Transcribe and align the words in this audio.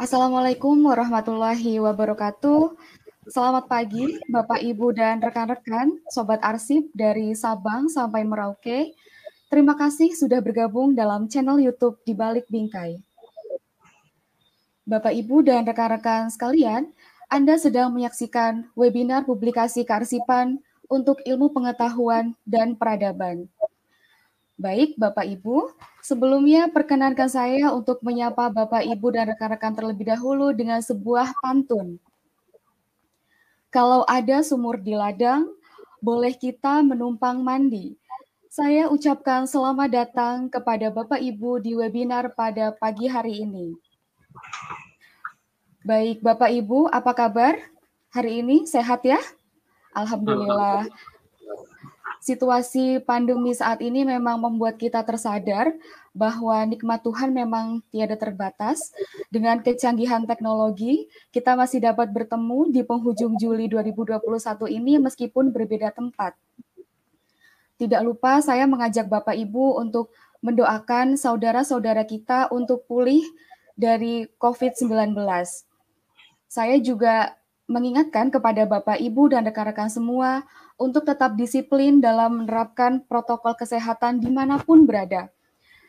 Assalamualaikum 0.00 0.80
warahmatullahi 0.88 1.76
wabarakatuh. 1.76 2.72
Selamat 3.28 3.68
pagi, 3.68 4.16
Bapak, 4.32 4.64
Ibu, 4.64 4.96
dan 4.96 5.20
rekan-rekan, 5.20 5.92
Sobat 6.08 6.40
Arsip 6.40 6.88
dari 6.96 7.36
Sabang 7.36 7.84
sampai 7.84 8.24
Merauke. 8.24 8.96
Terima 9.52 9.76
kasih 9.76 10.16
sudah 10.16 10.40
bergabung 10.40 10.96
dalam 10.96 11.28
channel 11.28 11.60
YouTube 11.60 12.00
di 12.08 12.16
Balik 12.16 12.48
Bingkai. 12.48 12.96
Bapak, 14.88 15.12
Ibu, 15.12 15.44
dan 15.44 15.68
rekan-rekan 15.68 16.32
sekalian, 16.32 16.88
Anda 17.28 17.60
sedang 17.60 17.92
menyaksikan 17.92 18.72
webinar 18.72 19.28
publikasi 19.28 19.84
kearsipan 19.84 20.64
untuk 20.88 21.20
ilmu 21.28 21.52
pengetahuan 21.52 22.32
dan 22.48 22.72
peradaban. 22.72 23.52
Baik, 24.60 25.00
Bapak 25.00 25.24
Ibu, 25.24 25.72
sebelumnya 26.04 26.68
perkenankan 26.68 27.32
saya 27.32 27.72
untuk 27.72 28.04
menyapa 28.04 28.52
Bapak 28.52 28.84
Ibu 28.84 29.08
dan 29.16 29.32
rekan-rekan 29.32 29.72
terlebih 29.72 30.12
dahulu 30.12 30.52
dengan 30.52 30.84
sebuah 30.84 31.32
pantun. 31.40 31.96
Kalau 33.72 34.04
ada 34.04 34.44
sumur 34.44 34.76
di 34.76 34.92
ladang, 34.92 35.48
boleh 36.04 36.36
kita 36.36 36.84
menumpang 36.84 37.40
mandi. 37.40 37.96
Saya 38.52 38.92
ucapkan 38.92 39.48
selamat 39.48 39.88
datang 39.88 40.52
kepada 40.52 40.92
Bapak 40.92 41.24
Ibu 41.24 41.64
di 41.64 41.72
webinar 41.72 42.36
pada 42.36 42.76
pagi 42.76 43.08
hari 43.08 43.40
ini. 43.40 43.72
Baik, 45.88 46.20
Bapak 46.20 46.52
Ibu, 46.52 46.92
apa 46.92 47.16
kabar? 47.16 47.56
Hari 48.12 48.44
ini 48.44 48.68
sehat 48.68 49.08
ya? 49.08 49.24
Alhamdulillah 49.96 50.84
situasi 52.20 53.00
pandemi 53.00 53.56
saat 53.56 53.80
ini 53.80 54.04
memang 54.04 54.36
membuat 54.38 54.76
kita 54.76 55.00
tersadar 55.02 55.72
bahwa 56.12 56.68
nikmat 56.68 57.00
Tuhan 57.00 57.32
memang 57.32 57.80
tiada 57.88 58.14
terbatas. 58.14 58.92
Dengan 59.32 59.64
kecanggihan 59.64 60.28
teknologi, 60.28 61.08
kita 61.32 61.56
masih 61.56 61.80
dapat 61.80 62.12
bertemu 62.12 62.70
di 62.70 62.80
penghujung 62.84 63.40
Juli 63.40 63.66
2021 63.66 64.20
ini 64.68 65.00
meskipun 65.00 65.48
berbeda 65.50 65.90
tempat. 65.96 66.36
Tidak 67.80 68.04
lupa 68.04 68.44
saya 68.44 68.68
mengajak 68.68 69.08
Bapak 69.08 69.32
Ibu 69.32 69.80
untuk 69.80 70.12
mendoakan 70.44 71.16
saudara-saudara 71.16 72.04
kita 72.04 72.52
untuk 72.52 72.84
pulih 72.84 73.24
dari 73.72 74.28
COVID-19. 74.36 75.16
Saya 76.44 76.76
juga 76.82 77.39
mengingatkan 77.70 78.34
kepada 78.34 78.66
Bapak, 78.66 78.98
Ibu, 78.98 79.30
dan 79.30 79.46
rekan-rekan 79.46 79.86
semua 79.86 80.42
untuk 80.74 81.06
tetap 81.06 81.38
disiplin 81.38 82.02
dalam 82.02 82.42
menerapkan 82.42 83.06
protokol 83.06 83.54
kesehatan 83.54 84.18
di 84.18 84.26
mana 84.26 84.58
pun 84.58 84.82
berada. 84.82 85.30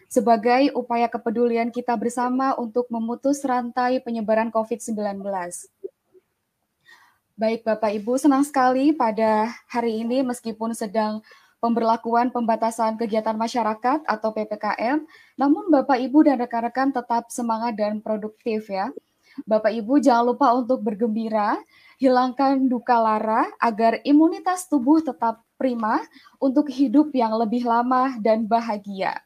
Sebagai 0.05 0.69
upaya 0.77 1.09
kepedulian 1.09 1.73
kita 1.73 1.97
bersama 1.97 2.53
untuk 2.53 2.85
memutus 2.93 3.41
rantai 3.41 3.97
penyebaran 3.97 4.53
COVID-19. 4.53 5.25
Baik 7.33 7.65
Bapak 7.65 7.89
Ibu, 7.97 8.21
senang 8.21 8.45
sekali 8.45 8.93
pada 8.93 9.49
hari 9.65 10.05
ini 10.05 10.21
meskipun 10.21 10.77
sedang 10.77 11.25
pemberlakuan 11.63 12.29
pembatasan 12.29 12.99
kegiatan 12.99 13.33
masyarakat 13.33 14.05
atau 14.05 14.29
PPKM, 14.29 15.01
namun 15.39 15.63
Bapak 15.73 15.97
Ibu 15.97 16.29
dan 16.29 16.37
rekan-rekan 16.37 16.93
tetap 16.93 17.33
semangat 17.33 17.73
dan 17.73 18.03
produktif 18.03 18.69
ya. 18.69 18.93
Bapak 19.47 19.71
Ibu 19.71 20.03
jangan 20.03 20.35
lupa 20.35 20.51
untuk 20.55 20.83
bergembira 20.83 21.55
hilangkan 22.01 22.65
duka 22.65 22.97
lara 22.97 23.45
agar 23.61 24.01
imunitas 24.01 24.65
tubuh 24.65 25.05
tetap 25.05 25.45
prima 25.61 26.01
untuk 26.41 26.65
hidup 26.73 27.13
yang 27.13 27.37
lebih 27.37 27.61
lama 27.61 28.17
dan 28.17 28.49
bahagia. 28.49 29.21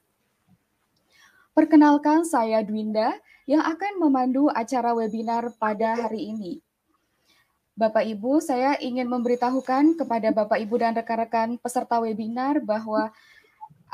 Perkenalkan 1.55 2.27
saya 2.27 2.59
Dwinda 2.59 3.16
yang 3.47 3.63
akan 3.63 4.03
memandu 4.03 4.51
acara 4.51 4.91
webinar 4.91 5.55
pada 5.55 5.95
hari 5.95 6.35
ini. 6.35 6.59
Bapak 7.79 8.03
Ibu, 8.03 8.43
saya 8.43 8.75
ingin 8.83 9.07
memberitahukan 9.07 9.99
kepada 9.99 10.35
Bapak 10.35 10.59
Ibu 10.59 10.75
dan 10.79 10.95
rekan-rekan 10.95 11.55
peserta 11.59 11.99
webinar 12.03 12.59
bahwa 12.59 13.11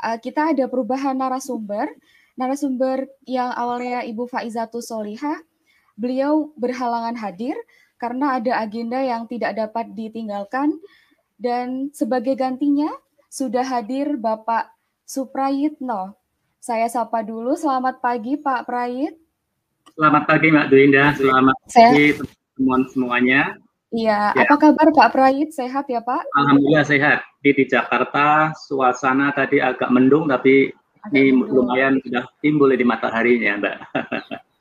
uh, 0.02 0.18
kita 0.18 0.54
ada 0.54 0.66
perubahan 0.66 1.14
narasumber. 1.14 1.86
Narasumber 2.34 3.06
yang 3.26 3.54
awalnya 3.54 4.02
Ibu 4.06 4.26
Faizatul 4.26 4.82
Solihah, 4.82 5.38
beliau 6.02 6.50
berhalangan 6.58 7.14
hadir 7.14 7.54
karena 7.94 8.42
ada 8.42 8.58
agenda 8.58 8.98
yang 8.98 9.30
tidak 9.30 9.54
dapat 9.54 9.94
ditinggalkan 9.94 10.74
dan 11.38 11.94
sebagai 11.94 12.34
gantinya 12.34 12.90
sudah 13.30 13.62
hadir 13.62 14.18
Bapak 14.18 14.74
Suprayitno. 15.06 16.18
Saya 16.58 16.90
sapa 16.90 17.22
dulu, 17.22 17.54
selamat 17.54 18.02
pagi 18.02 18.34
Pak 18.34 18.66
Prayit. 18.66 19.14
Selamat 19.94 20.26
pagi 20.26 20.50
Mbak 20.50 20.66
Duinda, 20.70 21.14
selamat 21.14 21.56
pagi 21.70 22.06
teman 22.58 22.82
semuanya. 22.90 23.54
Iya, 23.92 24.32
ya. 24.34 24.42
apa 24.46 24.54
kabar 24.58 24.88
Pak 24.90 25.10
Prayit? 25.14 25.54
Sehat 25.54 25.86
ya 25.86 26.02
Pak? 26.02 26.26
Alhamdulillah 26.34 26.86
sehat. 26.86 27.22
Di, 27.42 27.54
di 27.54 27.64
Jakarta 27.66 28.54
suasana 28.54 29.30
tadi 29.34 29.58
agak 29.58 29.90
mendung 29.90 30.30
tapi 30.30 30.70
agak 31.02 31.14
ini 31.14 31.34
mendung. 31.34 31.66
lumayan 31.66 31.94
sudah 32.02 32.24
timbul 32.42 32.70
di 32.74 32.86
mataharinya 32.86 33.52
Mbak. 33.58 33.76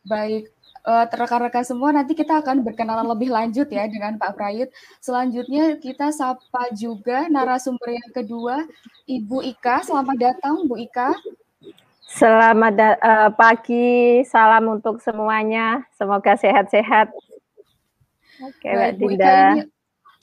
Baik, 0.10 0.50
uh, 0.86 1.06
rekan-rekan 1.06 1.66
semua 1.66 1.94
nanti 1.94 2.18
kita 2.18 2.42
akan 2.42 2.66
berkenalan 2.66 3.06
lebih 3.06 3.30
lanjut 3.30 3.68
ya 3.70 3.86
dengan 3.86 4.18
Pak 4.18 4.38
Prayit. 4.38 4.70
Selanjutnya 5.02 5.78
kita 5.78 6.10
sapa 6.14 6.74
juga 6.74 7.30
narasumber 7.30 7.98
yang 7.98 8.12
kedua 8.14 8.66
Ibu 9.06 9.46
Ika. 9.58 9.86
Selamat 9.86 10.18
datang 10.18 10.66
Bu 10.66 10.78
Ika. 10.78 11.14
Selamat 12.12 12.76
uh, 13.00 13.32
pagi, 13.32 14.20
salam 14.28 14.68
untuk 14.68 15.00
semuanya. 15.00 15.88
Semoga 15.96 16.36
sehat-sehat. 16.36 17.08
Oke, 18.44 18.68
Mbak 18.68 18.92
Dinda. 19.00 19.38
ini 19.56 19.64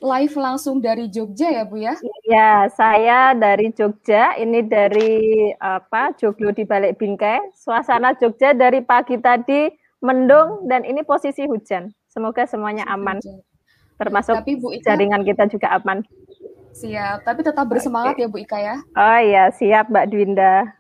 live 0.05 0.37
langsung 0.37 0.85
dari 0.85 1.09
Jogja 1.09 1.49
ya, 1.49 1.65
Bu 1.65 1.81
ya? 1.81 1.97
Iya, 2.29 2.69
saya 2.77 3.33
dari 3.33 3.73
Jogja. 3.73 4.37
Ini 4.37 4.61
dari 4.69 5.49
apa? 5.57 6.13
Joglo 6.21 6.53
di 6.53 6.69
balik 6.69 7.01
bingkai. 7.01 7.57
Suasana 7.57 8.13
Jogja 8.21 8.53
dari 8.53 8.85
pagi 8.85 9.17
tadi 9.17 9.73
mendung 9.99 10.67
dan 10.71 10.87
ini 10.87 11.03
posisi 11.03 11.45
hujan. 11.47 11.91
Semoga 12.07 12.47
semuanya 12.47 12.87
aman. 12.91 13.19
Termasuk 13.99 14.39
tapi 14.43 14.59
Bu 14.59 14.71
Ika, 14.75 14.95
jaringan 14.95 15.27
kita 15.27 15.51
juga 15.51 15.75
aman. 15.75 16.07
Siap, 16.75 17.27
tapi 17.27 17.43
tetap 17.43 17.67
bersemangat 17.67 18.15
okay. 18.15 18.27
ya 18.27 18.29
Bu 18.31 18.39
Ika 18.39 18.59
ya. 18.63 18.77
Oh 18.95 19.19
iya, 19.19 19.51
siap 19.51 19.91
Mbak 19.91 20.07
Dwinda. 20.11 20.79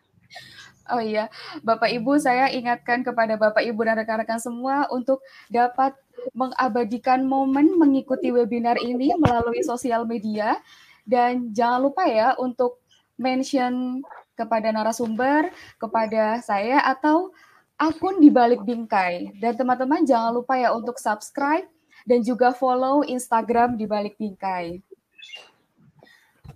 Oh 0.88 1.04
iya, 1.04 1.28
Bapak 1.60 1.92
Ibu 1.92 2.16
saya 2.16 2.48
ingatkan 2.48 3.04
kepada 3.04 3.36
Bapak 3.36 3.60
Ibu 3.60 3.80
dan 3.84 4.00
rekan-rekan 4.00 4.40
semua 4.40 4.88
untuk 4.88 5.20
dapat 5.52 5.92
mengabadikan 6.32 7.28
momen 7.28 7.76
mengikuti 7.76 8.32
webinar 8.32 8.80
ini 8.80 9.12
melalui 9.20 9.60
sosial 9.60 10.08
media 10.08 10.56
dan 11.04 11.52
jangan 11.52 11.84
lupa 11.84 12.08
ya 12.08 12.32
untuk 12.40 12.80
mention 13.20 14.00
kepada 14.32 14.72
narasumber, 14.72 15.52
kepada 15.76 16.40
saya 16.40 16.80
atau 16.80 17.36
akun 17.78 18.18
di 18.18 18.28
balik 18.28 18.66
bingkai. 18.66 19.38
Dan 19.38 19.54
teman-teman 19.54 20.02
jangan 20.02 20.34
lupa 20.34 20.58
ya 20.58 20.74
untuk 20.74 20.98
subscribe 20.98 21.64
dan 22.04 22.20
juga 22.26 22.50
follow 22.50 23.06
Instagram 23.06 23.78
di 23.78 23.86
balik 23.86 24.18
bingkai. 24.18 24.82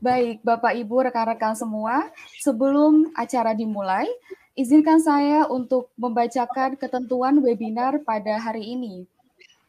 Baik, 0.03 0.43
Bapak 0.43 0.75
Ibu, 0.75 1.07
rekan-rekan 1.07 1.55
semua, 1.55 2.11
sebelum 2.43 3.15
acara 3.15 3.55
dimulai, 3.55 4.11
izinkan 4.59 4.99
saya 4.99 5.47
untuk 5.47 5.95
membacakan 5.95 6.75
ketentuan 6.75 7.39
webinar 7.39 8.03
pada 8.03 8.35
hari 8.43 8.75
ini. 8.75 9.07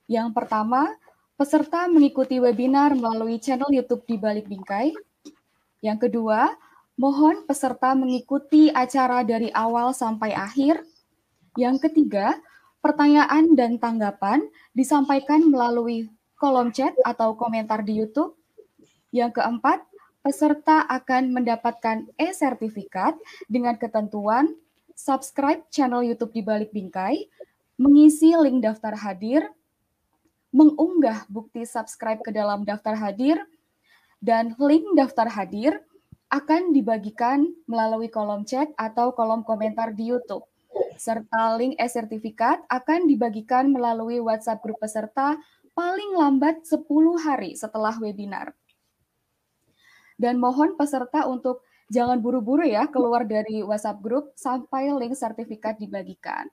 Yang 0.09 0.33
pertama, 0.33 0.89
peserta 1.37 1.85
mengikuti 1.85 2.41
webinar 2.41 2.97
melalui 2.97 3.37
channel 3.37 3.69
YouTube 3.69 4.09
di 4.09 4.17
balik 4.17 4.49
bingkai. 4.49 4.97
Yang 5.85 6.09
kedua, 6.09 6.49
mohon 6.97 7.45
peserta 7.45 7.93
mengikuti 7.93 8.73
acara 8.73 9.21
dari 9.21 9.53
awal 9.53 9.93
sampai 9.93 10.33
akhir 10.33 10.81
yang 11.53 11.77
ketiga, 11.77 12.37
pertanyaan 12.83 13.53
dan 13.53 13.77
tanggapan 13.77 14.43
disampaikan 14.75 15.47
melalui 15.47 16.09
kolom 16.35 16.73
chat 16.73 16.91
atau 17.07 17.37
komentar 17.37 17.85
di 17.85 18.03
YouTube. 18.03 18.35
Yang 19.13 19.39
keempat, 19.39 19.85
peserta 20.25 20.87
akan 20.87 21.35
mendapatkan 21.35 22.09
e-sertifikat 22.15 23.15
dengan 23.47 23.75
ketentuan 23.77 24.55
subscribe 24.95 25.63
channel 25.69 26.01
YouTube 26.01 26.33
di 26.33 26.41
balik 26.41 26.71
bingkai, 26.71 27.27
mengisi 27.75 28.33
link 28.37 28.63
daftar 28.63 28.95
hadir, 28.95 29.47
mengunggah 30.53 31.25
bukti 31.27 31.65
subscribe 31.65 32.21
ke 32.21 32.31
dalam 32.31 32.63
daftar 32.63 32.93
hadir, 32.95 33.37
dan 34.23 34.55
link 34.61 34.85
daftar 34.95 35.27
hadir 35.27 35.83
akan 36.31 36.73
dibagikan 36.73 37.45
melalui 37.69 38.09
kolom 38.09 38.41
chat 38.47 38.71
atau 38.79 39.13
kolom 39.13 39.45
komentar 39.45 39.93
di 39.93 40.09
YouTube. 40.09 40.47
Serta 40.97 41.57
link 41.59 41.75
e-sertifikat 41.75 42.63
akan 42.69 43.09
dibagikan 43.09 43.69
melalui 43.69 44.21
WhatsApp 44.23 44.63
grup 44.63 44.79
peserta 44.79 45.35
paling 45.73 46.13
lambat 46.15 46.63
10 46.63 46.85
hari 47.19 47.57
setelah 47.57 47.97
webinar. 47.97 48.53
Dan 50.15 50.37
mohon 50.37 50.77
peserta 50.77 51.25
untuk 51.25 51.65
jangan 51.89 52.21
buru-buru 52.21 52.63
ya 52.63 52.87
keluar 52.87 53.25
dari 53.25 53.65
WhatsApp 53.65 53.99
grup 53.99 54.31
sampai 54.37 54.93
link 54.93 55.17
sertifikat 55.17 55.81
dibagikan. 55.81 56.47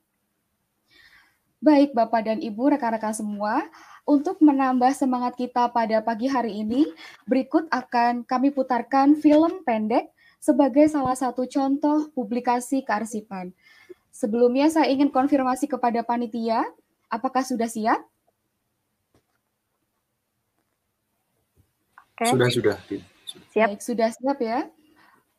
Baik 1.60 1.92
Bapak 1.92 2.24
dan 2.24 2.40
Ibu, 2.40 2.72
rekan-rekan 2.72 3.12
semua, 3.12 3.68
untuk 4.08 4.40
menambah 4.40 4.96
semangat 4.96 5.36
kita 5.36 5.68
pada 5.68 6.00
pagi 6.00 6.24
hari 6.24 6.64
ini, 6.64 6.88
berikut 7.28 7.68
akan 7.68 8.24
kami 8.24 8.48
putarkan 8.48 9.20
film 9.20 9.60
pendek 9.60 10.08
sebagai 10.40 10.88
salah 10.88 11.12
satu 11.12 11.44
contoh 11.44 12.08
publikasi 12.16 12.80
kearsipan. 12.80 13.52
Sebelumnya 14.20 14.68
saya 14.68 14.92
ingin 14.92 15.08
konfirmasi 15.08 15.64
kepada 15.64 16.04
panitia, 16.04 16.60
apakah 17.08 17.40
sudah 17.40 17.64
siap? 17.64 18.04
Sudah, 22.20 22.52
sudah. 22.52 22.76
Siap. 23.48 23.68
Baik, 23.72 23.80
sudah 23.80 24.12
siap 24.12 24.36
ya. 24.44 24.68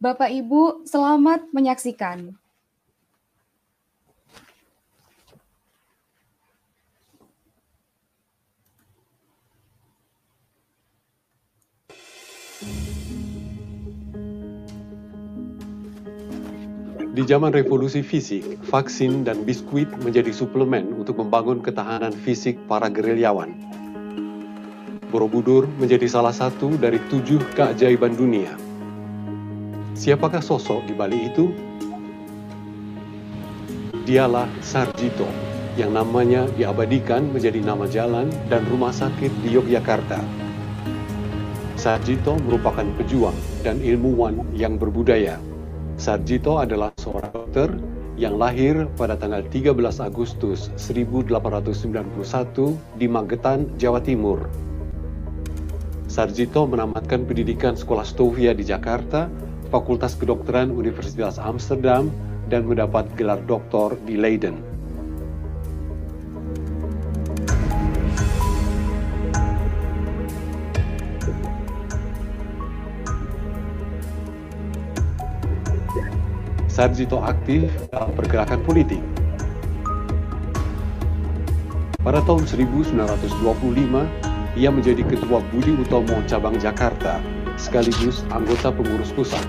Bapak 0.02 0.34
Ibu, 0.34 0.90
selamat 0.90 1.54
menyaksikan. 1.54 2.34
Di 17.12 17.28
zaman 17.28 17.52
revolusi 17.52 18.00
fisik, 18.00 18.64
vaksin 18.72 19.28
dan 19.28 19.44
biskuit 19.44 19.92
menjadi 20.00 20.32
suplemen 20.32 20.96
untuk 20.96 21.20
membangun 21.20 21.60
ketahanan 21.60 22.16
fisik 22.16 22.56
para 22.72 22.88
gerilyawan. 22.88 23.52
Borobudur 25.12 25.68
menjadi 25.76 26.08
salah 26.08 26.32
satu 26.32 26.72
dari 26.80 27.04
tujuh 27.12 27.44
keajaiban 27.52 28.16
dunia. 28.16 28.56
Siapakah 29.92 30.40
sosok 30.40 30.88
di 30.88 30.96
balik 30.96 31.36
itu? 31.36 31.52
Dialah 34.08 34.48
Sarjito, 34.64 35.28
yang 35.76 35.92
namanya 35.92 36.48
diabadikan 36.56 37.28
menjadi 37.28 37.60
nama 37.60 37.92
jalan 37.92 38.32
dan 38.48 38.64
rumah 38.72 38.96
sakit 38.96 39.36
di 39.44 39.60
Yogyakarta. 39.60 40.24
Sarjito 41.76 42.40
merupakan 42.48 42.88
pejuang 42.96 43.36
dan 43.68 43.84
ilmuwan 43.84 44.48
yang 44.56 44.80
berbudaya 44.80 45.51
Sarjito 46.02 46.58
adalah 46.58 46.90
seorang 46.98 47.30
dokter 47.30 47.70
yang 48.18 48.42
lahir 48.42 48.90
pada 48.98 49.14
tanggal 49.14 49.46
13 49.46 50.02
Agustus 50.02 50.74
1891 50.82 51.30
di 52.98 53.06
Magetan, 53.06 53.70
Jawa 53.78 54.02
Timur. 54.02 54.50
Sarjito 56.10 56.66
menamatkan 56.66 57.22
pendidikan 57.30 57.78
Sekolah 57.78 58.02
Stovia 58.02 58.58
di 58.58 58.66
Jakarta, 58.66 59.30
Fakultas 59.70 60.18
Kedokteran 60.18 60.74
Universitas 60.74 61.38
Amsterdam, 61.38 62.10
dan 62.50 62.66
mendapat 62.66 63.06
gelar 63.14 63.38
doktor 63.46 63.94
di 64.02 64.18
Leiden. 64.18 64.71
Sarjito 76.82 77.22
aktif 77.22 77.70
dalam 77.94 78.10
pergerakan 78.18 78.58
politik. 78.66 78.98
Pada 82.02 82.26
tahun 82.26 82.50
1925, 82.50 83.30
ia 84.58 84.74
menjadi 84.74 85.06
Ketua 85.06 85.46
Budi 85.54 85.78
Utomo 85.78 86.18
Cabang 86.26 86.58
Jakarta, 86.58 87.22
sekaligus 87.54 88.26
anggota 88.34 88.74
pengurus 88.74 89.14
pusat. 89.14 89.46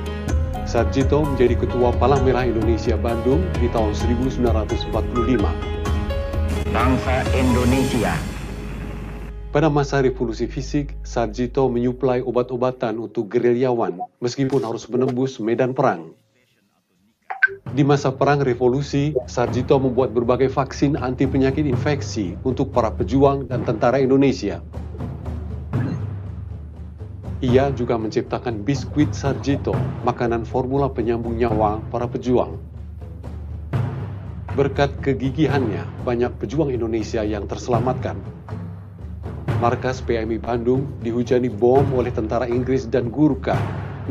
Sarjito 0.68 1.24
menjadi 1.24 1.56
Ketua 1.56 1.96
Palang 1.96 2.20
Merah 2.20 2.44
Indonesia 2.44 3.00
Bandung 3.00 3.40
di 3.56 3.72
tahun 3.72 3.96
1945. 3.96 4.92
Bangsa 6.68 7.16
Indonesia 7.32 8.12
pada 9.52 9.72
masa 9.72 10.00
revolusi 10.04 10.48
fisik, 10.48 10.96
Sarjito 11.00 11.64
menyuplai 11.68 12.20
obat-obatan 12.20 12.96
untuk 13.00 13.32
gerilyawan 13.32 14.00
meskipun 14.20 14.64
harus 14.64 14.84
menembus 14.88 15.40
medan 15.40 15.72
perang. 15.76 16.12
Di 17.72 17.80
masa 17.80 18.12
perang 18.12 18.44
revolusi, 18.44 19.16
Sarjito 19.24 19.80
membuat 19.80 20.12
berbagai 20.12 20.52
vaksin 20.52 20.92
anti 20.92 21.24
penyakit 21.24 21.64
infeksi 21.64 22.36
untuk 22.44 22.68
para 22.68 22.92
pejuang 22.92 23.48
dan 23.48 23.64
tentara 23.64 23.96
Indonesia. 23.96 24.60
Ia 27.40 27.72
juga 27.72 27.96
menciptakan 27.96 28.60
biskuit 28.60 29.16
Sarjito, 29.16 29.72
makanan 30.04 30.44
formula 30.44 30.92
penyambung 30.92 31.40
nyawa 31.40 31.80
para 31.88 32.04
pejuang. 32.04 32.60
Berkat 34.52 34.92
kegigihannya, 35.00 36.04
banyak 36.04 36.28
pejuang 36.44 36.76
Indonesia 36.76 37.24
yang 37.24 37.48
terselamatkan. 37.48 38.20
Markas 39.64 40.04
PMI 40.04 40.44
Bandung 40.44 40.92
dihujani 41.00 41.48
bom 41.48 41.88
oleh 41.96 42.12
tentara 42.12 42.44
Inggris 42.44 42.84
dan 42.84 43.08
Gurkha, 43.08 43.56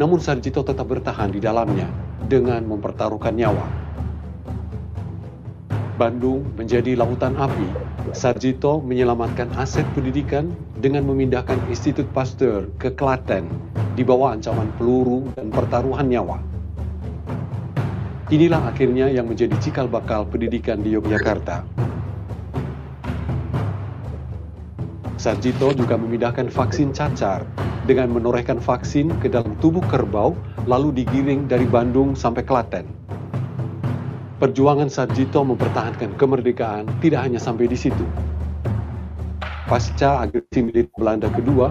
namun 0.01 0.17
Sarjito 0.17 0.65
tetap 0.65 0.89
bertahan 0.89 1.29
di 1.29 1.37
dalamnya 1.37 2.10
dengan 2.31 2.63
mempertaruhkan 2.63 3.35
nyawa. 3.35 3.67
Bandung 5.99 6.47
menjadi 6.55 6.95
lautan 6.95 7.35
api. 7.35 7.91
Sarjito 8.15 8.79
menyelamatkan 8.79 9.51
aset 9.59 9.83
pendidikan 9.91 10.55
dengan 10.79 11.03
memindahkan 11.03 11.59
Institut 11.67 12.07
Pasteur 12.15 12.71
ke 12.79 12.95
Klaten 12.95 13.51
di 13.99 14.07
bawah 14.07 14.31
ancaman 14.31 14.71
peluru 14.79 15.27
dan 15.35 15.51
pertaruhan 15.51 16.07
nyawa. 16.07 16.39
Inilah 18.31 18.63
akhirnya 18.63 19.11
yang 19.11 19.27
menjadi 19.27 19.53
cikal 19.59 19.91
bakal 19.91 20.23
pendidikan 20.23 20.79
di 20.79 20.95
Yogyakarta. 20.95 21.67
Sarjito 25.19 25.75
juga 25.75 25.99
memindahkan 25.99 26.49
vaksin 26.49 26.95
cacar 26.95 27.45
dengan 27.85 28.09
menorehkan 28.09 28.57
vaksin 28.57 29.11
ke 29.21 29.29
dalam 29.29 29.53
tubuh 29.61 29.83
kerbau 29.85 30.33
lalu 30.69 31.01
digiring 31.01 31.49
dari 31.49 31.65
Bandung 31.65 32.13
sampai 32.13 32.45
Klaten. 32.45 32.85
Perjuangan 34.41 34.89
Sarjito 34.89 35.45
mempertahankan 35.45 36.17
kemerdekaan 36.17 36.89
tidak 36.97 37.25
hanya 37.25 37.37
sampai 37.37 37.69
di 37.69 37.77
situ. 37.77 38.05
Pasca 39.69 40.25
agresi 40.25 40.65
militer 40.65 40.91
Belanda 40.97 41.29
kedua, 41.29 41.69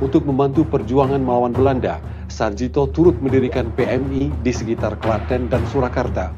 untuk 0.00 0.24
membantu 0.28 0.64
perjuangan 0.68 1.20
melawan 1.20 1.52
Belanda, 1.52 2.00
Sarjito 2.28 2.88
turut 2.88 3.16
mendirikan 3.18 3.68
PMI 3.74 4.30
di 4.44 4.52
sekitar 4.52 4.96
Klaten 5.00 5.48
dan 5.48 5.64
Surakarta. 5.68 6.32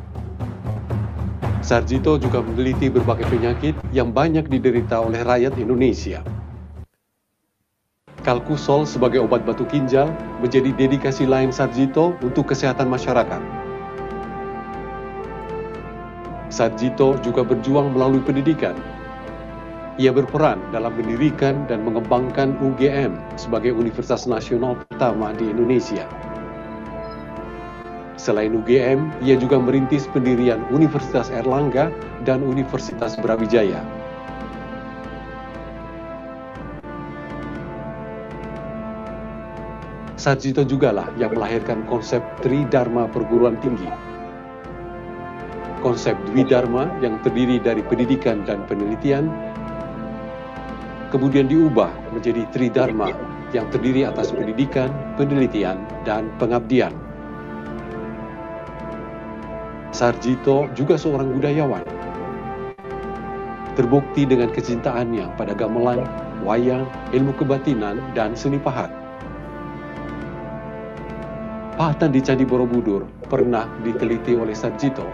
Sarjito 1.63 2.19
juga 2.19 2.43
meneliti 2.43 2.91
berbagai 2.91 3.31
penyakit 3.31 3.79
yang 3.95 4.11
banyak 4.11 4.51
diderita 4.51 4.99
oleh 4.99 5.23
rakyat 5.23 5.55
Indonesia. 5.63 6.42
Kalkusol 8.23 8.87
sebagai 8.87 9.19
obat 9.19 9.43
batu 9.43 9.67
ginjal 9.67 10.07
menjadi 10.39 10.71
dedikasi 10.71 11.27
lain 11.27 11.51
Sarjito 11.51 12.15
untuk 12.23 12.55
kesehatan 12.55 12.87
masyarakat. 12.87 13.43
Sarjito 16.47 17.19
juga 17.27 17.43
berjuang 17.43 17.91
melalui 17.91 18.23
pendidikan. 18.23 18.79
Ia 19.99 20.15
berperan 20.15 20.63
dalam 20.71 20.95
mendirikan 20.95 21.67
dan 21.67 21.83
mengembangkan 21.83 22.55
UGM 22.63 23.19
sebagai 23.35 23.75
universitas 23.75 24.31
nasional 24.31 24.79
pertama 24.87 25.35
di 25.35 25.51
Indonesia. 25.51 26.07
Selain 28.15 28.55
UGM, 28.55 29.11
ia 29.27 29.35
juga 29.35 29.59
merintis 29.59 30.07
pendirian 30.15 30.63
Universitas 30.71 31.27
Erlangga 31.35 31.91
dan 32.23 32.47
Universitas 32.47 33.19
Brawijaya. 33.19 33.83
Sarjito 40.23 40.63
lah 40.63 41.11
yang 41.19 41.35
melahirkan 41.35 41.83
konsep 41.91 42.23
Tridharma 42.47 43.11
perguruan 43.11 43.59
tinggi. 43.59 43.91
Konsep 45.83 46.15
Dwi 46.31 46.47
Dharma 46.47 46.87
yang 47.03 47.19
terdiri 47.27 47.59
dari 47.59 47.83
pendidikan 47.83 48.47
dan 48.47 48.63
penelitian, 48.71 49.27
kemudian 51.11 51.51
diubah 51.51 51.91
menjadi 52.15 52.47
Tridharma 52.55 53.11
yang 53.51 53.67
terdiri 53.75 54.07
atas 54.07 54.31
pendidikan, 54.31 54.95
penelitian, 55.19 55.83
dan 56.07 56.31
pengabdian. 56.39 56.95
Sarjito 59.91 60.71
juga 60.79 60.95
seorang 60.95 61.35
budayawan. 61.35 61.83
terbukti 63.73 64.29
dengan 64.29 64.53
kecintaannya 64.53 65.33
pada 65.35 65.57
gamelan, 65.57 66.05
wayang, 66.45 66.85
ilmu 67.11 67.33
kebatinan, 67.41 67.99
dan 68.13 68.37
seni 68.37 68.61
pahat. 68.61 69.02
Pahatan 71.73 72.13
di 72.13 72.21
Candi 72.21 72.45
Borobudur 72.45 73.09
pernah 73.33 73.65
diteliti 73.81 74.37
oleh 74.37 74.53
Sarjito. 74.53 75.09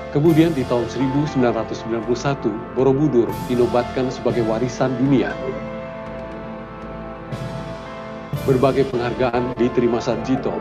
Kemudian 0.08 0.56
di 0.56 0.64
tahun 0.64 0.88
1991, 0.88 2.48
Borobudur 2.72 3.28
dinobatkan 3.44 4.08
sebagai 4.08 4.40
warisan 4.48 4.96
dunia. 4.96 5.36
Berbagai 8.48 8.88
penghargaan 8.88 9.52
diterima 9.60 10.00
Sarjito. 10.00 10.56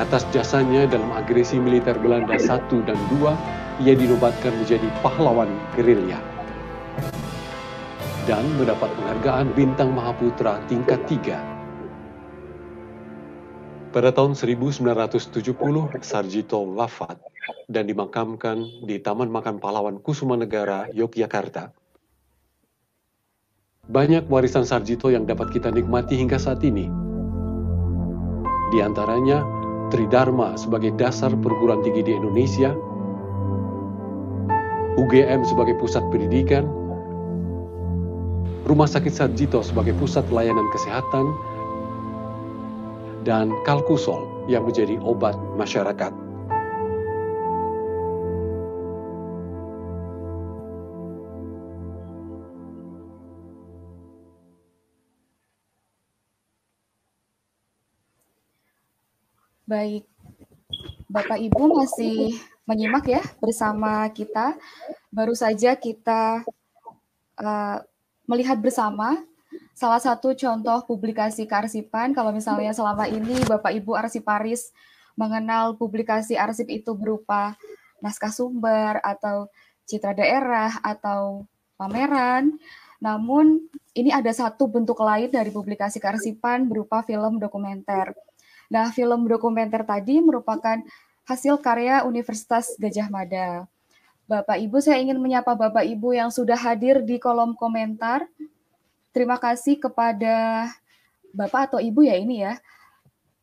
Atas 0.00 0.24
jasanya 0.32 0.88
dalam 0.88 1.12
agresi 1.12 1.60
militer 1.60 2.00
Belanda 2.00 2.40
1 2.40 2.88
dan 2.88 2.96
2, 3.12 3.84
ia 3.84 3.92
dinobatkan 3.92 4.56
menjadi 4.56 4.88
pahlawan 5.04 5.52
gerilya 5.76 6.16
dan 8.24 8.40
mendapat 8.56 8.88
penghargaan 8.96 9.52
Bintang 9.52 9.92
Mahaputra 9.92 10.64
tingkat 10.72 11.04
3 11.04 11.52
pada 13.92 14.08
tahun 14.08 14.32
1970, 14.32 15.28
Sarjito 16.00 16.64
wafat 16.64 17.20
dan 17.68 17.84
dimakamkan 17.84 18.64
di 18.88 18.96
Taman 18.96 19.28
Makan 19.28 19.60
Pahlawan 19.60 20.00
Kusuma 20.00 20.40
Negara, 20.40 20.88
Yogyakarta. 20.96 21.81
Banyak 23.82 24.30
warisan 24.30 24.62
Sarjito 24.62 25.10
yang 25.10 25.26
dapat 25.26 25.50
kita 25.50 25.66
nikmati 25.74 26.14
hingga 26.14 26.38
saat 26.38 26.62
ini. 26.62 26.86
Di 28.70 28.78
antaranya, 28.78 29.42
Tridharma 29.90 30.54
sebagai 30.54 30.94
dasar 30.94 31.34
perguruan 31.34 31.82
tinggi 31.82 32.06
di 32.06 32.14
Indonesia, 32.14 32.70
UGM 34.94 35.42
sebagai 35.42 35.74
pusat 35.82 36.06
pendidikan, 36.14 36.62
Rumah 38.70 38.86
Sakit 38.86 39.10
Sarjito 39.10 39.66
sebagai 39.66 39.98
pusat 39.98 40.30
layanan 40.30 40.70
kesehatan, 40.70 41.26
dan 43.26 43.50
kalkusol 43.66 44.46
yang 44.46 44.62
menjadi 44.62 44.94
obat 45.02 45.34
masyarakat. 45.58 46.21
Baik, 59.72 60.04
Bapak 61.08 61.40
Ibu 61.40 61.72
masih 61.72 62.36
menyimak 62.68 63.08
ya 63.08 63.24
bersama 63.40 64.04
kita. 64.12 64.52
Baru 65.08 65.32
saja 65.32 65.72
kita 65.80 66.44
uh, 67.40 67.80
melihat 68.28 68.60
bersama 68.60 69.16
salah 69.72 69.96
satu 69.96 70.36
contoh 70.36 70.84
publikasi 70.84 71.48
kearsipan 71.48 72.12
kalau 72.12 72.36
misalnya 72.36 72.76
selama 72.76 73.08
ini 73.08 73.32
Bapak 73.48 73.72
Ibu 73.72 73.96
arsiparis 73.96 74.76
mengenal 75.16 75.80
publikasi 75.80 76.36
arsip 76.36 76.68
itu 76.68 76.92
berupa 76.92 77.56
naskah 78.04 78.28
sumber 78.28 79.00
atau 79.00 79.48
citra 79.88 80.12
daerah 80.12 80.84
atau 80.84 81.48
pameran. 81.80 82.60
Namun 83.00 83.72
ini 83.96 84.12
ada 84.12 84.36
satu 84.36 84.68
bentuk 84.68 85.00
lain 85.00 85.32
dari 85.32 85.48
publikasi 85.48 85.96
kearsipan 85.96 86.68
berupa 86.68 87.00
film 87.08 87.40
dokumenter. 87.40 88.12
Nah, 88.72 88.88
film 88.96 89.28
dokumenter 89.28 89.84
tadi 89.84 90.24
merupakan 90.24 90.80
hasil 91.28 91.60
karya 91.60 92.08
Universitas 92.08 92.72
Gajah 92.80 93.12
Mada. 93.12 93.68
Bapak 94.24 94.56
Ibu, 94.56 94.80
saya 94.80 94.96
ingin 95.04 95.20
menyapa 95.20 95.52
Bapak 95.52 95.84
Ibu 95.84 96.16
yang 96.16 96.32
sudah 96.32 96.56
hadir 96.56 97.04
di 97.04 97.20
kolom 97.20 97.52
komentar 97.52 98.24
Terima 99.12 99.36
kasih 99.36 99.76
kepada 99.76 100.68
Bapak 101.36 101.68
atau 101.68 101.80
Ibu 101.84 102.00
ya 102.00 102.16
ini 102.16 102.48
ya. 102.48 102.56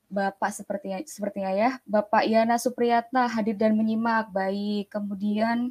Bapak 0.09 0.49
sepertinya 0.49 0.97
sepertinya 1.05 1.53
ya. 1.53 1.69
Bapak 1.85 2.25
Yana 2.25 2.57
Supriyatna 2.57 3.29
hadir 3.29 3.53
dan 3.53 3.77
menyimak. 3.77 4.33
Baik. 4.33 4.89
Kemudian 4.89 5.69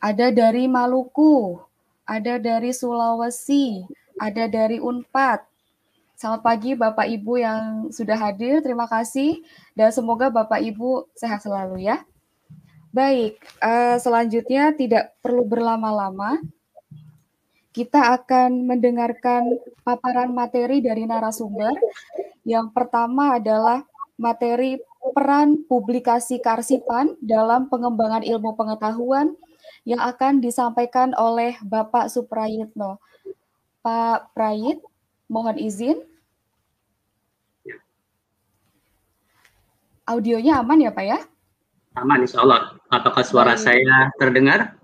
ada 0.00 0.32
dari 0.32 0.64
Maluku, 0.64 1.60
ada 2.08 2.40
dari 2.40 2.72
Sulawesi, 2.72 3.84
ada 4.16 4.48
dari 4.48 4.80
Unpad. 4.80 5.44
Selamat 6.16 6.40
pagi 6.40 6.72
Bapak 6.72 7.04
Ibu 7.12 7.32
yang 7.36 7.92
sudah 7.92 8.16
hadir. 8.16 8.64
Terima 8.64 8.88
kasih 8.88 9.44
dan 9.76 9.92
semoga 9.92 10.32
Bapak 10.32 10.64
Ibu 10.64 11.12
sehat 11.12 11.44
selalu 11.44 11.84
ya. 11.84 12.00
Baik, 12.88 13.36
uh, 13.60 14.00
selanjutnya 14.00 14.72
tidak 14.72 15.12
perlu 15.20 15.44
berlama-lama 15.44 16.40
kita 17.76 18.16
akan 18.16 18.64
mendengarkan 18.64 19.60
paparan 19.84 20.32
materi 20.32 20.80
dari 20.80 21.04
narasumber. 21.04 21.76
Yang 22.48 22.72
pertama 22.72 23.36
adalah 23.36 23.84
materi 24.16 24.80
peran 25.12 25.68
publikasi 25.68 26.40
karsipan 26.40 27.20
dalam 27.20 27.68
pengembangan 27.68 28.24
ilmu 28.24 28.56
pengetahuan 28.56 29.36
yang 29.84 30.00
akan 30.00 30.40
disampaikan 30.40 31.12
oleh 31.20 31.60
Bapak 31.60 32.08
Suprayitno. 32.08 32.96
Pak 33.84 34.32
Prayit, 34.32 34.80
mohon 35.26 35.58
izin. 35.58 36.02
Audionya 40.06 40.62
aman 40.62 40.86
ya 40.86 40.94
Pak 40.94 41.04
ya? 41.04 41.18
Aman 41.98 42.22
insya 42.22 42.46
Allah. 42.46 42.78
Apakah 42.86 43.26
suara 43.26 43.58
Baik. 43.58 43.64
saya 43.66 43.96
terdengar? 44.22 44.78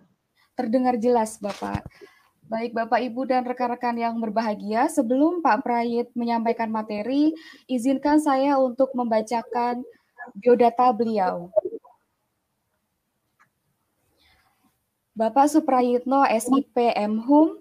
Terdengar 0.58 0.98
jelas 0.98 1.38
Bapak. 1.38 1.86
Baik 2.50 2.74
Bapak 2.74 3.00
Ibu 3.00 3.24
dan 3.30 3.46
rekan-rekan 3.46 3.96
yang 3.96 4.18
berbahagia, 4.18 4.90
sebelum 4.90 5.40
Pak 5.40 5.64
Prayit 5.64 6.12
menyampaikan 6.12 6.68
materi, 6.68 7.32
izinkan 7.64 8.20
saya 8.20 8.58
untuk 8.60 8.92
membacakan 8.92 9.80
biodata 10.36 10.92
beliau. 10.92 11.48
Bapak 15.12 15.48
Suprayitno 15.48 16.24
SIP 16.28 16.76
MHUM 16.96 17.60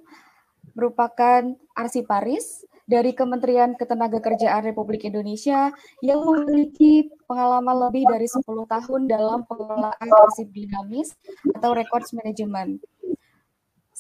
merupakan 0.71 1.55
arsiparis 1.75 2.63
dari 2.91 3.15
Kementerian 3.15 3.79
Ketenagakerjaan 3.79 4.67
Republik 4.67 5.07
Indonesia 5.07 5.71
yang 6.03 6.19
memiliki 6.27 7.07
pengalaman 7.24 7.88
lebih 7.88 8.03
dari 8.12 8.27
10 8.27 8.43
tahun 8.43 9.07
dalam 9.07 9.48
pengelolaan 9.48 10.10
arsip 10.27 10.51
dinamis 10.51 11.15
atau 11.55 11.71
records 11.71 12.12
management 12.12 12.83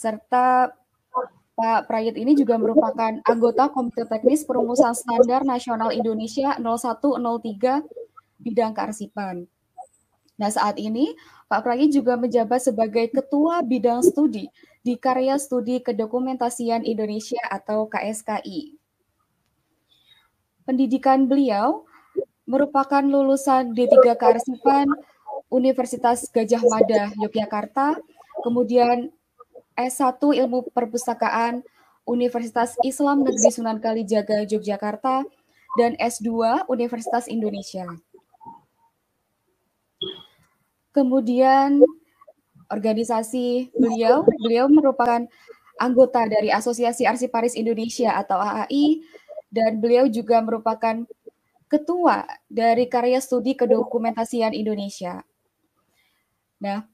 serta 0.01 0.73
Pak 1.53 1.85
Prayit 1.85 2.17
ini 2.17 2.33
juga 2.33 2.57
merupakan 2.57 3.21
anggota 3.21 3.69
Komite 3.69 4.09
Teknis 4.09 4.41
Perumusan 4.41 4.97
Standar 4.97 5.45
Nasional 5.45 5.93
Indonesia 5.93 6.57
0103 6.57 7.85
bidang 8.41 8.73
kearsipan. 8.73 9.45
Nah, 10.41 10.49
saat 10.49 10.81
ini 10.81 11.13
Pak 11.45 11.61
Prayit 11.61 11.93
juga 11.93 12.17
menjabat 12.17 12.65
sebagai 12.65 13.13
Ketua 13.13 13.61
Bidang 13.61 14.01
Studi 14.01 14.49
di 14.81 14.97
Karya 14.97 15.37
Studi 15.37 15.85
Kedokumentasian 15.85 16.81
Indonesia 16.81 17.45
atau 17.45 17.85
KSKI. 17.85 18.80
Pendidikan 20.63 21.25
beliau 21.25 21.85
merupakan 22.45 23.01
lulusan 23.01 23.73
D3 23.73 24.13
Kearsipan 24.17 24.87
Universitas 25.51 26.29
Gajah 26.31 26.63
Mada 26.63 27.11
Yogyakarta, 27.19 27.99
kemudian 28.45 29.11
S1 29.75 30.21
Ilmu 30.21 30.71
Perpustakaan 30.71 31.63
Universitas 32.07 32.75
Islam 32.81 33.23
Negeri 33.25 33.51
Sunan 33.51 33.77
Kalijaga 33.81 34.43
Yogyakarta. 34.47 35.23
Dan 35.79 35.95
S2 35.95 36.67
Universitas 36.67 37.31
Indonesia. 37.31 37.87
Kemudian 40.91 41.79
organisasi 42.67 43.71
beliau, 43.71 44.27
beliau 44.27 44.67
merupakan 44.67 45.23
anggota 45.79 46.27
dari 46.27 46.51
Asosiasi 46.51 47.07
Arsiparis 47.07 47.55
Indonesia 47.55 48.19
atau 48.19 48.35
AAI 48.35 48.99
dan 49.51 49.77
beliau 49.83 50.07
juga 50.07 50.39
merupakan 50.39 51.03
ketua 51.67 52.23
dari 52.47 52.87
Karya 52.87 53.19
Studi 53.19 53.55
Kedokumentasian 53.55 54.55
Indonesia. 54.55 55.23
Nah, 56.59 56.87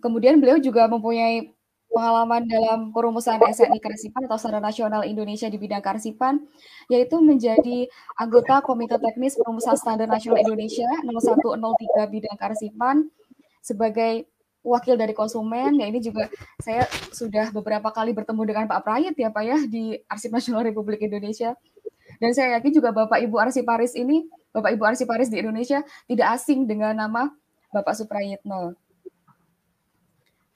kemudian 0.00 0.40
beliau 0.40 0.56
juga 0.56 0.88
mempunyai 0.88 1.52
pengalaman 1.88 2.44
dalam 2.44 2.80
perumusan 2.92 3.40
SNI 3.40 3.80
Karsipan 3.80 4.28
atau 4.28 4.36
Standar 4.36 4.60
Nasional 4.60 5.08
Indonesia 5.08 5.48
di 5.48 5.56
bidang 5.56 5.80
Karsipan, 5.80 6.44
yaitu 6.92 7.16
menjadi 7.18 7.88
anggota 8.20 8.60
Komite 8.60 9.00
Teknis 9.00 9.40
Perumusan 9.40 9.76
Standar 9.80 10.06
Nasional 10.06 10.44
Indonesia 10.44 10.88
nomor 11.04 11.24
103 11.24 12.12
bidang 12.12 12.36
Karsipan 12.36 13.08
sebagai 13.64 14.28
wakil 14.60 15.00
dari 15.00 15.16
konsumen. 15.16 15.80
Ya 15.80 15.88
ini 15.88 16.04
juga 16.04 16.28
saya 16.60 16.84
sudah 17.10 17.48
beberapa 17.50 17.88
kali 17.88 18.12
bertemu 18.12 18.42
dengan 18.44 18.64
Pak 18.68 18.84
Prayit 18.84 19.14
ya 19.16 19.32
Pak 19.32 19.44
ya 19.44 19.58
di 19.64 19.96
Arsip 20.06 20.30
Nasional 20.30 20.68
Republik 20.68 21.00
Indonesia. 21.00 21.56
Dan 22.18 22.34
saya 22.34 22.58
yakin 22.58 22.72
juga 22.74 22.90
Bapak 22.90 23.22
Ibu 23.22 23.38
Arsiparis 23.38 23.94
ini, 23.94 24.26
Bapak 24.50 24.74
Ibu 24.74 24.84
Arsiparis 24.84 25.30
di 25.30 25.38
Indonesia 25.38 25.82
tidak 26.10 26.34
asing 26.34 26.66
dengan 26.66 26.98
nama 26.98 27.30
Bapak 27.70 27.94
Suprayitno. 27.94 28.74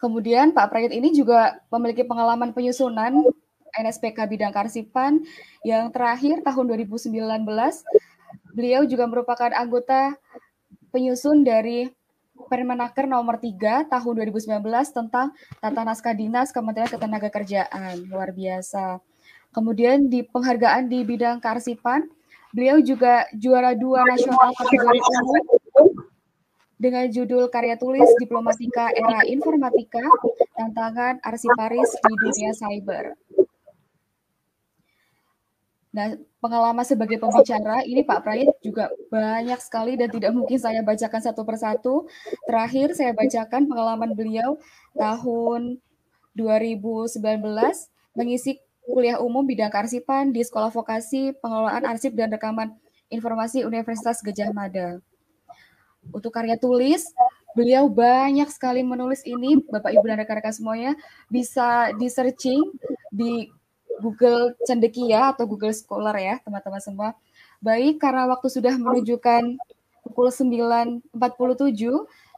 Kemudian 0.02 0.50
Pak 0.50 0.74
Prayit 0.74 0.90
ini 0.90 1.14
juga 1.14 1.62
memiliki 1.70 2.02
pengalaman 2.02 2.50
penyusunan 2.50 3.22
NSPK 3.70 4.26
bidang 4.26 4.50
Karsipan 4.50 5.22
yang 5.62 5.94
terakhir 5.94 6.42
tahun 6.42 6.74
2019. 6.74 7.14
Beliau 8.50 8.82
juga 8.82 9.06
merupakan 9.06 9.54
anggota 9.54 10.18
penyusun 10.90 11.46
dari 11.46 11.86
Permenaker 12.50 13.06
nomor 13.06 13.38
3 13.38 13.86
tahun 13.86 14.12
2019 14.26 14.58
tentang 14.90 15.30
tata 15.62 15.82
naskah 15.86 16.16
dinas 16.16 16.50
Kementerian 16.50 16.90
Ketenagakerjaan. 16.90 18.10
Luar 18.10 18.34
biasa. 18.34 18.98
Kemudian 19.52 20.08
di 20.08 20.24
penghargaan 20.24 20.88
di 20.88 21.04
bidang 21.04 21.36
Karsipan, 21.38 22.08
beliau 22.56 22.80
juga 22.80 23.28
juara 23.36 23.76
dua 23.76 24.00
nasional 24.08 24.56
kategori 24.56 25.00
umum 25.00 25.44
dengan 26.80 27.06
judul 27.06 27.46
karya 27.46 27.78
tulis 27.78 28.08
Diplomatika 28.18 28.90
Era 28.90 29.22
Informatika, 29.28 30.02
Tantangan 30.58 31.22
Arsiparis 31.22 31.94
di 31.94 32.14
Dunia 32.18 32.52
Cyber. 32.56 33.14
Nah, 35.92 36.16
pengalaman 36.40 36.88
sebagai 36.88 37.20
pembicara 37.20 37.84
ini 37.84 38.00
Pak 38.00 38.24
Prayit 38.24 38.48
juga 38.64 38.88
banyak 39.12 39.60
sekali 39.60 40.00
dan 40.00 40.08
tidak 40.08 40.32
mungkin 40.32 40.56
saya 40.56 40.80
bacakan 40.80 41.20
satu 41.20 41.44
persatu. 41.44 42.08
Terakhir 42.48 42.96
saya 42.96 43.12
bacakan 43.12 43.68
pengalaman 43.68 44.16
beliau 44.16 44.56
tahun 44.96 45.76
2019 46.32 47.20
mengisi 48.16 48.56
kuliah 48.82 49.18
umum 49.22 49.46
bidang 49.46 49.70
kearsipan 49.70 50.34
di 50.34 50.42
Sekolah 50.42 50.74
Vokasi 50.74 51.34
Pengelolaan 51.38 51.86
Arsip 51.86 52.12
dan 52.18 52.30
Rekaman 52.34 52.74
Informasi 53.12 53.62
Universitas 53.62 54.18
Gejah 54.20 54.50
Mada. 54.50 54.98
Untuk 56.10 56.34
karya 56.34 56.58
tulis, 56.58 57.06
beliau 57.54 57.86
banyak 57.86 58.50
sekali 58.50 58.82
menulis 58.82 59.22
ini, 59.22 59.62
Bapak 59.70 59.94
Ibu 59.94 60.06
dan 60.08 60.18
rekan-rekan 60.18 60.50
semuanya 60.50 60.92
bisa 61.30 61.94
di 61.94 62.10
searching 62.10 62.74
di 63.14 63.46
Google 64.02 64.58
Cendekia 64.66 65.30
atau 65.30 65.46
Google 65.46 65.70
Scholar 65.70 66.18
ya, 66.18 66.42
teman-teman 66.42 66.82
semua. 66.82 67.14
Baik, 67.62 68.02
karena 68.02 68.26
waktu 68.26 68.50
sudah 68.50 68.74
menunjukkan 68.74 69.62
pukul 70.02 70.34
9.47, 70.34 71.14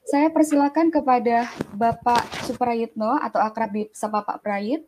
saya 0.05 0.29
persilakan 0.29 0.93
kepada 0.93 1.49
Bapak 1.73 2.45
Suprayitno 2.45 3.17
atau 3.17 3.41
akrab 3.41 3.73
di 3.73 3.89
sapa 3.97 4.21
Pak 4.21 4.45
Prayit. 4.45 4.85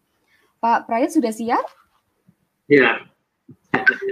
Pak 0.66 0.90
Prayit 0.90 1.14
sudah 1.14 1.31
siap? 1.31 1.62
Iya. 2.66 3.07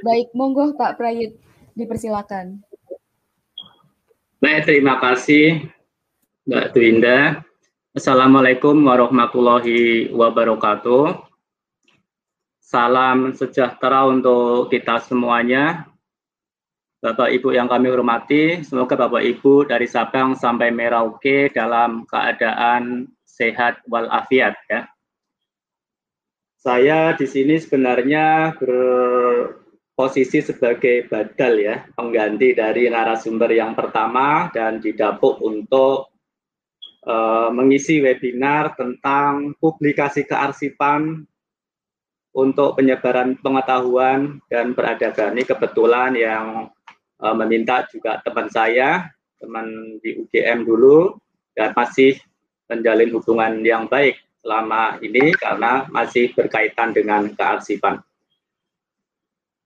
Baik, 0.07 0.31
monggo 0.39 0.71
Pak 0.79 0.95
Prayit, 0.95 1.35
dipersilakan. 1.75 2.63
Baik, 4.39 4.63
terima 4.63 5.03
kasih 5.03 5.67
Mbak 6.47 6.67
Twinda. 6.71 7.43
Assalamualaikum 7.91 8.87
warahmatullahi 8.87 10.15
wabarakatuh. 10.15 11.27
Salam 12.63 13.35
sejahtera 13.35 14.07
untuk 14.07 14.71
kita 14.71 15.03
semuanya. 15.03 15.91
Bapak 17.03 17.35
Ibu 17.35 17.51
yang 17.51 17.67
kami 17.67 17.91
hormati, 17.91 18.63
semoga 18.63 18.95
Bapak 18.95 19.27
Ibu 19.27 19.67
dari 19.67 19.91
Sabang 19.91 20.39
sampai 20.39 20.71
Merauke 20.71 21.51
dalam 21.51 22.07
keadaan 22.07 23.11
sehat 23.27 23.83
walafiat 23.91 24.55
ya. 24.71 24.94
Saya 26.65 27.13
di 27.13 27.29
sini 27.29 27.61
sebenarnya 27.61 28.57
ber 28.57 28.73
posisi 29.93 30.41
sebagai 30.41 31.05
badal 31.13 31.61
ya, 31.61 31.77
pengganti 31.93 32.57
dari 32.57 32.89
narasumber 32.89 33.53
yang 33.53 33.77
pertama 33.77 34.49
dan 34.49 34.81
didapuk 34.81 35.45
untuk 35.45 36.09
uh, 37.05 37.53
mengisi 37.53 38.01
webinar 38.01 38.73
tentang 38.81 39.53
publikasi 39.61 40.25
kearsipan 40.25 41.29
untuk 42.33 42.81
penyebaran 42.81 43.37
pengetahuan 43.45 44.41
dan 44.49 44.73
peradaban. 44.73 45.37
Ini 45.37 45.45
kebetulan 45.45 46.17
yang 46.17 46.73
uh, 47.21 47.35
meminta 47.45 47.85
juga 47.93 48.25
teman 48.25 48.49
saya, 48.49 49.13
teman 49.37 50.01
di 50.01 50.17
UGM 50.17 50.65
dulu, 50.65 51.13
dan 51.53 51.77
masih 51.77 52.17
menjalin 52.73 53.13
hubungan 53.13 53.61
yang 53.61 53.85
baik 53.85 54.24
selama 54.45 55.01
ini 55.01 55.33
karena 55.33 55.89
masih 55.89 56.37
berkaitan 56.37 56.93
dengan 56.93 57.33
kearsipan. 57.33 58.05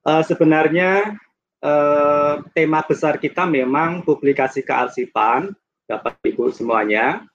Uh, 0.07 0.23
sebenarnya 0.23 1.19
uh, 1.59 2.38
tema 2.55 2.87
besar 2.87 3.19
kita 3.19 3.43
memang 3.43 4.07
publikasi 4.07 4.62
kearsipan, 4.62 5.51
Bapak 5.91 6.23
Ibu 6.23 6.55
semuanya, 6.55 7.27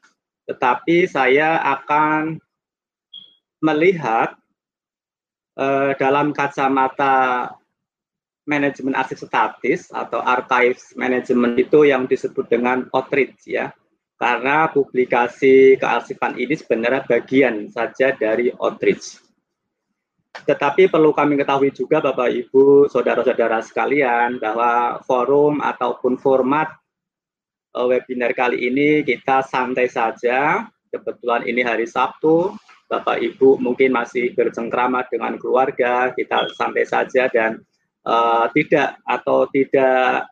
tetapi 0.48 1.04
saya 1.04 1.60
akan 1.60 2.40
melihat 3.60 4.40
uh, 5.60 5.92
dalam 6.00 6.32
kacamata 6.32 7.52
manajemen 8.48 8.96
arsip 8.96 9.24
statis 9.24 9.88
atau 9.92 10.20
archives 10.20 10.96
management 10.96 11.60
itu 11.60 11.88
yang 11.88 12.08
disebut 12.08 12.48
dengan 12.48 12.88
outreach 12.92 13.48
ya. 13.48 13.72
Karena 14.24 14.72
publikasi 14.72 15.76
kearsipan 15.76 16.40
ini 16.40 16.56
sebenarnya 16.56 17.04
bagian 17.04 17.68
saja 17.68 18.16
dari 18.16 18.56
outreach. 18.56 19.20
Tetapi 20.48 20.88
perlu 20.88 21.12
kami 21.12 21.36
ketahui 21.36 21.76
juga 21.76 22.00
Bapak 22.00 22.32
Ibu, 22.32 22.88
saudara-saudara 22.88 23.60
sekalian 23.60 24.40
bahwa 24.40 25.04
forum 25.04 25.60
ataupun 25.60 26.16
format 26.16 26.72
uh, 27.76 27.84
webinar 27.84 28.32
kali 28.32 28.64
ini 28.64 29.04
kita 29.04 29.44
santai 29.44 29.92
saja. 29.92 30.72
Kebetulan 30.88 31.44
ini 31.44 31.60
hari 31.60 31.84
Sabtu, 31.84 32.56
Bapak 32.88 33.20
Ibu 33.20 33.60
mungkin 33.60 33.92
masih 33.92 34.32
bercengkrama 34.32 35.04
dengan 35.12 35.36
keluarga, 35.36 36.16
kita 36.16 36.48
santai 36.56 36.88
saja 36.88 37.28
dan 37.28 37.60
uh, 38.08 38.48
tidak 38.56 39.04
atau 39.04 39.52
tidak 39.52 40.32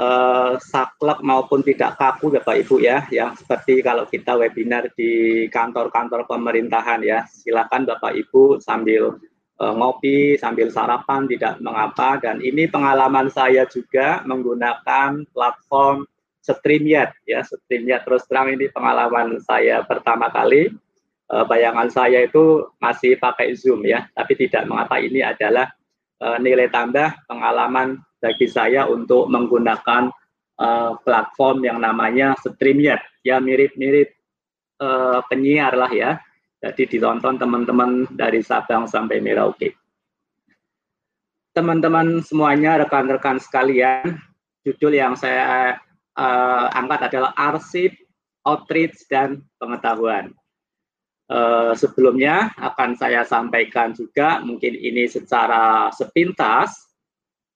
uh, 0.00 0.56
saklek 0.56 1.20
maupun 1.20 1.60
tidak 1.60 2.00
kaku 2.00 2.32
Bapak 2.32 2.64
Ibu 2.64 2.80
ya, 2.80 3.04
yang 3.12 3.36
seperti 3.36 3.84
kalau 3.84 4.08
kita 4.08 4.34
webinar 4.40 4.88
di 4.96 5.44
kantor-kantor 5.52 6.24
pemerintahan 6.24 7.04
ya. 7.04 7.28
Silakan 7.28 7.84
Bapak 7.84 8.16
Ibu 8.16 8.64
sambil 8.64 9.20
uh, 9.60 9.74
ngopi, 9.76 10.40
sambil 10.40 10.72
sarapan 10.72 11.28
tidak 11.28 11.60
mengapa 11.60 12.16
dan 12.16 12.40
ini 12.40 12.64
pengalaman 12.66 13.28
saya 13.28 13.68
juga 13.68 14.24
menggunakan 14.24 15.28
platform 15.36 16.08
StreamYard 16.40 17.12
ya. 17.28 17.44
StreamYard 17.44 18.08
terus 18.08 18.24
terang 18.24 18.56
ini 18.56 18.72
pengalaman 18.72 19.36
saya 19.44 19.84
pertama 19.84 20.32
kali. 20.32 20.72
Uh, 21.30 21.46
bayangan 21.46 21.86
saya 21.86 22.26
itu 22.26 22.66
masih 22.82 23.14
pakai 23.14 23.54
Zoom 23.54 23.86
ya, 23.86 24.02
tapi 24.18 24.34
tidak 24.34 24.66
mengapa 24.66 24.98
ini 24.98 25.22
adalah 25.22 25.70
uh, 26.18 26.42
nilai 26.42 26.66
tambah 26.74 27.22
pengalaman 27.30 28.02
bagi 28.20 28.46
saya 28.46 28.84
untuk 28.86 29.26
menggunakan 29.32 30.12
uh, 30.60 30.92
platform 31.00 31.64
yang 31.64 31.80
namanya 31.80 32.36
StreamYard. 32.38 33.00
Ya 33.24 33.40
mirip-mirip 33.40 34.12
uh, 34.80 35.24
penyiar 35.26 35.74
lah 35.74 35.90
ya. 35.90 36.20
Jadi 36.60 36.96
ditonton 36.96 37.40
teman-teman 37.40 38.04
dari 38.12 38.44
Sabang 38.44 38.84
sampai 38.84 39.24
Merauke. 39.24 39.72
Teman-teman 41.56 42.20
semuanya, 42.20 42.78
rekan-rekan 42.84 43.40
sekalian, 43.40 44.20
judul 44.62 44.92
yang 44.92 45.16
saya 45.16 45.80
uh, 46.14 46.66
angkat 46.76 47.10
adalah 47.10 47.32
arsip, 47.34 47.96
outreach, 48.44 49.08
dan 49.08 49.40
pengetahuan. 49.56 50.36
Uh, 51.30 51.72
sebelumnya 51.78 52.52
akan 52.60 52.94
saya 52.94 53.24
sampaikan 53.24 53.96
juga, 53.96 54.44
mungkin 54.44 54.76
ini 54.76 55.08
secara 55.08 55.88
sepintas, 55.96 56.89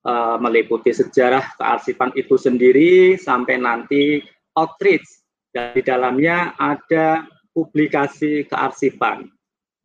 uh, 0.05 0.37
meliputi 0.38 0.93
sejarah 0.93 1.57
kearsipan 1.57 2.12
itu 2.14 2.37
sendiri 2.37 3.17
sampai 3.17 3.59
nanti 3.59 4.21
outreach. 4.55 5.25
Dan 5.55 5.71
di 5.75 5.83
dalamnya 5.87 6.55
ada 6.59 7.27
publikasi 7.55 8.45
kearsipan 8.51 9.31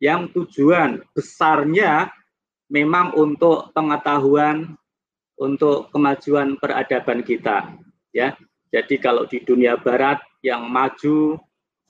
yang 0.02 0.26
tujuan 0.34 0.98
besarnya 1.14 2.10
memang 2.72 3.14
untuk 3.14 3.70
pengetahuan 3.70 4.74
untuk 5.38 5.88
kemajuan 5.94 6.58
peradaban 6.58 7.22
kita 7.22 7.70
ya. 8.10 8.34
Jadi 8.70 9.02
kalau 9.02 9.26
di 9.26 9.42
dunia 9.42 9.74
barat 9.78 10.22
yang 10.46 10.70
maju 10.70 11.38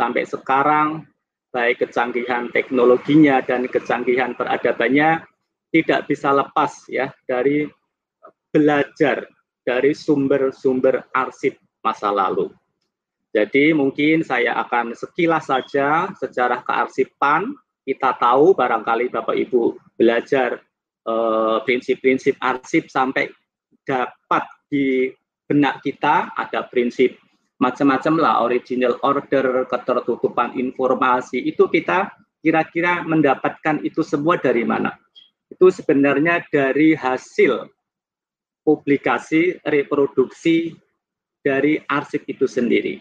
sampai 0.01 0.25
sekarang 0.25 1.05
baik 1.53 1.85
kecanggihan 1.85 2.49
teknologinya 2.49 3.43
dan 3.45 3.69
kecanggihan 3.69 4.33
peradabannya 4.33 5.25
tidak 5.71 6.09
bisa 6.09 6.33
lepas 6.33 6.89
ya 6.89 7.13
dari 7.29 7.69
belajar 8.51 9.27
dari 9.63 9.95
sumber-sumber 9.95 11.07
arsip 11.15 11.57
masa 11.81 12.11
lalu. 12.11 12.51
Jadi 13.31 13.71
mungkin 13.71 14.27
saya 14.27 14.59
akan 14.67 14.93
sekilas 14.99 15.47
saja 15.47 16.11
sejarah 16.19 16.67
kearsipan. 16.67 17.55
Kita 17.87 18.19
tahu 18.19 18.53
barangkali 18.59 19.09
Bapak 19.09 19.35
Ibu 19.39 19.79
belajar 19.97 20.61
eh, 21.07 21.59
prinsip-prinsip 21.65 22.37
uh, 22.39 22.55
arsip 22.55 22.91
sampai 22.91 23.31
dapat 23.87 24.45
di 24.69 25.11
benak 25.49 25.83
kita 25.83 26.31
ada 26.37 26.67
prinsip 26.69 27.19
macam-macam 27.61 28.15
lah 28.17 28.35
original 28.41 28.97
order, 29.05 29.69
ketertutupan 29.69 30.57
informasi 30.57 31.45
itu 31.45 31.69
kita 31.69 32.09
kira-kira 32.41 33.05
mendapatkan 33.05 33.85
itu 33.85 34.01
semua 34.01 34.41
dari 34.41 34.65
mana? 34.65 34.97
Itu 35.53 35.69
sebenarnya 35.69 36.41
dari 36.49 36.97
hasil 36.97 37.69
publikasi 38.63 39.59
reproduksi 39.65 40.77
dari 41.41 41.81
arsip 41.89 42.29
itu 42.29 42.45
sendiri. 42.45 43.01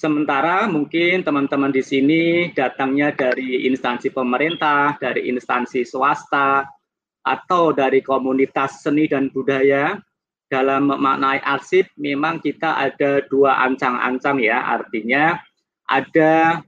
Sementara 0.00 0.64
mungkin 0.64 1.20
teman-teman 1.20 1.68
di 1.68 1.84
sini 1.84 2.22
datangnya 2.56 3.12
dari 3.12 3.68
instansi 3.68 4.08
pemerintah, 4.08 4.96
dari 4.96 5.28
instansi 5.28 5.84
swasta, 5.84 6.64
atau 7.20 7.76
dari 7.76 8.00
komunitas 8.00 8.80
seni 8.80 9.04
dan 9.04 9.28
budaya, 9.28 10.00
dalam 10.50 10.90
memaknai 10.90 11.38
arsip 11.44 11.86
memang 11.94 12.42
kita 12.42 12.74
ada 12.74 13.22
dua 13.28 13.60
ancang-ancang 13.70 14.40
ya, 14.42 14.66
artinya 14.66 15.38
ada 15.86 16.64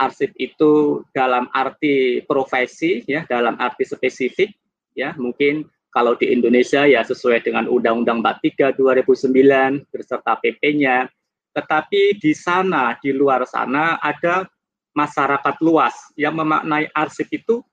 arsip 0.00 0.32
itu 0.40 1.04
dalam 1.12 1.50
arti 1.52 2.24
profesi 2.24 3.04
ya, 3.04 3.28
dalam 3.28 3.58
arti 3.60 3.84
spesifik 3.84 4.54
ya, 4.96 5.12
mungkin 5.20 5.68
kalau 5.96 6.12
di 6.12 6.28
Indonesia 6.28 6.84
ya 6.84 7.00
sesuai 7.00 7.40
dengan 7.40 7.64
Undang-Undang 7.72 8.20
43 8.20 8.76
2009 8.76 9.88
beserta 9.88 10.36
PP-nya, 10.36 11.08
tetapi 11.56 12.20
di 12.20 12.36
sana 12.36 13.00
di 13.00 13.16
luar 13.16 13.48
sana 13.48 13.96
ada 14.04 14.44
masyarakat 14.92 15.56
luas 15.64 15.96
yang 16.12 16.36
memaknai 16.36 16.92
arsip 16.92 17.32
itu 17.32 17.64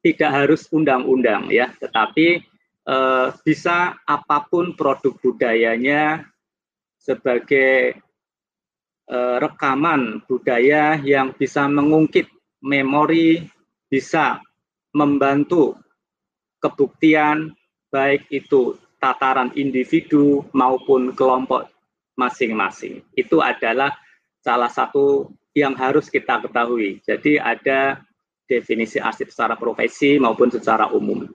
tidak 0.00 0.30
harus 0.32 0.72
undang-undang 0.72 1.52
ya, 1.52 1.68
tetapi 1.76 2.40
eh, 2.88 3.28
bisa 3.44 4.00
apa 4.08 4.48
pun 4.48 4.72
produk 4.72 5.12
budayanya 5.20 6.24
sebagai 6.96 7.92
eh, 9.04 9.36
rekaman 9.36 10.24
budaya 10.24 10.96
yang 11.04 11.36
bisa 11.36 11.68
mengungkit 11.68 12.32
memori, 12.64 13.44
bisa 13.92 14.40
membantu 14.96 15.76
kebuktian 16.58 17.54
baik 17.88 18.26
itu 18.28 18.76
tataran 18.98 19.54
individu 19.54 20.44
maupun 20.52 21.14
kelompok 21.14 21.70
masing-masing. 22.18 23.00
Itu 23.14 23.38
adalah 23.38 23.94
salah 24.42 24.68
satu 24.68 25.30
yang 25.54 25.74
harus 25.78 26.10
kita 26.10 26.42
ketahui. 26.42 26.98
Jadi 27.06 27.38
ada 27.38 28.02
definisi 28.50 28.98
arsip 28.98 29.30
secara 29.30 29.54
profesi 29.54 30.18
maupun 30.18 30.50
secara 30.50 30.90
umum. 30.90 31.26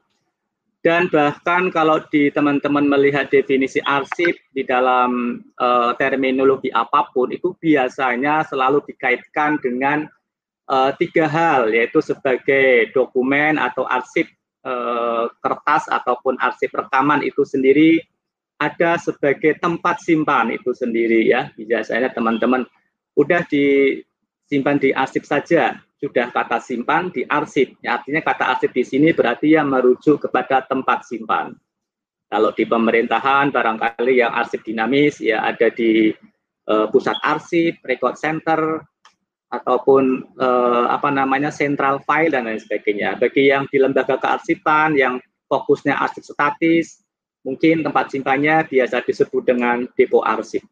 Dan 0.84 1.08
bahkan 1.08 1.72
kalau 1.72 2.04
di 2.12 2.28
teman-teman 2.28 2.84
melihat 2.84 3.32
definisi 3.32 3.80
arsip 3.88 4.36
di 4.52 4.68
dalam 4.68 5.40
uh, 5.56 5.96
terminologi 5.96 6.68
apa 6.76 7.08
pun, 7.16 7.32
itu 7.32 7.56
biasanya 7.56 8.44
selalu 8.44 8.84
dikaitkan 8.92 9.64
dengan 9.64 10.04
uh, 10.68 10.92
tiga 11.00 11.24
hal, 11.24 11.72
yaitu 11.72 12.04
sebagai 12.04 12.92
dokumen 12.92 13.56
atau 13.56 13.88
arsip 13.88 14.28
uh, 14.64 15.30
kertas 15.40 15.88
ataupun 15.92 16.40
arsip 16.40 16.74
rekaman 16.74 17.22
itu 17.24 17.44
sendiri, 17.44 18.02
ada 18.60 18.96
sebagai 18.96 19.60
tempat 19.60 20.00
simpan 20.00 20.56
itu 20.56 20.72
sendiri 20.72 21.28
ya. 21.28 21.52
Biasanya 21.56 22.16
teman-teman 22.16 22.64
udah 23.20 23.44
disimpan 23.46 24.80
di 24.80 24.96
arsip 24.96 25.28
saja, 25.28 25.78
sudah 26.00 26.32
kata 26.32 26.60
simpan 26.60 27.12
di 27.12 27.28
arsip. 27.28 27.76
Ya, 27.84 28.00
artinya 28.00 28.24
kata 28.24 28.56
arsip 28.56 28.72
di 28.72 28.84
sini 28.84 29.12
berarti 29.12 29.56
yang 29.56 29.72
merujuk 29.72 30.28
kepada 30.28 30.64
tempat 30.64 31.08
simpan. 31.08 31.56
Kalau 32.28 32.50
di 32.50 32.66
pemerintahan 32.66 33.54
barangkali 33.54 34.26
yang 34.26 34.34
arsip 34.34 34.66
dinamis 34.66 35.22
ya 35.22 35.46
ada 35.46 35.70
di 35.70 36.10
uh, 36.66 36.90
pusat 36.90 37.14
arsip, 37.22 37.78
record 37.86 38.18
center, 38.18 38.82
ataupun 39.54 40.26
uh, 40.42 40.90
apa 40.90 41.14
namanya 41.14 41.54
central 41.54 42.02
file 42.10 42.34
dan 42.34 42.50
lain 42.50 42.58
sebagainya. 42.58 43.22
Bagi 43.22 43.54
yang 43.54 43.70
di 43.70 43.78
lembaga 43.78 44.18
kearsipan 44.18 44.98
yang 44.98 45.22
fokusnya 45.46 45.94
arsip 45.94 46.26
statis, 46.26 47.06
mungkin 47.46 47.86
tempat 47.86 48.10
simpannya 48.10 48.66
biasa 48.66 49.06
disebut 49.06 49.46
dengan 49.46 49.86
depo 49.94 50.26
arsip. 50.26 50.66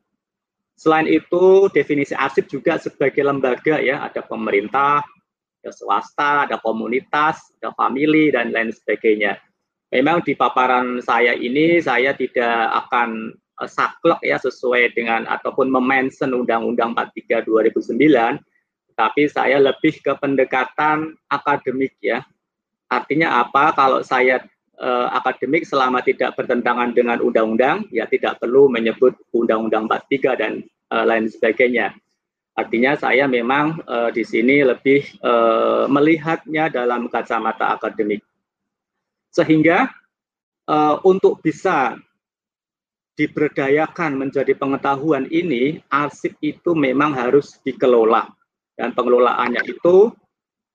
Selain 0.74 1.06
itu, 1.06 1.70
definisi 1.70 2.17
arsip 2.17 2.50
juga 2.50 2.82
sebagai 2.82 3.22
lembaga 3.22 3.78
ya, 3.78 4.02
ada 4.02 4.26
pemerintah, 4.26 5.06
ada 5.62 5.70
swasta, 5.70 6.50
ada 6.50 6.58
komunitas, 6.58 7.54
ada 7.62 7.70
family, 7.78 8.34
dan 8.34 8.50
lain 8.50 8.74
sebagainya. 8.74 9.38
Memang 9.94 10.26
di 10.26 10.34
paparan 10.34 10.98
saya 11.06 11.38
ini, 11.38 11.78
saya 11.78 12.17
tidak 12.17 12.74
akan 12.88 13.30
uh, 13.62 13.70
saklek 13.70 14.26
ya 14.26 14.41
sesuai 14.41 14.98
dengan 14.98 15.30
ataupun 15.30 15.70
memention 15.70 16.34
Undang-Undang 16.34 16.98
43 16.98 17.46
2009, 17.46 18.41
tapi 18.93 19.27
saya 19.27 19.58
lebih 19.58 19.99
ke 19.99 20.13
pendekatan 20.17 21.15
akademik 21.32 21.95
ya. 22.04 22.23
Artinya 22.91 23.39
apa? 23.39 23.71
Kalau 23.71 24.04
saya 24.04 24.43
uh, 24.82 25.08
akademik 25.15 25.63
selama 25.63 26.04
tidak 26.04 26.36
bertentangan 26.36 26.91
dengan 26.91 27.21
undang-undang, 27.23 27.88
ya 27.93 28.10
tidak 28.10 28.41
perlu 28.41 28.67
menyebut 28.67 29.15
Undang-Undang 29.32 29.88
43 29.88 30.41
dan 30.41 30.54
uh, 30.91 31.06
lain 31.08 31.30
sebagainya. 31.32 31.95
Artinya 32.51 32.99
saya 32.99 33.32
memang 33.32 33.80
uh, 33.88 34.12
di 34.12 34.27
sini 34.27 34.60
lebih 34.60 35.08
uh, 35.23 35.88
melihatnya 35.88 36.67
dalam 36.67 37.08
kacamata 37.08 37.80
akademik. 37.80 38.19
Sehingga 39.32 39.88
uh, 40.67 40.99
untuk 41.08 41.39
bisa 41.39 41.95
diberdayakan 43.15 44.19
menjadi 44.19 44.51
pengetahuan 44.58 45.30
ini, 45.32 45.80
arsip 45.88 46.36
itu 46.43 46.75
memang 46.75 47.15
harus 47.15 47.60
dikelola. 47.63 48.27
Dan 48.75 48.95
pengelolaannya 48.95 49.62
itu, 49.67 50.10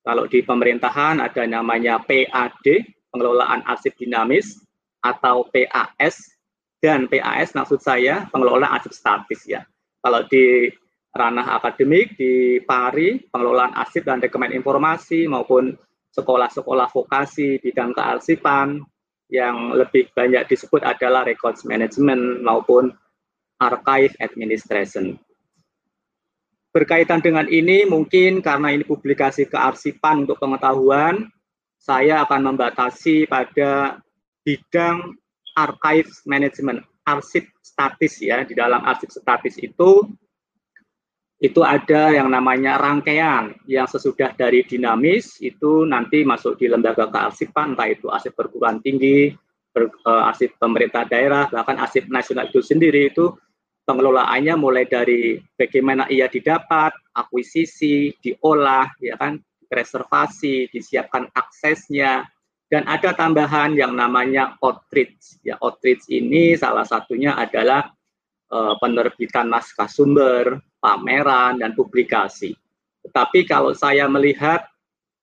kalau 0.06 0.24
di 0.30 0.40
pemerintahan 0.44 1.18
ada 1.18 1.42
namanya 1.48 1.98
PAD, 1.98 2.66
pengelolaan 3.10 3.64
arsip 3.66 3.96
dinamis, 3.98 4.62
atau 5.02 5.46
PAS, 5.50 6.36
dan 6.82 7.08
PAS 7.08 7.56
maksud 7.56 7.80
saya 7.80 8.28
pengelolaan 8.30 8.76
arsip 8.76 8.92
statis 8.92 9.42
ya. 9.48 9.64
Kalau 10.04 10.22
di 10.28 10.70
ranah 11.16 11.56
akademik 11.56 12.14
di 12.20 12.60
PARI, 12.62 13.26
pengelolaan 13.32 13.72
arsip 13.74 14.04
dan 14.04 14.20
rekemen 14.20 14.52
informasi 14.52 15.24
maupun 15.26 15.74
sekolah-sekolah 16.12 16.92
vokasi 16.92 17.58
bidang 17.64 17.96
kearsipan 17.96 18.84
yang 19.32 19.74
lebih 19.74 20.06
banyak 20.14 20.46
disebut 20.46 20.84
adalah 20.86 21.26
records 21.26 21.66
management 21.66 22.44
maupun 22.44 22.94
archive 23.58 24.14
administration. 24.22 25.18
Berkaitan 26.76 27.24
dengan 27.24 27.48
ini 27.48 27.88
mungkin 27.88 28.44
karena 28.44 28.68
ini 28.68 28.84
publikasi 28.84 29.48
kearsipan 29.48 30.28
untuk 30.28 30.36
pengetahuan, 30.36 31.24
saya 31.80 32.20
akan 32.28 32.52
membatasi 32.52 33.24
pada 33.24 33.96
bidang 34.44 35.16
archive 35.56 36.12
management, 36.28 36.84
arsip 37.08 37.48
statis 37.64 38.20
ya. 38.20 38.44
Di 38.44 38.52
dalam 38.52 38.84
arsip 38.84 39.08
statis 39.08 39.56
itu 39.56 40.04
itu 41.40 41.60
ada 41.64 42.12
yang 42.12 42.28
namanya 42.28 42.76
rangkaian 42.76 43.56
yang 43.64 43.88
sesudah 43.88 44.36
dari 44.36 44.60
dinamis 44.68 45.40
itu 45.40 45.88
nanti 45.88 46.28
masuk 46.28 46.60
di 46.60 46.68
lembaga 46.68 47.08
kearsipan 47.08 47.72
entah 47.72 47.88
itu 47.88 48.12
arsip 48.12 48.36
perguruan 48.36 48.84
tinggi, 48.84 49.32
uh, 49.80 50.28
arsip 50.28 50.52
pemerintah 50.60 51.08
daerah, 51.08 51.48
bahkan 51.48 51.80
arsip 51.80 52.04
nasional 52.12 52.52
itu 52.52 52.60
sendiri 52.60 53.16
itu 53.16 53.32
pengelolaannya 53.86 54.54
mulai 54.58 54.84
dari 54.84 55.38
bagaimana 55.54 56.10
ia 56.10 56.26
didapat, 56.26 56.90
akuisisi, 57.14 58.10
diolah, 58.18 58.90
ya 58.98 59.14
kan, 59.14 59.38
reservasi, 59.70 60.66
disiapkan 60.74 61.30
aksesnya, 61.30 62.26
dan 62.66 62.82
ada 62.90 63.14
tambahan 63.14 63.78
yang 63.78 63.94
namanya 63.94 64.58
outreach. 64.58 65.38
Ya, 65.46 65.54
outreach 65.62 66.10
ini 66.10 66.58
salah 66.58 66.82
satunya 66.82 67.38
adalah 67.38 67.94
uh, 68.50 68.74
penerbitan 68.82 69.46
naskah 69.46 69.86
sumber, 69.86 70.58
pameran, 70.82 71.62
dan 71.62 71.78
publikasi. 71.78 72.58
Tetapi 73.06 73.46
kalau 73.46 73.70
saya 73.70 74.10
melihat 74.10 74.66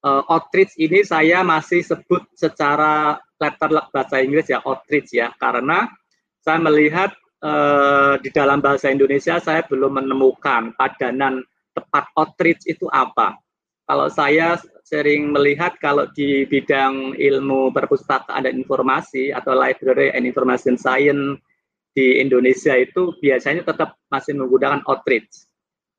uh, 0.07 0.23
outreach 0.31 0.71
ini 0.79 1.03
saya 1.03 1.43
masih 1.43 1.83
sebut 1.83 2.23
secara 2.31 3.19
letter 3.35 3.91
bahasa 3.91 4.23
Inggris 4.23 4.47
ya 4.47 4.63
outreach 4.63 5.11
ya, 5.11 5.35
karena 5.35 5.91
saya 6.39 6.63
melihat 6.63 7.11
uh, 7.43 8.15
di 8.23 8.31
dalam 8.31 8.63
bahasa 8.63 8.87
Indonesia 8.89 9.37
saya 9.37 9.61
belum 9.67 9.99
menemukan 9.99 10.73
padanan 10.79 11.43
tepat 11.75 12.07
outreach 12.15 12.63
itu 12.65 12.87
apa? 12.89 13.35
Kalau 13.83 14.07
saya 14.07 14.55
sering 14.87 15.35
melihat 15.35 15.75
kalau 15.83 16.07
di 16.15 16.47
bidang 16.47 17.19
ilmu 17.19 17.75
perpustakaan 17.75 18.47
dan 18.47 18.55
informasi 18.55 19.35
atau 19.35 19.51
library 19.51 20.15
and 20.15 20.23
information 20.23 20.79
science 20.79 21.43
di 21.91 22.23
Indonesia 22.23 22.73
itu 22.79 23.13
biasanya 23.19 23.67
tetap 23.67 23.99
masih 24.07 24.39
menggunakan 24.39 24.81
outreach. 24.87 25.45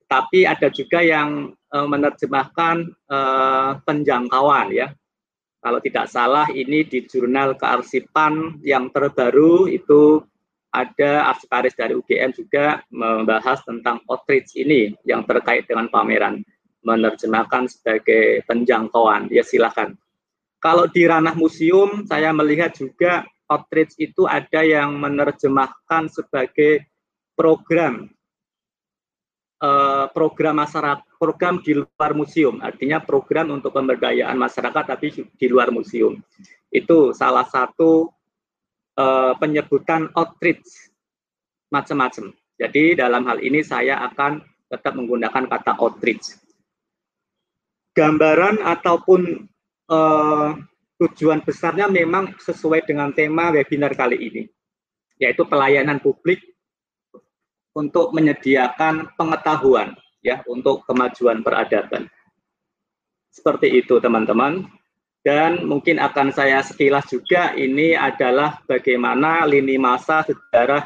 Tapi 0.09 0.49
ada 0.49 0.69
juga 0.73 1.01
yang 1.05 1.53
uh, 1.73 1.87
menerjemahkan 1.89 2.93
uh, 3.09 3.79
penjangkauan 3.85 4.73
ya. 4.73 4.89
Kalau 5.65 5.81
tidak 5.81 6.13
salah 6.13 6.45
ini 6.53 6.85
di 6.85 7.09
jurnal 7.09 7.57
kearsipan 7.57 8.61
yang 8.61 8.93
terbaru 8.93 9.65
itu 9.65 10.21
ada 10.75 11.31
arsiparis 11.31 11.79
dari 11.79 11.95
UGM 11.95 12.35
juga 12.35 12.83
membahas 12.91 13.63
tentang 13.63 14.03
outreach 14.11 14.59
ini 14.59 14.91
yang 15.07 15.23
terkait 15.23 15.71
dengan 15.71 15.87
pameran 15.87 16.43
menerjemahkan 16.85 17.71
sebagai 17.71 18.45
penjangkauan, 18.45 19.33
ya 19.33 19.41
silahkan. 19.47 19.95
Kalau 20.61 20.91
di 20.91 21.07
ranah 21.07 21.33
museum, 21.33 22.05
saya 22.05 22.35
melihat 22.35 22.75
juga 22.75 23.25
outreach 23.49 23.97
itu 23.97 24.27
ada 24.29 24.61
yang 24.67 24.97
menerjemahkan 24.99 26.11
sebagai 26.13 26.85
program 27.39 28.11
eh, 29.63 30.07
program 30.13 30.61
masyarakat, 30.61 31.05
program 31.17 31.63
di 31.65 31.73
luar 31.79 32.13
museum, 32.13 32.61
artinya 32.61 33.01
program 33.01 33.55
untuk 33.55 33.73
pemberdayaan 33.73 34.37
masyarakat 34.37 34.85
tapi 34.85 35.07
di 35.15 35.47
luar 35.49 35.73
museum. 35.73 36.21
Itu 36.69 37.17
salah 37.17 37.47
satu 37.49 38.11
uh, 38.99 39.33
penyebutan 39.39 40.11
outreach 40.15 40.91
macam-macam. 41.71 42.35
Jadi 42.55 42.99
dalam 42.99 43.27
hal 43.27 43.43
ini 43.43 43.67
saya 43.67 43.99
akan 44.07 44.43
tetap 44.71 44.95
menggunakan 44.95 45.51
kata 45.51 45.79
outreach 45.83 46.45
gambaran 47.95 48.59
ataupun 48.61 49.47
uh, 49.87 50.51
tujuan 50.99 51.41
besarnya 51.47 51.87
memang 51.87 52.35
sesuai 52.43 52.83
dengan 52.85 53.15
tema 53.15 53.55
webinar 53.55 53.95
kali 53.95 54.19
ini, 54.19 54.43
yaitu 55.23 55.47
pelayanan 55.47 56.03
publik 56.03 56.43
untuk 57.75 58.11
menyediakan 58.15 59.15
pengetahuan 59.15 59.95
ya 60.23 60.43
untuk 60.51 60.83
kemajuan 60.87 61.43
peradaban. 61.43 62.11
Seperti 63.31 63.83
itu 63.83 63.99
teman-teman. 63.99 64.67
Dan 65.25 65.65
mungkin 65.65 65.97
akan 65.97 66.37
saya 66.37 66.61
sekilas 66.61 67.09
juga 67.09 67.57
ini 67.57 67.97
adalah 67.97 68.61
bagaimana 68.69 69.49
lini 69.49 69.81
masa 69.81 70.21
sejarah 70.21 70.85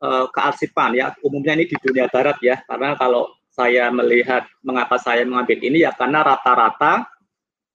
uh, 0.00 0.26
kearsipan 0.32 0.96
ya 0.96 1.12
umumnya 1.20 1.52
ini 1.52 1.68
di 1.68 1.76
dunia 1.76 2.08
barat 2.08 2.40
ya 2.40 2.56
karena 2.64 2.96
kalau 2.96 3.36
saya 3.52 3.88
melihat 3.88 4.48
mengapa 4.64 4.96
saya 4.96 5.28
mengambil 5.28 5.60
ini 5.60 5.84
ya 5.84 5.92
karena 5.96 6.20
rata-rata 6.20 7.08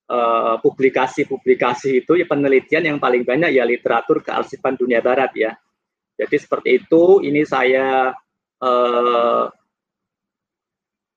eh, 0.06 0.56
publikasi-publikasi 0.62 1.90
uh, 1.90 2.00
itu 2.06 2.12
ya 2.22 2.30
penelitian 2.30 2.86
yang 2.86 2.98
paling 3.02 3.26
banyak 3.26 3.50
ya 3.50 3.66
literatur 3.66 4.22
kearsipan 4.22 4.78
dunia 4.78 5.02
barat 5.02 5.34
ya. 5.34 5.58
Jadi 6.22 6.38
seperti 6.38 6.86
itu 6.86 7.26
ini 7.26 7.42
saya 7.50 8.14
uh, 8.62 9.50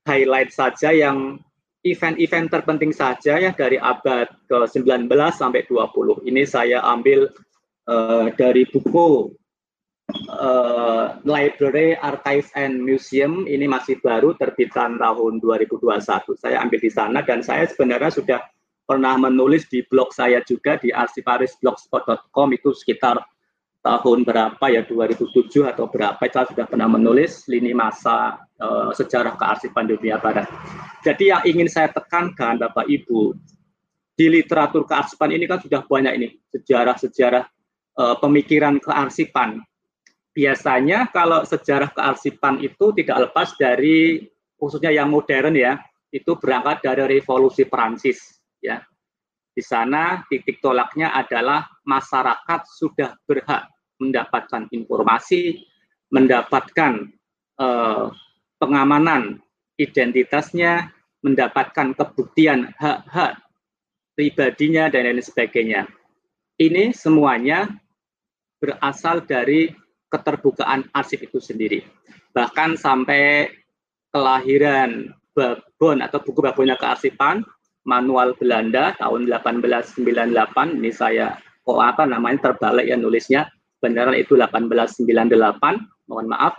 highlight 0.08 0.48
saja 0.48 0.96
yang 0.96 1.36
event-event 1.84 2.48
terpenting 2.48 2.90
saja 2.96 3.36
ya 3.36 3.52
dari 3.52 3.76
abad 3.76 4.26
ke-19 4.48 5.04
sampai 5.36 5.68
20. 5.68 6.24
Ini 6.24 6.42
saya 6.48 6.80
ambil 6.80 7.28
uh, 7.86 8.32
dari 8.32 8.64
buku 8.64 9.36
uh, 10.32 11.20
Library 11.28 11.92
Archives 12.00 12.48
and 12.56 12.80
Museum 12.80 13.44
ini 13.44 13.68
masih 13.68 14.00
baru 14.00 14.32
terbitan 14.40 14.96
tahun 14.96 15.44
2021. 15.44 16.00
Saya 16.40 16.56
ambil 16.64 16.80
di 16.80 16.90
sana 16.90 17.20
dan 17.20 17.44
saya 17.44 17.68
sebenarnya 17.68 18.10
sudah 18.16 18.40
pernah 18.84 19.16
menulis 19.16 19.68
di 19.68 19.84
blog 19.88 20.12
saya 20.12 20.44
juga 20.44 20.76
di 20.80 20.92
arsiparisblogspot.com 20.92 22.48
itu 22.52 22.72
sekitar 22.76 23.20
tahun 23.84 24.24
berapa 24.24 24.64
ya 24.72 24.80
2007 24.88 25.68
atau 25.68 25.84
berapa 25.92 26.16
saya 26.24 26.48
sudah 26.48 26.64
pernah 26.64 26.88
menulis 26.88 27.44
lini 27.52 27.76
masa 27.76 28.40
uh, 28.56 28.88
sejarah 28.96 29.36
kearsipan 29.36 29.84
dunia 29.84 30.16
barat. 30.16 30.48
Jadi 31.04 31.28
yang 31.28 31.44
ingin 31.44 31.68
saya 31.68 31.92
tekankan 31.92 32.56
Bapak 32.56 32.88
Ibu 32.88 33.36
di 34.16 34.26
literatur 34.32 34.88
kearsipan 34.88 35.36
ini 35.36 35.44
kan 35.44 35.60
sudah 35.60 35.84
banyak 35.84 36.12
ini 36.16 36.28
sejarah-sejarah 36.56 37.44
uh, 38.00 38.16
pemikiran 38.24 38.80
kearsipan 38.80 39.60
biasanya 40.34 41.12
kalau 41.14 41.46
sejarah 41.46 41.94
kearsipan 41.94 42.58
itu 42.64 42.90
tidak 42.98 43.30
lepas 43.30 43.54
dari 43.54 44.26
khususnya 44.58 44.90
yang 44.90 45.08
modern 45.08 45.54
ya, 45.54 45.78
itu 46.10 46.34
berangkat 46.40 46.82
dari 46.82 47.18
revolusi 47.20 47.68
Perancis 47.68 48.42
ya. 48.58 48.82
Di 49.54 49.62
sana 49.62 50.26
titik 50.26 50.58
tolaknya 50.58 51.14
adalah 51.14 51.62
masyarakat 51.86 52.60
sudah 52.66 53.14
berhak 53.22 53.70
mendapatkan 54.10 54.68
informasi, 54.70 55.64
mendapatkan 56.12 57.08
eh, 57.60 58.06
pengamanan 58.60 59.40
identitasnya, 59.80 60.92
mendapatkan 61.24 61.96
kebuktian 61.96 62.70
hak-hak 62.76 63.40
pribadinya 64.14 64.86
dan 64.92 65.10
lain 65.10 65.24
sebagainya. 65.24 65.88
Ini 66.54 66.94
semuanya 66.94 67.66
berasal 68.62 69.26
dari 69.26 69.74
keterbukaan 70.12 70.86
arsip 70.94 71.26
itu 71.26 71.42
sendiri. 71.42 71.82
Bahkan 72.30 72.78
sampai 72.78 73.50
kelahiran 74.14 75.10
babon 75.34 75.98
atau 75.98 76.22
buku 76.22 76.38
babonnya 76.38 76.78
kearsipan 76.78 77.42
manual 77.82 78.38
Belanda 78.38 78.94
tahun 78.96 79.26
1898 79.26 80.78
ini 80.78 80.90
saya 80.94 81.34
kok 81.66 81.82
apa 81.82 82.06
namanya 82.06 82.50
terbalik 82.50 82.86
ya 82.86 82.96
nulisnya 82.96 83.50
beneran 83.84 84.16
itu 84.16 84.32
1898 84.40 86.08
mohon 86.08 86.26
maaf 86.32 86.56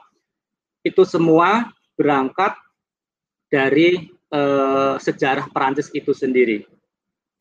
itu 0.85 1.01
semua 1.01 1.73
berangkat 1.97 2.53
dari 3.49 4.13
eh, 4.29 4.95
sejarah 5.01 5.49
Perancis 5.49 5.89
itu 5.97 6.13
sendiri 6.13 6.61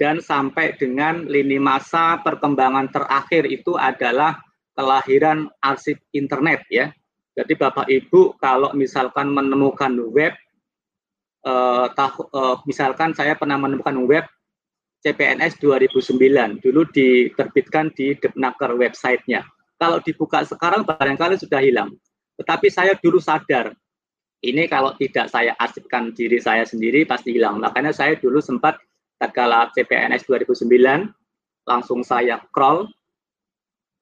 dan 0.01 0.19
sampai 0.19 0.75
dengan 0.75 1.29
lini 1.29 1.61
masa 1.61 2.19
perkembangan 2.25 2.91
terakhir 2.91 3.47
itu 3.47 3.79
adalah 3.79 4.41
kelahiran 4.75 5.47
arsip 5.63 6.03
internet 6.11 6.67
ya. 6.67 6.91
Jadi 7.35 7.55
Bapak 7.59 7.87
Ibu 7.91 8.39
kalau 8.39 8.75
misalkan 8.75 9.31
menemukan 9.31 9.95
web 10.11 10.35
eh, 11.47 11.87
tahu, 11.95 12.21
eh, 12.31 12.57
misalkan 12.67 13.15
saya 13.15 13.39
pernah 13.39 13.59
menemukan 13.59 13.95
web 14.07 14.25
CPNS 15.05 15.61
2009 15.61 16.65
dulu 16.65 16.89
diterbitkan 16.89 17.93
di 17.93 18.17
Depnaker 18.17 18.73
websitenya. 18.73 19.45
Kalau 19.85 20.01
dibuka 20.01 20.41
sekarang 20.49 20.89
barangkali 20.89 21.37
sudah 21.37 21.61
hilang. 21.61 21.93
Tetapi 22.41 22.73
saya 22.73 22.97
dulu 22.97 23.21
sadar 23.21 23.77
ini 24.45 24.69
kalau 24.69 24.93
tidak 25.01 25.33
saya 25.33 25.57
arsipkan 25.57 26.13
diri 26.13 26.37
saya 26.41 26.69
sendiri 26.69 27.09
pasti 27.09 27.33
hilang. 27.33 27.61
Makanya 27.61 27.93
saya 27.97 28.17
dulu 28.17 28.41
sempat 28.45 28.77
tatkala 29.17 29.73
CPNS 29.73 30.29
2009 30.29 30.69
langsung 31.65 32.05
saya 32.05 32.45
crawl 32.53 32.85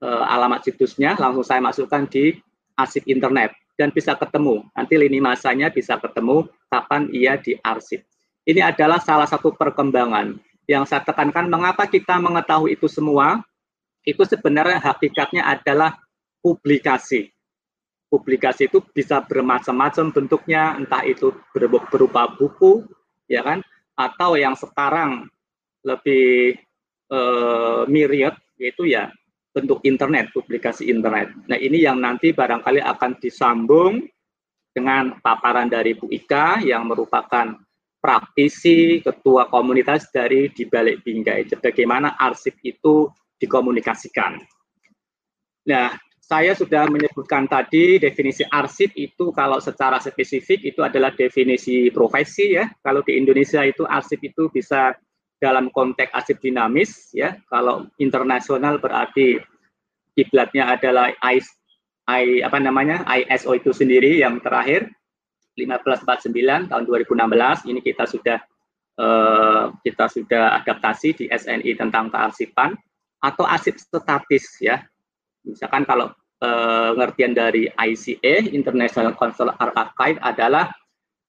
uh, 0.03 0.25
alamat 0.27 0.67
situsnya, 0.67 1.15
langsung 1.15 1.47
saya 1.47 1.63
masukkan 1.63 2.11
di 2.11 2.35
arsip 2.75 3.07
internet 3.07 3.55
dan 3.79 3.95
bisa 3.95 4.19
ketemu. 4.19 4.67
Nanti 4.75 4.95
lini 4.99 5.23
masanya 5.23 5.71
bisa 5.71 5.95
ketemu 6.03 6.51
kapan 6.67 7.07
ia 7.15 7.39
diarsip. 7.39 8.03
Ini 8.43 8.67
adalah 8.67 8.99
salah 8.99 9.31
satu 9.31 9.55
perkembangan 9.55 10.35
yang 10.67 10.83
saya 10.83 11.07
tekankan 11.07 11.47
mengapa 11.47 11.87
kita 11.87 12.19
mengetahui 12.19 12.75
itu 12.75 12.91
semua. 12.91 13.47
Itu 14.03 14.27
sebenarnya 14.27 14.83
hakikatnya 14.83 15.47
adalah 15.47 15.95
publikasi. 16.43 17.31
Publikasi 18.11 18.69
itu 18.69 18.85
bisa 18.93 19.25
bermacam-macam 19.25 20.13
bentuknya, 20.13 20.77
entah 20.77 21.01
itu 21.07 21.33
berupa 21.89 22.29
buku, 22.29 22.85
ya 23.25 23.41
kan, 23.41 23.65
atau 23.97 24.37
yang 24.37 24.53
sekarang 24.53 25.31
lebih 25.81 26.59
eh, 27.09 27.83
myriad, 27.89 28.37
yaitu 28.61 28.91
ya 28.91 29.09
bentuk 29.53 29.81
internet, 29.85 30.33
publikasi 30.33 30.89
internet. 30.89 31.33
Nah 31.49 31.57
ini 31.61 31.85
yang 31.85 32.01
nanti 32.01 32.33
barangkali 32.33 32.81
akan 32.81 33.21
disambung 33.21 34.05
dengan 34.73 35.21
paparan 35.21 35.69
dari 35.69 35.93
Bu 35.93 36.09
Ika 36.09 36.65
yang 36.65 36.89
merupakan 36.89 37.53
praktisi 38.03 38.99
ketua 39.05 39.47
komunitas 39.53 40.09
dari 40.11 40.51
di 40.51 40.65
balik 40.67 41.05
bingkai. 41.05 41.47
Bagaimana 41.61 42.17
arsip 42.19 42.59
itu 42.65 43.07
dikomunikasikan. 43.43 44.39
Nah, 45.67 45.99
saya 46.23 46.55
sudah 46.55 46.89
menyebutkan 46.89 47.51
tadi 47.51 47.99
definisi 47.99 48.47
arsip 48.47 48.95
itu 48.95 49.35
kalau 49.35 49.59
secara 49.59 49.99
spesifik 49.99 50.63
itu 50.65 50.81
adalah 50.81 51.13
definisi 51.13 51.91
profesi 51.91 52.55
ya. 52.55 52.71
Kalau 52.81 53.03
di 53.03 53.19
Indonesia 53.19 53.67
itu 53.67 53.83
arsip 53.83 54.23
itu 54.23 54.49
bisa 54.49 54.95
dalam 55.43 55.69
konteks 55.75 56.15
arsip 56.15 56.39
dinamis 56.39 57.11
ya. 57.13 57.35
Kalau 57.51 57.91
internasional 57.99 58.79
berarti 58.79 59.43
kiblatnya 60.15 60.73
adalah 60.79 61.11
I, 61.21 61.43
I 62.07 62.41
apa 62.47 62.63
namanya 62.63 63.03
ISO 63.11 63.59
itu 63.59 63.75
sendiri 63.75 64.23
yang 64.23 64.39
terakhir. 64.39 64.89
1549 65.53 66.73
tahun 66.73 66.85
2016 66.89 67.69
ini 67.69 67.85
kita 67.85 68.09
sudah 68.09 68.41
uh, 68.97 69.69
kita 69.85 70.09
sudah 70.09 70.65
adaptasi 70.65 71.13
di 71.13 71.25
SNI 71.29 71.77
tentang 71.77 72.09
kearsipan 72.09 72.73
atau 73.23 73.47
arsip 73.47 73.79
statis 73.79 74.59
ya. 74.59 74.83
Misalkan 75.47 75.87
kalau 75.87 76.11
pengertian 76.43 77.39
dari 77.39 77.71
ICA 77.71 78.51
International 78.51 79.15
Consular 79.15 79.55
Archive 79.63 80.19
adalah 80.19 80.75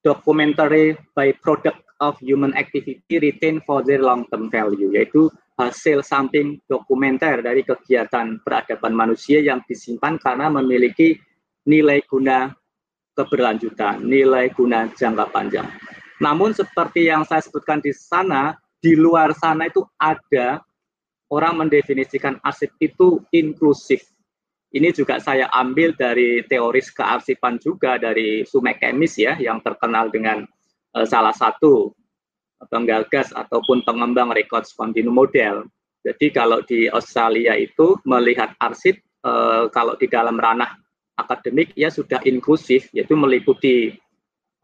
documentary 0.01 0.97
by 1.13 1.32
product 1.38 1.79
of 2.01 2.17
human 2.19 2.51
activity 2.58 3.21
retained 3.21 3.62
for 3.63 3.86
their 3.86 4.01
long 4.01 4.25
term 4.34 4.49
value 4.49 4.91
yaitu 4.91 5.29
hasil 5.56 6.01
samping 6.01 6.58
dokumenter 6.65 7.45
dari 7.45 7.62
kegiatan 7.62 8.41
peradaban 8.41 8.97
manusia 8.97 9.39
yang 9.39 9.62
disimpan 9.69 10.17
karena 10.17 10.49
memiliki 10.49 11.21
nilai 11.69 12.01
guna 12.10 12.51
keberlanjutan, 13.13 14.01
nilai 14.01 14.49
guna 14.49 14.89
jangka 14.89 15.29
panjang. 15.29 15.69
Namun 16.17 16.58
seperti 16.58 17.08
yang 17.13 17.21
saya 17.29 17.45
sebutkan 17.45 17.77
di 17.77 17.93
sana, 17.93 18.58
di 18.82 18.97
luar 18.97 19.38
sana 19.38 19.69
itu 19.69 19.86
ada 20.01 20.65
orang 21.34 21.65
mendefinisikan 21.65 22.38
arsip 22.46 22.69
itu 22.78 23.26
inklusif. 23.34 24.06
Ini 24.74 24.93
juga 24.93 25.17
saya 25.17 25.50
ambil 25.54 25.93
dari 25.98 26.46
teoris 26.46 26.93
kearsipan 26.93 27.58
juga 27.58 27.98
dari 27.98 28.46
Sumek 28.46 28.82
Kemis 28.82 29.17
ya, 29.17 29.38
yang 29.38 29.62
terkenal 29.65 30.13
dengan 30.13 30.46
uh, 30.93 31.06
salah 31.06 31.34
satu 31.34 31.93
penggagas 32.69 33.34
ataupun 33.34 33.82
pengembang 33.86 34.34
records 34.34 34.74
continuum 34.78 35.26
model. 35.26 35.65
Jadi 36.04 36.34
kalau 36.36 36.60
di 36.65 36.89
Australia 36.89 37.56
itu 37.56 37.98
melihat 38.04 38.54
arsip 38.60 38.98
uh, 39.24 39.69
kalau 39.72 39.96
di 39.96 40.10
dalam 40.10 40.36
ranah 40.36 40.74
akademik 41.15 41.72
ya 41.78 41.93
sudah 41.93 42.19
inklusif 42.26 42.89
yaitu 42.91 43.13
meliputi 43.13 43.93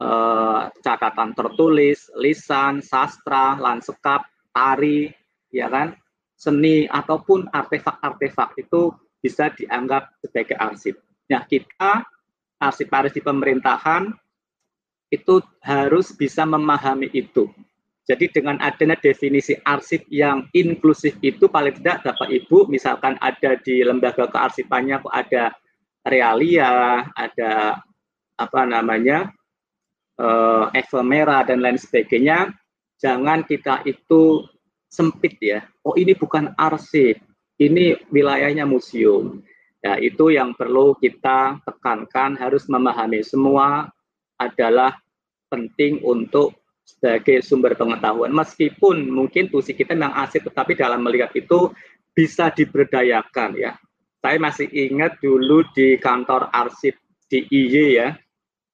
uh, 0.02 0.68
catatan 0.82 1.38
tertulis, 1.38 2.10
lisan, 2.18 2.82
sastra, 2.82 3.56
lanskap, 3.62 4.26
tari, 4.52 5.14
ya 5.54 5.70
kan, 5.70 5.94
seni 6.39 6.88
ataupun 6.88 7.52
artefak-artefak 7.52 8.56
itu 8.56 8.95
bisa 9.19 9.52
dianggap 9.52 10.08
sebagai 10.23 10.56
arsip. 10.56 10.95
Nah, 11.28 11.43
kita 11.43 12.08
arsip-arsip 12.63 13.28
pemerintahan 13.28 14.15
itu 15.12 15.43
harus 15.60 16.15
bisa 16.15 16.47
memahami 16.47 17.12
itu. 17.12 17.52
Jadi 18.08 18.25
dengan 18.34 18.58
adanya 18.58 18.97
definisi 18.97 19.54
arsip 19.67 20.08
yang 20.10 20.49
inklusif 20.56 21.19
itu 21.21 21.45
paling 21.45 21.78
tidak 21.78 22.02
Bapak 22.10 22.25
Ibu 22.25 22.65
misalkan 22.65 23.19
ada 23.21 23.54
di 23.62 23.86
lembaga 23.86 24.25
kearsipannya 24.25 24.97
ada 25.13 25.54
realia, 26.02 27.06
ada 27.13 27.78
apa 28.39 28.62
namanya 28.65 29.30
uh, 30.17 30.73
efemera 30.73 31.45
dan 31.45 31.62
lain 31.62 31.78
sebagainya, 31.78 32.49
jangan 32.97 33.45
kita 33.45 33.86
itu 33.86 34.47
sempit 34.89 35.38
ya. 35.39 35.63
Oh 35.86 35.93
ini 35.95 36.17
bukan 36.17 36.52
arsip, 36.58 37.21
ini 37.62 37.95
wilayahnya 38.10 38.65
museum. 38.65 39.45
Ya, 39.80 39.95
itu 39.95 40.36
yang 40.36 40.52
perlu 40.60 40.91
kita 40.99 41.63
tekankan 41.63 42.36
harus 42.36 42.67
memahami 42.67 43.23
semua 43.23 43.88
adalah 44.36 44.99
penting 45.47 46.04
untuk 46.04 46.52
sebagai 46.84 47.39
sumber 47.39 47.80
pengetahuan. 47.80 48.36
Meskipun 48.36 49.08
mungkin 49.08 49.47
tusi 49.47 49.71
kita 49.71 49.95
memang 49.95 50.19
asik, 50.28 50.52
tetapi 50.52 50.75
dalam 50.75 50.99
melihat 50.99 51.32
itu 51.32 51.71
bisa 52.12 52.52
diberdayakan 52.52 53.56
ya 53.56 53.80
saya 54.19 54.38
masih 54.38 54.67
ingat 54.71 55.15
dulu 55.23 55.63
di 55.71 55.95
kantor 55.95 56.52
arsip 56.52 56.95
di 57.32 57.47
IY 57.47 57.88
ya, 57.95 58.10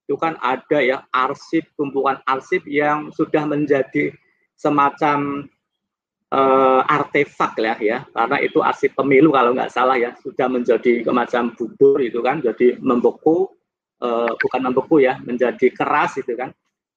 itu 0.06 0.16
kan 0.18 0.38
ada 0.42 0.82
ya 0.82 1.06
arsip, 1.14 1.70
tumpukan 1.78 2.18
arsip 2.26 2.66
yang 2.66 3.14
sudah 3.14 3.46
menjadi 3.46 4.10
semacam 4.58 5.46
uh, 6.32 6.82
artefak 6.88 7.54
lah 7.62 7.78
ya, 7.78 8.08
karena 8.10 8.38
itu 8.42 8.64
arsip 8.64 8.96
pemilu 8.98 9.34
kalau 9.36 9.54
nggak 9.54 9.74
salah 9.74 10.00
ya, 10.00 10.16
sudah 10.24 10.48
menjadi 10.50 11.06
semacam 11.06 11.54
bubur 11.54 11.98
itu 12.02 12.20
kan, 12.24 12.42
jadi 12.42 12.80
membeku, 12.82 13.52
uh, 14.02 14.32
bukan 14.40 14.62
membeku 14.72 15.04
ya, 15.04 15.20
menjadi 15.22 15.70
keras 15.76 16.18
itu 16.18 16.34
kan, 16.34 16.50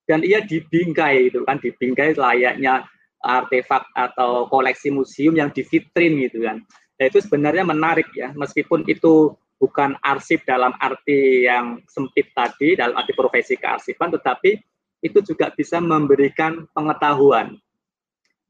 dan 0.09 0.25
ia 0.25 0.41
dibingkai 0.41 1.29
itu 1.29 1.45
kan, 1.45 1.61
dibingkai 1.61 2.17
layaknya 2.17 2.87
artefak 3.19 3.85
atau 3.99 4.47
koleksi 4.47 4.95
museum 4.95 5.35
yang 5.35 5.51
di 5.51 5.67
vitrin 5.67 6.23
gitu 6.23 6.47
kan. 6.47 6.63
Nah, 6.99 7.05
itu 7.07 7.19
sebenarnya 7.23 7.67
menarik 7.67 8.07
ya, 8.15 8.31
meskipun 8.35 8.87
itu 8.87 9.35
bukan 9.59 9.99
arsip 10.07 10.47
dalam 10.47 10.71
arti 10.79 11.47
yang 11.51 11.83
sempit 11.91 12.31
tadi, 12.31 12.79
dalam 12.79 12.95
arti 12.95 13.11
profesi 13.11 13.59
kearsipan, 13.59 14.15
tetapi 14.15 14.55
itu 15.03 15.19
juga 15.23 15.51
bisa 15.55 15.79
memberikan 15.79 16.67
pengetahuan 16.75 17.59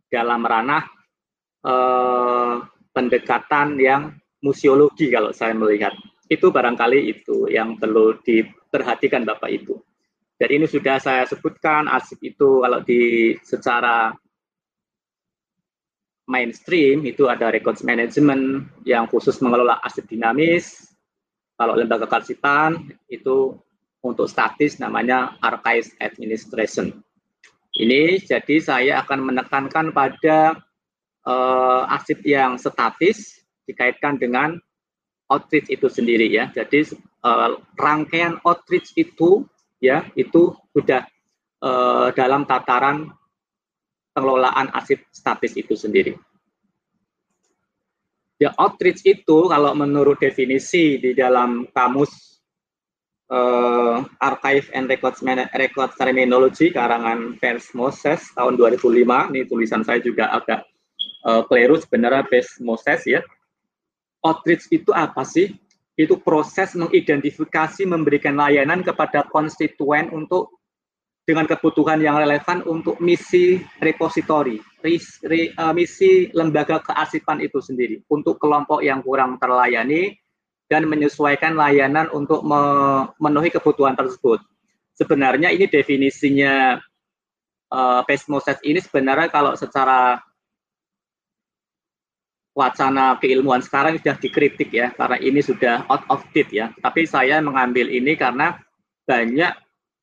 dalam 0.08 0.40
ranah 0.42 0.84
eh, 1.64 2.54
pendekatan 2.92 3.78
yang 3.78 4.02
museologi 4.42 5.12
kalau 5.12 5.30
saya 5.30 5.54
melihat. 5.54 5.94
Itu 6.28 6.52
barangkali 6.52 7.08
itu 7.08 7.48
yang 7.48 7.80
perlu 7.80 8.20
diperhatikan 8.20 9.24
Bapak 9.24 9.48
Ibu. 9.48 9.74
Jadi 10.38 10.52
ini 10.54 10.66
sudah 10.68 11.00
saya 11.00 11.24
sebutkan 11.24 11.88
arsip 11.88 12.20
itu 12.22 12.62
kalau 12.62 12.84
di 12.84 13.34
secara 13.42 14.12
mainstream 16.28 17.02
itu 17.08 17.26
ada 17.26 17.48
records 17.48 17.80
management 17.82 18.68
yang 18.84 19.08
khusus 19.08 19.40
mengelola 19.40 19.80
aset 19.80 20.04
dinamis. 20.04 20.92
Kalau 21.58 21.74
lembaga 21.74 22.06
kalsitan 22.06 22.92
itu 23.10 23.56
untuk 24.04 24.30
statis 24.30 24.78
namanya 24.78 25.34
archives 25.42 25.90
administration. 25.98 27.02
Ini 27.78 28.18
jadi 28.26 28.56
saya 28.58 28.92
akan 29.06 29.30
menekankan 29.30 29.94
pada 29.94 30.58
uh, 31.22 31.82
arsip 31.86 32.26
yang 32.26 32.58
statis 32.58 33.38
dikaitkan 33.70 34.18
dengan 34.18 34.58
outreach 35.30 35.70
itu 35.70 35.86
sendiri 35.86 36.26
ya. 36.26 36.50
Jadi 36.50 36.98
uh, 37.22 37.54
rangkaian 37.78 38.42
outreach 38.42 38.98
itu 38.98 39.46
ya 39.78 40.02
itu 40.18 40.58
sudah 40.74 41.06
uh, 41.62 42.10
dalam 42.18 42.42
tataran 42.50 43.14
pengelolaan 44.10 44.74
arsip 44.74 45.06
statis 45.14 45.54
itu 45.54 45.78
sendiri. 45.78 46.18
Ya, 48.38 48.54
outreach 48.54 49.02
itu 49.02 49.50
kalau 49.50 49.74
menurut 49.74 50.18
definisi 50.18 50.98
di 50.98 51.10
dalam 51.14 51.66
kamus 51.74 52.37
uh, 53.32 54.04
Archive 54.20 54.68
and 54.74 54.88
Records, 54.88 55.20
Records 55.54 55.94
Terminology 55.96 56.72
karangan 56.72 57.36
Vers 57.38 57.72
Moses 57.76 58.24
tahun 58.34 58.56
2005, 58.56 59.32
ini 59.32 59.40
tulisan 59.48 59.84
saya 59.84 60.00
juga 60.00 60.32
agak 60.32 60.64
uh, 61.24 61.44
keliru 61.46 61.76
sebenarnya 61.78 62.24
Vers 62.26 62.58
Moses 62.60 63.04
ya. 63.04 63.20
Outreach 64.24 64.66
itu 64.74 64.90
apa 64.90 65.22
sih? 65.22 65.54
Itu 65.98 66.18
proses 66.18 66.78
mengidentifikasi, 66.78 67.82
memberikan 67.86 68.38
layanan 68.38 68.86
kepada 68.86 69.26
konstituen 69.26 70.10
untuk 70.14 70.58
dengan 71.28 71.44
kebutuhan 71.44 72.00
yang 72.00 72.16
relevan 72.16 72.64
untuk 72.64 72.96
misi 73.04 73.60
repositori, 73.84 74.56
re, 74.80 75.52
uh, 75.60 75.76
misi 75.76 76.32
lembaga 76.32 76.80
kearsipan 76.80 77.44
itu 77.44 77.60
sendiri 77.60 78.00
untuk 78.08 78.40
kelompok 78.40 78.80
yang 78.80 79.04
kurang 79.04 79.36
terlayani 79.36 80.16
dan 80.68 80.84
menyesuaikan 80.84 81.56
layanan 81.56 82.12
untuk 82.12 82.44
memenuhi 82.44 83.48
kebutuhan 83.48 83.96
tersebut. 83.96 84.44
Sebenarnya 84.94 85.48
ini 85.48 85.64
definisinya 85.64 86.76
uh, 87.72 88.00
Pesmoses 88.04 88.60
ini 88.60 88.78
sebenarnya 88.78 89.32
kalau 89.32 89.56
secara 89.56 90.20
wacana 92.52 93.14
keilmuan 93.22 93.62
sekarang 93.62 94.02
sudah 94.02 94.18
dikritik 94.18 94.74
ya 94.74 94.90
karena 94.98 95.16
ini 95.22 95.40
sudah 95.40 95.88
out 95.88 96.04
of 96.12 96.20
date 96.36 96.52
ya. 96.52 96.74
Tapi 96.84 97.08
saya 97.08 97.40
mengambil 97.40 97.88
ini 97.88 98.18
karena 98.18 98.58
banyak 99.08 99.54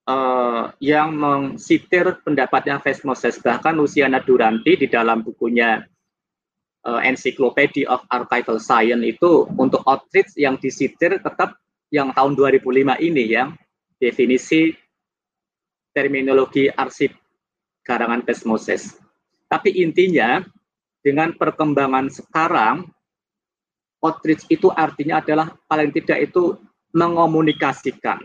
uh, 0.09 0.71
yang 0.81 1.13
mensitir 1.13 2.17
pendapatnya 2.25 2.81
Vesmoses. 2.81 3.37
Bahkan 3.37 3.77
Luciana 3.77 4.23
Duranti 4.23 4.79
di 4.79 4.87
dalam 4.89 5.21
bukunya 5.21 5.83
uh, 6.85 7.01
Encyclopedia 7.01 7.89
of 7.89 8.05
Archival 8.13 8.61
Science 8.61 9.03
itu 9.03 9.49
untuk 9.57 9.81
outreach 9.89 10.37
yang 10.37 10.55
disitir 10.61 11.17
tetap 11.19 11.57
yang 11.89 12.13
tahun 12.13 12.37
2005 12.37 13.01
ini 13.01 13.23
yang 13.35 13.57
definisi 13.97 14.73
terminologi 15.91 16.69
arsip 16.69 17.11
karangan 17.81 18.21
Vesmoses. 18.21 18.95
Tapi 19.49 19.81
intinya 19.81 20.41
dengan 21.01 21.33
perkembangan 21.37 22.09
sekarang 22.09 22.89
outreach 24.01 24.45
itu 24.49 24.69
artinya 24.73 25.21
adalah 25.21 25.53
paling 25.69 25.93
tidak 25.93 26.29
itu 26.29 26.57
mengomunikasikan 26.93 28.21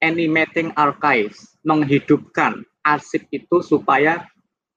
animating 0.00 0.72
archives, 0.74 1.58
menghidupkan 1.66 2.64
arsip 2.80 3.28
itu 3.28 3.60
supaya 3.60 4.24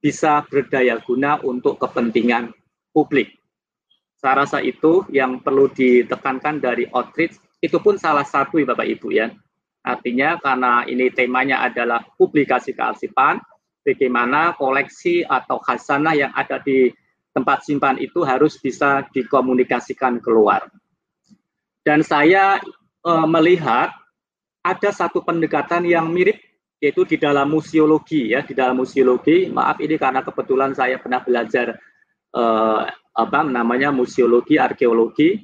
bisa 0.03 0.43
berdaya 0.51 0.99
guna 0.99 1.39
untuk 1.39 1.79
kepentingan 1.79 2.51
publik. 2.95 3.35
Saya 4.21 4.47
rasa 4.47 4.63
itu 4.63 5.03
yang 5.11 5.43
perlu 5.43 5.67
ditekankan 5.67 6.63
dari 6.63 6.87
outreach, 6.95 7.35
itu 7.59 7.75
pun 7.83 7.99
salah 7.99 8.23
satu 8.23 8.61
ya 8.61 8.71
Bapak 8.71 8.87
Ibu 8.87 9.07
ya. 9.11 9.27
Artinya 9.83 10.39
karena 10.39 10.87
ini 10.87 11.11
temanya 11.11 11.59
adalah 11.59 11.99
publikasi 12.15 12.71
kearsipan, 12.71 13.43
bagaimana 13.83 14.55
koleksi 14.55 15.27
atau 15.27 15.59
khasanah 15.59 16.15
yang 16.15 16.31
ada 16.31 16.63
di 16.63 16.87
tempat 17.35 17.67
simpan 17.67 17.99
itu 17.99 18.23
harus 18.23 18.55
bisa 18.55 19.03
dikomunikasikan 19.11 20.23
keluar. 20.23 20.71
Dan 21.83 21.99
saya 21.99 22.63
e, 23.03 23.11
melihat 23.27 23.91
ada 24.63 24.89
satu 24.95 25.19
pendekatan 25.19 25.83
yang 25.83 26.07
mirip 26.07 26.39
yaitu 26.79 27.03
di 27.03 27.19
dalam 27.19 27.47
museologi 27.51 28.31
ya 28.35 28.43
di 28.43 28.51
dalam 28.51 28.79
museologi 28.79 29.47
maaf 29.47 29.79
ini 29.79 29.95
karena 29.95 30.19
kebetulan 30.19 30.75
saya 30.75 30.99
pernah 30.99 31.23
belajar 31.23 31.79
eh, 32.33 32.83
apa 33.13 33.39
namanya 33.45 33.93
museologi 33.93 34.57
arkeologi 34.57 35.37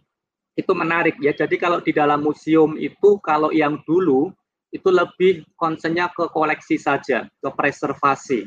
itu 0.58 0.72
menarik 0.76 1.16
ya. 1.24 1.32
Jadi 1.32 1.56
kalau 1.56 1.80
di 1.80 1.96
dalam 1.96 2.20
museum 2.20 2.76
itu 2.76 3.22
kalau 3.24 3.54
yang 3.54 3.80
dulu 3.88 4.34
itu 4.70 4.90
lebih 4.92 5.48
konsennya 5.58 6.12
ke 6.12 6.30
koleksi 6.30 6.78
saja 6.78 7.26
ke 7.26 7.50
preservasi. 7.54 8.46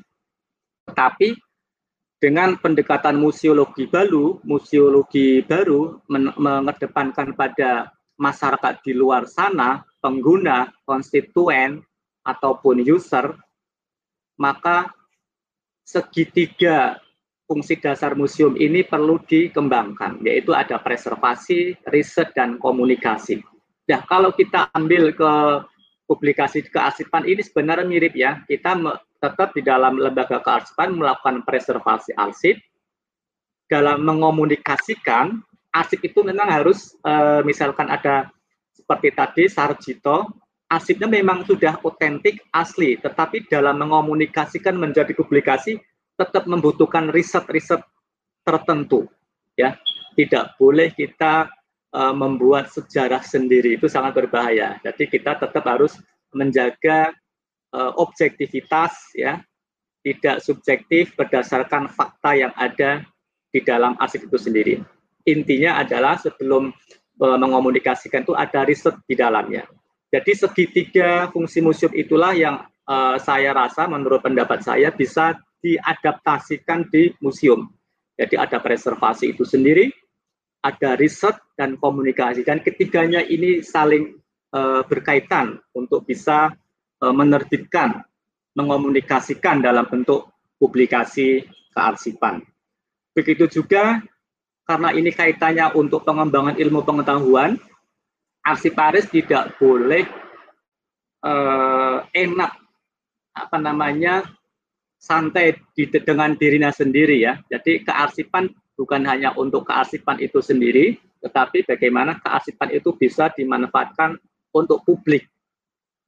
Tapi 0.86 1.34
dengan 2.22 2.55
pendekatan 2.55 3.18
museologi 3.18 3.90
baru 3.90 4.38
museologi 4.47 5.43
baru 5.43 5.99
mengedepankan 6.38 7.34
pada 7.34 7.90
masyarakat 8.20 8.78
di 8.86 8.95
luar 8.95 9.26
sana 9.26 9.82
pengguna 9.99 10.70
konstituen 10.86 11.82
ataupun 12.22 12.86
user, 12.86 13.34
maka 14.38 14.95
segitiga 15.82 17.03
fungsi 17.53 17.76
dasar 17.76 18.16
museum 18.16 18.57
ini 18.57 18.80
perlu 18.80 19.20
dikembangkan, 19.28 20.24
yaitu 20.24 20.57
ada 20.57 20.80
preservasi, 20.80 21.76
riset, 21.92 22.32
dan 22.32 22.57
komunikasi. 22.57 23.44
Nah, 23.92 24.00
kalau 24.09 24.32
kita 24.32 24.72
ambil 24.72 25.12
ke 25.12 25.32
publikasi 26.09 26.64
kearsipan 26.64 27.28
ini 27.28 27.44
sebenarnya 27.44 27.84
mirip 27.84 28.16
ya, 28.16 28.40
kita 28.48 28.80
tetap 29.20 29.53
di 29.53 29.61
dalam 29.61 30.00
lembaga 30.00 30.40
kearsipan 30.40 30.96
melakukan 30.96 31.44
preservasi 31.44 32.16
arsip, 32.16 32.57
dalam 33.68 34.00
mengomunikasikan 34.00 35.44
arsip 35.76 36.00
itu 36.00 36.24
memang 36.24 36.48
harus 36.48 36.96
eh, 37.05 37.44
misalkan 37.44 37.92
ada 37.92 38.32
seperti 38.72 39.12
tadi 39.12 39.44
Sarjito 39.53 40.40
arsipnya 40.72 41.05
memang 41.05 41.44
sudah 41.44 41.76
otentik 41.84 42.40
asli, 42.57 42.96
tetapi 42.96 43.44
dalam 43.53 43.76
mengomunikasikan 43.76 44.72
menjadi 44.72 45.12
publikasi 45.12 45.76
tetap 46.16 46.44
membutuhkan 46.48 47.08
riset-riset 47.10 47.80
tertentu. 48.42 49.08
Ya, 49.54 49.76
tidak 50.16 50.56
boleh 50.56 50.92
kita 50.92 51.48
uh, 51.92 52.14
membuat 52.16 52.72
sejarah 52.72 53.20
sendiri 53.20 53.76
itu 53.76 53.86
sangat 53.88 54.16
berbahaya. 54.16 54.80
Jadi 54.80 55.08
kita 55.08 55.36
tetap 55.36 55.64
harus 55.68 55.96
menjaga 56.32 57.12
uh, 57.76 57.92
objektivitas, 58.00 59.12
ya, 59.12 59.44
tidak 60.00 60.40
subjektif 60.40 61.12
berdasarkan 61.14 61.92
fakta 61.92 62.32
yang 62.32 62.52
ada 62.56 63.04
di 63.52 63.60
dalam 63.60 63.92
arsip 64.00 64.24
itu 64.24 64.40
sendiri. 64.40 64.74
Intinya 65.28 65.84
adalah 65.84 66.16
sebelum 66.16 66.72
uh, 67.20 67.38
mengomunikasikan 67.38 68.24
itu 68.24 68.32
ada 68.32 68.64
riset 68.64 68.96
di 69.04 69.14
dalamnya 69.14 69.68
jadi 70.12 70.32
segitiga 70.36 71.32
fungsi 71.32 71.64
museum 71.64 71.88
itulah 71.96 72.36
yang 72.36 72.60
uh, 72.84 73.16
saya 73.16 73.56
rasa 73.56 73.88
menurut 73.88 74.20
pendapat 74.20 74.60
saya 74.60 74.92
bisa 74.92 75.40
diadaptasikan 75.62 76.90
di 76.90 77.14
museum. 77.22 77.70
Jadi 78.18 78.36
ada 78.36 78.58
preservasi 78.60 79.32
itu 79.32 79.46
sendiri, 79.46 79.88
ada 80.60 80.98
riset 80.98 81.38
dan 81.56 81.78
komunikasi 81.78 82.44
dan 82.44 82.60
ketiganya 82.60 83.22
ini 83.24 83.64
saling 83.64 84.18
uh, 84.52 84.84
berkaitan 84.84 85.62
untuk 85.72 86.04
bisa 86.04 86.52
uh, 87.00 87.14
menerbitkan, 87.14 88.04
mengomunikasikan 88.58 89.64
dalam 89.64 89.88
bentuk 89.88 90.28
publikasi 90.60 91.46
kearsipan. 91.72 92.44
Begitu 93.16 93.48
juga 93.48 94.02
karena 94.68 94.94
ini 94.94 95.10
kaitannya 95.10 95.74
untuk 95.74 96.06
pengembangan 96.06 96.54
ilmu 96.54 96.86
pengetahuan, 96.86 97.58
arsiparis 98.46 99.10
tidak 99.10 99.56
boleh 99.58 100.06
uh, 101.26 102.06
enak 102.14 102.52
apa 103.32 103.56
namanya 103.56 104.22
santai 105.03 105.59
di, 105.74 105.90
dengan 105.90 106.38
dirinya 106.38 106.70
sendiri 106.70 107.18
ya. 107.26 107.34
Jadi 107.50 107.82
kearsipan 107.82 108.46
bukan 108.78 109.03
hanya 109.03 109.34
untuk 109.34 109.66
kearsipan 109.66 110.22
itu 110.22 110.38
sendiri, 110.38 110.94
tetapi 111.18 111.66
bagaimana 111.66 112.22
kearsipan 112.22 112.70
itu 112.70 112.94
bisa 112.94 113.26
dimanfaatkan 113.34 114.14
untuk 114.55 114.86
publik. 114.86 115.26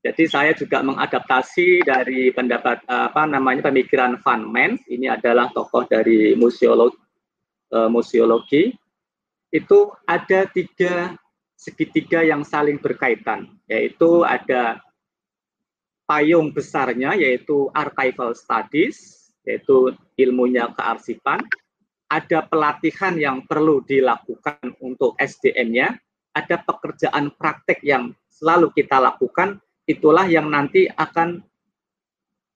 Jadi 0.05 0.29
saya 0.29 0.53
juga 0.53 0.85
mengadaptasi 0.85 1.81
dari 1.81 2.29
pendapat 2.29 2.85
apa 2.85 3.25
namanya 3.25 3.73
pemikiran 3.73 4.21
Van 4.21 4.45
Mens, 4.45 4.85
ini 4.93 5.09
adalah 5.09 5.49
tokoh 5.49 5.89
dari 5.89 6.37
museologi, 6.37 7.01
uh, 7.73 7.89
museologi. 7.89 8.69
Itu 9.49 9.97
ada 10.05 10.45
tiga 10.45 11.17
segitiga 11.57 12.21
yang 12.21 12.45
saling 12.45 12.77
berkaitan, 12.77 13.49
yaitu 13.65 14.21
ada 14.29 14.84
payung 16.05 16.53
besarnya 16.53 17.17
yaitu 17.17 17.69
archival 17.73 18.37
studies, 18.37 19.29
yaitu 19.45 19.93
ilmunya 20.21 20.69
kearsipan, 20.73 21.41
ada 22.09 22.45
pelatihan 22.47 23.17
yang 23.17 23.43
perlu 23.45 23.83
dilakukan 23.83 24.61
untuk 24.79 25.17
SDM-nya, 25.19 25.97
ada 26.37 26.57
pekerjaan 26.63 27.33
praktek 27.35 27.81
yang 27.83 28.13
selalu 28.31 28.71
kita 28.77 29.01
lakukan, 29.01 29.59
itulah 29.89 30.29
yang 30.29 30.49
nanti 30.53 30.87
akan 30.87 31.43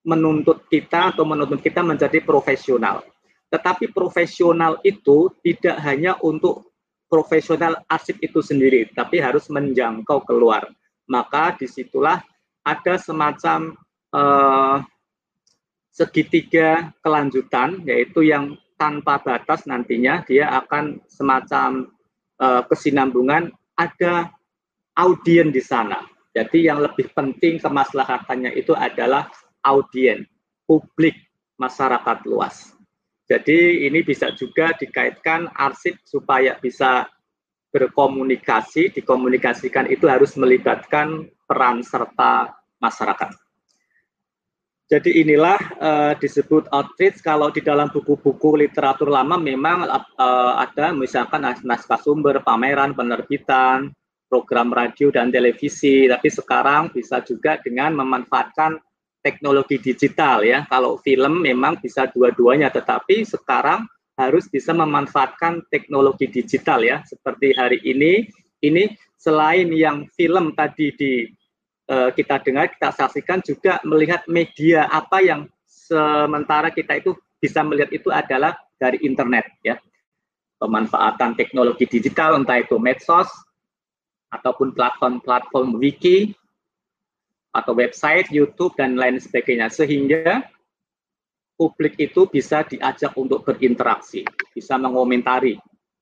menuntut 0.07 0.64
kita 0.70 1.12
atau 1.12 1.24
menuntut 1.26 1.61
kita 1.61 1.84
menjadi 1.84 2.22
profesional. 2.22 3.05
Tetapi 3.49 3.92
profesional 3.92 4.76
itu 4.84 5.32
tidak 5.40 5.80
hanya 5.80 6.20
untuk 6.20 6.68
profesional 7.09 7.80
arsip 7.88 8.20
itu 8.20 8.44
sendiri, 8.44 8.92
tapi 8.92 9.18
harus 9.18 9.49
menjangkau 9.49 10.24
keluar. 10.28 10.68
Maka 11.09 11.57
di 11.57 11.64
situlah 11.64 12.20
ada 12.68 13.00
semacam 13.00 13.72
uh, 14.12 14.84
segitiga 15.88 16.92
kelanjutan, 17.00 17.80
yaitu 17.88 18.28
yang 18.28 18.60
tanpa 18.76 19.18
batas 19.18 19.66
nantinya 19.66 20.22
dia 20.28 20.52
akan 20.62 21.02
semacam 21.10 21.90
uh, 22.38 22.62
kesinambungan 22.68 23.50
ada 23.74 24.30
audien 24.94 25.50
di 25.50 25.64
sana. 25.64 26.04
Jadi 26.36 26.70
yang 26.70 26.78
lebih 26.84 27.10
penting 27.16 27.58
kemaslahatannya 27.58 28.54
itu 28.54 28.76
adalah 28.76 29.26
audien, 29.64 30.22
publik, 30.68 31.18
masyarakat 31.58 32.22
luas. 32.30 32.78
Jadi 33.26 33.84
ini 33.84 34.00
bisa 34.06 34.30
juga 34.32 34.70
dikaitkan 34.78 35.50
arsip 35.52 35.98
supaya 36.06 36.54
bisa 36.62 37.10
berkomunikasi, 37.74 38.94
dikomunikasikan 38.94 39.90
itu 39.92 40.08
harus 40.08 40.32
melibatkan 40.38 41.28
peran 41.44 41.84
serta 41.84 42.57
masyarakat. 42.83 43.35
Jadi 44.89 45.20
inilah 45.20 45.61
uh, 45.85 46.12
disebut 46.16 46.64
outreach 46.72 47.20
kalau 47.20 47.53
di 47.53 47.61
dalam 47.61 47.93
buku-buku 47.93 48.57
literatur 48.57 49.12
lama 49.12 49.37
memang 49.37 49.85
uh, 49.85 50.53
ada 50.64 50.97
misalkan 50.97 51.45
naskah 51.45 52.01
sumber, 52.01 52.41
pameran, 52.41 52.97
penerbitan, 52.97 53.93
program 54.33 54.72
radio 54.72 55.12
dan 55.12 55.29
televisi, 55.29 56.09
tapi 56.09 56.33
sekarang 56.33 56.89
bisa 56.89 57.20
juga 57.20 57.61
dengan 57.61 58.01
memanfaatkan 58.01 58.81
teknologi 59.20 59.76
digital 59.76 60.41
ya. 60.41 60.64
Kalau 60.72 60.97
film 61.05 61.45
memang 61.45 61.76
bisa 61.85 62.09
dua-duanya, 62.09 62.72
tetapi 62.72 63.29
sekarang 63.29 63.85
harus 64.16 64.49
bisa 64.49 64.72
memanfaatkan 64.72 65.68
teknologi 65.68 66.33
digital 66.33 66.81
ya. 66.81 67.05
Seperti 67.05 67.53
hari 67.53 67.76
ini, 67.85 68.24
ini 68.64 68.89
selain 69.20 69.68
yang 69.68 70.09
film 70.16 70.57
tadi 70.57 70.97
di 70.97 71.29
uh, 71.89 72.11
kita 72.12 72.39
dengar, 72.45 72.70
kita 72.70 72.93
saksikan 72.95 73.41
juga 73.43 73.80
melihat 73.82 74.22
media 74.28 74.86
apa 74.86 75.24
yang 75.24 75.49
sementara 75.66 76.68
kita 76.68 77.01
itu 77.01 77.16
bisa 77.41 77.64
melihat 77.64 77.91
itu 77.91 78.12
adalah 78.12 78.55
dari 78.76 79.01
internet 79.03 79.49
ya. 79.64 79.80
Pemanfaatan 80.59 81.39
teknologi 81.39 81.86
digital 81.86 82.34
entah 82.34 82.59
itu 82.59 82.76
medsos 82.82 83.30
ataupun 84.28 84.74
platform-platform 84.74 85.78
wiki 85.78 86.34
atau 87.55 87.72
website, 87.72 88.28
YouTube, 88.28 88.74
dan 88.74 88.99
lain 88.99 89.22
sebagainya. 89.22 89.70
Sehingga 89.70 90.45
publik 91.55 91.95
itu 91.99 92.26
bisa 92.26 92.66
diajak 92.66 93.14
untuk 93.14 93.47
berinteraksi, 93.47 94.26
bisa 94.51 94.74
mengomentari, 94.78 95.59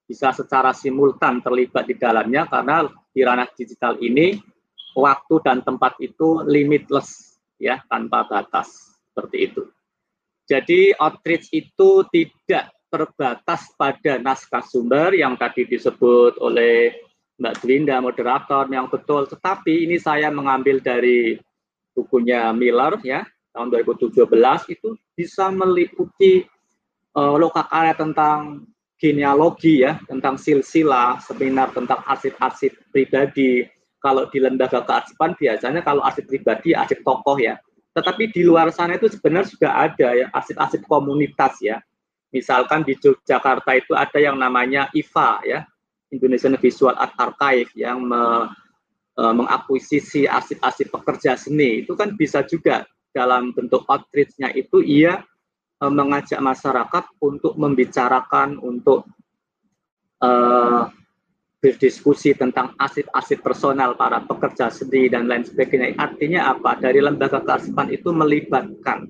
bisa 0.08 0.32
secara 0.32 0.72
simultan 0.72 1.44
terlibat 1.44 1.84
di 1.84 1.94
dalamnya 1.96 2.48
karena 2.48 2.88
di 3.12 3.20
ranah 3.20 3.48
digital 3.52 4.00
ini 4.00 4.40
waktu 4.96 5.34
dan 5.44 5.60
tempat 5.60 6.00
itu 6.00 6.40
limitless 6.48 7.36
ya 7.60 7.84
tanpa 7.92 8.24
batas 8.24 8.96
seperti 9.12 9.52
itu. 9.52 9.62
Jadi 10.48 10.94
outreach 10.96 11.52
itu 11.52 12.06
tidak 12.08 12.72
terbatas 12.88 13.68
pada 13.76 14.16
naskah 14.22 14.62
sumber 14.64 15.12
yang 15.12 15.36
tadi 15.36 15.66
disebut 15.66 16.38
oleh 16.40 16.94
Mbak 17.36 17.54
Dwinda, 17.60 18.00
moderator 18.00 18.64
yang 18.72 18.88
betul. 18.88 19.28
Tetapi 19.28 19.84
ini 19.84 20.00
saya 20.00 20.32
mengambil 20.32 20.80
dari 20.80 21.36
bukunya 21.92 22.48
Miller 22.56 22.96
ya 23.04 23.26
tahun 23.52 23.72
2017 23.72 24.28
itu 24.72 24.88
bisa 25.16 25.48
meliputi 25.48 26.44
uh, 27.16 27.36
lokakarya 27.40 27.96
tentang 27.96 28.68
genealogi 28.96 29.84
ya, 29.84 30.00
tentang 30.08 30.40
silsilah, 30.40 31.20
seminar 31.20 31.72
tentang 31.72 32.00
arsip-arsip 32.04 32.72
pribadi. 32.92 33.64
Kalau 34.06 34.30
di 34.30 34.38
lembaga 34.38 34.86
kearsipan 34.86 35.34
biasanya 35.34 35.82
kalau 35.82 35.98
arsip 36.06 36.30
pribadi 36.30 36.78
arsip 36.78 37.02
tokoh 37.02 37.42
ya. 37.42 37.58
Tetapi 37.90 38.30
di 38.30 38.46
luar 38.46 38.70
sana 38.70 38.94
itu 38.94 39.10
sebenarnya 39.10 39.50
sudah 39.50 39.72
ada 39.82 40.08
ya 40.14 40.30
arsip-arsip 40.30 40.86
komunitas 40.86 41.58
ya. 41.58 41.82
Misalkan 42.30 42.86
di 42.86 42.94
Yogyakarta 42.94 43.74
itu 43.74 43.98
ada 43.98 44.18
yang 44.22 44.38
namanya 44.38 44.86
IVA 44.94 45.42
ya, 45.42 45.58
Indonesian 46.14 46.54
Visual 46.54 46.94
Art 46.94 47.18
Archive 47.18 47.72
yang 47.74 47.98
me, 48.06 48.46
e, 49.18 49.22
mengakuisisi 49.26 50.30
arsip-arsip 50.30 50.94
pekerja 50.94 51.34
seni 51.34 51.82
itu 51.82 51.98
kan 51.98 52.14
bisa 52.14 52.46
juga 52.46 52.86
dalam 53.10 53.50
bentuk 53.56 53.82
outreach-nya 53.90 54.54
itu 54.54 54.84
ia 54.86 55.24
e, 55.82 55.84
mengajak 55.90 56.38
masyarakat 56.38 57.04
untuk 57.18 57.58
membicarakan 57.58 58.60
untuk 58.62 59.08
e, 60.22 60.30
berdiskusi 61.60 62.36
tentang 62.36 62.76
arsip-arsip 62.76 63.40
personal 63.40 63.96
para 63.96 64.20
pekerja 64.22 64.68
seni 64.68 65.08
dan 65.08 65.26
lain 65.26 65.42
sebagainya. 65.42 65.96
Artinya 65.96 66.52
apa? 66.52 66.76
Dari 66.76 67.00
lembaga 67.00 67.40
kearsipan 67.40 67.88
itu 67.90 68.12
melibatkan 68.12 69.08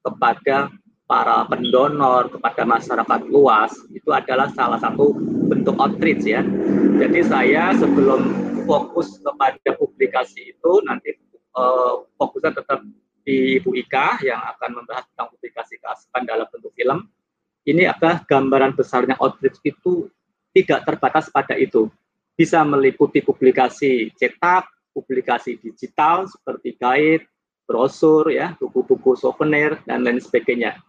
kepada 0.00 0.70
para 1.10 1.42
pendonor 1.50 2.30
kepada 2.30 2.62
masyarakat 2.62 3.20
luas 3.34 3.74
itu 3.90 4.14
adalah 4.14 4.46
salah 4.54 4.78
satu 4.78 5.10
bentuk 5.50 5.74
outreach 5.82 6.22
ya. 6.22 6.46
Jadi 7.02 7.26
saya 7.26 7.74
sebelum 7.74 8.30
fokus 8.62 9.18
kepada 9.18 9.74
publikasi 9.74 10.54
itu 10.54 10.72
nanti 10.86 11.18
uh, 11.58 12.06
fokusnya 12.14 12.54
tetap 12.62 12.86
di 13.26 13.58
Ibu 13.58 13.74
Ika 13.74 14.22
yang 14.22 14.38
akan 14.54 14.70
membahas 14.78 15.10
tentang 15.10 15.34
publikasi 15.34 15.82
keasipan 15.82 16.22
dalam 16.22 16.46
bentuk 16.46 16.70
film. 16.78 17.10
Ini 17.66 17.90
adalah 17.90 18.22
gambaran 18.24 18.78
besarnya 18.78 19.18
outreach 19.18 19.58
itu 19.66 20.06
tidak 20.54 20.86
terbatas 20.86 21.30
pada 21.30 21.54
itu. 21.56 21.90
Bisa 22.34 22.64
meliputi 22.64 23.20
publikasi 23.20 24.10
cetak, 24.16 24.66
publikasi 24.96 25.60
digital 25.60 26.26
seperti 26.26 26.74
guide, 26.80 27.24
brosur, 27.68 28.32
ya, 28.32 28.56
buku-buku 28.58 29.14
souvenir 29.14 29.78
dan 29.84 30.02
lain 30.02 30.18
sebagainya 30.18 30.80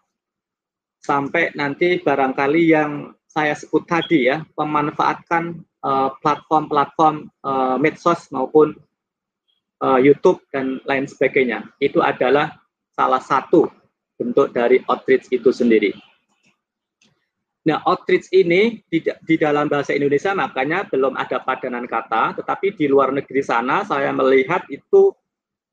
sampai 1.01 1.49
nanti 1.57 1.97
barangkali 1.99 2.61
yang 2.69 3.11
saya 3.25 3.57
sebut 3.57 3.83
tadi 3.89 4.29
ya, 4.29 4.45
memanfaatkan 4.55 5.57
eh, 5.59 6.09
platform-platform 6.21 7.31
uh, 7.41 7.49
uh, 7.49 7.77
medsos 7.81 8.29
maupun 8.29 8.75
uh, 9.81 9.97
YouTube 9.97 10.43
dan 10.53 10.77
lain 10.85 11.09
sebagainya. 11.09 11.65
Itu 11.81 12.05
adalah 12.05 12.53
salah 12.93 13.23
satu 13.23 13.71
bentuk 14.19 14.53
dari 14.53 14.83
outreach 14.85 15.31
itu 15.33 15.49
sendiri. 15.49 15.95
Nah, 17.61 17.77
outreach 17.85 18.25
ini 18.33 18.81
di, 18.89 19.05
di 19.05 19.35
dalam 19.37 19.69
bahasa 19.69 19.93
Indonesia 19.93 20.33
makanya 20.33 20.89
belum 20.89 21.13
ada 21.13 21.37
padanan 21.45 21.85
kata, 21.85 22.41
tetapi 22.41 22.73
di 22.73 22.89
luar 22.89 23.13
negeri 23.13 23.45
sana 23.45 23.85
saya 23.85 24.09
melihat 24.09 24.65
itu 24.73 25.13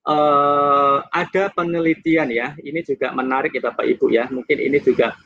uh, 0.04 1.00
ada 1.08 1.48
penelitian 1.48 2.28
ya. 2.28 2.52
Ini 2.60 2.84
juga 2.84 3.08
menarik 3.16 3.56
ya 3.56 3.72
Bapak 3.72 3.88
Ibu 3.88 4.12
ya. 4.12 4.28
Mungkin 4.28 4.60
ini 4.60 4.84
juga 4.84 5.16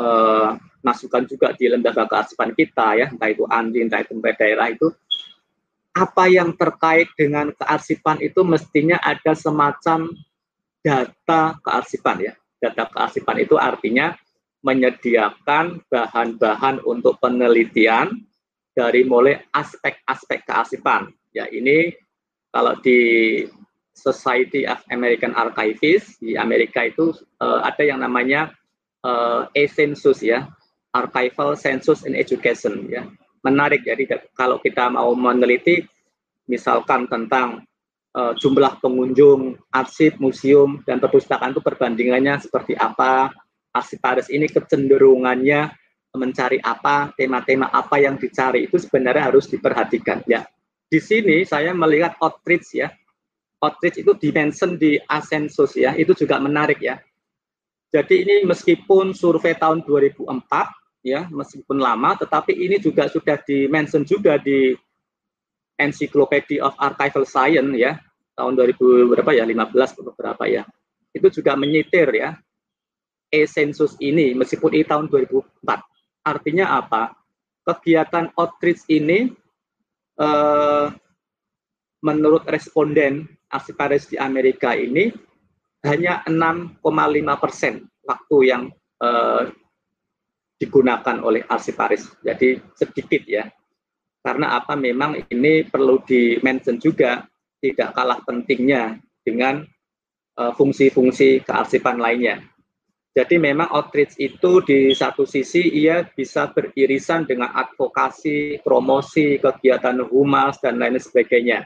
uh, 0.00 0.56
masukan 0.80 1.28
juga 1.28 1.52
di 1.52 1.68
lembaga 1.68 2.08
kearsipan 2.08 2.56
kita 2.56 3.04
ya, 3.04 3.06
entah 3.12 3.28
itu 3.28 3.44
Andi, 3.44 3.84
entah 3.84 4.00
itu 4.00 4.16
daerah 4.16 4.72
itu 4.72 4.88
apa 5.92 6.24
yang 6.26 6.56
terkait 6.56 7.12
dengan 7.20 7.52
kearsipan 7.52 8.18
itu 8.24 8.40
mestinya 8.42 8.96
ada 8.98 9.36
semacam 9.36 10.08
data 10.80 11.60
kearsipan 11.60 12.32
ya. 12.32 12.34
Data 12.64 12.88
kearsipan 12.88 13.44
itu 13.44 13.60
artinya 13.60 14.16
menyediakan 14.64 15.84
bahan-bahan 15.92 16.80
untuk 16.88 17.20
penelitian 17.20 18.24
dari 18.72 19.04
mulai 19.04 19.44
aspek-aspek 19.52 20.48
kearsipan. 20.48 21.12
Ya, 21.36 21.46
ini 21.52 21.92
kalau 22.50 22.74
di 22.80 22.98
Society 23.94 24.66
of 24.66 24.82
American 24.90 25.36
Archivists 25.38 26.18
di 26.18 26.34
Amerika 26.34 26.82
itu 26.82 27.14
uh, 27.38 27.62
ada 27.62 27.86
yang 27.86 28.02
namanya 28.02 28.50
uh, 29.06 29.46
e-census 29.54 30.18
ya, 30.24 30.50
archival 30.90 31.54
census 31.54 32.02
in 32.02 32.18
education 32.18 32.90
ya. 32.90 33.06
Menarik 33.46 33.86
jadi 33.86 34.08
kalau 34.34 34.58
kita 34.58 34.90
mau 34.90 35.14
meneliti 35.14 35.86
misalkan 36.50 37.06
tentang 37.06 37.62
uh, 38.16 38.32
jumlah 38.34 38.82
pengunjung 38.82 39.60
arsip, 39.70 40.18
museum 40.18 40.82
dan 40.82 40.98
perpustakaan 40.98 41.54
itu 41.54 41.62
perbandingannya 41.62 42.40
seperti 42.42 42.74
apa, 42.74 43.30
arsiparis 43.74 44.30
ini 44.30 44.46
kecenderungannya 44.46 45.74
mencari 46.14 46.62
apa, 46.62 47.10
tema-tema 47.18 47.74
apa 47.74 47.98
yang 47.98 48.14
dicari 48.14 48.70
itu 48.70 48.78
sebenarnya 48.78 49.34
harus 49.34 49.50
diperhatikan 49.50 50.22
ya 50.30 50.46
di 50.94 51.02
sini 51.02 51.42
saya 51.42 51.74
melihat 51.74 52.14
outreach 52.22 52.78
ya. 52.78 52.86
Outreach 53.58 53.98
itu 53.98 54.14
dimension 54.14 54.78
di 54.78 54.94
Asensus 55.10 55.74
ya, 55.74 55.96
itu 55.98 56.14
juga 56.14 56.38
menarik 56.38 56.78
ya. 56.78 57.02
Jadi 57.90 58.22
ini 58.22 58.46
meskipun 58.46 59.10
survei 59.10 59.58
tahun 59.58 59.82
2004 59.82 60.22
ya, 61.02 61.26
meskipun 61.26 61.82
lama, 61.82 62.14
tetapi 62.14 62.54
ini 62.54 62.78
juga 62.78 63.10
sudah 63.10 63.42
dimention 63.42 64.06
juga 64.06 64.38
di 64.38 64.78
Encyclopedia 65.74 66.62
of 66.62 66.78
Archival 66.78 67.26
Science 67.26 67.74
ya, 67.74 67.98
tahun 68.38 68.54
2000 68.54 69.10
berapa 69.10 69.30
ya, 69.34 69.42
15 69.42 70.14
berapa 70.14 70.44
ya. 70.46 70.62
Itu 71.10 71.26
juga 71.32 71.58
menyitir 71.58 72.06
ya, 72.14 72.38
e-sensus 73.42 73.98
ini 73.98 74.30
meskipun 74.38 74.70
ini 74.70 74.86
tahun 74.86 75.10
2004. 75.10 75.66
Artinya 76.22 76.78
apa? 76.78 77.18
Kegiatan 77.64 78.30
outreach 78.38 78.86
ini 78.92 79.32
uh, 80.20 80.92
menurut 82.04 82.44
responden 82.46 83.26
arsiparis 83.48 84.06
di 84.06 84.20
Amerika 84.20 84.76
ini 84.76 85.10
hanya 85.84 86.22
6,5 86.28 86.84
persen 87.42 87.88
waktu 88.04 88.36
yang 88.44 88.62
uh, 89.00 89.48
digunakan 90.60 91.16
oleh 91.20 91.42
arsiparis. 91.48 92.08
Jadi 92.22 92.60
sedikit 92.78 93.22
ya. 93.26 93.44
Karena 94.24 94.56
apa 94.56 94.72
memang 94.72 95.20
ini 95.28 95.68
perlu 95.68 96.00
di-mention 96.00 96.80
juga 96.80 97.28
tidak 97.60 97.92
kalah 97.92 98.24
pentingnya 98.24 98.96
dengan 99.20 99.64
eh, 100.40 100.52
fungsi-fungsi 100.56 101.40
uh, 101.40 101.42
kearsipan 101.44 102.00
lainnya. 102.00 102.40
Jadi 103.14 103.38
memang 103.38 103.70
outreach 103.70 104.18
itu 104.18 104.58
di 104.66 104.90
satu 104.90 105.22
sisi 105.22 105.70
ia 105.70 106.02
bisa 106.02 106.50
beririsan 106.50 107.30
dengan 107.30 107.54
advokasi, 107.54 108.58
promosi, 108.58 109.38
kegiatan 109.38 110.02
humas, 110.10 110.58
dan 110.58 110.82
lain 110.82 110.98
sebagainya. 110.98 111.62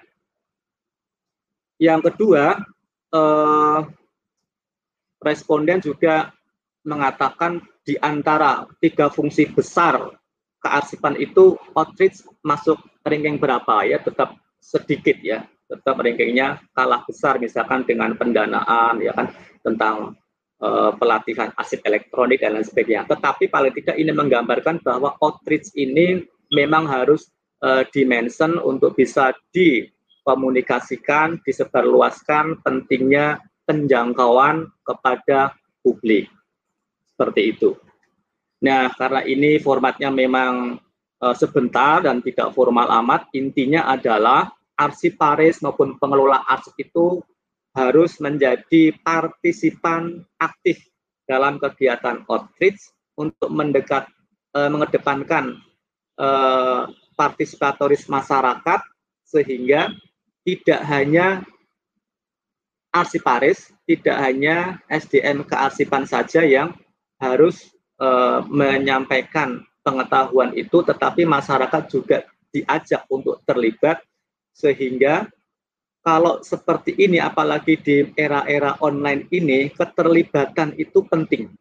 Yang 1.81 2.13
kedua, 2.13 2.53
eh, 3.17 3.81
responden 5.25 5.81
juga 5.81 6.37
mengatakan 6.85 7.65
di 7.81 7.97
antara 7.97 8.69
tiga 8.85 9.09
fungsi 9.09 9.49
besar 9.49 10.13
kearsipan 10.61 11.17
itu 11.17 11.57
outreach 11.73 12.29
masuk 12.45 12.77
ranking 13.07 13.41
berapa 13.41 13.89
ya 13.89 13.99
tetap 14.03 14.37
sedikit 14.61 15.17
ya 15.25 15.49
tetap 15.69 15.97
rankingnya 16.01 16.61
kalah 16.73 17.05
besar 17.05 17.37
misalkan 17.41 17.85
dengan 17.85 18.17
pendanaan 18.17 19.01
ya 19.01 19.13
kan 19.13 19.33
tentang 19.65 20.17
uh, 20.63 20.93
pelatihan 20.97 21.51
arsip 21.55 21.83
elektronik 21.87 22.43
dan 22.43 22.55
lain 22.59 22.67
sebagainya. 22.67 23.07
Tetapi 23.07 23.51
paling 23.51 23.75
tidak 23.75 23.97
ini 23.99 24.11
menggambarkan 24.15 24.83
bahwa 24.83 25.15
outreach 25.23 25.71
ini 25.75 26.25
memang 26.55 26.87
harus 26.89 27.31
uh, 27.63 27.85
dimention 27.91 28.59
untuk 28.63 28.95
bisa 28.99 29.35
dikomunikasikan, 29.55 31.41
disebarluaskan 31.43 32.63
pentingnya 32.63 33.43
penjangkauan 33.69 34.71
kepada 34.87 35.53
publik. 35.85 36.31
Seperti 37.13 37.43
itu. 37.53 37.75
Nah, 38.59 38.91
karena 38.95 39.23
ini 39.23 39.59
formatnya 39.63 40.11
memang 40.11 40.79
uh, 41.23 41.35
sebentar 41.37 42.03
dan 42.03 42.23
tidak 42.23 42.51
formal 42.55 42.91
amat, 43.03 43.31
intinya 43.35 43.87
adalah 43.87 44.51
arsiparis 44.79 45.59
maupun 45.63 45.99
pengelola 45.99 46.47
arsip 46.47 46.75
itu 46.79 47.19
harus 47.79 48.19
menjadi 48.19 48.91
partisipan 49.07 50.27
aktif 50.43 50.83
dalam 51.31 51.63
kegiatan 51.63 52.27
outreach 52.27 52.91
untuk 53.15 53.47
mendekat 53.55 54.11
e, 54.51 54.61
mengedepankan 54.67 55.55
e, 56.19 56.29
partisipatoris 57.15 58.11
masyarakat 58.11 58.83
sehingga 59.23 59.95
tidak 60.43 60.81
hanya 60.91 61.47
arsiparis, 62.91 63.71
tidak 63.87 64.17
hanya 64.19 64.83
SDM 64.91 65.47
kearsipan 65.47 66.03
saja 66.03 66.43
yang 66.43 66.75
harus 67.23 67.71
e, 68.01 68.09
menyampaikan 68.51 69.63
pengetahuan 69.87 70.51
itu, 70.59 70.83
tetapi 70.83 71.23
masyarakat 71.23 71.83
juga 71.87 72.27
diajak 72.51 73.07
untuk 73.07 73.39
terlibat 73.47 74.03
sehingga 74.51 75.31
kalau 76.09 76.41
seperti 76.41 76.97
ini 76.97 77.21
apalagi 77.21 77.77
di 77.77 78.01
era-era 78.17 78.81
online 78.81 79.29
ini 79.29 79.69
keterlibatan 79.69 80.73
itu 80.81 81.05
penting. 81.05 81.53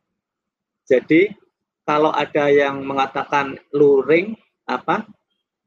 Jadi 0.88 1.36
kalau 1.84 2.16
ada 2.16 2.48
yang 2.48 2.80
mengatakan 2.80 3.60
luring 3.76 4.39
apa 4.64 5.04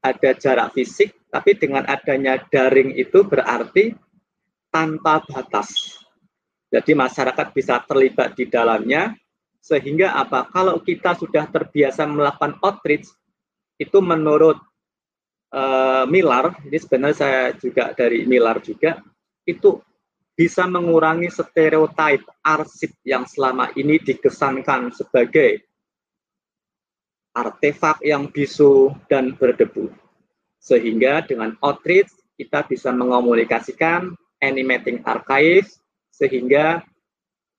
ada 0.00 0.32
jarak 0.32 0.72
fisik 0.72 1.12
tapi 1.28 1.60
dengan 1.60 1.84
adanya 1.84 2.40
daring 2.48 2.96
itu 2.96 3.20
berarti 3.20 3.92
tanpa 4.72 5.20
batas. 5.28 6.00
Jadi 6.72 6.96
masyarakat 6.96 7.52
bisa 7.52 7.84
terlibat 7.84 8.32
di 8.32 8.48
dalamnya 8.48 9.12
sehingga 9.60 10.16
apa? 10.16 10.48
Kalau 10.48 10.80
kita 10.80 11.20
sudah 11.20 11.44
terbiasa 11.52 12.08
melakukan 12.08 12.56
outreach 12.64 13.12
itu 13.76 14.00
menurut 14.00 14.56
uh, 15.54 16.04
Miller, 16.06 16.54
ini 16.66 16.78
sebenarnya 16.78 17.16
saya 17.16 17.42
juga 17.54 17.92
dari 17.94 18.26
Miller 18.26 18.58
juga, 18.62 19.02
itu 19.46 19.82
bisa 20.34 20.64
mengurangi 20.64 21.28
stereotip 21.28 22.24
arsip 22.40 22.96
yang 23.04 23.28
selama 23.28 23.68
ini 23.76 24.00
dikesankan 24.00 24.94
sebagai 24.94 25.60
artefak 27.36 28.00
yang 28.00 28.30
bisu 28.30 28.94
dan 29.06 29.36
berdebu. 29.36 29.92
Sehingga 30.60 31.24
dengan 31.24 31.56
outreach 31.60 32.10
kita 32.40 32.64
bisa 32.64 32.88
mengomunikasikan 32.92 34.16
animating 34.40 35.04
archive 35.04 35.68
sehingga 36.08 36.80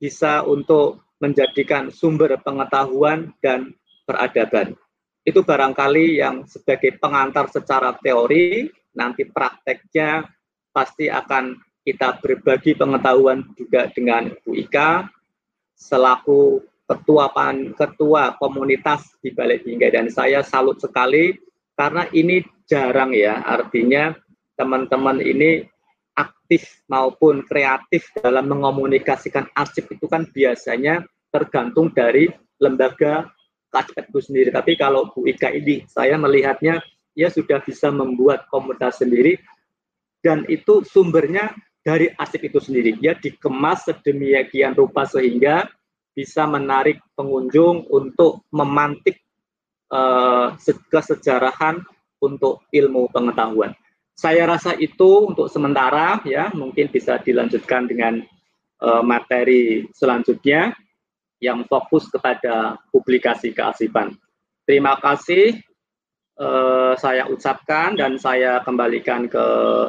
bisa 0.01 0.41
untuk 0.41 1.05
menjadikan 1.21 1.93
sumber 1.93 2.33
pengetahuan 2.41 3.29
dan 3.45 3.77
peradaban 4.09 4.73
itu 5.21 5.45
barangkali 5.45 6.17
yang 6.17 6.49
sebagai 6.49 6.97
pengantar 6.97 7.45
secara 7.53 7.93
teori, 8.01 8.65
nanti 8.97 9.25
prakteknya 9.29 10.25
pasti 10.73 11.07
akan 11.11 11.57
kita 11.85 12.21
berbagi 12.21 12.77
pengetahuan 12.77 13.45
juga 13.57 13.89
dengan 13.93 14.33
Bu 14.41 14.53
Ika 14.57 15.09
selaku 15.77 16.61
ketua 16.85 17.33
pan, 17.33 17.73
ketua 17.73 18.37
komunitas 18.37 19.17
di 19.23 19.33
Balik 19.33 19.65
Bingkai. 19.65 19.93
Dan 19.93 20.07
saya 20.09 20.45
salut 20.45 20.77
sekali 20.77 21.33
karena 21.73 22.05
ini 22.13 22.45
jarang 22.69 23.15
ya 23.15 23.41
artinya 23.41 24.13
teman-teman 24.59 25.17
ini 25.23 25.65
aktif 26.13 26.83
maupun 26.91 27.41
kreatif 27.47 28.11
dalam 28.19 28.51
mengomunikasikan 28.51 29.47
arsip 29.55 29.89
itu 29.89 30.05
kan 30.05 30.27
biasanya 30.29 31.01
tergantung 31.31 31.89
dari 31.95 32.27
lembaga 32.61 33.31
itu 33.79 34.19
sendiri. 34.19 34.49
Tapi 34.51 34.75
kalau 34.75 35.07
Bu 35.15 35.23
Ika 35.23 35.51
ini, 35.55 35.87
saya 35.87 36.19
melihatnya 36.19 36.83
ya 37.15 37.31
sudah 37.31 37.63
bisa 37.63 37.91
membuat 37.91 38.47
komunitas 38.51 38.99
sendiri 38.99 39.39
dan 40.23 40.43
itu 40.47 40.83
sumbernya 40.83 41.55
dari 41.81 42.11
arsip 42.19 42.43
itu 42.45 42.59
sendiri. 42.59 42.99
Ya 42.99 43.15
dikemas 43.15 43.87
sedemikian 43.87 44.75
rupa 44.75 45.07
sehingga 45.07 45.65
bisa 46.11 46.43
menarik 46.43 46.99
pengunjung 47.15 47.87
untuk 47.87 48.43
memantik 48.51 49.23
uh, 49.89 50.53
kesejarahan 50.91 51.79
untuk 52.21 52.67
ilmu 52.69 53.09
pengetahuan. 53.09 53.73
Saya 54.13 54.45
rasa 54.45 54.77
itu 54.77 55.31
untuk 55.33 55.49
sementara 55.49 56.21
ya 56.27 56.51
mungkin 56.53 56.91
bisa 56.91 57.17
dilanjutkan 57.17 57.89
dengan 57.89 58.21
uh, 58.83 59.01
materi 59.01 59.87
selanjutnya 59.95 60.75
yang 61.41 61.65
fokus 61.65 62.07
kepada 62.07 62.77
publikasi 62.93 63.51
kearsipan. 63.51 64.13
Terima 64.63 64.95
kasih 65.01 65.57
eh, 66.37 66.93
saya 66.95 67.25
ucapkan 67.27 67.97
dan 67.97 68.21
saya 68.21 68.61
kembalikan 68.61 69.25
ke 69.25 69.45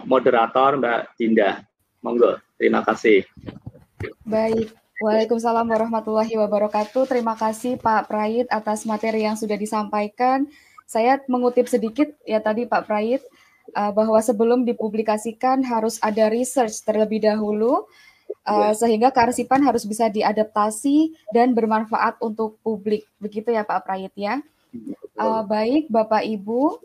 moderator 0.09 0.81
Mbak 0.81 1.01
Dinda. 1.21 1.63
Monggo, 2.03 2.41
terima 2.59 2.83
kasih. 2.83 3.23
Baik, 4.27 4.75
Waalaikumsalam 4.99 5.67
warahmatullahi 5.67 6.35
wabarakatuh. 6.39 7.11
Terima 7.11 7.35
kasih 7.35 7.79
Pak 7.79 8.11
Prayit 8.11 8.47
atas 8.51 8.83
materi 8.87 9.27
yang 9.27 9.35
sudah 9.35 9.55
disampaikan. 9.55 10.51
Saya 10.87 11.19
mengutip 11.31 11.67
sedikit 11.67 12.11
ya 12.23 12.43
tadi 12.43 12.67
Pak 12.67 12.91
Prayit 12.91 13.23
uh, 13.75 13.91
bahwa 13.91 14.23
sebelum 14.23 14.63
dipublikasikan 14.63 15.67
harus 15.67 15.99
ada 16.03 16.31
research 16.31 16.87
terlebih 16.87 17.23
dahulu 17.23 17.87
Uh, 18.43 18.75
sehingga 18.75 19.15
kearsipan 19.15 19.63
harus 19.63 19.87
bisa 19.87 20.11
diadaptasi 20.11 21.15
dan 21.31 21.55
bermanfaat 21.55 22.19
untuk 22.19 22.59
publik. 22.67 23.07
Begitu 23.23 23.55
ya 23.55 23.63
Pak 23.63 23.87
Prayit 23.87 24.11
ya. 24.19 24.43
Uh, 25.15 25.47
baik 25.47 25.87
Bapak 25.87 26.27
Ibu, 26.27 26.83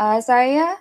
uh, 0.00 0.20
saya 0.24 0.80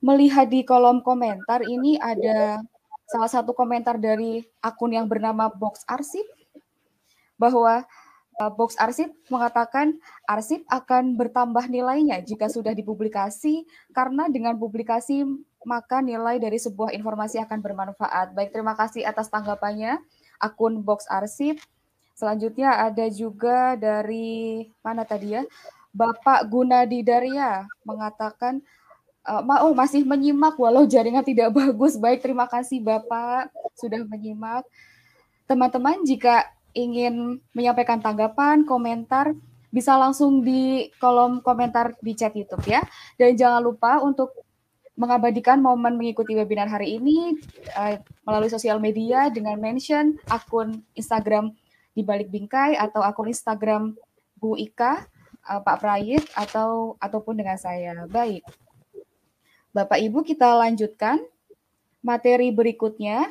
melihat 0.00 0.48
di 0.48 0.64
kolom 0.64 1.04
komentar 1.04 1.60
ini 1.66 2.00
ada 2.00 2.64
salah 3.08 3.28
satu 3.28 3.52
komentar 3.52 4.00
dari 4.00 4.40
akun 4.64 4.94
yang 4.96 5.04
bernama 5.04 5.52
Box 5.52 5.84
Arsip 5.84 6.24
bahwa 7.36 7.84
uh, 8.38 8.52
Box 8.52 8.78
Arsip 8.78 9.10
mengatakan 9.28 9.98
arsip 10.24 10.62
akan 10.70 11.18
bertambah 11.18 11.66
nilainya 11.66 12.22
jika 12.22 12.46
sudah 12.46 12.72
dipublikasi 12.72 13.66
karena 13.90 14.30
dengan 14.30 14.54
publikasi 14.54 15.26
maka 15.68 16.00
nilai 16.00 16.40
dari 16.40 16.56
sebuah 16.56 16.96
informasi 16.96 17.36
akan 17.44 17.60
bermanfaat. 17.60 18.32
Baik, 18.32 18.56
terima 18.56 18.72
kasih 18.72 19.04
atas 19.04 19.28
tanggapannya 19.28 20.00
akun 20.40 20.80
Box 20.80 21.04
Arsip. 21.12 21.60
Selanjutnya 22.16 22.88
ada 22.88 23.04
juga 23.12 23.76
dari 23.76 24.64
mana 24.80 25.04
tadi 25.04 25.36
ya? 25.36 25.44
Bapak 25.92 26.48
Gunadi 26.48 27.04
Darya 27.04 27.68
mengatakan 27.84 28.64
uh, 29.28 29.44
oh 29.62 29.76
masih 29.76 30.08
menyimak 30.08 30.56
walau 30.56 30.88
jaringan 30.88 31.22
tidak 31.22 31.52
bagus. 31.60 32.00
Baik, 32.00 32.24
terima 32.24 32.48
kasih 32.48 32.80
Bapak 32.80 33.52
sudah 33.76 34.00
menyimak. 34.08 34.64
Teman-teman 35.44 36.00
jika 36.08 36.48
ingin 36.72 37.44
menyampaikan 37.52 38.00
tanggapan, 38.00 38.64
komentar, 38.64 39.36
bisa 39.68 39.96
langsung 40.00 40.40
di 40.40 40.88
kolom 40.96 41.44
komentar 41.44 41.92
di 42.00 42.16
chat 42.16 42.32
YouTube 42.32 42.64
ya. 42.64 42.80
Dan 43.20 43.36
jangan 43.36 43.60
lupa 43.60 44.00
untuk 44.00 44.32
mengabadikan 44.98 45.62
momen 45.62 45.94
mengikuti 45.94 46.34
webinar 46.34 46.66
hari 46.66 46.98
ini 46.98 47.38
uh, 47.78 48.02
melalui 48.26 48.50
sosial 48.50 48.82
media 48.82 49.30
dengan 49.30 49.54
mention 49.62 50.18
akun 50.26 50.82
Instagram 50.98 51.54
di 51.94 52.02
balik 52.02 52.34
bingkai 52.34 52.74
atau 52.74 53.06
akun 53.06 53.30
Instagram 53.30 53.94
Bu 54.34 54.58
Ika, 54.58 55.06
uh, 55.46 55.62
Pak 55.62 55.78
Prayit 55.78 56.26
atau 56.34 56.98
ataupun 56.98 57.38
dengan 57.38 57.54
saya. 57.54 57.94
Baik. 58.10 58.42
Bapak 59.70 60.02
Ibu 60.02 60.26
kita 60.26 60.58
lanjutkan 60.58 61.22
materi 62.02 62.50
berikutnya. 62.50 63.30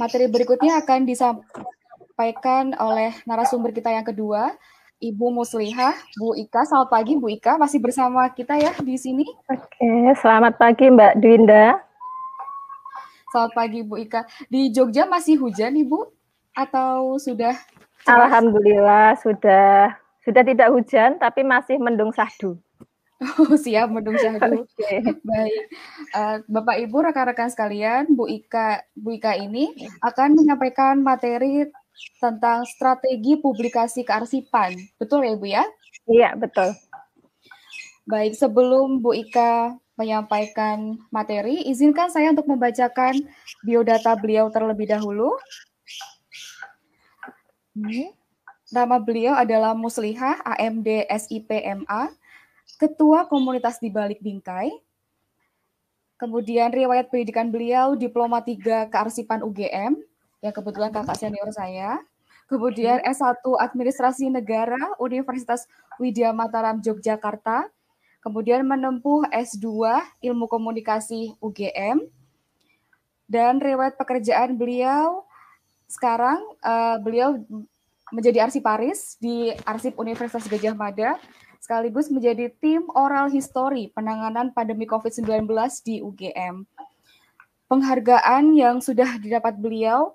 Materi 0.00 0.24
berikutnya 0.32 0.80
akan 0.80 1.04
disampaikan 1.04 2.72
oleh 2.80 3.12
narasumber 3.28 3.76
kita 3.76 3.92
yang 3.92 4.08
kedua, 4.08 4.56
Ibu 5.00 5.32
Muslihah, 5.32 5.96
Bu 6.20 6.36
Ika. 6.36 6.68
Selamat 6.68 6.92
pagi 6.92 7.16
Bu 7.16 7.32
Ika, 7.32 7.56
masih 7.56 7.80
bersama 7.80 8.28
kita 8.36 8.52
ya 8.60 8.76
di 8.84 9.00
sini. 9.00 9.24
Oke, 9.48 10.12
selamat 10.20 10.60
pagi 10.60 10.92
Mbak 10.92 11.24
Dwinda. 11.24 11.80
Selamat 13.32 13.52
pagi 13.56 13.80
Bu 13.80 13.96
Ika. 13.96 14.28
Di 14.52 14.68
Jogja 14.68 15.08
masih 15.08 15.40
hujan 15.40 15.72
Ibu 15.72 16.04
atau 16.52 17.16
sudah? 17.16 17.56
Cerah? 18.04 18.28
Alhamdulillah 18.28 19.16
sudah 19.24 19.96
sudah 20.20 20.42
tidak 20.44 20.68
hujan 20.68 21.16
tapi 21.16 21.48
masih 21.48 21.80
mendung 21.80 22.12
sahdu. 22.12 22.60
Oh, 23.40 23.56
siap 23.56 23.88
mendung 23.88 24.20
syahdu. 24.20 24.68
Okay. 24.76 25.00
Baik. 25.24 25.64
Uh, 26.12 26.36
Bapak 26.44 26.76
Ibu 26.76 27.08
rekan-rekan 27.08 27.48
sekalian, 27.48 28.04
Bu 28.12 28.28
Ika 28.28 28.84
Bu 28.92 29.16
Ika 29.16 29.32
ini 29.40 29.72
akan 30.04 30.36
menyampaikan 30.36 31.00
materi 31.00 31.64
tentang 32.20 32.64
strategi 32.68 33.40
publikasi 33.40 34.04
kearsipan. 34.04 34.76
Betul 35.00 35.24
ya, 35.24 35.34
Bu 35.36 35.46
ya? 35.48 35.64
Iya, 36.08 36.36
betul. 36.36 36.72
Baik, 38.08 38.34
sebelum 38.34 39.00
Bu 39.04 39.14
Ika 39.14 39.76
menyampaikan 39.94 40.96
materi, 41.12 41.60
izinkan 41.68 42.08
saya 42.08 42.32
untuk 42.32 42.48
membacakan 42.48 43.20
biodata 43.60 44.16
beliau 44.16 44.48
terlebih 44.48 44.88
dahulu. 44.88 45.36
Nama 48.70 48.96
beliau 48.98 49.36
adalah 49.36 49.76
Muslihah 49.76 50.40
AMD 50.42 51.04
SIPMA, 51.06 52.12
Ketua 52.80 53.28
Komunitas 53.28 53.76
di 53.76 53.92
Balik 53.92 54.24
Bingkai. 54.24 54.72
Kemudian 56.16 56.72
riwayat 56.72 57.08
pendidikan 57.08 57.48
beliau 57.48 57.96
Diploma 57.96 58.44
3 58.44 58.88
Kearsipan 58.92 59.40
UGM, 59.40 59.96
yang 60.40 60.52
kebetulan 60.56 60.92
kakak 60.92 61.16
senior 61.16 61.48
saya. 61.52 62.00
Kemudian 62.50 62.98
S1 63.06 63.46
Administrasi 63.46 64.26
Negara 64.26 64.98
Universitas 64.98 65.70
Widya 66.02 66.34
Mataram 66.34 66.82
Yogyakarta. 66.82 67.70
Kemudian 68.20 68.66
menempuh 68.66 69.24
S2 69.30 69.64
Ilmu 70.20 70.50
Komunikasi 70.50 71.38
UGM. 71.38 72.04
Dan 73.30 73.62
riwayat 73.62 73.94
pekerjaan 73.94 74.58
beliau 74.58 75.22
sekarang 75.86 76.42
uh, 76.66 76.98
beliau 76.98 77.38
menjadi 78.10 78.42
arsiparis 78.42 79.14
di 79.22 79.54
Arsip 79.62 79.94
Universitas 79.94 80.50
Gajah 80.50 80.74
Mada 80.74 81.14
sekaligus 81.62 82.10
menjadi 82.10 82.50
tim 82.58 82.82
oral 82.98 83.30
history 83.30 83.94
penanganan 83.94 84.50
pandemi 84.50 84.90
COVID-19 84.90 85.46
di 85.86 86.02
UGM. 86.02 86.66
Penghargaan 87.70 88.58
yang 88.58 88.82
sudah 88.82 89.22
didapat 89.22 89.54
beliau 89.62 90.10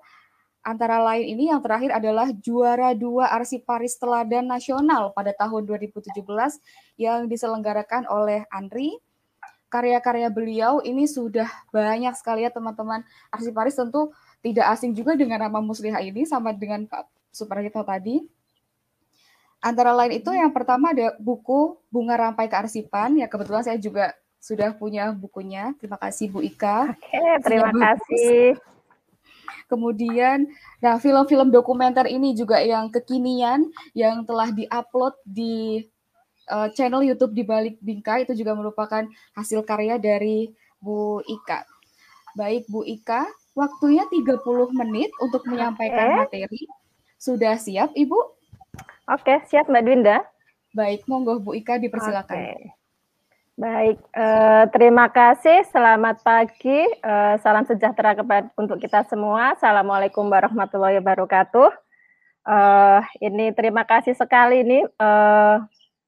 antara 0.66 0.98
lain 0.98 1.38
ini 1.38 1.46
yang 1.54 1.62
terakhir 1.62 1.94
adalah 1.94 2.34
juara 2.34 2.90
dua 2.90 3.30
arsiparis 3.30 3.94
teladan 4.02 4.50
nasional 4.50 5.14
pada 5.14 5.30
tahun 5.30 5.62
2017 5.62 6.10
yang 6.98 7.30
diselenggarakan 7.30 8.10
oleh 8.10 8.42
Andri. 8.50 8.98
Karya-karya 9.70 10.30
beliau 10.30 10.82
ini 10.82 11.06
sudah 11.06 11.46
banyak 11.70 12.14
sekali 12.18 12.42
ya 12.42 12.50
teman-teman 12.50 13.06
arsiparis 13.30 13.78
tentu 13.78 14.10
tidak 14.42 14.66
asing 14.74 14.94
juga 14.94 15.14
dengan 15.14 15.42
nama 15.42 15.58
Musliha 15.62 16.02
ini 16.02 16.26
sama 16.26 16.50
dengan 16.50 16.86
Pak 16.86 17.06
Suprayitno 17.30 17.82
tadi. 17.86 18.22
Antara 19.62 19.90
lain 19.94 20.22
itu 20.22 20.30
yang 20.30 20.54
pertama 20.54 20.94
ada 20.94 21.14
buku 21.18 21.78
Bunga 21.90 22.14
Rampai 22.14 22.46
Kearsipan 22.46 23.18
ya 23.18 23.26
kebetulan 23.26 23.66
saya 23.66 23.78
juga 23.78 24.14
sudah 24.38 24.70
punya 24.78 25.10
bukunya. 25.10 25.74
Terima 25.82 25.98
kasih 25.98 26.30
Bu 26.30 26.46
Ika. 26.46 26.94
Oke, 26.94 27.22
terima 27.42 27.70
kasih. 27.74 28.75
Kemudian, 29.66 30.46
nah 30.78 31.00
film-film 31.00 31.50
dokumenter 31.50 32.06
ini 32.06 32.36
juga 32.36 32.62
yang 32.62 32.90
kekinian 32.92 33.68
yang 33.92 34.22
telah 34.26 34.52
diupload 34.52 35.14
di 35.26 35.86
uh, 36.50 36.68
channel 36.72 37.02
YouTube 37.02 37.34
di 37.34 37.42
balik 37.42 37.76
bingkai 37.82 38.26
itu 38.26 38.34
juga 38.34 38.54
merupakan 38.54 39.06
hasil 39.34 39.62
karya 39.66 39.98
dari 39.98 40.50
Bu 40.78 41.22
Ika. 41.26 41.66
Baik 42.36 42.68
Bu 42.68 42.84
Ika, 42.84 43.26
waktunya 43.56 44.04
30 44.06 44.44
menit 44.76 45.10
untuk 45.18 45.42
menyampaikan 45.48 46.26
materi. 46.26 46.68
Sudah 47.16 47.56
siap 47.56 47.96
Ibu? 47.96 48.18
Oke, 49.08 49.40
siap 49.48 49.66
Mbak 49.72 49.82
Dwinda. 49.82 50.18
Baik, 50.76 51.08
monggo 51.08 51.40
Bu 51.40 51.56
Ika 51.56 51.80
dipersilakan. 51.80 52.36
Okay. 52.36 52.85
Baik, 53.56 53.96
eh, 54.12 54.64
terima 54.68 55.08
kasih. 55.08 55.64
Selamat 55.72 56.20
pagi. 56.20 56.76
Eh, 56.92 57.34
salam 57.40 57.64
sejahtera 57.64 58.12
kepada 58.12 58.52
untuk 58.52 58.76
kita 58.76 59.00
semua. 59.08 59.56
Assalamualaikum 59.56 60.28
warahmatullahi 60.28 61.00
wabarakatuh. 61.00 61.72
Eh, 62.44 63.00
ini 63.24 63.56
terima 63.56 63.88
kasih 63.88 64.12
sekali 64.12 64.60
ini 64.60 64.84
eh, 64.84 65.56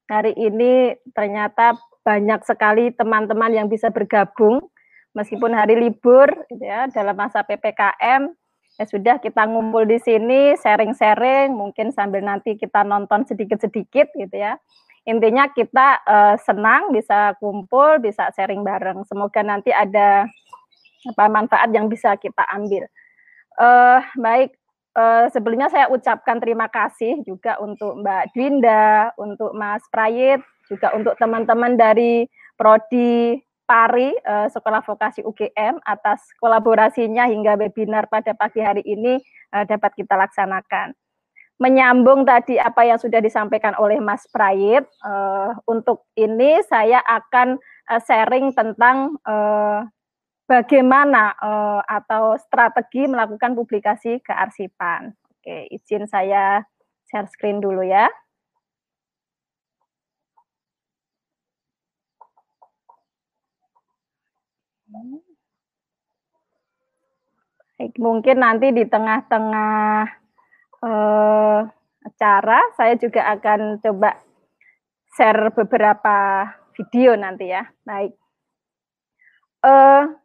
hari 0.05 0.37
ini 0.37 0.93
ternyata 1.09 1.73
banyak 2.05 2.45
sekali 2.45 2.93
teman-teman 2.93 3.49
yang 3.49 3.65
bisa 3.65 3.89
bergabung 3.89 4.69
meskipun 5.17 5.49
hari 5.49 5.73
libur 5.73 6.29
gitu 6.53 6.61
ya 6.61 6.85
dalam 6.93 7.17
masa 7.17 7.41
ppkm 7.41 8.29
ya 8.77 8.85
sudah 8.85 9.17
kita 9.17 9.49
ngumpul 9.49 9.89
di 9.89 9.97
sini 9.97 10.53
sharing-sharing 10.53 11.49
mungkin 11.51 11.89
sambil 11.91 12.21
nanti 12.21 12.55
kita 12.61 12.85
nonton 12.85 13.25
sedikit-sedikit 13.25 14.13
gitu 14.15 14.37
ya 14.37 14.61
intinya 15.09 15.49
kita 15.49 16.05
uh, 16.05 16.35
senang 16.45 16.93
bisa 16.93 17.33
kumpul, 17.41 17.97
bisa 17.97 18.29
sharing 18.37 18.61
bareng. 18.61 19.01
Semoga 19.09 19.41
nanti 19.41 19.73
ada 19.73 20.29
apa 21.09 21.25
manfaat 21.25 21.73
yang 21.73 21.89
bisa 21.89 22.13
kita 22.21 22.45
ambil. 22.53 22.85
Uh, 23.57 23.99
baik, 24.21 24.53
uh, 24.93 25.25
sebelumnya 25.33 25.73
saya 25.73 25.89
ucapkan 25.89 26.37
terima 26.37 26.69
kasih 26.69 27.25
juga 27.25 27.57
untuk 27.57 27.97
Mbak 28.05 28.23
Dwinda, 28.37 29.11
untuk 29.17 29.51
Mas 29.57 29.81
Prayit, 29.89 30.45
juga 30.69 30.93
untuk 30.93 31.17
teman-teman 31.17 31.73
dari 31.73 32.29
Prodi 32.53 33.41
Pari 33.65 34.13
uh, 34.13 34.47
Sekolah 34.47 34.85
Vokasi 34.85 35.25
UGM 35.25 35.81
atas 35.81 36.25
kolaborasinya 36.37 37.25
hingga 37.25 37.57
webinar 37.57 38.05
pada 38.07 38.37
pagi 38.37 38.61
hari 38.61 38.85
ini 38.85 39.17
uh, 39.53 39.65
dapat 39.65 39.97
kita 39.97 40.13
laksanakan 40.13 40.93
menyambung 41.59 42.23
tadi 42.23 42.55
apa 42.55 42.87
yang 42.87 42.95
sudah 42.95 43.19
disampaikan 43.19 43.75
oleh 43.75 43.99
Mas 43.99 44.23
Prayit, 44.31 44.87
uh, 45.03 45.51
untuk 45.67 46.07
ini 46.15 46.63
saya 46.65 47.03
akan 47.03 47.59
uh, 47.91 48.01
sharing 48.01 48.55
tentang 48.55 49.19
uh, 49.27 49.83
bagaimana 50.47 51.35
uh, 51.35 51.83
atau 51.83 52.39
strategi 52.39 53.05
melakukan 53.11 53.59
publikasi 53.59 54.23
kearsipan. 54.23 55.11
Oke, 55.35 55.67
izin 55.67 56.07
saya 56.07 56.63
share 57.11 57.27
screen 57.27 57.59
dulu 57.59 57.83
ya. 57.83 58.07
Mungkin 67.99 68.43
nanti 68.43 68.75
di 68.75 68.83
tengah-tengah 68.83 70.19
uh, 70.83 71.67
acara, 72.05 72.59
saya 72.75 72.95
juga 72.95 73.27
akan 73.35 73.79
coba 73.83 74.19
share 75.15 75.51
beberapa 75.51 76.47
video 76.75 77.15
nanti 77.19 77.51
ya. 77.51 77.67
Baik. 77.83 78.15
Uh, 79.59 80.15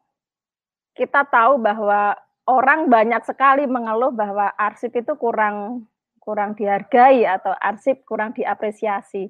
kita 0.94 1.26
tahu 1.26 1.58
bahwa 1.58 2.14
orang 2.46 2.86
banyak 2.86 3.22
sekali 3.26 3.66
mengeluh 3.66 4.14
bahwa 4.14 4.54
arsip 4.54 4.94
itu 4.94 5.18
kurang 5.18 5.88
kurang 6.22 6.56
dihargai 6.56 7.26
atau 7.26 7.52
arsip 7.58 8.06
kurang 8.06 8.32
diapresiasi. 8.32 9.28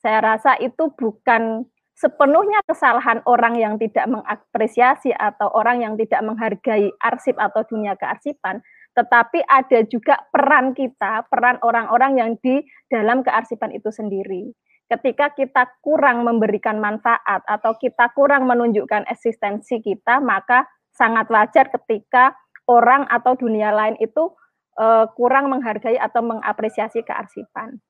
Saya 0.00 0.24
rasa 0.24 0.56
itu 0.56 0.88
bukan 0.96 1.68
sepenuhnya 1.92 2.64
kesalahan 2.64 3.20
orang 3.28 3.60
yang 3.60 3.76
tidak 3.76 4.08
mengapresiasi 4.08 5.12
atau 5.12 5.52
orang 5.52 5.84
yang 5.84 5.94
tidak 6.00 6.24
menghargai 6.24 6.88
arsip 6.96 7.36
atau 7.36 7.60
dunia 7.68 7.92
kearsipan, 8.00 8.64
tetapi 9.00 9.40
ada 9.48 9.80
juga 9.88 10.20
peran 10.28 10.76
kita, 10.76 11.24
peran 11.32 11.56
orang-orang 11.64 12.20
yang 12.20 12.30
di 12.44 12.60
dalam 12.92 13.24
kearsipan 13.24 13.72
itu 13.72 13.88
sendiri. 13.88 14.52
Ketika 14.92 15.32
kita 15.32 15.80
kurang 15.80 16.28
memberikan 16.28 16.76
manfaat 16.76 17.40
atau 17.48 17.80
kita 17.80 18.12
kurang 18.12 18.44
menunjukkan 18.44 19.08
eksistensi 19.08 19.80
kita, 19.80 20.20
maka 20.20 20.68
sangat 20.92 21.32
wajar 21.32 21.72
ketika 21.72 22.36
orang 22.68 23.08
atau 23.08 23.32
dunia 23.40 23.72
lain 23.72 23.96
itu 24.04 24.28
uh, 24.76 25.08
kurang 25.16 25.48
menghargai 25.48 25.96
atau 25.96 26.20
mengapresiasi 26.20 27.00
kearsipan. 27.00 27.80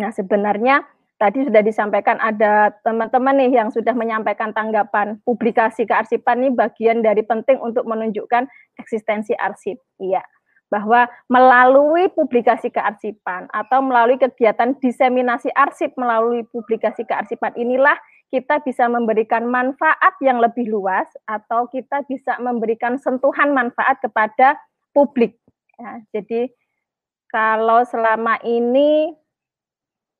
Nah, 0.00 0.10
sebenarnya 0.10 0.82
tadi 1.20 1.44
sudah 1.44 1.60
disampaikan 1.60 2.16
ada 2.16 2.72
teman-teman 2.80 3.36
nih 3.36 3.60
yang 3.60 3.68
sudah 3.68 3.92
menyampaikan 3.92 4.56
tanggapan 4.56 5.20
publikasi 5.28 5.84
kearsipan 5.84 6.40
ini 6.40 6.50
bagian 6.56 7.04
dari 7.04 7.20
penting 7.20 7.60
untuk 7.60 7.84
menunjukkan 7.84 8.48
eksistensi 8.80 9.36
arsip. 9.36 9.76
Iya, 10.00 10.24
bahwa 10.70 11.10
melalui 11.26 12.06
publikasi 12.14 12.70
kearsipan 12.70 13.50
atau 13.50 13.82
melalui 13.82 14.16
kegiatan 14.16 14.78
diseminasi 14.78 15.50
arsip 15.52 15.90
melalui 15.98 16.46
publikasi 16.48 17.02
kearsipan 17.02 17.52
inilah 17.58 17.98
kita 18.30 18.62
bisa 18.62 18.86
memberikan 18.86 19.50
manfaat 19.50 20.14
yang 20.22 20.38
lebih 20.38 20.70
luas 20.70 21.10
atau 21.26 21.66
kita 21.66 22.06
bisa 22.06 22.38
memberikan 22.38 22.94
sentuhan 23.02 23.50
manfaat 23.50 23.98
kepada 23.98 24.54
publik. 24.94 25.34
Ya, 25.74 25.98
jadi 26.14 26.46
kalau 27.26 27.82
selama 27.82 28.38
ini 28.46 29.18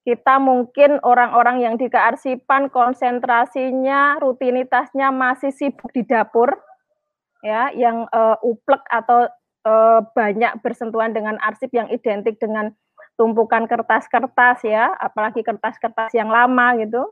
kita 0.03 0.43
mungkin 0.43 0.99
orang-orang 1.07 1.63
yang 1.63 1.75
di 1.79 1.87
kearsipan 1.87 2.73
konsentrasinya, 2.73 4.19
rutinitasnya 4.19 5.15
masih 5.15 5.55
sibuk 5.55 5.93
di 5.95 6.03
dapur, 6.03 6.51
ya, 7.45 7.71
yang 7.77 8.09
uh, 8.11 8.35
uplek 8.43 8.81
atau 8.91 9.29
uh, 9.67 10.01
banyak 10.13 10.61
bersentuhan 10.65 11.11
dengan 11.13 11.37
arsip 11.43 11.71
yang 11.73 11.89
identik 11.89 12.37
dengan 12.39 12.73
tumpukan 13.15 13.69
kertas-kertas 13.69 14.65
ya, 14.65 14.93
apalagi 14.97 15.45
kertas-kertas 15.45 16.13
yang 16.17 16.33
lama 16.33 16.77
gitu. 16.81 17.11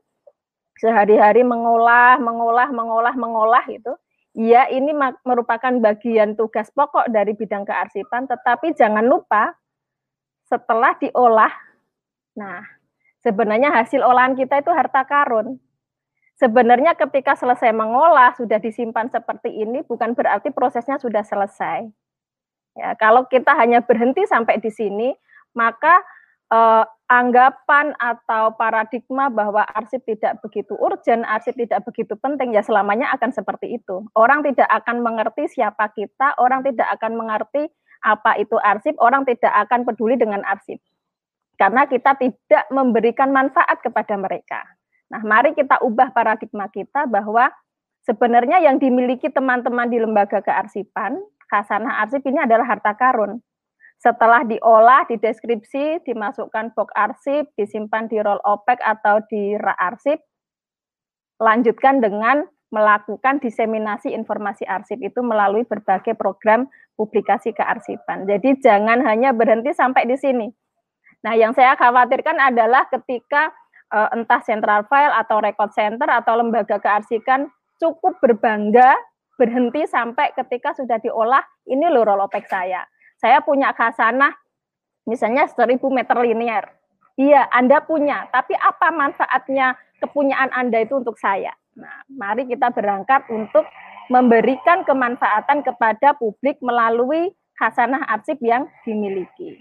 Sehari-hari 0.79 1.43
mengolah, 1.43 2.17
mengolah, 2.23 2.71
mengolah, 2.71 3.15
mengolah 3.19 3.65
gitu. 3.67 3.93
Ya, 4.39 4.71
ini 4.71 4.95
merupakan 5.27 5.75
bagian 5.83 6.39
tugas 6.39 6.71
pokok 6.71 7.11
dari 7.11 7.35
bidang 7.35 7.67
kearsipan, 7.67 8.31
tetapi 8.31 8.71
jangan 8.79 9.03
lupa 9.03 9.59
setelah 10.47 10.95
diolah, 10.97 11.51
nah 12.39 12.79
Sebenarnya 13.19 13.75
hasil 13.75 13.99
olahan 13.99 14.39
kita 14.39 14.63
itu 14.63 14.71
harta 14.71 15.03
karun. 15.03 15.59
Sebenarnya 16.39 16.95
ketika 16.95 17.35
selesai 17.35 17.75
mengolah 17.75 18.31
sudah 18.39 18.63
disimpan 18.63 19.11
seperti 19.11 19.51
ini 19.51 19.83
bukan 19.83 20.15
berarti 20.15 20.55
prosesnya 20.55 21.03
sudah 21.03 21.27
selesai. 21.27 21.91
Ya, 22.79 22.95
kalau 22.95 23.27
kita 23.27 23.59
hanya 23.59 23.83
berhenti 23.83 24.23
sampai 24.31 24.63
di 24.63 24.71
sini, 24.71 25.11
maka 25.59 25.99
eh, 26.55 26.85
anggapan 27.11 27.91
atau 27.99 28.55
paradigma 28.55 29.27
bahwa 29.29 29.67
arsip 29.75 30.07
tidak 30.07 30.39
begitu 30.47 30.79
urgent, 30.79 31.27
arsip 31.27 31.59
tidak 31.59 31.83
begitu 31.83 32.15
penting, 32.23 32.55
ya 32.55 32.63
selamanya 32.63 33.11
akan 33.19 33.35
seperti 33.35 33.83
itu. 33.83 34.07
Orang 34.15 34.47
tidak 34.47 34.71
akan 34.71 35.03
mengerti 35.03 35.51
siapa 35.51 35.91
kita, 35.91 36.39
orang 36.39 36.63
tidak 36.63 36.87
akan 36.95 37.19
mengerti 37.19 37.67
apa 38.07 38.39
itu 38.39 38.55
arsip, 38.63 38.95
orang 39.03 39.27
tidak 39.27 39.51
akan 39.51 39.83
peduli 39.83 40.15
dengan 40.15 40.47
arsip 40.47 40.79
karena 41.59 41.85
kita 41.91 42.15
tidak 42.17 42.65
memberikan 42.71 43.35
manfaat 43.35 43.83
kepada 43.83 44.15
mereka. 44.15 44.63
Nah, 45.11 45.21
mari 45.27 45.53
kita 45.59 45.83
ubah 45.83 46.15
paradigma 46.15 46.71
kita 46.71 47.11
bahwa 47.11 47.51
sebenarnya 48.07 48.63
yang 48.63 48.79
dimiliki 48.79 49.27
teman-teman 49.29 49.91
di 49.91 49.99
lembaga 49.99 50.39
kearsipan, 50.39 51.19
khasanah 51.49 52.05
arsip 52.05 52.23
ini 52.29 52.45
adalah 52.45 52.65
harta 52.69 52.95
karun. 52.95 53.41
setelah 53.99 54.47
diolah, 54.47 55.11
dideskripsi, 55.11 56.07
dimasukkan 56.07 56.71
box 56.79 56.87
arsip, 56.95 57.51
disimpan 57.59 58.07
di 58.07 58.23
roll 58.23 58.39
OPEC 58.47 58.79
atau 58.79 59.19
di 59.27 59.59
rak 59.59 59.75
arsip, 59.75 60.23
lanjutkan 61.43 61.99
dengan 61.99 62.47
melakukan 62.71 63.41
diseminasi 63.41 64.13
informasi 64.13 64.63
arsip 64.69 65.01
itu 65.01 65.19
melalui 65.25 65.65
berbagai 65.65 66.15
program 66.15 66.69
publikasi 66.95 67.51
kearsipan. 67.57 68.29
Jadi 68.29 68.61
jangan 68.61 69.01
hanya 69.03 69.33
berhenti 69.33 69.73
sampai 69.73 70.05
di 70.05 70.15
sini. 70.15 70.47
Nah, 71.25 71.35
yang 71.35 71.57
saya 71.57 71.75
khawatirkan 71.75 72.39
adalah 72.39 72.87
ketika 72.93 73.51
uh, 73.91 74.13
entah 74.15 74.45
central 74.45 74.85
file 74.87 75.15
atau 75.17 75.41
record 75.41 75.73
center 75.73 76.07
atau 76.07 76.39
lembaga 76.39 76.77
kearsipan 76.79 77.49
cukup 77.81 78.21
berbangga 78.21 78.95
berhenti 79.39 79.87
sampai 79.87 80.35
ketika 80.35 80.75
sudah 80.75 80.99
diolah 80.99 81.47
ini 81.71 81.87
loh 81.87 82.03
roll 82.03 82.27
OPEC 82.27 82.51
saya 82.51 82.83
saya 83.19 83.43
punya 83.43 83.75
khasanah 83.75 84.35
misalnya 85.09 85.51
1000 85.51 85.81
meter 85.91 86.17
linear. 86.23 86.71
Iya, 87.19 87.51
Anda 87.51 87.83
punya, 87.83 88.31
tapi 88.31 88.55
apa 88.55 88.95
manfaatnya 88.95 89.75
kepunyaan 89.99 90.55
Anda 90.55 90.87
itu 90.87 91.03
untuk 91.03 91.19
saya? 91.19 91.51
Nah, 91.75 92.07
mari 92.07 92.47
kita 92.47 92.71
berangkat 92.71 93.27
untuk 93.27 93.67
memberikan 94.07 94.87
kemanfaatan 94.87 95.67
kepada 95.67 96.15
publik 96.15 96.63
melalui 96.63 97.35
khasanah 97.59 98.07
arsip 98.07 98.39
yang 98.39 98.71
dimiliki. 98.87 99.59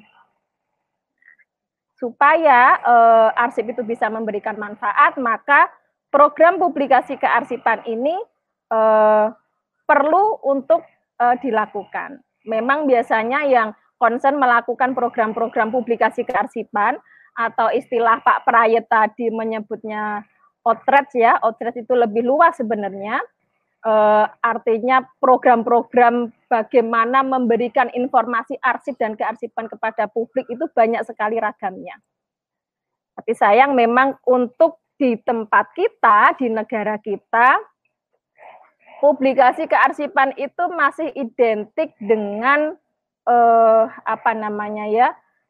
Supaya 1.98 2.78
eh, 2.78 3.42
arsip 3.42 3.74
itu 3.74 3.82
bisa 3.82 4.06
memberikan 4.06 4.54
manfaat, 4.54 5.18
maka 5.18 5.66
program 6.14 6.62
publikasi 6.62 7.18
kearsipan 7.18 7.82
ini 7.90 8.14
eh, 8.70 9.26
perlu 9.88 10.44
untuk 10.44 10.84
eh, 11.18 11.36
dilakukan 11.40 12.20
memang 12.48 12.88
biasanya 12.88 13.44
yang 13.46 13.70
concern 14.00 14.40
melakukan 14.40 14.96
program-program 14.96 15.70
publikasi 15.70 16.24
kearsipan 16.24 16.98
atau 17.38 17.70
istilah 17.70 18.24
Pak 18.24 18.48
Prayet 18.48 18.90
tadi 18.90 19.30
menyebutnya 19.30 20.26
outreach 20.66 21.14
ya, 21.14 21.38
outreach 21.44 21.78
itu 21.78 21.94
lebih 21.94 22.26
luas 22.26 22.58
sebenarnya. 22.58 23.22
E, 23.86 23.94
artinya 24.42 25.06
program-program 25.22 26.34
bagaimana 26.50 27.22
memberikan 27.22 27.94
informasi 27.94 28.58
arsip 28.58 28.98
dan 28.98 29.14
kearsipan 29.14 29.70
kepada 29.70 30.10
publik 30.10 30.50
itu 30.50 30.66
banyak 30.74 31.06
sekali 31.06 31.38
ragamnya. 31.38 31.94
Tapi 33.14 33.34
sayang 33.38 33.78
memang 33.78 34.18
untuk 34.26 34.82
di 34.98 35.14
tempat 35.22 35.78
kita, 35.78 36.38
di 36.42 36.50
negara 36.50 36.98
kita, 36.98 37.62
publikasi 39.00 39.70
kearsipan 39.70 40.34
itu 40.38 40.64
masih 40.74 41.10
identik 41.14 41.94
dengan 42.02 42.76
eh, 43.28 43.84
apa 44.06 44.32
namanya 44.34 44.86
ya 44.90 45.08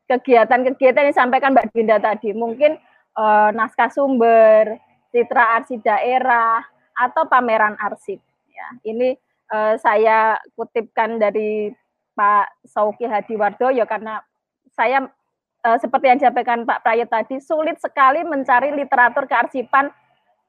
kegiatan-kegiatan 0.08 1.04
yang 1.04 1.12
disampaikan 1.12 1.52
Mbak 1.54 1.76
Dinda 1.76 1.98
tadi. 2.00 2.32
Mungkin 2.32 2.80
eh, 3.18 3.50
naskah 3.56 3.92
sumber 3.92 4.80
citra 5.12 5.62
arsip 5.62 5.80
daerah 5.84 6.64
atau 6.98 7.28
pameran 7.28 7.76
arsip. 7.80 8.20
Ya 8.52 8.68
ini 8.88 9.16
eh, 9.52 9.74
saya 9.80 10.40
kutipkan 10.56 11.22
dari 11.22 11.72
Pak 12.18 12.66
Sauki 12.66 13.06
Hadiwardoyo 13.06 13.86
karena 13.86 14.24
saya 14.74 15.06
eh, 15.66 15.78
seperti 15.78 16.06
yang 16.10 16.18
disampaikan 16.18 16.66
Pak 16.66 16.82
Prayet 16.82 17.10
tadi 17.12 17.38
sulit 17.44 17.78
sekali 17.78 18.26
mencari 18.26 18.74
literatur 18.74 19.30
kearsipan 19.30 19.94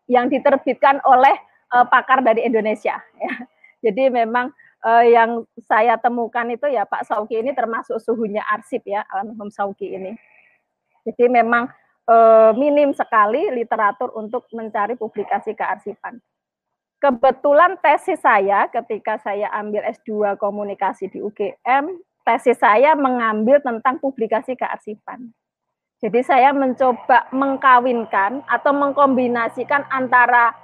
yang 0.08 0.32
diterbitkan 0.32 1.04
oleh 1.04 1.36
uh, 1.72 1.86
pakar 1.88 2.24
dari 2.24 2.44
Indonesia. 2.44 2.96
Ya. 3.18 3.34
Jadi 3.78 4.10
memang 4.10 4.50
uh, 4.82 5.04
yang 5.06 5.46
saya 5.70 5.94
temukan 6.02 6.46
itu 6.50 6.66
ya 6.66 6.82
Pak 6.82 7.06
Sauki 7.06 7.38
ini 7.38 7.54
termasuk 7.54 8.02
suhunya 8.02 8.42
arsip 8.42 8.82
ya 8.86 9.06
almarhum 9.06 9.50
Sauki 9.54 9.94
ini. 9.94 10.18
Jadi 11.06 11.30
memang 11.30 11.70
uh, 12.10 12.50
minim 12.58 12.90
sekali 12.92 13.48
literatur 13.54 14.12
untuk 14.18 14.50
mencari 14.50 14.98
publikasi 14.98 15.54
kearsipan. 15.54 16.18
Kebetulan 16.98 17.78
tesis 17.78 18.18
saya 18.18 18.66
ketika 18.66 19.22
saya 19.22 19.46
ambil 19.54 19.86
S2 19.86 20.34
komunikasi 20.34 21.06
di 21.06 21.22
UGM, 21.22 21.94
tesis 22.26 22.58
saya 22.58 22.98
mengambil 22.98 23.62
tentang 23.62 24.02
publikasi 24.02 24.58
kearsipan. 24.58 25.30
Jadi 26.02 26.26
saya 26.26 26.50
mencoba 26.50 27.30
mengkawinkan 27.30 28.42
atau 28.50 28.70
mengkombinasikan 28.74 29.86
antara 29.90 30.54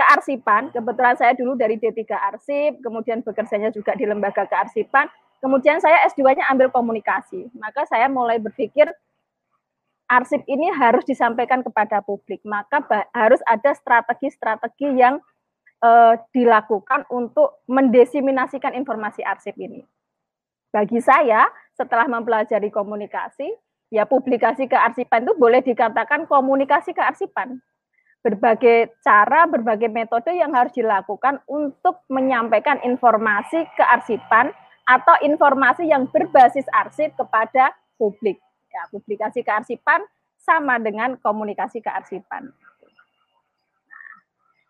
kearsipan. 0.00 0.72
Kebetulan 0.72 1.14
saya 1.20 1.36
dulu 1.36 1.52
dari 1.52 1.76
D3 1.76 2.08
Arsip, 2.08 2.80
kemudian 2.80 3.20
bekerjanya 3.20 3.68
juga 3.68 3.92
di 3.92 4.08
lembaga 4.08 4.48
kearsipan. 4.48 5.12
Kemudian 5.44 5.80
saya 5.80 6.08
S2-nya 6.08 6.48
ambil 6.48 6.72
komunikasi. 6.72 7.52
Maka 7.56 7.84
saya 7.84 8.08
mulai 8.08 8.40
berpikir 8.40 8.88
arsip 10.10 10.42
ini 10.48 10.68
harus 10.72 11.04
disampaikan 11.04 11.60
kepada 11.60 12.00
publik. 12.00 12.40
Maka 12.44 12.80
harus 13.12 13.40
ada 13.44 13.76
strategi-strategi 13.76 14.96
yang 14.96 15.20
eh, 15.80 16.14
dilakukan 16.32 17.08
untuk 17.12 17.64
mendesiminasikan 17.68 18.76
informasi 18.76 19.24
arsip 19.24 19.56
ini. 19.60 19.84
Bagi 20.70 21.00
saya, 21.02 21.48
setelah 21.72 22.06
mempelajari 22.06 22.68
komunikasi, 22.68 23.48
ya 23.90 24.06
publikasi 24.06 24.70
kearsipan 24.70 25.26
itu 25.26 25.34
boleh 25.34 25.60
dikatakan 25.64 26.30
komunikasi 26.30 26.94
kearsipan 26.94 27.58
berbagai 28.20 28.92
cara, 29.00 29.48
berbagai 29.48 29.88
metode 29.88 30.36
yang 30.36 30.52
harus 30.52 30.72
dilakukan 30.76 31.40
untuk 31.48 32.04
menyampaikan 32.12 32.76
informasi 32.84 33.64
kearsipan 33.76 34.52
atau 34.84 35.14
informasi 35.24 35.88
yang 35.88 36.04
berbasis 36.08 36.68
arsip 36.74 37.16
kepada 37.16 37.72
publik. 37.96 38.36
Ya, 38.70 38.86
publikasi 38.92 39.42
kearsipan 39.42 40.04
sama 40.38 40.78
dengan 40.78 41.18
komunikasi 41.18 41.82
kearsipan. 41.82 42.54
Nah, 43.88 44.12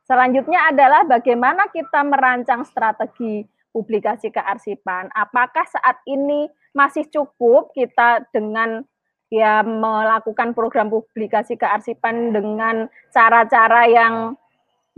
selanjutnya 0.08 0.72
adalah 0.72 1.04
bagaimana 1.04 1.68
kita 1.68 2.00
merancang 2.06 2.64
strategi 2.64 3.44
publikasi 3.70 4.32
kearsipan. 4.34 5.10
Apakah 5.14 5.66
saat 5.68 6.02
ini 6.06 6.48
masih 6.74 7.06
cukup 7.10 7.74
kita 7.74 8.24
dengan 8.30 8.82
ya 9.30 9.62
melakukan 9.62 10.52
program 10.58 10.90
publikasi 10.90 11.54
kearsipan 11.54 12.34
dengan 12.34 12.90
cara-cara 13.14 13.86
yang 13.86 14.34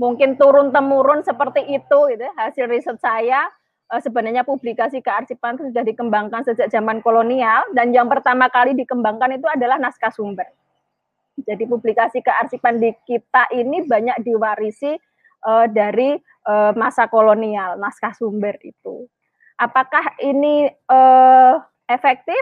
mungkin 0.01 0.41
turun 0.41 0.73
temurun 0.73 1.21
seperti 1.21 1.69
itu 1.69 1.99
gitu 2.09 2.25
hasil 2.41 2.65
riset 2.65 2.97
saya 2.97 3.53
eh, 3.93 4.01
sebenarnya 4.01 4.43
publikasi 4.43 5.05
kearsipan 5.05 5.61
itu 5.61 5.69
sudah 5.69 5.85
dikembangkan 5.85 6.49
sejak 6.49 6.73
zaman 6.73 7.05
kolonial 7.05 7.61
dan 7.77 7.93
yang 7.93 8.09
pertama 8.09 8.49
kali 8.49 8.73
dikembangkan 8.73 9.37
itu 9.37 9.47
adalah 9.53 9.77
naskah 9.77 10.11
sumber. 10.11 10.49
Jadi 11.33 11.65
publikasi 11.65 12.21
kearsipan 12.21 12.77
di 12.77 12.93
kita 13.09 13.49
ini 13.57 13.85
banyak 13.89 14.21
diwarisi 14.21 14.93
uh, 15.49 15.65
dari 15.69 16.17
uh, 16.45 16.73
masa 16.77 17.09
kolonial 17.09 17.81
naskah 17.81 18.13
sumber 18.13 18.57
itu. 18.61 19.09
Apakah 19.57 20.17
ini 20.21 20.69
uh, 20.93 21.57
efektif? 21.89 22.41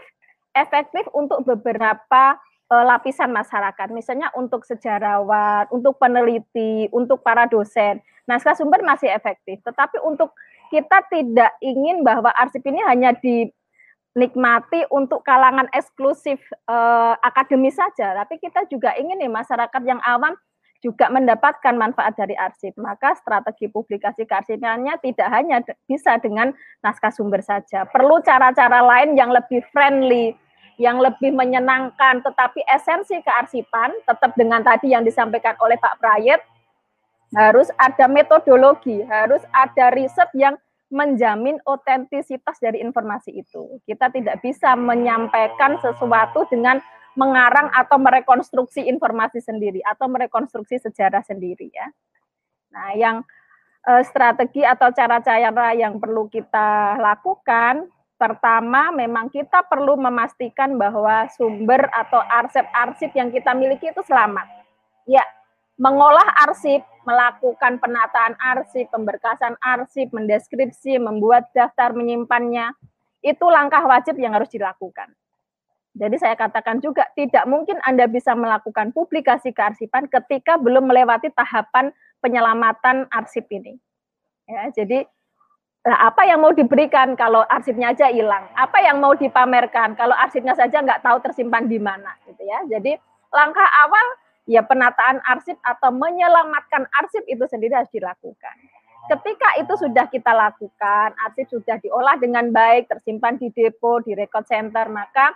Efektif 0.55 1.07
untuk 1.15 1.47
beberapa 1.47 2.39
uh, 2.71 2.85
lapisan 2.87 3.31
masyarakat, 3.35 3.89
misalnya 3.91 4.31
untuk 4.39 4.63
sejarawan, 4.63 5.67
untuk 5.75 5.99
peneliti, 5.99 6.87
untuk 6.95 7.21
para 7.21 7.51
dosen. 7.51 7.99
Naskah 8.31 8.55
sumber 8.55 8.81
masih 8.87 9.11
efektif, 9.11 9.59
tetapi 9.67 9.99
untuk 10.07 10.31
kita 10.71 11.03
tidak 11.11 11.51
ingin 11.59 12.07
bahwa 12.07 12.31
arsip 12.39 12.63
ini 12.63 12.79
hanya 12.87 13.11
dinikmati 13.19 14.87
untuk 14.95 15.27
kalangan 15.27 15.67
eksklusif 15.75 16.39
uh, 16.71 17.19
akademis 17.27 17.75
saja, 17.75 18.15
tapi 18.23 18.39
kita 18.39 18.63
juga 18.71 18.95
ingin 18.95 19.19
nih 19.19 19.33
masyarakat 19.33 19.83
yang 19.83 19.99
awam 20.07 20.39
juga 20.81 21.13
mendapatkan 21.13 21.77
manfaat 21.77 22.17
dari 22.17 22.33
arsip. 22.37 22.73
Maka 22.81 23.17
strategi 23.21 23.69
publikasi 23.69 24.25
kearsipannya 24.25 24.97
tidak 25.05 25.29
hanya 25.29 25.61
bisa 25.85 26.17
dengan 26.19 26.57
naskah 26.81 27.13
sumber 27.13 27.45
saja. 27.45 27.85
Perlu 27.89 28.25
cara-cara 28.25 28.81
lain 28.81 29.15
yang 29.17 29.29
lebih 29.31 29.61
friendly, 29.71 30.33
yang 30.81 30.97
lebih 30.97 31.37
menyenangkan, 31.37 32.25
tetapi 32.25 32.65
esensi 32.65 33.21
kearsipan 33.21 33.93
tetap 34.09 34.33
dengan 34.35 34.65
tadi 34.65 34.97
yang 34.97 35.05
disampaikan 35.05 35.53
oleh 35.61 35.77
Pak 35.77 36.01
Prayet, 36.01 36.41
harus 37.37 37.69
ada 37.77 38.09
metodologi, 38.09 39.05
harus 39.07 39.45
ada 39.53 39.93
riset 39.93 40.33
yang 40.33 40.57
menjamin 40.91 41.63
otentisitas 41.69 42.59
dari 42.59 42.83
informasi 42.83 43.45
itu. 43.45 43.79
Kita 43.87 44.11
tidak 44.11 44.43
bisa 44.43 44.75
menyampaikan 44.75 45.79
sesuatu 45.79 46.49
dengan 46.51 46.83
mengarang 47.19 47.71
atau 47.75 47.99
merekonstruksi 47.99 48.87
informasi 48.87 49.43
sendiri 49.43 49.83
atau 49.83 50.07
merekonstruksi 50.07 50.79
sejarah 50.79 51.25
sendiri 51.27 51.71
ya. 51.71 51.91
Nah, 52.71 52.95
yang 52.95 53.17
eh, 53.87 54.03
strategi 54.07 54.63
atau 54.63 54.95
cara-cara 54.95 55.75
yang 55.75 55.99
perlu 55.99 56.31
kita 56.31 57.01
lakukan 57.03 57.91
pertama 58.21 58.93
memang 58.93 59.33
kita 59.33 59.65
perlu 59.65 59.97
memastikan 59.97 60.77
bahwa 60.77 61.25
sumber 61.33 61.89
atau 61.89 62.21
arsip-arsip 62.21 63.17
yang 63.17 63.33
kita 63.33 63.57
miliki 63.57 63.89
itu 63.89 64.05
selamat. 64.05 64.45
Ya, 65.09 65.25
mengolah 65.81 66.29
arsip, 66.45 66.85
melakukan 67.09 67.81
penataan 67.81 68.37
arsip, 68.37 68.93
pemberkasan 68.93 69.57
arsip, 69.65 70.13
mendeskripsi, 70.13 71.01
membuat 71.01 71.49
daftar 71.57 71.97
menyimpannya, 71.97 72.77
Itu 73.21 73.53
langkah 73.53 73.85
wajib 73.85 74.17
yang 74.17 74.33
harus 74.33 74.49
dilakukan. 74.49 75.13
Jadi 75.91 76.17
saya 76.23 76.39
katakan 76.39 76.79
juga 76.79 77.11
tidak 77.19 77.45
mungkin 77.51 77.77
Anda 77.83 78.07
bisa 78.07 78.31
melakukan 78.39 78.95
publikasi 78.95 79.51
kearsipan 79.51 80.07
ketika 80.07 80.55
belum 80.55 80.87
melewati 80.87 81.35
tahapan 81.35 81.91
penyelamatan 82.23 83.11
arsip 83.11 83.51
ini. 83.51 83.75
Ya, 84.47 84.71
jadi 84.71 85.03
apa 85.83 86.29
yang 86.29 86.45
mau 86.45 86.53
diberikan 86.55 87.19
kalau 87.19 87.43
arsipnya 87.49 87.91
aja 87.91 88.07
hilang? 88.07 88.47
Apa 88.55 88.85
yang 88.85 89.03
mau 89.03 89.19
dipamerkan 89.19 89.99
kalau 89.99 90.15
arsipnya 90.15 90.55
saja 90.55 90.79
nggak 90.79 91.03
tahu 91.03 91.19
tersimpan 91.27 91.67
di 91.67 91.83
mana, 91.83 92.15
gitu 92.29 92.43
ya? 92.45 92.63
Jadi 92.71 92.95
langkah 93.35 93.67
awal 93.87 94.07
ya 94.47 94.63
penataan 94.63 95.19
arsip 95.27 95.59
atau 95.63 95.91
menyelamatkan 95.91 96.87
arsip 97.03 97.27
itu 97.27 97.43
sendiri 97.51 97.75
harus 97.75 97.91
dilakukan. 97.91 98.55
Ketika 99.11 99.59
itu 99.59 99.75
sudah 99.75 100.07
kita 100.07 100.31
lakukan, 100.31 101.19
arsip 101.27 101.51
sudah 101.51 101.83
diolah 101.83 102.15
dengan 102.21 102.53
baik, 102.55 102.87
tersimpan 102.87 103.41
di 103.43 103.51
depo, 103.51 103.99
di 104.05 104.15
record 104.15 104.47
center, 104.47 104.87
maka 104.87 105.35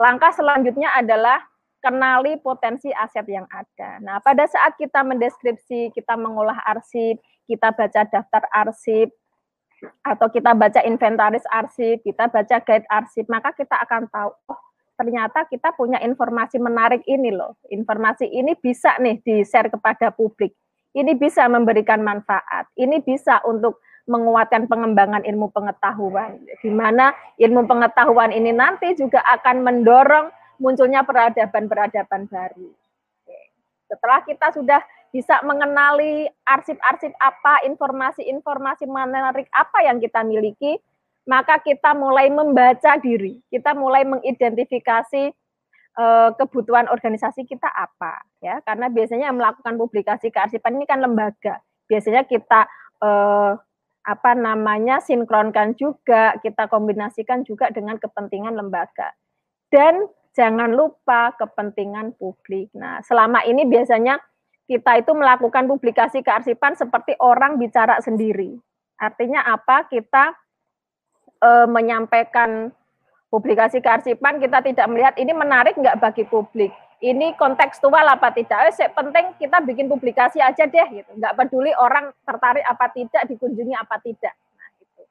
langkah 0.00 0.32
selanjutnya 0.34 0.90
adalah 0.94 1.42
kenali 1.84 2.40
potensi 2.40 2.88
aset 2.90 3.28
yang 3.28 3.44
ada. 3.52 4.00
Nah, 4.00 4.16
pada 4.24 4.48
saat 4.48 4.74
kita 4.80 5.04
mendeskripsi, 5.04 5.92
kita 5.92 6.16
mengolah 6.16 6.56
arsip, 6.64 7.20
kita 7.44 7.76
baca 7.76 8.08
daftar 8.08 8.44
arsip, 8.56 9.12
atau 10.00 10.32
kita 10.32 10.56
baca 10.56 10.80
inventaris 10.80 11.44
arsip, 11.52 12.00
kita 12.00 12.32
baca 12.32 12.56
guide 12.64 12.88
arsip, 12.88 13.28
maka 13.28 13.52
kita 13.52 13.76
akan 13.84 14.08
tahu, 14.08 14.32
oh 14.48 14.60
ternyata 14.96 15.44
kita 15.50 15.74
punya 15.76 16.00
informasi 16.00 16.56
menarik 16.56 17.02
ini 17.04 17.34
loh. 17.34 17.58
Informasi 17.68 18.30
ini 18.30 18.56
bisa 18.56 18.96
nih 19.02 19.20
di-share 19.20 19.68
kepada 19.68 20.14
publik. 20.14 20.54
Ini 20.94 21.18
bisa 21.18 21.50
memberikan 21.50 22.00
manfaat. 22.00 22.70
Ini 22.78 23.02
bisa 23.02 23.42
untuk 23.42 23.82
menguatkan 24.04 24.68
pengembangan 24.68 25.24
ilmu 25.24 25.48
pengetahuan. 25.52 26.40
Di 26.60 26.68
mana 26.68 27.12
ilmu 27.40 27.64
pengetahuan 27.64 28.32
ini 28.32 28.52
nanti 28.52 28.92
juga 28.96 29.24
akan 29.24 29.64
mendorong 29.64 30.28
munculnya 30.60 31.02
peradaban-peradaban 31.02 32.28
baru. 32.28 32.68
Setelah 33.88 34.20
kita 34.24 34.48
sudah 34.52 34.80
bisa 35.14 35.38
mengenali 35.46 36.26
arsip-arsip 36.42 37.14
apa, 37.22 37.62
informasi-informasi 37.62 38.90
menarik 38.90 39.46
apa 39.54 39.86
yang 39.86 40.02
kita 40.02 40.26
miliki, 40.26 40.82
maka 41.24 41.62
kita 41.62 41.94
mulai 41.94 42.28
membaca 42.28 42.98
diri, 42.98 43.38
kita 43.48 43.72
mulai 43.72 44.02
mengidentifikasi 44.04 45.32
uh, 45.96 46.30
kebutuhan 46.34 46.90
organisasi 46.90 47.46
kita 47.46 47.70
apa, 47.70 48.26
ya, 48.42 48.60
karena 48.66 48.90
biasanya 48.90 49.30
yang 49.32 49.38
melakukan 49.38 49.78
publikasi 49.78 50.28
kearsipan 50.34 50.76
ini 50.76 50.84
kan 50.84 51.00
lembaga, 51.00 51.62
biasanya 51.86 52.26
kita 52.26 52.66
uh, 53.00 53.56
apa 54.04 54.36
namanya 54.36 55.00
sinkronkan 55.00 55.74
juga, 55.80 56.36
kita 56.44 56.68
kombinasikan 56.68 57.40
juga 57.42 57.72
dengan 57.72 57.96
kepentingan 57.96 58.52
lembaga, 58.52 59.16
dan 59.72 60.04
jangan 60.36 60.76
lupa 60.76 61.32
kepentingan 61.40 62.12
publik. 62.20 62.68
Nah, 62.76 63.00
selama 63.00 63.42
ini 63.48 63.64
biasanya 63.64 64.20
kita 64.64 65.00
itu 65.00 65.12
melakukan 65.12 65.68
publikasi 65.68 66.24
kearsipan 66.24 66.76
seperti 66.76 67.16
orang 67.20 67.56
bicara 67.56 68.00
sendiri. 68.00 68.56
Artinya 68.96 69.44
apa? 69.44 69.86
Kita 69.88 70.32
e, 71.40 71.50
menyampaikan 71.68 72.72
publikasi 73.34 73.82
kearsipan, 73.82 74.38
kita 74.38 74.62
tidak 74.62 74.86
melihat 74.86 75.18
ini 75.18 75.34
menarik 75.34 75.74
nggak 75.74 75.98
bagi 75.98 76.22
publik. 76.22 76.70
Ini 77.02 77.34
kontekstual 77.34 78.06
apa 78.06 78.30
tidak? 78.30 78.70
Eh, 78.70 78.90
penting 78.94 79.34
kita 79.42 79.58
bikin 79.66 79.90
publikasi 79.90 80.38
aja 80.38 80.70
deh, 80.70 80.86
gitu. 80.94 81.10
Nggak 81.18 81.34
peduli 81.34 81.74
orang 81.74 82.14
tertarik 82.22 82.62
apa 82.62 82.86
tidak, 82.94 83.26
dikunjungi 83.26 83.74
apa 83.74 83.98
tidak. 83.98 84.38
Nah, 84.54 84.68
gitu. 84.78 85.02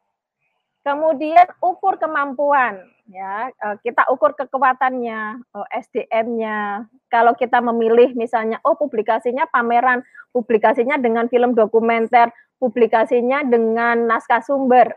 Kemudian 0.87 1.47
ukur 1.59 1.99
kemampuan 1.99 2.93
ya 3.11 3.51
eh, 3.51 3.75
kita 3.83 4.07
ukur 4.07 4.31
kekuatannya 4.31 5.43
eh, 5.43 5.67
SDM-nya 5.83 6.87
kalau 7.11 7.35
kita 7.35 7.59
memilih 7.59 8.15
misalnya 8.15 8.63
oh 8.63 8.79
publikasinya 8.79 9.43
pameran 9.51 9.99
publikasinya 10.31 10.95
dengan 10.95 11.27
film 11.27 11.51
dokumenter 11.51 12.31
publikasinya 12.63 13.43
dengan 13.43 14.07
naskah 14.07 14.39
sumber 14.39 14.95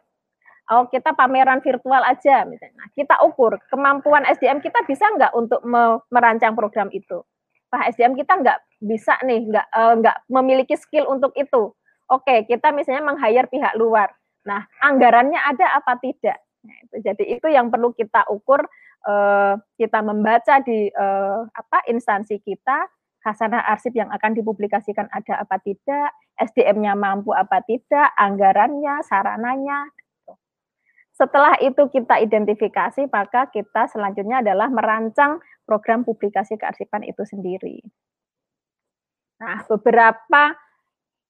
oh 0.71 0.85
kita 0.91 1.14
pameran 1.14 1.62
virtual 1.62 2.03
aja 2.03 2.43
misalnya. 2.49 2.75
Nah, 2.79 2.89
kita 2.95 3.14
ukur 3.23 3.59
kemampuan 3.71 4.27
SDM 4.27 4.59
kita 4.62 4.83
bisa 4.87 5.07
nggak 5.14 5.33
untuk 5.35 5.62
merancang 6.11 6.55
program 6.59 6.91
itu? 6.91 7.23
Pak 7.71 7.95
SDM 7.95 8.14
kita 8.14 8.39
nggak 8.39 8.59
bisa 8.83 9.19
nih 9.27 9.43
nggak 9.47 9.67
uh, 9.75 9.95
nggak 9.99 10.17
memiliki 10.31 10.75
skill 10.79 11.07
untuk 11.11 11.35
itu. 11.35 11.75
Oke 12.07 12.47
kita 12.47 12.71
misalnya 12.71 13.03
meng-hire 13.03 13.51
pihak 13.51 13.75
luar. 13.79 14.11
Nah 14.47 14.67
anggarannya 14.83 15.39
ada 15.39 15.79
apa 15.79 15.99
tidak? 15.99 16.39
Nah, 16.67 16.77
itu. 16.83 16.97
Jadi 17.03 17.25
itu 17.31 17.47
yang 17.51 17.71
perlu 17.71 17.95
kita 17.95 18.27
ukur 18.31 18.62
uh, 19.07 19.55
kita 19.79 20.03
membaca 20.03 20.62
di 20.62 20.91
uh, 20.91 21.47
apa 21.51 21.87
instansi 21.91 22.43
kita 22.43 22.91
hasanah 23.27 23.67
arsip 23.75 23.91
yang 23.99 24.07
akan 24.14 24.39
dipublikasikan 24.39 25.11
ada 25.11 25.43
apa 25.43 25.59
tidak, 25.59 26.14
SDM-nya 26.39 26.95
mampu 26.95 27.35
apa 27.35 27.59
tidak, 27.67 28.14
anggarannya, 28.14 29.03
sarananya. 29.03 29.91
Setelah 31.17 31.57
itu 31.64 31.89
kita 31.89 32.21
identifikasi, 32.21 33.09
maka 33.09 33.49
kita 33.49 33.89
selanjutnya 33.89 34.45
adalah 34.45 34.69
merancang 34.69 35.41
program 35.64 36.05
publikasi 36.05 36.61
kearsipan 36.61 37.09
itu 37.09 37.25
sendiri. 37.25 37.81
Nah, 39.41 39.64
beberapa 39.64 40.57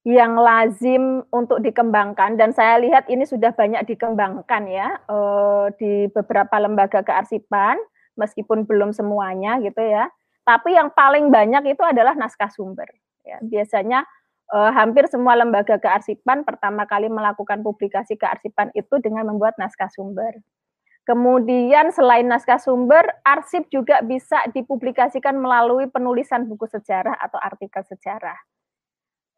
yang 0.06 0.38
lazim 0.38 1.26
untuk 1.34 1.58
dikembangkan 1.62 2.38
dan 2.38 2.54
saya 2.54 2.78
lihat 2.78 3.10
ini 3.10 3.26
sudah 3.26 3.50
banyak 3.50 3.82
dikembangkan 3.90 4.62
ya 4.70 5.02
eh, 5.02 5.66
di 5.82 6.06
beberapa 6.14 6.62
lembaga 6.62 7.02
kearsipan 7.02 7.74
meskipun 8.14 8.70
belum 8.70 8.94
semuanya 8.94 9.58
gitu 9.58 9.82
ya 9.82 10.06
tapi 10.46 10.78
yang 10.78 10.94
paling 10.94 11.26
banyak 11.34 11.74
itu 11.74 11.82
adalah 11.82 12.14
naskah 12.14 12.46
sumber 12.54 12.86
ya 13.26 13.42
biasanya 13.42 14.06
eh, 14.54 14.70
hampir 14.76 15.08
semua 15.10 15.34
lembaga 15.34 15.80
kearsipan 15.80 16.46
pertama 16.46 16.86
kali 16.86 17.08
melakukan 17.10 17.62
publikasi 17.66 18.14
kearsipan 18.14 18.70
itu 18.78 19.00
dengan 19.02 19.26
membuat 19.26 19.58
naskah 19.58 19.90
sumber 19.90 20.38
Kemudian 21.06 21.94
selain 21.94 22.26
naskah 22.26 22.58
sumber, 22.58 23.06
arsip 23.22 23.70
juga 23.70 24.02
bisa 24.02 24.42
dipublikasikan 24.50 25.38
melalui 25.38 25.86
penulisan 25.86 26.50
buku 26.50 26.66
sejarah 26.66 27.14
atau 27.22 27.38
artikel 27.38 27.86
sejarah. 27.86 28.34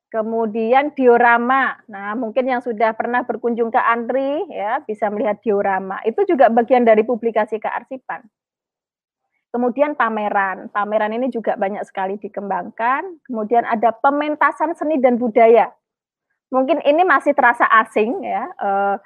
Kemudian 0.09 0.96
diorama. 0.96 1.76
Nah, 1.84 2.16
mungkin 2.16 2.48
yang 2.48 2.64
sudah 2.64 2.96
pernah 2.96 3.20
berkunjung 3.28 3.68
ke 3.68 3.76
Andri 3.76 4.48
ya 4.48 4.80
bisa 4.80 5.12
melihat 5.12 5.44
diorama. 5.44 6.00
Itu 6.09 6.24
juga 6.24 6.48
bagian 6.48 6.88
dari 6.88 7.04
publikasi 7.04 7.61
kearsipan. 7.61 8.24
Kemudian 9.49 9.96
pameran. 9.96 10.68
Pameran 10.68 11.16
ini 11.16 11.32
juga 11.32 11.57
banyak 11.57 11.80
sekali 11.88 12.20
dikembangkan. 12.20 13.24
Kemudian 13.24 13.64
ada 13.64 13.96
pementasan 13.96 14.76
seni 14.76 15.01
dan 15.01 15.16
budaya. 15.16 15.72
Mungkin 16.53 16.84
ini 16.84 17.05
masih 17.05 17.32
terasa 17.32 17.64
asing 17.68 18.24
ya, 18.24 18.44
eh, 18.44 18.96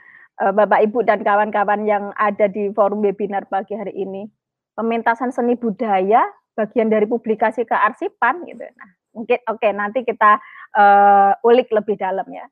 eh, 0.42 0.52
Bapak 0.54 0.82
Ibu 0.86 1.02
dan 1.06 1.22
kawan-kawan 1.22 1.86
yang 1.86 2.14
ada 2.14 2.46
di 2.46 2.70
forum 2.74 3.02
webinar 3.02 3.46
pagi 3.50 3.74
hari 3.74 3.94
ini. 3.94 4.26
Pementasan 4.74 5.30
seni 5.30 5.54
budaya 5.58 6.22
bagian 6.58 6.90
dari 6.90 7.06
publikasi 7.06 7.66
kearsipan 7.66 8.46
gitu. 8.46 8.62
Nah, 8.62 8.90
mungkin 9.14 9.38
oke 9.48 9.60
okay, 9.60 9.72
nanti 9.72 10.00
kita 10.04 10.40
uh, 10.76 11.32
ulik 11.44 11.68
lebih 11.72 11.96
dalam 11.96 12.24
ya. 12.28 12.44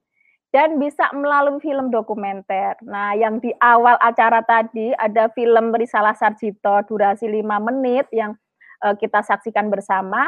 Dan 0.50 0.82
bisa 0.82 1.06
melalui 1.14 1.62
film 1.62 1.94
dokumenter. 1.94 2.74
Nah, 2.82 3.14
yang 3.14 3.38
di 3.38 3.54
awal 3.62 3.94
acara 4.02 4.42
tadi 4.42 4.90
ada 4.98 5.30
film 5.30 5.70
Risalah 5.70 6.18
Sarjito 6.18 6.82
durasi 6.90 7.30
5 7.30 7.68
menit 7.70 8.10
yang 8.10 8.34
uh, 8.82 8.98
kita 8.98 9.22
saksikan 9.22 9.70
bersama. 9.70 10.26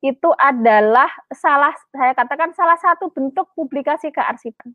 Itu 0.00 0.32
adalah 0.34 1.06
salah 1.30 1.76
saya 1.92 2.16
katakan 2.16 2.56
salah 2.56 2.80
satu 2.80 3.12
bentuk 3.12 3.52
publikasi 3.54 4.08
kearsipan. 4.10 4.72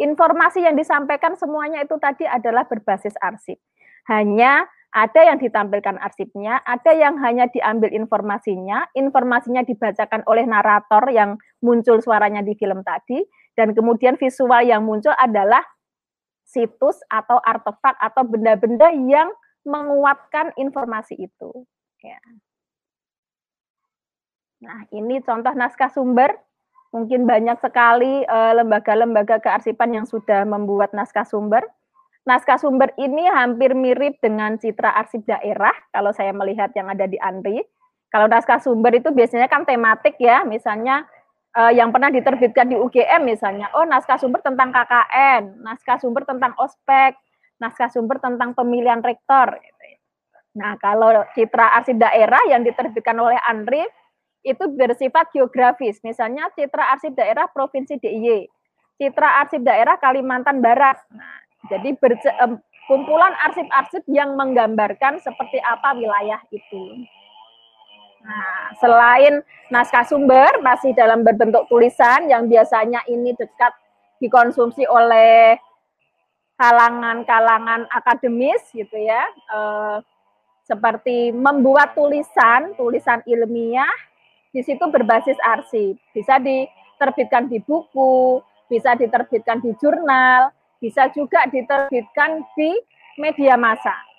Informasi 0.00 0.64
yang 0.64 0.78
disampaikan 0.78 1.36
semuanya 1.36 1.84
itu 1.84 1.98
tadi 2.00 2.24
adalah 2.24 2.64
berbasis 2.64 3.12
arsip. 3.20 3.60
Hanya 4.08 4.64
ada 4.90 5.20
yang 5.22 5.38
ditampilkan 5.38 6.02
arsipnya, 6.02 6.58
ada 6.66 6.90
yang 6.90 7.20
hanya 7.22 7.46
diambil 7.46 7.94
informasinya, 7.94 8.90
informasinya 8.96 9.62
dibacakan 9.62 10.26
oleh 10.26 10.48
narator 10.48 11.06
yang 11.14 11.38
muncul 11.62 12.02
suaranya 12.02 12.42
di 12.42 12.58
film 12.58 12.82
tadi, 12.82 13.22
dan 13.54 13.74
kemudian 13.76 14.18
visual 14.18 14.62
yang 14.62 14.84
muncul 14.84 15.14
adalah 15.18 15.62
situs 16.42 16.98
atau 17.06 17.38
artefak 17.42 17.94
atau 18.02 18.26
benda-benda 18.26 18.90
yang 18.90 19.30
menguatkan 19.62 20.50
informasi 20.58 21.18
itu. 21.20 21.50
Ya. 22.02 22.18
Nah, 24.60 24.84
ini 24.92 25.22
contoh 25.22 25.52
naskah 25.54 25.92
sumber. 25.92 26.34
Mungkin 26.90 27.22
banyak 27.22 27.62
sekali 27.62 28.26
eh, 28.26 28.52
lembaga-lembaga 28.56 29.38
kearsipan 29.38 29.94
yang 29.94 30.06
sudah 30.10 30.42
membuat 30.42 30.90
naskah 30.90 31.22
sumber 31.22 31.62
naskah 32.28 32.60
sumber 32.60 32.92
ini 33.00 33.24
hampir 33.26 33.72
mirip 33.72 34.20
dengan 34.20 34.60
citra 34.60 34.92
arsip 34.92 35.24
daerah 35.24 35.72
kalau 35.90 36.12
saya 36.12 36.30
melihat 36.36 36.70
yang 36.76 36.92
ada 36.92 37.08
di 37.08 37.16
Andri. 37.20 37.64
Kalau 38.10 38.26
naskah 38.26 38.58
sumber 38.58 38.98
itu 38.98 39.14
biasanya 39.14 39.46
kan 39.46 39.62
tematik 39.62 40.18
ya, 40.18 40.42
misalnya 40.42 41.06
eh, 41.56 41.72
yang 41.74 41.90
pernah 41.90 42.10
diterbitkan 42.12 42.70
di 42.70 42.76
UGM 42.78 43.22
misalnya, 43.26 43.70
oh 43.74 43.86
naskah 43.86 44.18
sumber 44.18 44.42
tentang 44.44 44.70
KKN, 44.70 45.62
naskah 45.64 45.98
sumber 45.98 46.22
tentang 46.26 46.54
ospek, 46.58 47.18
naskah 47.60 47.90
sumber 47.92 48.18
tentang 48.18 48.54
pemilihan 48.56 49.02
rektor. 49.02 49.58
Nah, 50.50 50.74
kalau 50.82 51.22
citra 51.36 51.78
arsip 51.78 51.94
daerah 51.94 52.40
yang 52.50 52.66
diterbitkan 52.66 53.14
oleh 53.14 53.38
ANRI 53.46 53.86
itu 54.42 54.64
bersifat 54.72 55.30
geografis. 55.30 56.00
Misalnya 56.02 56.50
citra 56.56 56.96
arsip 56.96 57.14
daerah 57.14 57.46
Provinsi 57.46 58.00
DIY, 58.00 58.48
citra 58.98 59.44
arsip 59.44 59.62
daerah 59.62 60.00
Kalimantan 60.00 60.58
Barat. 60.58 60.98
Nah, 61.14 61.38
jadi 61.70 61.94
kumpulan 62.88 63.36
arsip-arsip 63.46 64.02
yang 64.10 64.34
menggambarkan 64.34 65.22
seperti 65.22 65.62
apa 65.62 65.94
wilayah 65.94 66.40
itu. 66.50 67.06
Nah, 68.20 68.76
selain 68.76 69.40
naskah 69.72 70.04
sumber 70.04 70.60
masih 70.60 70.92
dalam 70.92 71.24
berbentuk 71.24 71.64
tulisan 71.72 72.28
yang 72.28 72.46
biasanya 72.46 73.00
ini 73.08 73.32
dekat 73.32 73.72
dikonsumsi 74.20 74.84
oleh 74.84 75.56
kalangan-kalangan 76.60 77.88
akademis 77.88 78.60
gitu 78.76 78.96
ya. 79.00 79.24
Eh, 79.32 79.96
seperti 80.68 81.32
membuat 81.32 81.96
tulisan, 81.96 82.76
tulisan 82.76 83.24
ilmiah 83.26 83.90
di 84.52 84.60
situ 84.62 84.84
berbasis 84.86 85.40
arsip. 85.42 85.96
Bisa 86.12 86.38
diterbitkan 86.38 87.48
di 87.48 87.58
buku, 87.64 88.44
bisa 88.70 88.94
diterbitkan 88.94 89.58
di 89.64 89.74
jurnal, 89.80 90.54
bisa 90.78 91.10
juga 91.10 91.48
diterbitkan 91.50 92.44
di 92.54 92.70
media 93.18 93.58
massa. 93.58 94.09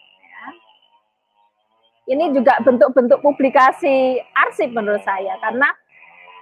Ini 2.12 2.36
juga 2.36 2.60
bentuk-bentuk 2.60 3.24
publikasi 3.24 4.20
arsip 4.36 4.76
menurut 4.76 5.00
saya, 5.08 5.40
karena 5.40 5.72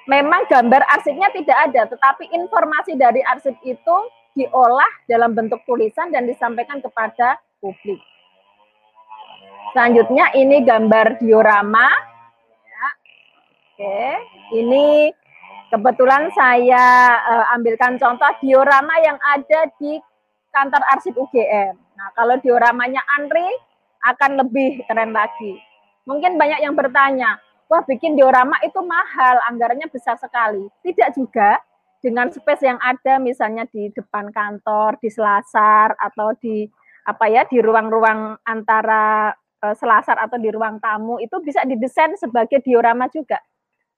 memang 0.09 0.49
gambar 0.49 0.82
arsipnya 0.89 1.30
tidak 1.30 1.57
ada, 1.70 1.82
tetapi 1.93 2.26
informasi 2.34 2.97
dari 2.97 3.22
arsip 3.22 3.53
itu 3.61 3.95
diolah 4.34 4.89
dalam 5.05 5.38
bentuk 5.38 5.61
tulisan 5.70 6.09
dan 6.09 6.26
disampaikan 6.26 6.82
kepada 6.82 7.38
publik. 7.61 8.01
Selanjutnya 9.78 10.34
ini 10.34 10.65
gambar 10.65 11.22
diorama. 11.22 11.88
Ya. 12.65 12.88
Oke, 13.70 14.01
ini 14.57 15.13
kebetulan 15.70 16.34
saya 16.34 16.86
uh, 17.30 17.45
ambilkan 17.53 18.01
contoh 18.01 18.34
diorama 18.41 18.97
yang 19.05 19.22
ada 19.22 19.70
di 19.78 20.01
kantor 20.49 20.82
arsip 20.89 21.13
UGM. 21.13 21.78
Nah, 21.78 22.09
kalau 22.17 22.41
dioramanya 22.41 23.05
Andri 23.22 23.45
akan 24.06 24.39
lebih 24.45 24.84
keren 24.88 25.12
lagi. 25.12 25.60
Mungkin 26.08 26.39
banyak 26.39 26.64
yang 26.64 26.74
bertanya, 26.74 27.38
wah 27.70 27.84
bikin 27.86 28.16
diorama 28.16 28.58
itu 28.66 28.80
mahal, 28.82 29.39
anggarannya 29.52 29.91
besar 29.91 30.18
sekali. 30.18 30.68
Tidak 30.82 31.14
juga, 31.14 31.60
dengan 32.00 32.32
space 32.32 32.64
yang 32.64 32.80
ada 32.80 33.20
misalnya 33.20 33.68
di 33.68 33.91
depan 33.91 34.32
kantor, 34.32 34.95
di 35.04 35.12
selasar 35.12 35.93
atau 36.00 36.32
di 36.39 36.66
apa 37.04 37.28
ya 37.28 37.43
di 37.47 37.60
ruang-ruang 37.60 38.39
antara 38.47 39.36
uh, 39.64 39.76
selasar 39.76 40.16
atau 40.16 40.39
di 40.39 40.47
ruang 40.52 40.80
tamu 40.80 41.20
itu 41.20 41.36
bisa 41.43 41.64
didesain 41.68 42.16
sebagai 42.16 42.64
diorama 42.64 43.12
juga. 43.12 43.39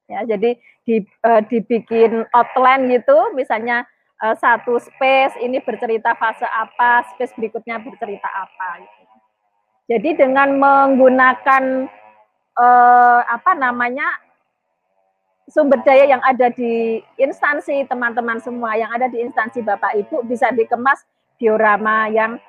Ya, 0.09 0.27
jadi 0.27 0.59
di, 0.83 1.07
uh, 1.23 1.39
dibikin 1.47 2.27
outline 2.35 2.91
gitu, 2.91 3.31
misalnya 3.31 3.87
uh, 4.19 4.35
satu 4.35 4.75
space 4.75 5.39
ini 5.39 5.63
bercerita 5.63 6.11
fase 6.19 6.43
apa, 6.43 7.07
space 7.15 7.31
berikutnya 7.39 7.79
bercerita 7.79 8.27
apa. 8.27 8.83
Gitu. 8.83 9.00
Jadi 9.91 10.15
dengan 10.15 10.55
menggunakan 10.55 11.91
uh, 12.55 13.21
apa 13.27 13.51
namanya 13.59 14.07
sumber 15.51 15.83
daya 15.83 16.15
yang 16.15 16.23
ada 16.23 16.47
di 16.47 17.03
instansi 17.19 17.83
teman-teman 17.91 18.39
semua 18.39 18.79
yang 18.79 18.87
ada 18.87 19.11
di 19.11 19.19
instansi 19.19 19.59
Bapak 19.59 19.91
Ibu 19.99 20.23
bisa 20.31 20.47
dikemas 20.55 21.03
diorama 21.35 22.07
yang 22.07 22.39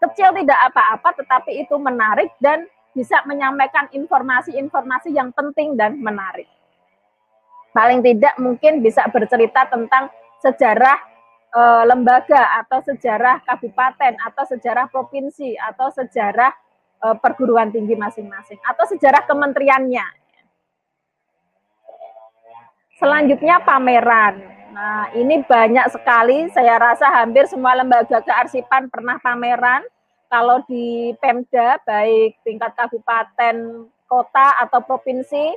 kecil 0.00 0.32
tidak 0.40 0.56
apa-apa 0.72 1.20
tetapi 1.20 1.68
itu 1.68 1.76
menarik 1.76 2.32
dan 2.40 2.64
bisa 2.96 3.20
menyampaikan 3.28 3.92
informasi-informasi 3.92 5.12
yang 5.12 5.28
penting 5.36 5.76
dan 5.76 6.00
menarik. 6.00 6.48
Paling 7.76 8.00
tidak 8.00 8.40
mungkin 8.40 8.80
bisa 8.80 9.04
bercerita 9.12 9.68
tentang 9.68 10.08
sejarah 10.40 10.96
e, 11.52 11.60
lembaga 11.92 12.64
atau 12.64 12.80
sejarah 12.88 13.44
kabupaten 13.44 14.16
atau 14.16 14.48
sejarah 14.48 14.88
provinsi 14.88 15.60
atau 15.60 15.92
sejarah 15.92 16.56
perguruan 17.22 17.70
tinggi 17.70 17.94
masing-masing 17.94 18.58
atau 18.64 18.84
sejarah 18.88 19.28
kementeriannya 19.28 20.26
Selanjutnya 22.96 23.60
pameran. 23.60 24.40
Nah, 24.72 25.12
ini 25.12 25.44
banyak 25.44 25.92
sekali, 25.92 26.48
saya 26.48 26.80
rasa 26.80 27.12
hampir 27.12 27.44
semua 27.44 27.76
lembaga 27.76 28.24
kearsipan 28.24 28.88
pernah 28.88 29.20
pameran. 29.20 29.84
Kalau 30.32 30.64
di 30.64 31.12
Pemda, 31.20 31.76
baik 31.84 32.40
tingkat 32.40 32.72
kabupaten, 32.72 33.84
kota, 34.08 34.48
atau 34.64 34.80
provinsi, 34.80 35.52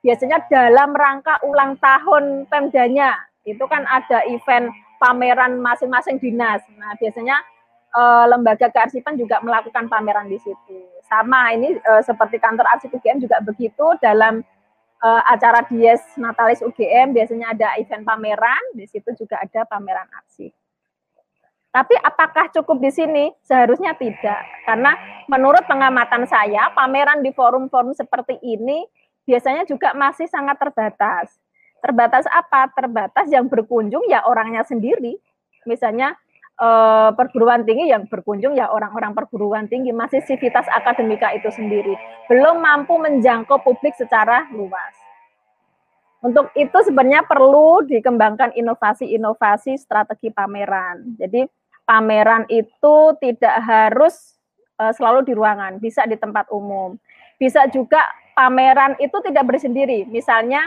biasanya 0.00 0.40
dalam 0.48 0.96
rangka 0.96 1.36
ulang 1.44 1.76
tahun 1.76 2.48
Pemdanya, 2.48 3.12
itu 3.44 3.64
kan 3.68 3.84
ada 3.84 4.24
event 4.24 4.72
pameran 4.96 5.60
masing-masing 5.60 6.16
dinas. 6.16 6.64
Nah, 6.80 6.96
biasanya 6.96 7.36
eh, 7.94 8.24
lembaga 8.30 8.70
kearsipan 8.70 9.18
juga 9.18 9.42
melakukan 9.42 9.90
pameran 9.90 10.30
di 10.30 10.38
situ. 10.38 10.78
Sama 11.06 11.54
ini 11.54 11.74
eh, 11.74 12.02
seperti 12.06 12.38
kantor 12.38 12.66
arsip 12.70 12.94
UGM 12.94 13.22
juga 13.22 13.42
begitu 13.42 13.98
dalam 13.98 14.46
uh, 15.04 15.22
acara 15.28 15.64
Dies 15.66 16.00
Natalis 16.20 16.60
UGM 16.60 17.16
biasanya 17.16 17.56
ada 17.56 17.68
event 17.80 18.04
pameran, 18.04 18.62
di 18.76 18.84
situ 18.84 19.12
juga 19.16 19.40
ada 19.40 19.64
pameran 19.66 20.06
arsip. 20.20 20.52
Tapi 21.70 21.94
apakah 22.02 22.50
cukup 22.50 22.82
di 22.82 22.90
sini? 22.90 23.30
Seharusnya 23.46 23.94
tidak. 23.94 24.42
Karena 24.66 24.90
menurut 25.30 25.62
pengamatan 25.70 26.26
saya, 26.26 26.74
pameran 26.74 27.22
di 27.22 27.30
forum-forum 27.30 27.94
seperti 27.94 28.42
ini 28.42 28.82
biasanya 29.22 29.62
juga 29.70 29.94
masih 29.94 30.26
sangat 30.26 30.58
terbatas. 30.58 31.30
Terbatas 31.78 32.26
apa? 32.26 32.66
Terbatas 32.74 33.30
yang 33.30 33.46
berkunjung 33.46 34.02
ya 34.10 34.26
orangnya 34.26 34.66
sendiri. 34.66 35.14
Misalnya 35.62 36.18
eh, 36.60 37.10
perguruan 37.16 37.64
tinggi 37.64 37.88
yang 37.88 38.04
berkunjung 38.06 38.52
ya 38.54 38.68
orang-orang 38.68 39.16
perguruan 39.16 39.66
tinggi 39.66 39.90
masih 39.90 40.20
sivitas 40.28 40.68
akademika 40.68 41.32
itu 41.32 41.48
sendiri 41.48 41.96
belum 42.28 42.60
mampu 42.60 43.00
menjangkau 43.00 43.64
publik 43.64 43.96
secara 43.96 44.46
luas. 44.52 45.00
Untuk 46.20 46.52
itu 46.52 46.78
sebenarnya 46.84 47.24
perlu 47.24 47.80
dikembangkan 47.88 48.52
inovasi-inovasi 48.52 49.80
strategi 49.80 50.28
pameran. 50.28 51.16
Jadi 51.16 51.48
pameran 51.88 52.44
itu 52.52 53.16
tidak 53.24 53.56
harus 53.64 54.36
uh, 54.76 54.92
selalu 54.92 55.24
di 55.24 55.32
ruangan, 55.32 55.80
bisa 55.80 56.04
di 56.04 56.20
tempat 56.20 56.52
umum. 56.52 57.00
Bisa 57.40 57.64
juga 57.72 58.04
pameran 58.36 59.00
itu 59.00 59.16
tidak 59.24 59.48
bersendiri. 59.48 60.04
Misalnya 60.12 60.60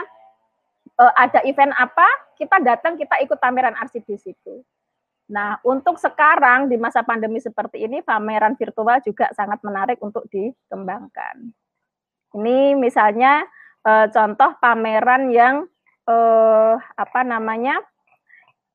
uh, 0.98 1.14
ada 1.14 1.38
event 1.46 1.70
apa, 1.78 2.06
kita 2.34 2.58
datang 2.58 2.98
kita 2.98 3.22
ikut 3.22 3.38
pameran 3.38 3.78
arsip 3.78 4.02
di 4.10 4.18
situ. 4.18 4.62
Nah, 5.24 5.56
untuk 5.64 5.96
sekarang 5.96 6.68
di 6.68 6.76
masa 6.76 7.00
pandemi 7.00 7.40
seperti 7.40 7.80
ini, 7.80 8.04
pameran 8.04 8.60
virtual 8.60 9.00
juga 9.00 9.32
sangat 9.32 9.64
menarik 9.64 9.96
untuk 10.04 10.28
dikembangkan. 10.28 11.48
Ini 12.36 12.76
misalnya 12.76 13.40
eh, 13.86 14.06
contoh 14.12 14.52
pameran 14.60 15.32
yang 15.32 15.64
eh, 16.04 16.74
apa 16.76 17.20
namanya 17.24 17.80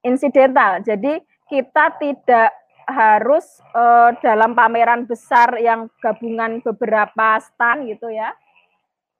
insidental. 0.01 0.81
Jadi 0.81 1.21
kita 1.45 1.93
tidak 2.01 2.49
harus 2.89 3.45
eh, 3.77 4.09
dalam 4.25 4.57
pameran 4.57 5.05
besar 5.05 5.53
yang 5.61 5.85
gabungan 6.01 6.65
beberapa 6.65 7.37
stand 7.45 7.93
gitu 7.93 8.09
ya. 8.09 8.33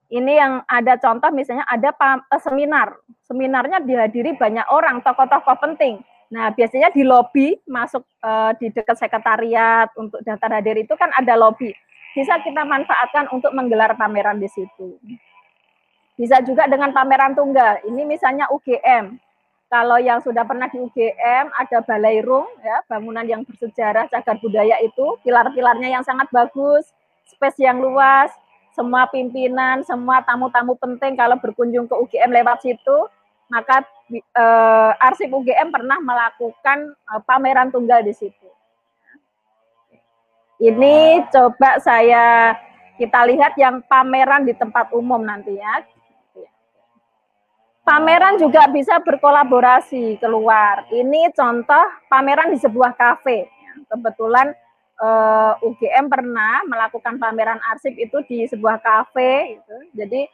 Ini 0.10 0.34
yang 0.34 0.53
ada 0.65 0.97
contoh 0.97 1.30
misalnya 1.30 1.69
ada 1.69 1.93
seminar. 2.41 2.97
Seminarnya 3.30 3.85
dihadiri 3.85 4.34
banyak 4.41 4.65
orang, 4.73 5.06
tokoh-tokoh 5.06 5.61
penting 5.61 6.01
Nah, 6.30 6.53
biasanya 6.53 6.93
di 6.93 7.01
lobi 7.01 7.57
masuk 7.65 8.06
uh, 8.22 8.53
di 8.61 8.69
dekat 8.69 9.01
sekretariat 9.01 9.89
untuk 9.97 10.22
daftar 10.22 10.61
hadir 10.61 10.77
itu 10.77 10.93
kan 10.93 11.10
ada 11.18 11.34
lobi. 11.34 11.73
Bisa 12.14 12.38
kita 12.45 12.61
manfaatkan 12.65 13.34
untuk 13.34 13.49
menggelar 13.57 13.97
pameran 13.97 14.38
di 14.38 14.45
situ. 14.45 15.01
Bisa 16.14 16.38
juga 16.45 16.69
dengan 16.69 16.93
pameran 16.93 17.34
tunggal. 17.34 17.81
Ini 17.85 18.06
misalnya 18.06 18.45
UGM. 18.53 19.18
Kalau 19.69 20.01
yang 20.01 20.18
sudah 20.22 20.41
pernah 20.45 20.65
di 20.65 20.81
UGM 20.81 21.53
ada 21.53 21.77
balai 21.85 22.26
rung 22.26 22.49
ya, 22.65 22.81
bangunan 22.89 23.22
yang 23.22 23.45
bersejarah 23.45 24.10
cagar 24.10 24.41
budaya 24.41 24.81
itu, 24.81 25.18
pilar-pilarnya 25.22 25.93
yang 25.93 26.01
sangat 26.01 26.26
bagus, 26.34 26.89
space 27.30 27.61
yang 27.61 27.77
luas, 27.77 28.34
semua 28.73 29.06
pimpinan, 29.14 29.85
semua 29.85 30.26
tamu-tamu 30.26 30.73
penting 30.77 31.14
kalau 31.14 31.38
berkunjung 31.38 31.85
ke 31.85 31.93
UGM 31.93 32.34
lewat 32.34 32.65
situ 32.65 32.97
maka 33.50 33.82
uh, 34.38 34.94
Arsip 35.02 35.34
UGM 35.34 35.74
pernah 35.74 35.98
melakukan 35.98 36.94
uh, 37.10 37.22
pameran 37.26 37.74
tunggal 37.74 38.06
di 38.06 38.14
situ. 38.14 38.48
Ini 40.60 41.24
coba 41.32 41.80
saya 41.80 42.54
kita 43.00 43.24
lihat 43.32 43.56
yang 43.56 43.80
pameran 43.88 44.44
di 44.44 44.52
tempat 44.52 44.92
umum 44.92 45.24
nanti 45.24 45.56
ya. 45.56 45.88
Pameran 47.88 48.38
juga 48.38 48.68
bisa 48.70 49.00
berkolaborasi 49.02 50.20
keluar. 50.20 50.86
Ini 50.92 51.32
contoh 51.34 51.86
pameran 52.12 52.54
di 52.54 52.60
sebuah 52.60 52.94
kafe. 52.94 53.50
Kebetulan 53.88 54.54
eh, 55.00 55.54
UGM 55.66 56.06
pernah 56.12 56.62
melakukan 56.70 57.18
pameran 57.18 57.58
arsip 57.72 57.96
itu 57.98 58.20
di 58.30 58.46
sebuah 58.46 58.78
kafe 58.84 59.58
gitu. 59.58 59.76
Jadi 59.96 60.28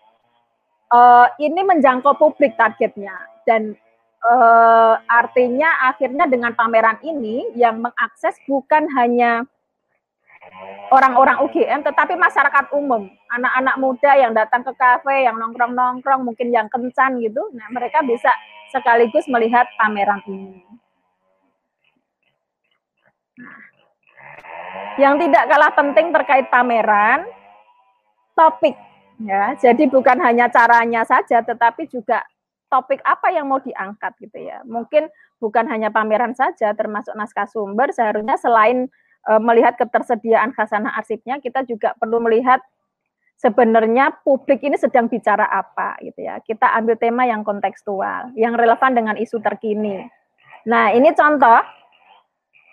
uh, 0.92 1.28
ini 1.42 1.62
menjangkau 1.64 2.18
publik 2.18 2.54
targetnya 2.60 3.16
dan 3.48 3.74
uh, 4.26 4.98
artinya 5.06 5.90
akhirnya 5.90 6.26
dengan 6.26 6.54
pameran 6.54 7.00
ini 7.06 7.54
yang 7.58 7.82
mengakses 7.82 8.38
bukan 8.50 8.90
hanya 8.98 9.46
orang-orang 10.94 11.42
UGM 11.42 11.82
tetapi 11.82 12.14
masyarakat 12.18 12.70
umum, 12.78 13.10
anak-anak 13.34 13.76
muda 13.82 14.12
yang 14.14 14.32
datang 14.34 14.62
ke 14.62 14.74
kafe, 14.78 15.26
yang 15.26 15.38
nongkrong-nongkrong, 15.42 16.22
mungkin 16.22 16.54
yang 16.54 16.70
kencan 16.70 17.18
gitu. 17.22 17.42
Nah, 17.58 17.68
mereka 17.74 18.06
bisa 18.06 18.30
sekaligus 18.70 19.26
melihat 19.26 19.66
pameran 19.78 20.22
ini. 20.30 20.62
Yang 24.96 25.28
tidak 25.28 25.44
kalah 25.52 25.72
penting 25.76 26.08
terkait 26.16 26.48
pameran, 26.48 27.28
topik 28.38 28.78
ya. 29.22 29.56
Jadi 29.60 29.88
bukan 29.88 30.18
hanya 30.24 30.52
caranya 30.52 31.08
saja, 31.08 31.44
tetapi 31.44 31.88
juga 31.88 32.24
topik 32.68 33.00
apa 33.06 33.32
yang 33.32 33.48
mau 33.48 33.62
diangkat 33.62 34.12
gitu 34.20 34.40
ya. 34.42 34.62
Mungkin 34.66 35.08
bukan 35.40 35.66
hanya 35.70 35.94
pameran 35.94 36.34
saja, 36.34 36.74
termasuk 36.76 37.14
naskah 37.16 37.48
sumber. 37.48 37.94
Seharusnya 37.94 38.36
selain 38.36 38.90
e, 39.24 39.32
melihat 39.40 39.78
ketersediaan 39.80 40.52
khasanah 40.52 40.98
arsipnya, 40.98 41.40
kita 41.40 41.64
juga 41.64 41.94
perlu 41.96 42.20
melihat 42.20 42.60
sebenarnya 43.40 44.16
publik 44.24 44.64
ini 44.64 44.76
sedang 44.80 45.08
bicara 45.08 45.46
apa 45.48 46.00
gitu 46.04 46.26
ya. 46.26 46.42
Kita 46.42 46.74
ambil 46.76 46.96
tema 47.00 47.24
yang 47.28 47.46
kontekstual, 47.46 48.36
yang 48.36 48.56
relevan 48.58 48.92
dengan 48.96 49.16
isu 49.16 49.40
terkini. 49.40 50.08
Nah, 50.66 50.90
ini 50.92 51.14
contoh 51.14 51.62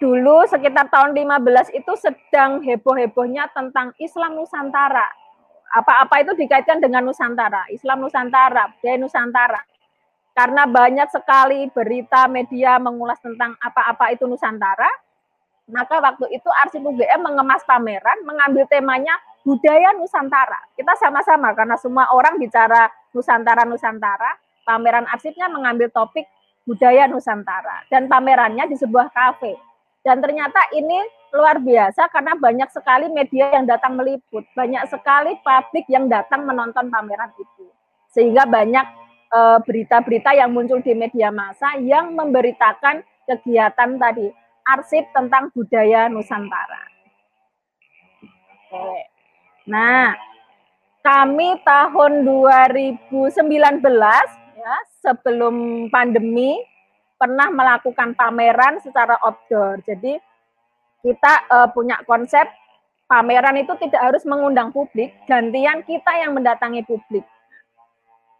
dulu 0.03 0.43
sekitar 0.51 0.91
tahun 0.91 1.15
15 1.15 1.79
itu 1.79 1.93
sedang 1.95 2.59
heboh-hebohnya 2.65 3.55
tentang 3.55 3.95
Islam 4.03 4.35
Nusantara. 4.35 5.22
Apa-apa 5.73 6.21
itu 6.21 6.37
dikaitkan 6.37 6.85
dengan 6.85 7.09
Nusantara, 7.09 7.65
Islam 7.73 8.05
Nusantara, 8.05 8.69
budaya 8.77 8.97
Nusantara. 9.01 9.61
Karena 10.33 10.69
banyak 10.69 11.09
sekali 11.13 11.69
berita 11.73 12.29
media 12.29 12.77
mengulas 12.77 13.21
tentang 13.21 13.57
apa-apa 13.57 14.13
itu 14.13 14.29
Nusantara, 14.29 14.89
maka 15.73 16.01
waktu 16.01 16.29
itu 16.37 16.49
Arsip 16.65 16.85
UGM 16.85 17.25
mengemas 17.25 17.65
pameran, 17.65 18.21
mengambil 18.29 18.69
temanya 18.69 19.17
budaya 19.45 19.97
Nusantara. 19.97 20.61
Kita 20.77 20.93
sama-sama 21.01 21.57
karena 21.57 21.81
semua 21.81 22.13
orang 22.13 22.37
bicara 22.37 22.93
Nusantara-Nusantara, 23.17 24.37
pameran 24.69 25.09
arsipnya 25.11 25.49
mengambil 25.51 25.89
topik 25.89 26.29
budaya 26.63 27.11
Nusantara 27.11 27.83
dan 27.91 28.07
pamerannya 28.07 28.71
di 28.71 28.77
sebuah 28.79 29.11
kafe 29.11 29.59
dan 30.07 30.23
ternyata 30.23 30.59
ini 30.75 30.99
luar 31.33 31.57
biasa 31.59 32.13
karena 32.13 32.37
banyak 32.37 32.69
sekali 32.69 33.09
media 33.09 33.57
yang 33.57 33.65
datang 33.65 33.97
meliput, 33.97 34.45
banyak 34.53 34.85
sekali 34.93 35.33
publik 35.41 35.89
yang 35.89 36.07
datang 36.07 36.45
menonton 36.45 36.93
pameran 36.93 37.33
itu. 37.41 37.67
Sehingga 38.13 38.45
banyak 38.45 38.87
eh, 39.33 39.59
berita-berita 39.65 40.37
yang 40.37 40.53
muncul 40.53 40.85
di 40.85 40.93
media 40.93 41.33
massa 41.33 41.81
yang 41.81 42.13
memberitakan 42.13 43.01
kegiatan 43.25 43.97
tadi, 43.97 44.29
arsip 44.69 45.09
tentang 45.17 45.49
budaya 45.57 46.13
Nusantara. 46.13 46.85
Oke. 48.69 49.09
Nah, 49.73 50.13
kami 51.01 51.59
tahun 51.65 52.29
2019 52.29 53.09
ya, 54.59 54.77
sebelum 55.01 55.89
pandemi 55.89 56.61
pernah 57.17 57.49
melakukan 57.55 58.19
pameran 58.19 58.83
secara 58.83 59.15
outdoor. 59.23 59.83
Jadi 59.87 60.19
kita 61.03 61.33
uh, 61.51 61.69
punya 61.75 61.99
konsep 62.07 62.47
pameran 63.11 63.61
itu 63.61 63.75
tidak 63.83 64.01
harus 64.01 64.25
mengundang 64.25 64.73
publik, 64.73 65.13
gantian 65.29 65.85
kita 65.85 66.13
yang 66.17 66.33
mendatangi 66.33 66.87
publik. 66.89 67.27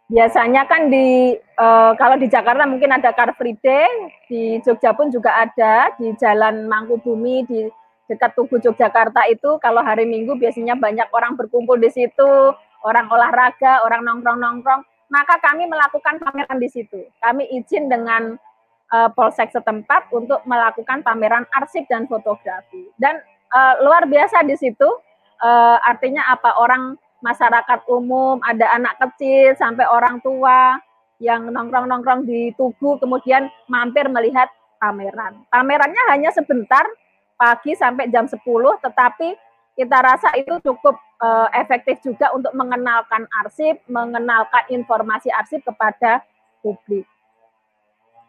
Biasanya 0.09 0.65
kan 0.65 0.89
di 0.89 1.37
uh, 1.59 1.93
kalau 1.95 2.17
di 2.17 2.27
Jakarta 2.27 2.65
mungkin 2.65 2.91
ada 2.91 3.13
Car 3.13 3.35
Free 3.37 3.55
Day, 3.61 3.87
di 4.25 4.57
Jogja 4.65 4.91
pun 4.97 5.13
juga 5.13 5.45
ada 5.45 5.93
di 5.95 6.11
Jalan 6.17 6.65
Mangkubumi 6.65 7.45
di 7.45 7.69
dekat 8.07 8.35
Tugu 8.35 8.59
Yogyakarta 8.59 9.25
itu 9.31 9.57
kalau 9.63 9.79
hari 9.79 10.03
Minggu 10.03 10.35
biasanya 10.35 10.75
banyak 10.75 11.07
orang 11.15 11.39
berkumpul 11.39 11.79
di 11.79 11.87
situ, 11.87 12.51
orang 12.83 13.07
olahraga, 13.07 13.81
orang 13.87 14.03
nongkrong-nongkrong, 14.03 14.81
maka 15.07 15.39
kami 15.39 15.65
melakukan 15.71 16.19
pameran 16.19 16.59
di 16.59 16.69
situ. 16.69 16.99
Kami 17.23 17.47
izin 17.55 17.87
dengan 17.87 18.35
uh, 18.93 19.09
polsek 19.17 19.49
setempat 19.49 20.13
untuk 20.13 20.45
melakukan 20.45 21.01
pameran 21.01 21.49
arsip 21.57 21.83
dan 21.89 22.05
fotografi. 22.05 22.93
Dan 23.01 23.17
uh, 23.49 23.81
luar 23.81 24.05
biasa 24.05 24.45
di 24.45 24.53
situ, 24.53 24.87
uh, 25.41 25.77
artinya 25.81 26.29
apa 26.29 26.61
orang 26.61 26.95
masyarakat 27.25 27.89
umum, 27.89 28.37
ada 28.45 28.69
anak 28.77 29.01
kecil 29.01 29.57
sampai 29.57 29.89
orang 29.89 30.21
tua 30.21 30.77
yang 31.17 31.47
nongkrong-nongkrong 31.49 32.27
di 32.27 32.51
Tugu 32.59 32.99
kemudian 32.99 33.47
mampir 33.71 34.11
melihat 34.11 34.51
pameran. 34.75 35.39
Pamerannya 35.47 36.03
hanya 36.11 36.35
sebentar 36.35 36.83
pagi 37.39 37.79
sampai 37.79 38.11
jam 38.11 38.27
10 38.27 38.43
tetapi 38.83 39.39
kita 39.73 39.97
rasa 40.03 40.35
itu 40.37 40.59
cukup 40.61 40.99
uh, 41.23 41.49
efektif 41.55 41.97
juga 42.03 42.29
untuk 42.35 42.53
mengenalkan 42.53 43.25
arsip, 43.41 43.81
mengenalkan 43.89 44.67
informasi 44.69 45.33
arsip 45.33 45.63
kepada 45.65 46.21
publik. 46.61 47.07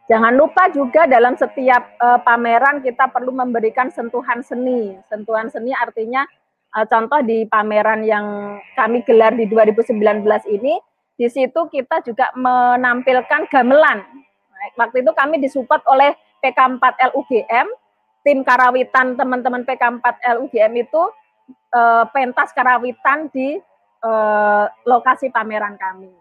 Jangan 0.04 0.36
lupa 0.36 0.68
juga 0.68 1.08
dalam 1.08 1.32
setiap 1.32 1.96
uh, 1.96 2.20
pameran 2.20 2.84
kita 2.84 3.08
perlu 3.08 3.32
memberikan 3.32 3.88
sentuhan 3.88 4.44
seni. 4.44 5.00
Sentuhan 5.08 5.48
seni 5.48 5.72
artinya 5.72 6.28
uh, 6.76 6.84
contoh 6.84 7.24
di 7.24 7.48
pameran 7.48 8.04
yang 8.04 8.60
kami 8.76 9.00
gelar 9.08 9.32
di 9.32 9.48
2019 9.48 9.96
ini, 10.52 10.76
di 11.16 11.26
situ 11.32 11.56
kita 11.72 12.04
juga 12.04 12.28
menampilkan 12.36 13.48
gamelan. 13.48 14.04
Waktu 14.76 15.04
itu 15.04 15.12
kami 15.16 15.40
disupport 15.40 15.80
oleh 15.88 16.12
PK4 16.44 16.84
LUGM, 17.16 17.66
tim 18.28 18.44
karawitan 18.44 19.16
teman-teman 19.16 19.64
PK4 19.64 20.04
LUGM 20.36 20.84
itu 20.84 21.02
uh, 21.72 22.04
pentas 22.12 22.52
karawitan 22.52 23.32
di 23.32 23.56
lokasi 24.84 25.32
pameran 25.32 25.80
kami. 25.80 26.12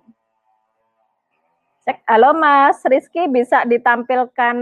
Cek, 1.84 2.00
halo 2.08 2.32
Mas 2.32 2.80
Rizky, 2.88 3.28
bisa 3.28 3.68
ditampilkan 3.68 4.56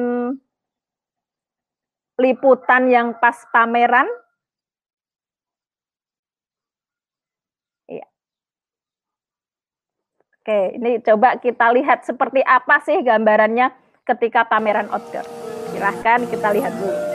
liputan 2.17 2.89
yang 2.89 3.13
pas 3.21 3.45
pameran? 3.53 4.09
Iya. 7.85 8.09
Oke, 10.41 10.81
ini 10.81 10.97
coba 11.05 11.37
kita 11.37 11.69
lihat 11.77 12.09
seperti 12.09 12.41
apa 12.41 12.81
sih 12.81 12.97
gambarannya 13.05 13.69
ketika 14.01 14.41
pameran 14.49 14.89
outdoor. 14.89 15.29
Silahkan 15.69 16.25
kita 16.25 16.49
lihat 16.57 16.73
dulu. 16.73 17.10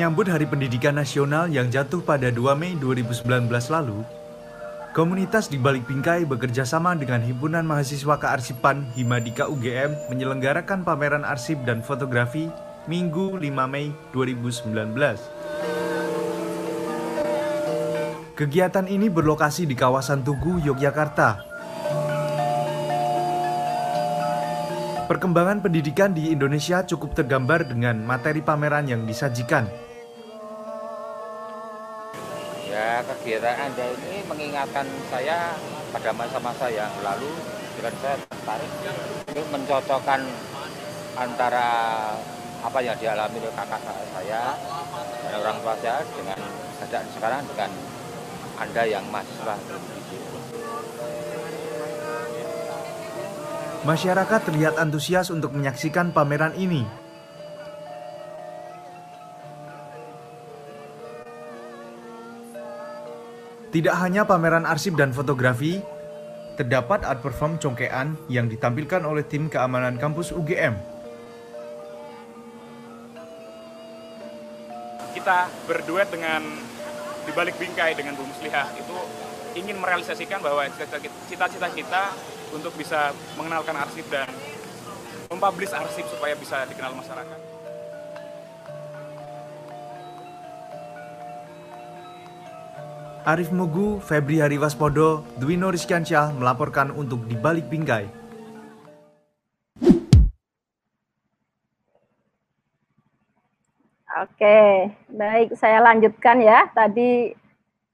Menyambut 0.00 0.32
Hari 0.32 0.48
Pendidikan 0.48 0.96
Nasional 0.96 1.52
yang 1.52 1.68
jatuh 1.68 2.00
pada 2.00 2.32
2 2.32 2.56
Mei 2.56 2.72
2019 2.72 3.20
lalu, 3.68 4.00
komunitas 4.96 5.52
di 5.52 5.60
Balik 5.60 5.84
Bingkai 5.84 6.24
bekerja 6.24 6.64
sama 6.64 6.96
dengan 6.96 7.20
Himpunan 7.20 7.68
Mahasiswa 7.68 8.16
Kearsipan 8.16 8.88
Himadika 8.96 9.44
UGM 9.52 10.08
menyelenggarakan 10.08 10.88
pameran 10.88 11.20
arsip 11.20 11.60
dan 11.68 11.84
fotografi 11.84 12.48
Minggu 12.88 13.36
5 13.36 13.44
Mei 13.68 13.92
2019. 14.16 14.72
Kegiatan 18.40 18.88
ini 18.88 19.12
berlokasi 19.12 19.68
di 19.68 19.76
kawasan 19.76 20.24
Tugu, 20.24 20.64
Yogyakarta. 20.64 21.44
Perkembangan 25.12 25.60
pendidikan 25.60 26.16
di 26.16 26.32
Indonesia 26.32 26.88
cukup 26.88 27.12
tergambar 27.12 27.68
dengan 27.68 28.00
materi 28.00 28.40
pameran 28.40 28.88
yang 28.88 29.04
disajikan. 29.04 29.89
Kegiatan 33.20 33.52
Anda 33.68 33.84
ini 34.00 34.24
mengingatkan 34.24 34.88
saya 35.12 35.52
pada 35.92 36.08
masa-masa 36.16 36.72
yang 36.72 36.88
lalu 37.04 37.28
dan 37.84 37.92
saya 38.00 38.16
tertarik 38.16 38.72
untuk 39.28 39.46
mencocokkan 39.52 40.20
antara 41.20 41.68
apa 42.64 42.78
yang 42.80 42.96
dialami 42.96 43.44
oleh 43.44 43.52
kakak 43.52 43.80
saya 44.16 44.56
dan 45.28 45.32
orang 45.36 45.56
tua 45.60 45.76
saya 45.84 46.00
dengan 46.16 46.40
keadaan 46.80 47.06
sekarang 47.12 47.42
dengan 47.44 47.70
Anda 48.56 48.82
yang 48.88 49.04
mahasiswa 49.12 49.56
Masyarakat 53.80 54.40
terlihat 54.44 54.76
antusias 54.76 55.32
untuk 55.32 55.56
menyaksikan 55.56 56.12
pameran 56.12 56.52
ini. 56.56 56.99
Tidak 63.70 63.94
hanya 64.02 64.26
pameran 64.26 64.66
arsip 64.66 64.98
dan 64.98 65.14
fotografi, 65.14 65.78
terdapat 66.58 67.06
art 67.06 67.22
perform 67.22 67.54
congkean 67.62 68.18
yang 68.26 68.50
ditampilkan 68.50 69.06
oleh 69.06 69.22
tim 69.22 69.46
keamanan 69.46 69.94
kampus 69.94 70.34
UGM. 70.34 70.74
Kita 75.14 75.46
berduet 75.70 76.10
dengan 76.10 76.42
di 77.22 77.30
balik 77.30 77.62
bingkai 77.62 77.94
dengan 77.94 78.18
Bu 78.18 78.26
Muslihah 78.26 78.74
itu 78.74 78.96
ingin 79.54 79.78
merealisasikan 79.78 80.42
bahwa 80.42 80.66
cita-cita 81.30 81.70
kita 81.70 82.10
untuk 82.50 82.74
bisa 82.74 83.14
mengenalkan 83.38 83.78
arsip 83.78 84.02
dan 84.10 84.26
mempublish 85.30 85.70
arsip 85.70 86.10
supaya 86.10 86.34
bisa 86.34 86.66
dikenal 86.66 86.90
masyarakat. 86.98 87.49
Arif 93.28 93.52
Mugu, 93.52 94.00
Febri 94.00 94.40
Hariwaspodo, 94.40 95.28
Dwi 95.36 95.60
Rizkiansyah 95.60 96.32
melaporkan 96.32 96.88
untuk 96.88 97.28
di 97.28 97.36
balik 97.36 97.68
bingkai. 97.68 98.08
Oke, 104.24 104.88
baik 105.12 105.52
saya 105.52 105.84
lanjutkan 105.84 106.40
ya. 106.40 106.72
Tadi 106.72 107.36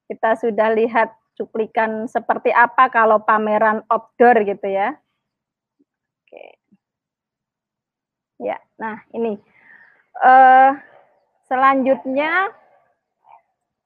kita 0.06 0.38
sudah 0.38 0.70
lihat 0.70 1.10
cuplikan 1.34 2.06
seperti 2.06 2.54
apa 2.54 2.86
kalau 2.86 3.18
pameran 3.18 3.82
outdoor 3.90 4.46
gitu 4.46 4.70
ya. 4.70 4.94
Oke. 6.22 6.44
Ya, 8.46 8.62
nah 8.78 9.02
ini. 9.10 9.42
Uh, 10.16 10.72
selanjutnya 11.50 12.54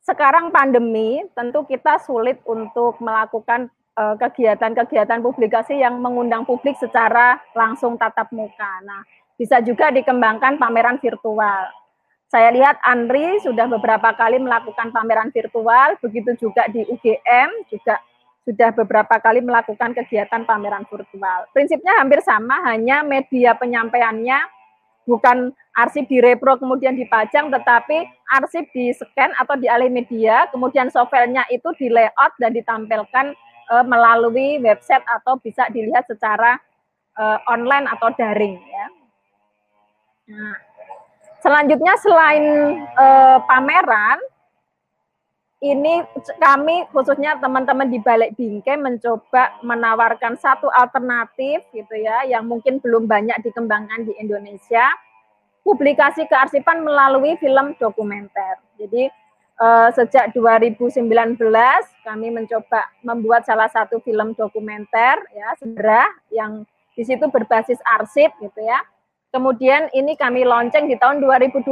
sekarang 0.04 0.48
pandemi, 0.48 1.20
tentu 1.36 1.64
kita 1.68 2.00
sulit 2.02 2.40
untuk 2.48 2.96
melakukan 3.04 3.68
eh, 3.96 4.16
kegiatan-kegiatan 4.16 5.20
publikasi 5.20 5.76
yang 5.80 6.00
mengundang 6.00 6.48
publik 6.48 6.76
secara 6.80 7.36
langsung 7.52 8.00
tatap 8.00 8.32
muka. 8.32 8.72
Nah, 8.84 9.04
bisa 9.36 9.60
juga 9.64 9.92
dikembangkan 9.92 10.60
pameran 10.60 11.00
virtual. 11.00 11.68
Saya 12.30 12.54
lihat 12.54 12.78
Andri 12.86 13.42
sudah 13.42 13.66
beberapa 13.66 14.14
kali 14.14 14.38
melakukan 14.38 14.94
pameran 14.94 15.34
virtual, 15.34 15.98
begitu 15.98 16.38
juga 16.38 16.62
di 16.70 16.86
UGM 16.86 17.66
juga 17.66 17.98
sudah 18.46 18.70
beberapa 18.72 19.18
kali 19.18 19.42
melakukan 19.42 19.92
kegiatan 19.92 20.46
pameran 20.46 20.86
virtual. 20.86 21.50
Prinsipnya 21.50 21.98
hampir 21.98 22.22
sama, 22.22 22.62
hanya 22.70 23.02
media 23.02 23.58
penyampaiannya 23.58 24.59
bukan 25.10 25.50
arsip 25.74 26.06
direpro 26.06 26.54
kemudian 26.62 26.94
dipajang, 26.94 27.50
tetapi 27.50 28.06
arsip 28.38 28.70
di 28.70 28.94
scan 28.94 29.34
atau 29.34 29.58
di 29.58 29.66
alih 29.66 29.90
media, 29.90 30.46
kemudian 30.54 30.86
softwarenya 30.86 31.50
itu 31.50 31.66
di 31.74 31.90
layout 31.90 32.32
dan 32.38 32.54
ditampilkan 32.54 33.34
e, 33.70 33.74
melalui 33.82 34.62
website 34.62 35.02
atau 35.10 35.34
bisa 35.42 35.66
dilihat 35.74 36.06
secara 36.06 36.62
e, 37.18 37.22
online 37.50 37.90
atau 37.90 38.14
daring. 38.14 38.54
Ya. 38.62 38.86
Nah, 40.30 40.56
selanjutnya 41.42 41.94
selain 41.98 42.44
e, 42.86 43.06
pameran, 43.50 44.18
ini 45.60 46.00
kami 46.40 46.88
khususnya 46.88 47.36
teman-teman 47.36 47.92
di 47.92 48.00
balik 48.00 48.32
bingkai 48.40 48.80
mencoba 48.80 49.60
menawarkan 49.60 50.40
satu 50.40 50.72
alternatif 50.72 51.68
gitu 51.76 51.94
ya 52.00 52.24
yang 52.24 52.48
mungkin 52.48 52.80
belum 52.80 53.04
banyak 53.04 53.36
dikembangkan 53.44 54.08
di 54.08 54.16
Indonesia 54.16 54.88
publikasi 55.60 56.24
kearsipan 56.24 56.80
melalui 56.80 57.36
film 57.36 57.76
dokumenter. 57.76 58.56
Jadi 58.80 59.12
eh, 59.60 59.88
sejak 59.92 60.32
2019 60.32 61.36
kami 62.08 62.28
mencoba 62.32 62.88
membuat 63.04 63.44
salah 63.44 63.68
satu 63.68 64.00
film 64.00 64.32
dokumenter 64.32 65.20
ya 65.36 65.48
segera 65.60 66.08
yang 66.32 66.64
di 66.96 67.04
situ 67.04 67.28
berbasis 67.28 67.76
arsip 67.84 68.32
gitu 68.40 68.64
ya. 68.64 68.80
Kemudian 69.30 69.92
ini 69.94 70.16
kami 70.16 70.42
lonceng 70.42 70.90
di 70.90 70.96
tahun 70.96 71.20
2020. 71.22 71.68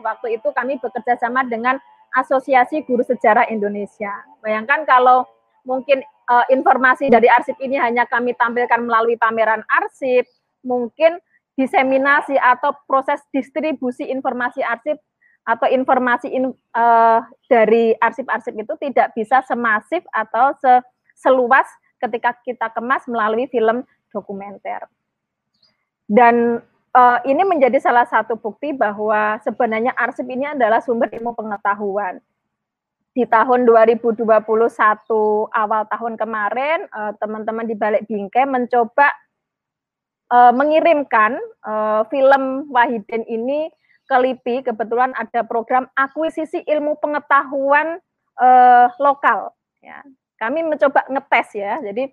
Waktu 0.00 0.40
itu 0.40 0.48
kami 0.54 0.80
bekerja 0.80 1.20
sama 1.20 1.44
dengan 1.44 1.76
Asosiasi 2.14 2.84
Guru 2.84 3.04
Sejarah 3.04 3.48
Indonesia. 3.52 4.12
Bayangkan 4.40 4.84
kalau 4.88 5.28
mungkin 5.68 6.00
uh, 6.28 6.46
informasi 6.48 7.12
dari 7.12 7.28
arsip 7.28 7.56
ini 7.60 7.76
hanya 7.76 8.08
kami 8.08 8.32
tampilkan 8.36 8.84
melalui 8.84 9.16
pameran 9.20 9.64
arsip, 9.68 10.24
mungkin 10.64 11.20
diseminasi 11.58 12.38
atau 12.38 12.70
proses 12.86 13.18
distribusi 13.34 14.06
informasi 14.06 14.62
arsip 14.62 14.96
atau 15.48 15.66
informasi 15.66 16.28
in, 16.30 16.52
uh, 16.76 17.20
dari 17.48 17.96
arsip-arsip 17.98 18.52
itu 18.54 18.74
tidak 18.84 19.16
bisa 19.16 19.40
semasif 19.48 20.04
atau 20.12 20.52
se 20.60 20.72
seluas 21.18 21.66
ketika 21.98 22.30
kita 22.46 22.70
kemas 22.70 23.02
melalui 23.10 23.50
film 23.50 23.82
dokumenter. 24.14 24.86
Dan 26.06 26.62
uh, 26.94 27.18
ini 27.26 27.42
menjadi 27.44 27.76
salah 27.82 28.06
satu 28.08 28.38
bukti 28.38 28.72
bahwa 28.72 29.36
sebenarnya 29.44 29.92
arsip 29.96 30.24
ini 30.28 30.48
adalah 30.48 30.80
sumber 30.80 31.10
ilmu 31.12 31.34
pengetahuan. 31.36 32.20
Di 33.16 33.26
tahun 33.26 33.66
2021 33.66 34.22
awal 35.50 35.82
tahun 35.90 36.14
kemarin, 36.14 36.86
eh, 36.86 37.12
teman-teman 37.18 37.66
uh, 37.66 37.68
di 37.68 37.74
balik 37.74 38.06
bingkai 38.06 38.46
mencoba 38.46 39.10
uh, 40.30 40.54
mengirimkan 40.54 41.34
uh, 41.66 42.06
film 42.14 42.70
Wahidin 42.70 43.26
ini 43.26 43.74
ke 44.06 44.14
LIPI. 44.14 44.70
Kebetulan 44.70 45.18
ada 45.18 45.42
program 45.42 45.90
akuisisi 45.98 46.62
ilmu 46.62 46.94
pengetahuan 47.02 47.98
uh, 48.38 48.86
lokal. 49.02 49.50
Ya. 49.82 49.98
Kami 50.38 50.62
mencoba 50.62 51.02
ngetes 51.10 51.58
ya. 51.58 51.82
Jadi 51.82 52.06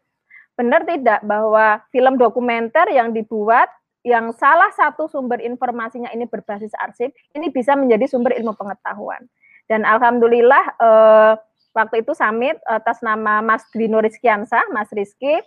benar 0.57 0.89
tidak 0.89 1.22
bahwa 1.22 1.85
film 1.93 2.18
dokumenter 2.18 2.89
yang 2.89 3.14
dibuat 3.14 3.69
yang 4.06 4.30
salah 4.38 4.69
satu 4.77 5.10
sumber 5.10 5.41
informasinya 5.41 6.14
ini 6.14 6.30
berbasis 6.30 6.69
arsip, 6.77 7.10
ini 7.34 7.49
bisa 7.49 7.73
menjadi 7.73 8.06
sumber 8.06 8.38
ilmu 8.38 8.53
pengetahuan. 8.53 9.26
Dan 9.65 9.82
alhamdulillah 9.82 10.64
eh, 10.77 11.34
waktu 11.73 12.06
itu 12.06 12.14
summit 12.14 12.61
atas 12.69 13.02
nama 13.02 13.41
Mas 13.41 13.65
Dino 13.73 13.98
Rizkiansa, 13.98 14.69
Mas 14.69 14.94
Rizky, 14.94 15.41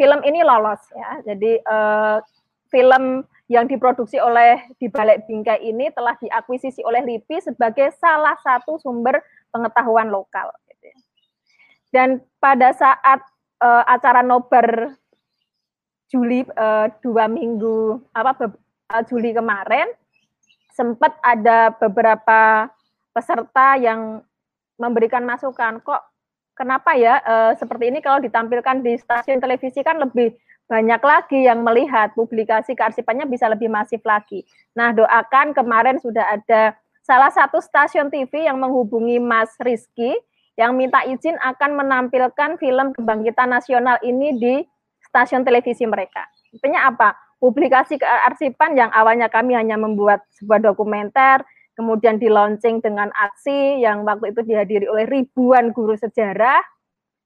film 0.00 0.24
ini 0.24 0.40
lolos 0.40 0.80
ya. 0.96 1.20
Jadi 1.28 1.60
eh, 1.60 2.18
film 2.72 3.20
yang 3.52 3.68
diproduksi 3.68 4.16
oleh 4.16 4.64
di 4.80 4.88
balik 4.88 5.28
bingkai 5.28 5.60
ini 5.60 5.92
telah 5.92 6.16
diakuisisi 6.16 6.80
oleh 6.80 7.04
LIPI 7.04 7.52
sebagai 7.52 7.92
salah 8.00 8.38
satu 8.40 8.80
sumber 8.80 9.20
pengetahuan 9.52 10.08
lokal. 10.08 10.48
Gitu 10.72 10.88
ya. 10.88 10.98
Dan 11.92 12.08
pada 12.40 12.72
saat 12.72 13.20
eh, 13.60 13.84
acara 13.84 14.24
nobar 14.24 14.96
Juli 16.10 16.42
uh, 16.42 16.90
dua 17.00 17.30
minggu 17.30 18.02
apa 18.12 18.50
uh, 18.50 19.02
Juli 19.06 19.30
kemarin 19.30 19.86
sempat 20.74 21.14
ada 21.22 21.70
beberapa 21.78 22.66
peserta 23.14 23.78
yang 23.78 24.22
memberikan 24.74 25.22
masukan 25.22 25.78
kok 25.82 26.02
kenapa 26.58 26.98
ya 26.98 27.22
uh, 27.22 27.52
seperti 27.54 27.94
ini 27.94 28.02
kalau 28.02 28.18
ditampilkan 28.18 28.82
di 28.82 28.98
stasiun 28.98 29.38
televisi 29.38 29.86
kan 29.86 30.02
lebih 30.02 30.34
banyak 30.70 31.02
lagi 31.02 31.50
yang 31.50 31.66
melihat 31.66 32.14
publikasi 32.14 32.78
kearsipannya 32.78 33.26
bisa 33.26 33.50
lebih 33.50 33.66
masif 33.66 33.98
lagi. 34.06 34.46
Nah, 34.78 34.94
doakan 34.94 35.50
kemarin 35.50 35.98
sudah 35.98 36.22
ada 36.38 36.78
salah 37.02 37.34
satu 37.34 37.58
stasiun 37.58 38.06
TV 38.06 38.46
yang 38.46 38.54
menghubungi 38.62 39.18
Mas 39.18 39.50
Rizky 39.58 40.14
yang 40.54 40.78
minta 40.78 41.02
izin 41.10 41.34
akan 41.42 41.74
menampilkan 41.74 42.54
film 42.62 42.94
kebangkitan 42.94 43.50
nasional 43.50 43.98
ini 44.06 44.38
di 44.38 44.54
stasiun 45.10 45.42
televisi 45.42 45.84
mereka. 45.84 46.24
Intinya 46.54 46.88
apa? 46.88 47.18
Publikasi 47.42 47.98
kearsipan 47.98 48.78
yang 48.78 48.90
awalnya 48.94 49.26
kami 49.26 49.58
hanya 49.58 49.74
membuat 49.74 50.22
sebuah 50.38 50.62
dokumenter, 50.62 51.42
kemudian 51.74 52.20
di 52.20 52.28
launching 52.28 52.84
dengan 52.84 53.08
aksi 53.16 53.80
yang 53.80 54.04
waktu 54.06 54.30
itu 54.30 54.44
dihadiri 54.44 54.86
oleh 54.86 55.08
ribuan 55.08 55.72
guru 55.72 55.96
sejarah, 55.96 56.60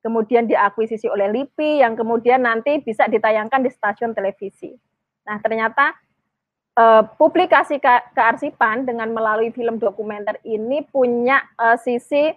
kemudian 0.01 0.47
diakuisisi 0.47 1.11
oleh 1.11 1.33
LIPI, 1.33 1.83
yang 1.83 1.99
kemudian 1.99 2.47
nanti 2.47 2.79
bisa 2.79 3.11
ditayangkan 3.11 3.67
di 3.67 3.71
stasiun 3.75 4.15
televisi. 4.15 4.71
Nah, 5.27 5.43
ternyata 5.43 5.97
eh, 6.79 7.03
publikasi 7.19 7.83
ke 7.83 8.15
kearsipan 8.15 8.87
dengan 8.87 9.11
melalui 9.11 9.51
film 9.51 9.83
dokumenter 9.83 10.39
ini 10.47 10.87
punya 10.87 11.43
eh, 11.59 11.77
sisi 11.83 12.31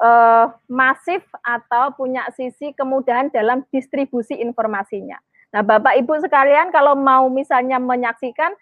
uh, 0.00 0.50
masif 0.66 1.22
atau 1.44 1.92
punya 1.94 2.26
sisi 2.34 2.72
kemudahan 2.72 3.28
dalam 3.30 3.62
distribusi 3.68 4.34
informasinya. 4.40 5.20
Nah, 5.52 5.62
Bapak 5.62 5.98
Ibu 6.00 6.18
sekalian, 6.24 6.72
kalau 6.72 6.96
mau 6.96 7.28
misalnya 7.28 7.76
menyaksikan, 7.78 8.54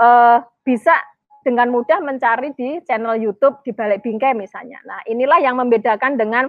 uh, 0.00 0.42
bisa 0.64 0.94
dengan 1.44 1.68
mudah 1.68 2.00
mencari 2.00 2.56
di 2.56 2.80
channel 2.88 3.20
YouTube 3.20 3.60
di 3.62 3.76
balik 3.76 4.00
bingkai 4.00 4.32
misalnya. 4.32 4.80
Nah, 4.88 5.04
inilah 5.04 5.44
yang 5.44 5.60
membedakan 5.60 6.16
dengan 6.16 6.48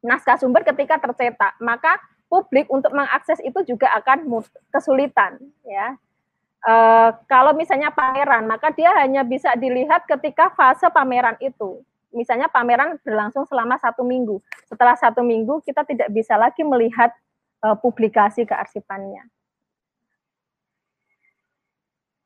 naskah 0.00 0.38
sumber 0.38 0.62
ketika 0.62 1.02
tercetak. 1.02 1.58
Maka 1.58 1.98
publik 2.30 2.70
untuk 2.70 2.94
mengakses 2.94 3.42
itu 3.42 3.58
juga 3.66 3.90
akan 3.98 4.30
kesulitan, 4.70 5.42
ya. 5.66 5.98
Uh, 6.60 7.16
kalau 7.24 7.56
misalnya 7.56 7.88
pameran, 7.88 8.44
maka 8.44 8.68
dia 8.76 8.92
hanya 9.00 9.24
bisa 9.24 9.56
dilihat 9.56 10.04
ketika 10.04 10.52
fase 10.52 10.86
pameran 10.92 11.34
itu 11.40 11.80
misalnya 12.10 12.50
pameran 12.50 12.98
berlangsung 13.02 13.46
selama 13.46 13.78
satu 13.78 14.02
minggu. 14.02 14.42
Setelah 14.66 14.94
satu 14.98 15.22
minggu 15.22 15.62
kita 15.62 15.86
tidak 15.86 16.10
bisa 16.10 16.34
lagi 16.34 16.62
melihat 16.62 17.14
uh, 17.64 17.76
publikasi 17.78 18.44
kearsipannya. 18.46 19.26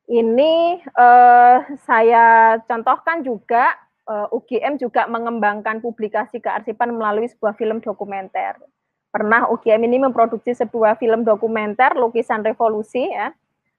Ini 0.05 0.85
uh, 0.93 1.59
saya 1.89 2.57
contohkan 2.69 3.25
juga 3.25 3.73
uh, 4.05 4.29
eh, 4.29 4.37
UGM 4.37 4.77
juga 4.77 5.09
mengembangkan 5.09 5.81
publikasi 5.81 6.45
kearsipan 6.45 6.93
melalui 6.93 7.25
sebuah 7.25 7.57
film 7.57 7.81
dokumenter. 7.81 8.61
Pernah 9.09 9.49
UGM 9.49 9.89
ini 9.89 10.05
memproduksi 10.05 10.53
sebuah 10.53 11.01
film 11.01 11.25
dokumenter 11.25 11.97
lukisan 11.97 12.45
revolusi 12.45 13.09
ya. 13.09 13.33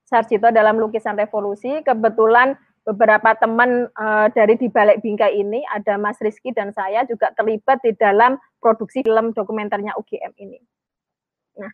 Sarjito 0.06 0.50
dalam 0.50 0.82
lukisan 0.82 1.14
revolusi. 1.14 1.86
Kebetulan 1.86 2.58
beberapa 2.86 3.34
teman 3.42 3.90
uh, 3.98 4.30
dari 4.30 4.56
di 4.62 4.70
balik 4.70 5.02
bingkai 5.02 5.42
ini 5.42 5.66
ada 5.74 5.98
Mas 5.98 6.22
Rizky 6.22 6.54
dan 6.54 6.70
saya 6.70 7.02
juga 7.10 7.34
terlibat 7.34 7.82
di 7.82 7.98
dalam 7.98 8.38
produksi 8.62 9.02
film 9.02 9.34
dokumenternya 9.34 9.98
UGM 9.98 10.38
ini. 10.38 10.62
Nah, 11.58 11.74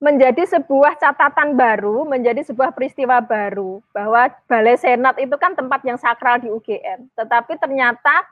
menjadi 0.00 0.48
sebuah 0.48 0.96
catatan 0.96 1.54
baru, 1.54 2.08
menjadi 2.08 2.40
sebuah 2.48 2.72
peristiwa 2.72 3.20
baru 3.20 3.84
bahwa 3.92 4.32
Balai 4.48 4.80
Senat 4.80 5.20
itu 5.20 5.36
kan 5.36 5.52
tempat 5.52 5.84
yang 5.84 6.00
sakral 6.00 6.40
di 6.40 6.48
UGM. 6.48 7.12
Tetapi 7.12 7.60
ternyata 7.60 8.24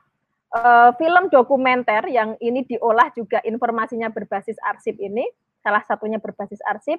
uh, 0.56 0.90
film 0.96 1.28
dokumenter 1.28 2.08
yang 2.08 2.34
ini 2.40 2.64
diolah 2.64 3.12
juga 3.12 3.44
informasinya 3.44 4.08
berbasis 4.08 4.56
arsip 4.64 4.96
ini, 4.96 5.28
salah 5.60 5.84
satunya 5.84 6.16
berbasis 6.16 6.64
arsip, 6.64 6.98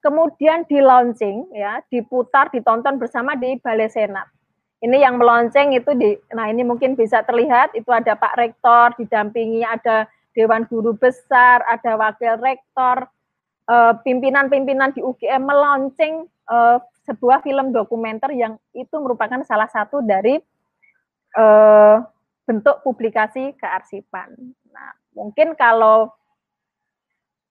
kemudian 0.00 0.64
di 0.66 0.78
launching 0.78 1.52
ya, 1.52 1.82
diputar, 1.92 2.50
ditonton 2.50 2.96
bersama 2.96 3.34
di 3.34 3.58
Balai 3.60 3.90
Senat. 3.90 4.26
Ini 4.78 5.02
yang 5.02 5.18
melonceng 5.18 5.74
itu 5.74 5.90
di, 5.98 6.14
nah 6.30 6.46
ini 6.46 6.62
mungkin 6.62 6.94
bisa 6.94 7.26
terlihat 7.26 7.74
itu 7.74 7.90
ada 7.90 8.14
Pak 8.14 8.38
Rektor, 8.38 8.94
didampingi 8.94 9.66
ada 9.66 10.06
Dewan 10.38 10.70
Guru 10.70 10.94
Besar, 10.94 11.66
ada 11.66 11.98
Wakil 11.98 12.38
Rektor, 12.38 13.10
Eh, 13.68 13.94
pimpinan-pimpinan 14.00 14.96
di 14.96 15.04
UGM 15.04 15.44
melonceng 15.44 16.24
uh, 16.48 16.80
sebuah 17.04 17.44
film 17.44 17.68
dokumenter 17.68 18.32
yang 18.32 18.56
itu 18.72 18.96
merupakan 18.96 19.44
salah 19.44 19.68
satu 19.68 20.00
dari 20.00 20.40
uh, 21.36 22.00
bentuk 22.48 22.80
publikasi 22.80 23.52
kearsipan. 23.60 24.32
Nah, 24.72 24.96
mungkin 25.12 25.52
kalau 25.52 26.08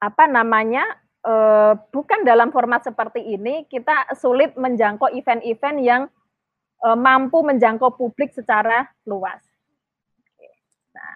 apa 0.02 0.26
namanya 0.26 0.90
uh, 1.28 1.74
bukan 1.91 2.24
dalam 2.24 2.49
format 2.56 2.82
seperti 2.88 3.20
ini, 3.36 3.68
kita 3.68 4.16
sulit 4.16 4.56
menjangkau 4.56 5.12
event-event 5.12 5.78
yang 5.84 6.02
uh, 6.88 6.95
mampu 6.98 7.44
menjangkau 7.44 7.99
publik 7.99 8.32
secara 8.32 8.88
luas. 9.04 9.44
Nah, 10.95 11.16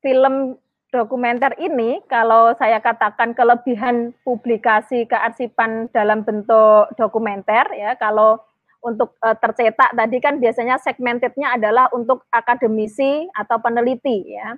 film 0.00 0.56
dokumenter 0.90 1.54
ini 1.62 2.02
kalau 2.10 2.50
saya 2.58 2.82
katakan 2.82 3.30
kelebihan 3.36 4.10
publikasi 4.26 5.06
kearsipan 5.06 5.86
dalam 5.94 6.26
bentuk 6.26 6.90
dokumenter 6.98 7.62
ya 7.78 7.94
kalau 7.94 8.42
untuk 8.82 9.14
uh, 9.22 9.36
tercetak 9.38 9.94
tadi 9.94 10.18
kan 10.18 10.42
biasanya 10.42 10.82
segmentednya 10.82 11.54
adalah 11.54 11.86
untuk 11.94 12.26
akademisi 12.32 13.28
atau 13.36 13.60
peneliti 13.62 14.34
ya. 14.34 14.56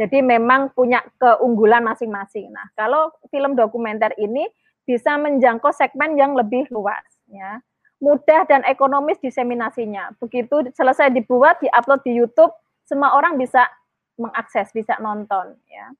Jadi 0.00 0.24
memang 0.24 0.72
punya 0.72 1.04
keunggulan 1.20 1.84
masing-masing. 1.84 2.48
Nah, 2.48 2.72
kalau 2.72 3.12
film 3.28 3.52
dokumenter 3.52 4.16
ini 4.16 4.48
bisa 4.88 5.20
menjangkau 5.20 5.76
segmen 5.76 6.16
yang 6.16 6.32
lebih 6.32 6.64
luas 6.72 7.04
ya. 7.28 7.60
Mudah 8.00 8.48
dan 8.48 8.64
ekonomis 8.64 9.20
diseminasinya. 9.20 10.16
Begitu 10.16 10.72
selesai 10.72 11.12
dibuat, 11.12 11.60
diupload 11.60 12.00
di 12.00 12.16
YouTube, 12.16 12.48
semua 12.88 13.12
orang 13.12 13.36
bisa 13.36 13.68
mengakses, 14.16 14.72
bisa 14.72 14.96
nonton 15.04 15.52
ya. 15.68 15.92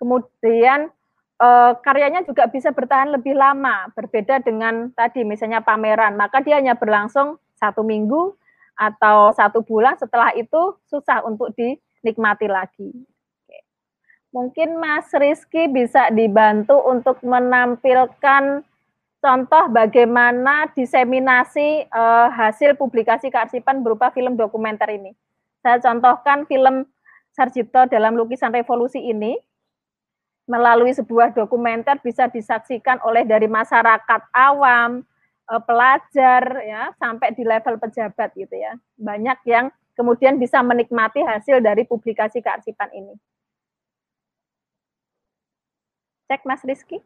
Kemudian 0.00 0.88
uh, 1.36 1.76
karyanya 1.84 2.24
juga 2.24 2.48
bisa 2.48 2.72
bertahan 2.72 3.12
lebih 3.12 3.36
lama, 3.36 3.92
berbeda 3.92 4.40
dengan 4.40 4.96
tadi 4.96 5.28
misalnya 5.28 5.60
pameran, 5.60 6.16
maka 6.16 6.40
dia 6.40 6.56
hanya 6.56 6.72
berlangsung 6.72 7.36
satu 7.60 7.84
minggu 7.84 8.32
atau 8.80 9.30
satu 9.36 9.60
bulan, 9.60 10.00
setelah 10.00 10.32
itu 10.32 10.80
susah 10.88 11.20
untuk 11.28 11.52
dinikmati 11.52 12.48
lagi. 12.48 13.11
Mungkin 14.32 14.80
Mas 14.80 15.12
Rizky 15.12 15.68
bisa 15.68 16.08
dibantu 16.08 16.80
untuk 16.88 17.20
menampilkan 17.20 18.64
contoh 19.20 19.64
bagaimana 19.68 20.72
diseminasi 20.72 21.84
uh, 21.92 22.32
hasil 22.32 22.80
publikasi 22.80 23.28
kearsipan 23.28 23.84
berupa 23.84 24.08
film 24.08 24.40
dokumenter 24.40 24.88
ini. 24.88 25.12
Saya 25.60 25.78
contohkan 25.84 26.48
film 26.48 26.88
Sarjito 27.36 27.84
dalam 27.92 28.16
lukisan 28.16 28.52
revolusi 28.52 29.04
ini 29.04 29.36
melalui 30.48 30.92
sebuah 30.92 31.32
dokumenter 31.32 31.96
bisa 32.02 32.28
disaksikan 32.28 32.98
oleh 33.06 33.24
dari 33.24 33.46
masyarakat 33.48 34.20
awam, 34.34 35.00
eh, 35.48 35.62
pelajar 35.64 36.42
ya 36.66 36.92
sampai 36.98 37.32
di 37.32 37.46
level 37.46 37.78
pejabat 37.78 38.36
gitu 38.36 38.52
ya. 38.52 38.76
Banyak 39.00 39.38
yang 39.48 39.70
kemudian 39.96 40.36
bisa 40.36 40.60
menikmati 40.60 41.24
hasil 41.24 41.62
dari 41.62 41.86
publikasi 41.88 42.44
kearsipan 42.44 42.90
ini. 42.92 43.14
Cek 46.28 46.44
Mas 46.44 46.62
Rizky. 46.64 47.02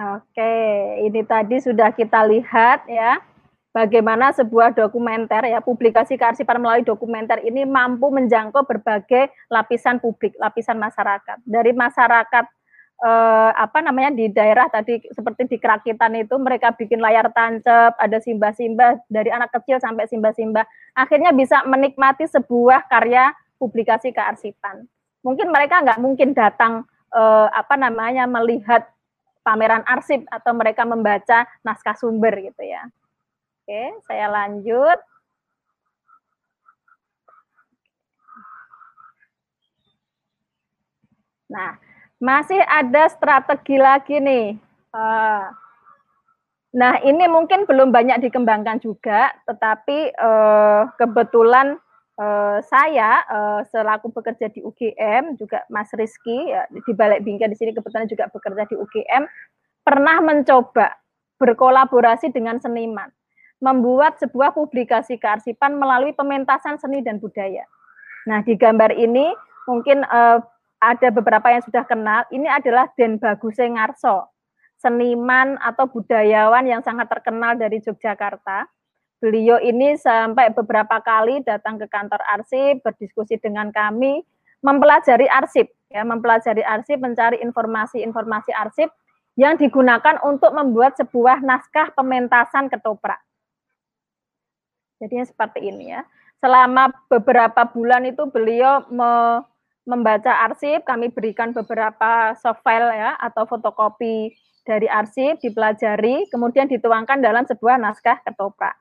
Oke, 0.00 0.54
ini 1.04 1.20
tadi 1.28 1.60
sudah 1.60 1.92
kita 1.92 2.24
lihat 2.24 2.88
ya 2.88 3.20
bagaimana 3.68 4.32
sebuah 4.32 4.72
dokumenter 4.72 5.44
ya 5.44 5.60
publikasi 5.60 6.16
kearsipan 6.16 6.56
melalui 6.56 6.88
dokumenter 6.88 7.44
ini 7.44 7.68
mampu 7.68 8.08
menjangkau 8.08 8.64
berbagai 8.64 9.28
lapisan 9.52 10.00
publik, 10.00 10.32
lapisan 10.40 10.80
masyarakat. 10.80 11.44
Dari 11.44 11.76
masyarakat 11.76 12.44
eh, 13.04 13.50
apa 13.52 13.78
namanya 13.84 14.16
di 14.16 14.32
daerah 14.32 14.72
tadi 14.72 15.04
seperti 15.12 15.52
di 15.52 15.60
Kerakitan 15.60 16.16
itu 16.16 16.32
mereka 16.40 16.72
bikin 16.72 17.04
layar 17.04 17.28
tancap, 17.36 17.92
ada 18.00 18.16
simbah-simbah 18.24 19.04
dari 19.04 19.28
anak 19.28 19.52
kecil 19.52 19.84
sampai 19.84 20.08
simbah-simbah. 20.08 20.64
Akhirnya 20.96 21.36
bisa 21.36 21.60
menikmati 21.68 22.24
sebuah 22.24 22.88
karya 22.88 23.36
publikasi 23.60 24.16
kearsipan. 24.16 24.88
Mungkin 25.20 25.52
mereka 25.52 25.84
nggak 25.84 26.00
mungkin 26.00 26.32
datang 26.32 26.88
eh, 27.12 27.48
apa 27.52 27.76
namanya 27.76 28.24
melihat 28.24 28.88
pameran 29.40 29.84
arsip 29.88 30.24
atau 30.28 30.52
mereka 30.52 30.84
membaca 30.84 31.48
naskah 31.64 31.96
sumber 31.96 32.36
gitu 32.40 32.62
ya. 32.64 32.88
Oke, 33.64 33.82
saya 34.08 34.26
lanjut. 34.28 34.98
Nah, 41.50 41.74
masih 42.22 42.62
ada 42.62 43.10
strategi 43.10 43.74
lagi 43.74 44.22
nih. 44.22 44.54
Eh, 44.94 45.44
nah, 46.78 46.94
ini 47.02 47.24
mungkin 47.26 47.66
belum 47.66 47.90
banyak 47.90 48.22
dikembangkan 48.30 48.78
juga, 48.78 49.34
tetapi 49.50 50.14
eh, 50.14 50.82
kebetulan 50.94 51.74
uh, 52.20 52.58
saya 52.68 53.24
uh, 53.26 53.60
selaku 53.72 54.12
bekerja 54.12 54.52
di 54.52 54.60
UGM 54.60 55.40
juga 55.40 55.64
Mas 55.72 55.88
Rizky 55.96 56.52
ya, 56.52 56.68
di 56.68 56.92
balik 56.92 57.24
bingkai 57.24 57.48
di 57.48 57.56
sini 57.56 57.72
kebetulan 57.72 58.04
juga 58.04 58.28
bekerja 58.28 58.68
di 58.68 58.76
UGM 58.76 59.24
pernah 59.80 60.20
mencoba 60.20 61.00
berkolaborasi 61.40 62.28
dengan 62.30 62.60
seniman. 62.60 63.08
membuat 63.60 64.16
sebuah 64.16 64.56
publikasi 64.56 65.20
kearsipan 65.20 65.76
melalui 65.76 66.16
pementasan 66.16 66.80
seni 66.80 67.04
dan 67.04 67.20
budaya. 67.20 67.68
Nah, 68.24 68.40
di 68.40 68.56
gambar 68.56 68.88
ini 68.96 69.36
mungkin 69.68 70.00
uh, 70.00 70.40
ada 70.80 71.08
beberapa 71.12 71.52
yang 71.52 71.60
sudah 71.68 71.84
kenal. 71.84 72.24
Ini 72.32 72.48
adalah 72.48 72.88
Den 72.96 73.20
Baguse 73.20 73.68
Ngarso, 73.68 74.32
seniman 74.80 75.60
atau 75.60 75.84
budayawan 75.92 76.64
yang 76.64 76.80
sangat 76.80 77.12
terkenal 77.12 77.60
dari 77.60 77.84
Yogyakarta. 77.84 78.64
Beliau 79.20 79.60
ini 79.60 80.00
sampai 80.00 80.48
beberapa 80.56 80.96
kali 81.04 81.44
datang 81.44 81.76
ke 81.76 81.84
kantor 81.92 82.24
arsip, 82.24 82.80
berdiskusi 82.80 83.36
dengan 83.36 83.68
kami, 83.68 84.24
mempelajari 84.64 85.28
arsip, 85.28 85.68
ya, 85.92 86.08
mempelajari 86.08 86.64
arsip, 86.64 86.96
mencari 86.96 87.36
informasi-informasi 87.44 88.56
arsip 88.56 88.88
yang 89.36 89.60
digunakan 89.60 90.16
untuk 90.24 90.56
membuat 90.56 90.96
sebuah 90.96 91.44
naskah 91.44 91.92
pementasan 91.92 92.72
ketoprak. 92.72 93.20
Jadinya 95.04 95.28
seperti 95.28 95.68
ini 95.68 95.92
ya. 95.92 96.04
Selama 96.40 96.88
beberapa 97.12 97.68
bulan 97.68 98.08
itu 98.08 98.24
beliau 98.24 98.88
me, 98.88 99.44
membaca 99.84 100.48
arsip, 100.48 100.80
kami 100.88 101.12
berikan 101.12 101.52
beberapa 101.52 102.32
soft 102.40 102.64
file 102.64 102.88
ya 102.96 103.20
atau 103.20 103.44
fotokopi 103.44 104.32
dari 104.64 104.88
arsip, 104.88 105.40
dipelajari, 105.44 106.28
kemudian 106.32 106.68
dituangkan 106.68 107.20
dalam 107.20 107.44
sebuah 107.44 107.76
naskah 107.76 108.24
ketoprak. 108.24 108.76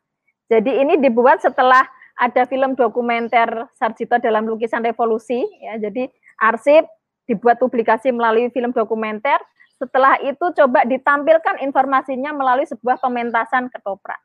Jadi 0.50 0.82
ini 0.82 0.98
dibuat 0.98 1.46
setelah 1.46 1.86
ada 2.18 2.44
film 2.50 2.74
dokumenter 2.74 3.70
Sarjito 3.78 4.18
dalam 4.18 4.50
lukisan 4.50 4.82
revolusi 4.82 5.46
ya. 5.62 5.78
Jadi 5.78 6.10
arsip 6.42 6.84
dibuat 7.30 7.62
publikasi 7.62 8.10
melalui 8.10 8.50
film 8.50 8.74
dokumenter. 8.74 9.38
Setelah 9.80 10.20
itu 10.26 10.52
coba 10.58 10.84
ditampilkan 10.84 11.64
informasinya 11.64 12.36
melalui 12.36 12.68
sebuah 12.68 13.00
pementasan 13.00 13.72
ketoprak. 13.72 14.20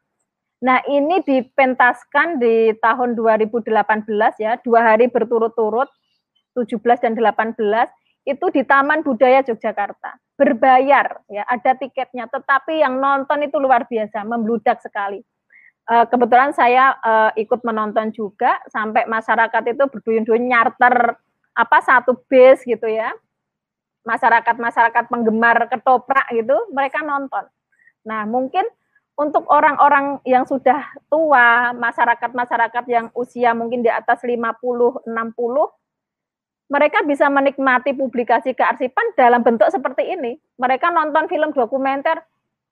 Nah, 0.64 0.80
ini 0.88 1.20
dipentaskan 1.22 2.40
di 2.40 2.74
tahun 2.80 3.14
2018 3.14 3.70
ya, 4.40 4.58
dua 4.64 4.80
hari 4.80 5.12
berturut-turut 5.12 5.86
17 6.56 7.04
dan 7.04 7.12
18 7.14 7.54
itu 8.24 8.46
di 8.50 8.64
Taman 8.64 9.04
Budaya 9.04 9.44
Yogyakarta. 9.44 10.16
Berbayar 10.34 11.22
ya, 11.30 11.44
ada 11.46 11.76
tiketnya, 11.78 12.26
tetapi 12.26 12.80
yang 12.80 12.98
nonton 12.98 13.44
itu 13.44 13.60
luar 13.60 13.86
biasa, 13.86 14.24
membludak 14.26 14.80
sekali 14.82 15.22
uh, 15.90 16.06
kebetulan 16.08 16.52
saya 16.56 16.96
uh, 17.00 17.30
ikut 17.36 17.60
menonton 17.64 18.12
juga 18.12 18.60
sampai 18.68 19.04
masyarakat 19.08 19.62
itu 19.74 19.84
berduyun-duyun 19.88 20.44
nyarter 20.48 21.16
apa 21.54 21.78
satu 21.84 22.18
base 22.28 22.64
gitu 22.66 22.88
ya. 22.90 23.12
Masyarakat 24.04 24.60
masyarakat 24.60 25.04
penggemar 25.08 25.64
ketoprak 25.72 26.28
gitu 26.32 26.56
mereka 26.72 27.00
nonton. 27.00 27.48
Nah 28.04 28.28
mungkin 28.28 28.68
untuk 29.14 29.46
orang-orang 29.46 30.18
yang 30.26 30.44
sudah 30.44 30.82
tua 31.06 31.70
masyarakat 31.72 32.30
masyarakat 32.34 32.84
yang 32.90 33.06
usia 33.14 33.54
mungkin 33.54 33.80
di 33.80 33.88
atas 33.88 34.26
50 34.26 35.06
60 35.06 35.08
mereka 36.64 37.04
bisa 37.06 37.30
menikmati 37.30 37.94
publikasi 37.94 38.56
kearsipan 38.56 39.14
dalam 39.14 39.44
bentuk 39.44 39.68
seperti 39.70 40.16
ini. 40.16 40.40
Mereka 40.58 40.90
nonton 40.90 41.30
film 41.30 41.54
dokumenter 41.54 42.24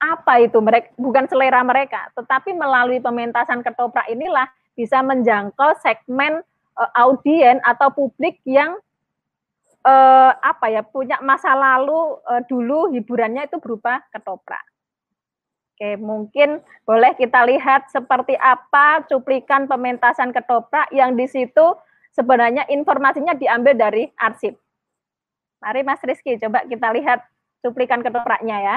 apa 0.03 0.43
itu 0.43 0.59
mereka 0.59 0.91
bukan 0.99 1.31
selera 1.31 1.63
mereka, 1.63 2.11
tetapi 2.19 2.51
melalui 2.59 2.99
pementasan 2.99 3.63
ketoprak 3.63 4.11
inilah 4.11 4.51
bisa 4.75 4.99
menjangkau 4.99 5.79
segmen 5.79 6.43
uh, 6.75 6.91
audien 6.99 7.63
atau 7.63 7.95
publik 7.95 8.43
yang 8.43 8.75
uh, 9.87 10.33
apa 10.43 10.75
ya 10.75 10.83
punya 10.83 11.23
masa 11.23 11.55
lalu 11.55 12.19
uh, 12.27 12.43
dulu 12.51 12.91
hiburannya 12.91 13.47
itu 13.47 13.63
berupa 13.63 14.03
ketoprak. 14.11 14.67
Oke, 15.73 15.99
mungkin 15.99 16.63
boleh 16.83 17.15
kita 17.15 17.47
lihat 17.47 17.87
seperti 17.91 18.35
apa 18.39 19.07
cuplikan 19.07 19.71
pementasan 19.71 20.35
ketoprak 20.35 20.91
yang 20.91 21.15
di 21.15 21.31
situ 21.31 21.79
sebenarnya 22.13 22.67
informasinya 22.69 23.39
diambil 23.39 23.75
dari 23.79 24.05
arsip. 24.19 24.59
Mari 25.63 25.87
Mas 25.87 26.03
Rizky, 26.03 26.37
coba 26.43 26.67
kita 26.67 26.91
lihat 26.91 27.23
cuplikan 27.63 28.03
ketopraknya 28.03 28.59
ya. 28.59 28.77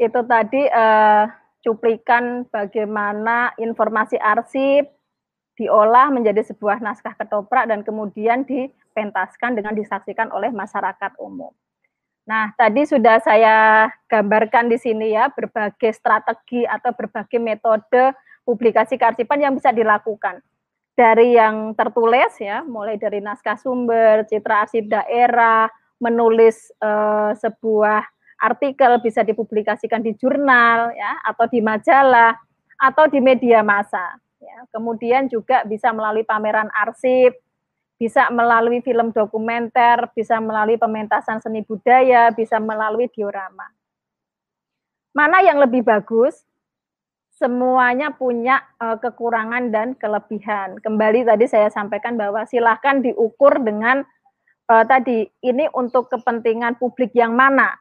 itu 0.00 0.20
tadi 0.24 0.64
uh, 0.64 1.28
cuplikan 1.60 2.48
bagaimana 2.48 3.52
informasi 3.60 4.16
arsip 4.16 4.88
diolah 5.60 6.08
menjadi 6.08 6.40
sebuah 6.40 6.80
naskah 6.80 7.12
ketoprak 7.20 7.68
dan 7.68 7.84
kemudian 7.84 8.48
dipentaskan 8.48 9.60
dengan 9.60 9.76
disaksikan 9.76 10.32
oleh 10.32 10.48
masyarakat 10.48 11.20
umum. 11.20 11.52
Nah, 12.24 12.48
tadi 12.56 12.88
sudah 12.88 13.20
saya 13.20 13.90
gambarkan 14.08 14.72
di 14.72 14.80
sini 14.80 15.12
ya 15.12 15.28
berbagai 15.28 15.92
strategi 15.92 16.64
atau 16.64 16.96
berbagai 16.96 17.36
metode 17.36 18.16
publikasi 18.48 18.96
kearsipan 18.96 19.44
yang 19.44 19.52
bisa 19.52 19.68
dilakukan. 19.68 20.40
Dari 20.96 21.36
yang 21.36 21.76
tertulis 21.76 22.40
ya, 22.40 22.64
mulai 22.64 22.96
dari 22.96 23.20
naskah 23.20 23.60
sumber, 23.60 24.24
citra 24.28 24.64
arsip 24.64 24.88
daerah, 24.88 25.68
menulis 26.00 26.72
uh, 26.80 27.36
sebuah 27.36 28.04
artikel 28.40 28.98
bisa 29.04 29.20
dipublikasikan 29.20 30.00
di 30.00 30.16
jurnal 30.16 30.96
ya 30.96 31.20
atau 31.28 31.44
di 31.46 31.60
majalah 31.60 32.34
atau 32.80 33.04
di 33.06 33.20
media 33.20 33.60
massa 33.60 34.16
ya. 34.40 34.64
Kemudian 34.72 35.28
juga 35.28 35.62
bisa 35.68 35.92
melalui 35.92 36.24
pameran 36.24 36.72
arsip, 36.72 37.36
bisa 38.00 38.32
melalui 38.32 38.80
film 38.80 39.12
dokumenter, 39.12 40.08
bisa 40.16 40.40
melalui 40.40 40.80
pementasan 40.80 41.38
seni 41.44 41.60
budaya, 41.60 42.32
bisa 42.32 42.56
melalui 42.56 43.12
diorama. 43.12 43.68
Mana 45.12 45.44
yang 45.44 45.60
lebih 45.60 45.84
bagus? 45.84 46.48
semuanya 47.40 48.12
punya 48.12 48.60
uh, 48.76 49.00
kekurangan 49.00 49.72
dan 49.72 49.96
kelebihan. 49.96 50.76
Kembali 50.84 51.24
tadi 51.24 51.48
saya 51.48 51.72
sampaikan 51.72 52.20
bahwa 52.20 52.44
silahkan 52.44 53.00
diukur 53.00 53.64
dengan 53.64 54.04
uh, 54.68 54.84
tadi 54.84 55.24
ini 55.40 55.64
untuk 55.72 56.12
kepentingan 56.12 56.76
publik 56.76 57.16
yang 57.16 57.32
mana, 57.32 57.80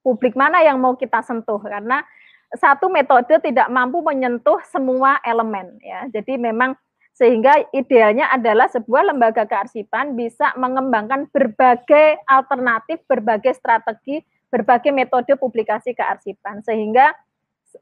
publik 0.00 0.36
mana 0.36 0.64
yang 0.64 0.80
mau 0.80 0.96
kita 0.96 1.20
sentuh 1.24 1.60
karena 1.60 2.04
satu 2.50 2.90
metode 2.90 3.38
tidak 3.38 3.70
mampu 3.70 4.02
menyentuh 4.02 4.58
semua 4.66 5.22
elemen 5.22 5.78
ya. 5.80 6.10
Jadi 6.10 6.34
memang 6.34 6.74
sehingga 7.14 7.68
idealnya 7.76 8.32
adalah 8.32 8.66
sebuah 8.72 9.12
lembaga 9.12 9.44
kearsipan 9.44 10.16
bisa 10.16 10.56
mengembangkan 10.56 11.28
berbagai 11.30 12.16
alternatif, 12.26 13.04
berbagai 13.04 13.54
strategi, 13.54 14.24
berbagai 14.48 14.90
metode 14.90 15.36
publikasi 15.36 15.92
kearsipan 15.94 16.64
sehingga 16.64 17.12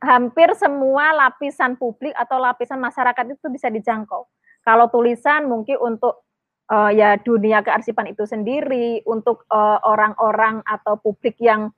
hampir 0.05 0.53
semua 0.59 1.17
lapisan 1.17 1.81
publik 1.81 2.13
atau 2.13 2.37
lapisan 2.37 2.77
masyarakat 2.77 3.25
itu 3.33 3.47
bisa 3.49 3.73
dijangkau. 3.73 4.29
Kalau 4.67 4.93
tulisan 4.93 5.49
mungkin 5.49 5.81
untuk 5.81 6.29
uh, 6.69 6.93
ya 6.93 7.17
dunia 7.17 7.65
kearsipan 7.65 8.13
itu 8.13 8.29
sendiri, 8.29 9.01
untuk 9.09 9.49
eh, 9.49 9.79
orang-orang 9.81 10.61
uh, 10.61 10.75
atau 10.77 11.01
publik 11.01 11.41
yang 11.41 11.73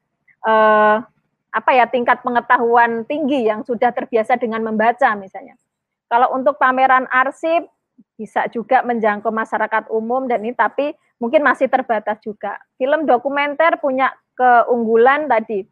uh, 0.47 1.03
apa 1.51 1.71
ya 1.75 1.91
tingkat 1.91 2.23
pengetahuan 2.23 3.03
tinggi 3.05 3.51
yang 3.51 3.67
sudah 3.67 3.91
terbiasa 3.91 4.39
dengan 4.39 4.63
membaca 4.63 5.13
misalnya. 5.19 5.59
Kalau 6.07 6.35
untuk 6.35 6.59
pameran 6.59 7.07
arsip 7.11 7.67
bisa 8.15 8.47
juga 8.51 8.83
menjangkau 8.83 9.31
masyarakat 9.31 9.91
umum 9.91 10.27
dan 10.31 10.43
ini 10.43 10.55
tapi 10.55 10.95
mungkin 11.19 11.43
masih 11.45 11.67
terbatas 11.67 12.19
juga. 12.23 12.57
Film 12.79 13.05
dokumenter 13.05 13.79
punya 13.83 14.15
keunggulan 14.39 15.27
tadi 15.29 15.67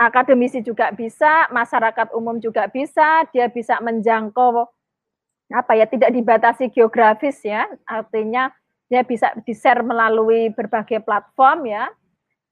akademisi 0.00 0.64
juga 0.64 0.90
bisa, 0.90 1.46
masyarakat 1.54 2.10
umum 2.16 2.42
juga 2.42 2.66
bisa, 2.66 3.22
dia 3.30 3.46
bisa 3.46 3.78
menjangkau 3.78 4.66
apa 5.52 5.72
ya 5.76 5.84
tidak 5.84 6.10
dibatasi 6.16 6.72
geografis 6.72 7.44
ya, 7.44 7.68
artinya 7.84 8.48
dia 8.88 9.04
bisa 9.04 9.36
di-share 9.44 9.84
melalui 9.84 10.48
berbagai 10.52 11.04
platform 11.04 11.68
ya, 11.68 11.92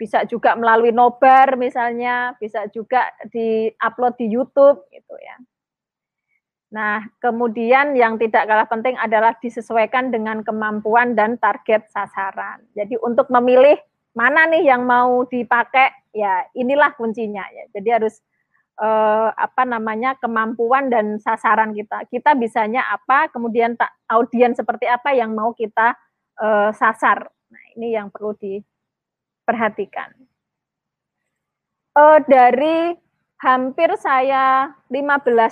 bisa 0.00 0.24
juga 0.24 0.56
melalui 0.56 0.96
nobar 0.96 1.60
misalnya, 1.60 2.32
bisa 2.40 2.64
juga 2.72 3.12
di-upload 3.28 4.16
di 4.16 4.26
YouTube 4.32 4.88
gitu 4.88 5.14
ya. 5.20 5.36
Nah, 6.72 7.04
kemudian 7.20 7.92
yang 7.92 8.16
tidak 8.16 8.48
kalah 8.48 8.64
penting 8.64 8.96
adalah 8.96 9.36
disesuaikan 9.36 10.08
dengan 10.08 10.40
kemampuan 10.40 11.12
dan 11.12 11.36
target 11.36 11.84
sasaran. 11.92 12.64
Jadi 12.72 12.96
untuk 13.04 13.28
memilih 13.28 13.76
mana 14.14 14.46
nih 14.50 14.64
yang 14.66 14.82
mau 14.82 15.22
dipakai 15.28 16.10
ya 16.10 16.42
inilah 16.58 16.94
kuncinya 16.98 17.46
ya 17.54 17.64
jadi 17.70 18.02
harus 18.02 18.18
eh, 18.82 19.28
apa 19.30 19.62
namanya 19.62 20.18
kemampuan 20.18 20.90
dan 20.90 21.22
sasaran 21.22 21.70
kita 21.70 22.06
kita 22.10 22.34
bisanya 22.34 22.82
apa 22.90 23.30
kemudian 23.30 23.78
audiens 24.10 24.58
seperti 24.58 24.90
apa 24.90 25.14
yang 25.14 25.30
mau 25.34 25.54
kita 25.54 25.94
eh, 26.42 26.70
sasar 26.74 27.30
nah 27.50 27.64
ini 27.78 27.94
yang 27.94 28.10
perlu 28.10 28.34
diperhatikan 29.50 30.14
eh, 31.98 32.18
dari 32.30 32.94
hampir 33.42 33.90
saya 33.98 34.70
15 34.86 34.94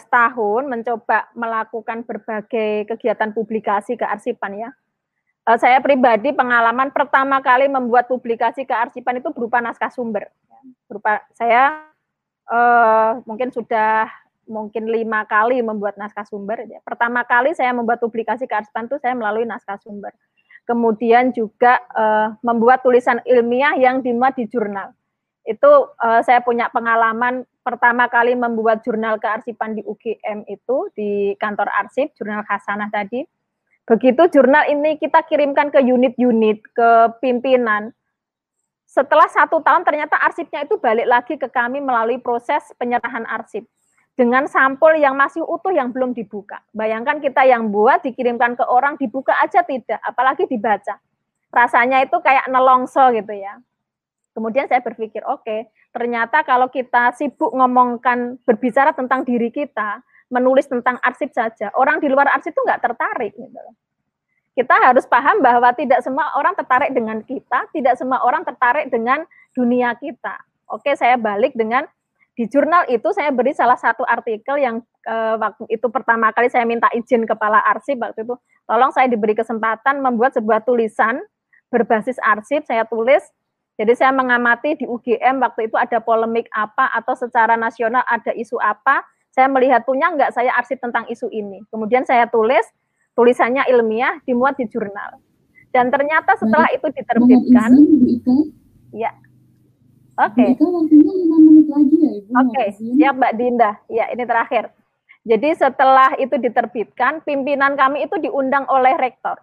tahun 0.07 0.63
mencoba 0.71 1.27
melakukan 1.35 2.07
berbagai 2.07 2.87
kegiatan 2.95 3.35
publikasi 3.35 3.99
kearsipan 3.99 4.55
ya 4.55 4.71
uh, 5.49 5.57
saya 5.57 5.81
pribadi 5.81 6.37
pengalaman 6.37 6.93
pertama 6.93 7.41
kali 7.41 7.65
membuat 7.67 8.05
publikasi 8.05 8.69
kearsipan 8.69 9.25
itu 9.25 9.33
berupa 9.33 9.65
naskah 9.65 9.89
sumber. 9.89 10.29
Berupa 10.85 11.25
saya 11.33 11.89
uh, 12.53 13.25
mungkin 13.25 13.49
sudah 13.49 14.05
mungkin 14.45 14.89
lima 14.89 15.25
kali 15.25 15.65
membuat 15.65 15.97
naskah 15.97 16.29
sumber. 16.29 16.61
Pertama 16.85 17.25
kali 17.25 17.57
saya 17.57 17.73
membuat 17.73 18.05
publikasi 18.05 18.45
kearsipan 18.45 18.85
itu 18.85 19.01
saya 19.01 19.17
melalui 19.17 19.49
naskah 19.49 19.81
sumber. 19.81 20.13
Kemudian 20.69 21.33
juga 21.33 21.81
uh, 21.97 22.37
membuat 22.45 22.85
tulisan 22.85 23.25
ilmiah 23.25 23.73
yang 23.81 24.05
dimuat 24.05 24.37
di 24.37 24.45
jurnal. 24.53 24.93
Itu 25.49 25.97
uh, 25.97 26.21
saya 26.21 26.45
punya 26.45 26.69
pengalaman 26.69 27.49
pertama 27.65 28.05
kali 28.13 28.37
membuat 28.37 28.85
jurnal 28.85 29.17
kearsipan 29.17 29.73
di 29.73 29.81
UGM 29.81 30.45
itu 30.45 30.93
di 30.93 31.33
kantor 31.41 31.73
arsip, 31.73 32.13
jurnal 32.21 32.45
Hasanah 32.45 32.93
tadi 32.93 33.25
Begitu 33.89 34.29
jurnal 34.29 34.69
ini 34.69 35.01
kita 35.01 35.25
kirimkan 35.25 35.73
ke 35.73 35.81
unit-unit, 35.81 36.61
ke 36.77 36.89
pimpinan. 37.25 37.89
Setelah 38.85 39.33
satu 39.33 39.65
tahun 39.65 39.81
ternyata 39.81 40.21
arsipnya 40.21 40.69
itu 40.69 40.77
balik 40.77 41.09
lagi 41.09 41.35
ke 41.41 41.49
kami 41.49 41.81
melalui 41.81 42.21
proses 42.21 42.61
penyerahan 42.77 43.25
arsip. 43.25 43.65
Dengan 44.19 44.51
sampul 44.51 44.99
yang 44.99 45.15
masih 45.15 45.47
utuh 45.47 45.71
yang 45.71 45.95
belum 45.95 46.11
dibuka. 46.11 46.59
Bayangkan 46.75 47.23
kita 47.23 47.47
yang 47.47 47.71
buat 47.71 48.03
dikirimkan 48.03 48.59
ke 48.59 48.67
orang 48.67 48.99
dibuka 48.99 49.31
aja 49.39 49.63
tidak, 49.63 50.03
apalagi 50.03 50.43
dibaca. 50.51 50.99
Rasanya 51.55 52.03
itu 52.03 52.19
kayak 52.19 52.51
nelongso 52.51 53.15
gitu 53.15 53.31
ya. 53.31 53.63
Kemudian 54.35 54.67
saya 54.67 54.83
berpikir, 54.83 55.23
oke, 55.23 55.47
okay, 55.47 55.61
ternyata 55.95 56.43
kalau 56.43 56.67
kita 56.67 57.15
sibuk 57.15 57.55
ngomongkan 57.55 58.43
berbicara 58.43 58.91
tentang 58.91 59.23
diri 59.23 59.55
kita, 59.55 60.03
menulis 60.35 60.67
tentang 60.67 60.99
arsip 61.01 61.31
saja, 61.31 61.73
orang 61.79 62.03
di 62.03 62.11
luar 62.11 62.27
arsip 62.35 62.53
itu 62.53 62.63
nggak 62.63 62.83
tertarik. 62.85 63.33
Gitu. 63.39 63.61
Kita 64.59 64.75
harus 64.83 65.07
paham 65.07 65.39
bahwa 65.39 65.71
tidak 65.79 66.03
semua 66.03 66.35
orang 66.35 66.59
tertarik 66.59 66.91
dengan 66.91 67.23
kita, 67.23 67.71
tidak 67.71 67.95
semua 67.95 68.19
orang 68.27 68.43
tertarik 68.43 68.91
dengan 68.91 69.23
dunia 69.55 69.95
kita. 69.95 70.43
Oke, 70.69 70.93
saya 70.99 71.15
balik 71.15 71.55
dengan 71.55 71.87
di 72.39 72.47
jurnal 72.47 72.87
itu 72.87 73.11
saya 73.11 73.35
beri 73.35 73.51
salah 73.51 73.75
satu 73.75 74.07
artikel 74.07 74.63
yang 74.63 74.79
eh, 75.03 75.35
waktu 75.43 75.67
itu 75.75 75.91
pertama 75.91 76.31
kali 76.31 76.47
saya 76.47 76.63
minta 76.63 76.87
izin 76.95 77.27
kepala 77.27 77.59
arsip 77.67 77.99
waktu 77.99 78.23
itu, 78.23 78.39
tolong 78.63 78.95
saya 78.95 79.11
diberi 79.11 79.35
kesempatan 79.35 79.99
membuat 79.99 80.39
sebuah 80.39 80.63
tulisan 80.63 81.19
berbasis 81.75 82.15
arsip, 82.23 82.63
saya 82.63 82.87
tulis. 82.87 83.27
Jadi 83.75 83.95
saya 83.99 84.15
mengamati 84.15 84.79
di 84.79 84.87
UGM 84.87 85.43
waktu 85.43 85.67
itu 85.67 85.75
ada 85.75 85.99
polemik 85.99 86.47
apa 86.55 86.95
atau 86.95 87.19
secara 87.19 87.59
nasional 87.59 88.07
ada 88.07 88.31
isu 88.31 88.55
apa, 88.63 89.03
saya 89.35 89.51
melihat 89.51 89.83
punya 89.83 90.11
enggak 90.15 90.31
saya 90.31 90.55
arsip 90.55 90.79
tentang 90.79 91.11
isu 91.11 91.27
ini. 91.35 91.63
Kemudian 91.75 92.07
saya 92.07 92.31
tulis, 92.31 92.63
tulisannya 93.19 93.67
ilmiah, 93.67 94.19
dimuat 94.27 94.55
di 94.59 94.67
jurnal. 94.71 95.19
Dan 95.75 95.91
ternyata 95.91 96.39
setelah 96.39 96.71
itu 96.71 96.87
diterbitkan, 96.91 97.71
ya, 98.95 99.11
oke, 100.19 100.35
okay. 100.35 100.51
Ya, 100.53 102.39
oke, 102.43 102.51
okay. 102.51 102.69
siap 102.75 103.15
Mbak 103.15 103.33
Dinda. 103.39 103.71
Ya, 103.87 104.11
ini 104.11 104.25
terakhir. 104.27 104.75
Jadi 105.29 105.49
setelah 105.55 106.17
itu 106.19 106.35
diterbitkan, 106.41 107.23
pimpinan 107.23 107.77
kami 107.79 108.09
itu 108.09 108.17
diundang 108.19 108.65
oleh 108.67 108.97
rektor 108.97 109.37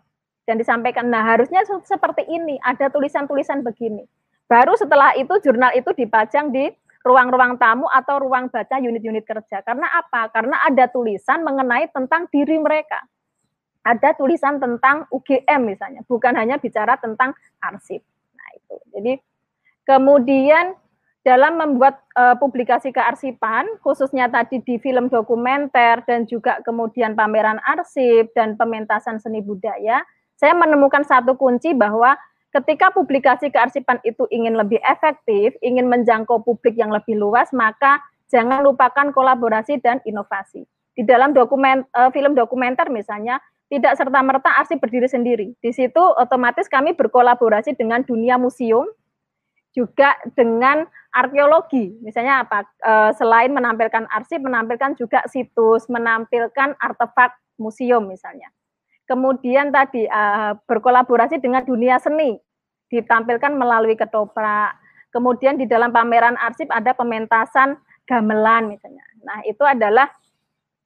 dan 0.46 0.62
disampaikan, 0.62 1.10
nah 1.10 1.26
harusnya 1.26 1.66
seperti 1.66 2.26
ini, 2.30 2.58
ada 2.62 2.90
tulisan-tulisan 2.90 3.66
begini. 3.66 4.06
Baru 4.46 4.78
setelah 4.78 5.18
itu 5.18 5.34
jurnal 5.42 5.74
itu 5.74 5.90
dipajang 5.94 6.54
di 6.54 6.70
ruang-ruang 7.06 7.62
tamu 7.62 7.86
atau 7.90 8.18
ruang 8.18 8.50
baca 8.50 8.82
unit-unit 8.82 9.26
kerja. 9.26 9.62
Karena 9.62 9.90
apa? 9.94 10.30
Karena 10.34 10.62
ada 10.66 10.90
tulisan 10.90 11.46
mengenai 11.46 11.90
tentang 11.94 12.26
diri 12.34 12.58
mereka. 12.58 13.02
Ada 13.86 14.18
tulisan 14.18 14.58
tentang 14.58 15.06
UGM 15.14 15.62
misalnya, 15.70 16.02
bukan 16.10 16.34
hanya 16.34 16.58
bicara 16.58 16.98
tentang 16.98 17.38
arsip. 17.62 18.02
Nah, 18.34 18.50
itu. 18.58 18.76
Jadi 18.98 19.14
kemudian 19.86 20.76
dalam 21.26 21.58
membuat 21.58 22.06
uh, 22.14 22.38
publikasi 22.38 22.94
kearsipan, 22.94 23.66
khususnya 23.82 24.30
tadi 24.30 24.62
di 24.62 24.78
film 24.78 25.10
dokumenter 25.10 26.06
dan 26.06 26.30
juga 26.30 26.62
kemudian 26.62 27.18
pameran 27.18 27.58
arsip 27.66 28.30
dan 28.38 28.54
pementasan 28.54 29.18
seni 29.18 29.42
budaya, 29.42 30.06
saya 30.38 30.54
menemukan 30.54 31.02
satu 31.02 31.34
kunci 31.34 31.74
bahwa 31.74 32.14
ketika 32.54 32.94
publikasi 32.94 33.50
kearsipan 33.50 33.98
itu 34.06 34.30
ingin 34.30 34.54
lebih 34.54 34.78
efektif, 34.86 35.58
ingin 35.66 35.90
menjangkau 35.90 36.46
publik 36.46 36.78
yang 36.78 36.94
lebih 36.94 37.18
luas, 37.18 37.50
maka 37.58 37.98
jangan 38.30 38.62
lupakan 38.62 39.10
kolaborasi 39.10 39.82
dan 39.82 39.98
inovasi. 40.06 40.62
Di 40.94 41.02
dalam 41.02 41.34
dokumen 41.34 41.90
uh, 41.98 42.14
film 42.14 42.38
dokumenter 42.38 42.86
misalnya, 42.94 43.42
tidak 43.66 43.98
serta-merta 43.98 44.62
arsip 44.62 44.78
berdiri 44.78 45.10
sendiri. 45.10 45.48
Di 45.58 45.74
situ 45.74 46.00
otomatis 46.00 46.70
kami 46.70 46.94
berkolaborasi 46.94 47.74
dengan 47.74 48.06
dunia 48.06 48.38
museum, 48.38 48.86
juga 49.76 50.16
dengan 50.40 50.88
arkeologi. 51.12 52.00
Misalnya 52.00 52.48
apa? 52.48 52.64
Uh, 52.80 53.12
selain 53.20 53.52
menampilkan 53.52 54.08
arsip, 54.08 54.40
menampilkan 54.40 54.96
juga 54.96 55.22
situs, 55.28 55.92
menampilkan 55.92 56.80
artefak 56.80 57.36
museum 57.60 58.08
misalnya. 58.08 58.48
Kemudian 59.06 59.70
tadi 59.76 60.08
uh, 60.08 60.56
berkolaborasi 60.66 61.44
dengan 61.44 61.68
dunia 61.68 62.00
seni, 62.00 62.40
ditampilkan 62.90 63.54
melalui 63.54 64.00
ketoprak. 64.00 64.80
Kemudian 65.12 65.60
di 65.60 65.68
dalam 65.68 65.92
pameran 65.96 66.36
arsip 66.40 66.68
ada 66.72 66.92
pementasan 66.92 67.80
gamelan 68.04 68.72
misalnya. 68.72 69.04
Nah, 69.26 69.42
itu 69.48 69.64
adalah 69.66 70.08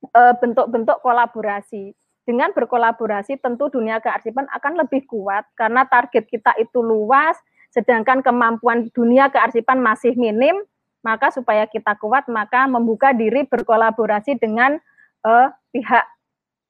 eh, 0.06 0.34
bentuk-bentuk 0.40 1.04
kolaborasi. 1.04 1.92
Dengan 2.24 2.54
berkolaborasi 2.54 3.42
tentu 3.42 3.74
dunia 3.74 3.98
kearsipan 3.98 4.46
akan 4.54 4.86
lebih 4.86 5.10
kuat 5.10 5.50
karena 5.58 5.90
target 5.90 6.30
kita 6.30 6.54
itu 6.62 6.78
luas, 6.78 7.34
sedangkan 7.70 8.26
kemampuan 8.26 8.90
dunia 8.94 9.30
kearsipan 9.30 9.80
masih 9.80 10.18
minim, 10.18 10.66
Maka 11.00 11.32
supaya 11.32 11.64
kita 11.64 11.96
kuat, 11.96 12.28
maka 12.28 12.68
membuka 12.68 13.16
diri 13.16 13.48
berkolaborasi 13.48 14.36
dengan 14.36 14.76
uh, 15.24 15.48
pihak 15.72 16.06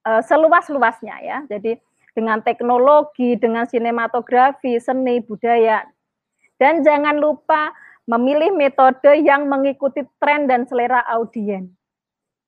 uh, 0.05 0.21
seluas-luasnya 0.21 1.15
ya. 1.25 1.37
Jadi 1.49 1.81
dengan 2.13 2.37
teknologi, 2.45 3.33
dengan 3.41 3.65
sinematografi, 3.65 4.77
seni, 4.77 5.17
budaya. 5.25 5.81
Dan 6.61 6.85
jangan 6.85 7.17
lupa 7.17 7.73
memilih 8.05 8.53
metode 8.53 9.21
yang 9.21 9.49
mengikuti 9.49 10.05
tren 10.21 10.45
dan 10.45 10.69
selera 10.69 11.01
audiens. 11.09 11.69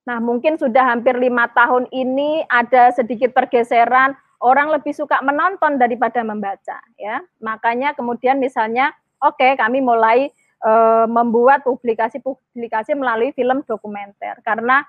Nah, 0.02 0.18
mungkin 0.18 0.58
sudah 0.58 0.82
hampir 0.82 1.14
lima 1.14 1.46
tahun 1.54 1.86
ini 1.94 2.46
ada 2.50 2.90
sedikit 2.90 3.30
pergeseran, 3.30 4.18
orang 4.42 4.74
lebih 4.74 4.90
suka 4.92 5.22
menonton 5.22 5.78
daripada 5.78 6.20
membaca, 6.26 6.82
ya. 6.98 7.22
Makanya 7.38 7.94
kemudian 7.94 8.42
misalnya, 8.42 8.90
oke, 9.22 9.38
okay, 9.38 9.54
kami 9.54 9.78
mulai 9.78 10.28
e, 10.58 10.72
membuat 11.06 11.62
publikasi-publikasi 11.62 12.98
melalui 12.98 13.30
film 13.32 13.62
dokumenter, 13.62 14.42
karena 14.42 14.82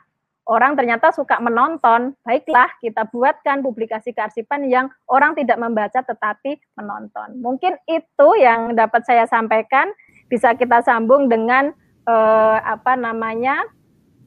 orang 0.50 0.74
ternyata 0.76 1.14
suka 1.14 1.38
menonton, 1.40 2.18
baiklah 2.26 2.68
kita 2.82 3.08
buatkan 3.14 3.62
publikasi 3.62 4.12
kearsipan 4.12 4.68
yang 4.68 4.90
orang 5.08 5.38
tidak 5.38 5.62
membaca 5.62 6.02
tetapi 6.04 6.60
menonton. 6.76 7.40
Mungkin 7.40 7.80
itu 7.88 8.28
yang 8.42 8.76
dapat 8.76 9.08
saya 9.08 9.24
sampaikan 9.30 9.94
bisa 10.28 10.52
kita 10.58 10.84
sambung 10.84 11.32
dengan 11.32 11.72
eh, 12.10 12.58
apa 12.60 13.00
namanya 13.00 13.64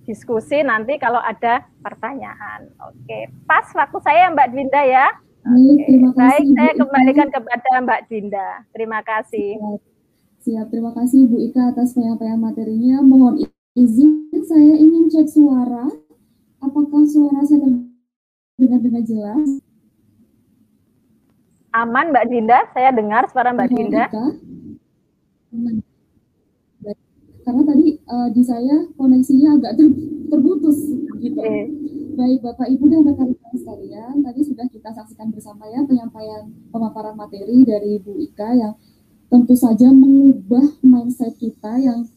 diskusi 0.07 0.63
nanti 0.63 0.97
kalau 0.97 1.19
ada 1.19 1.67
pertanyaan. 1.83 2.71
Oke, 2.89 3.29
pas 3.45 3.67
waktu 3.75 3.99
saya 4.07 4.31
Mbak 4.33 4.49
Dinda 4.55 4.83
ya. 4.87 5.07
Oke. 5.47 6.15
Baik, 6.15 6.47
saya 6.55 6.73
kembalikan 6.79 7.29
kepada 7.31 7.71
Mbak 7.83 8.01
Dinda. 8.11 8.49
Terima 8.71 9.03
kasih. 9.03 9.59
Siap, 10.47 10.71
terima 10.71 10.95
kasih 10.95 11.27
Bu 11.27 11.43
Ika 11.43 11.75
atas 11.75 11.99
penyampaian 11.99 12.39
materinya. 12.39 13.03
Mohon 13.03 13.51
izin 13.75 14.31
saya 14.47 14.75
ingin 14.79 15.11
cek 15.11 15.27
suara. 15.27 15.91
Apakah 16.63 17.03
suara 17.07 17.43
saya 17.43 17.63
terdengar 17.63 18.81
dengan 18.81 19.03
jelas? 19.03 19.49
Aman 21.77 22.09
Mbak 22.15 22.27
Dinda, 22.33 22.59
saya 22.73 22.91
dengar 22.95 23.29
suara 23.29 23.53
Mbak 23.53 23.69
Dinda. 23.69 24.07
Karena 27.47 27.63
tadi 27.63 27.86
uh, 28.11 28.29
di 28.31 28.43
saya 28.43 28.87
koneksinya 28.95 29.59
agak 29.61 29.79
ter 29.79 29.87
terputus 30.31 30.79
gitu. 31.21 31.39
Okay. 31.39 31.71
Baik 32.17 32.41
Bapak 32.41 32.73
Ibu 32.73 32.89
dan 32.89 33.05
rekan-rekan 33.05 33.55
sekalian, 33.61 34.25
tadi 34.25 34.41
sudah 34.41 34.65
kita 34.73 34.89
saksikan 34.89 35.29
bersama 35.29 35.69
ya 35.69 35.85
penyampaian 35.85 36.49
pemaparan 36.73 37.13
materi 37.13 37.61
dari 37.61 38.01
Bu 38.01 38.17
Ika 38.17 38.57
yang 38.57 38.73
tentu 39.29 39.53
saja 39.53 39.93
mengubah 39.93 40.81
mindset 40.81 41.37
kita 41.37 41.77
yang 41.77 42.09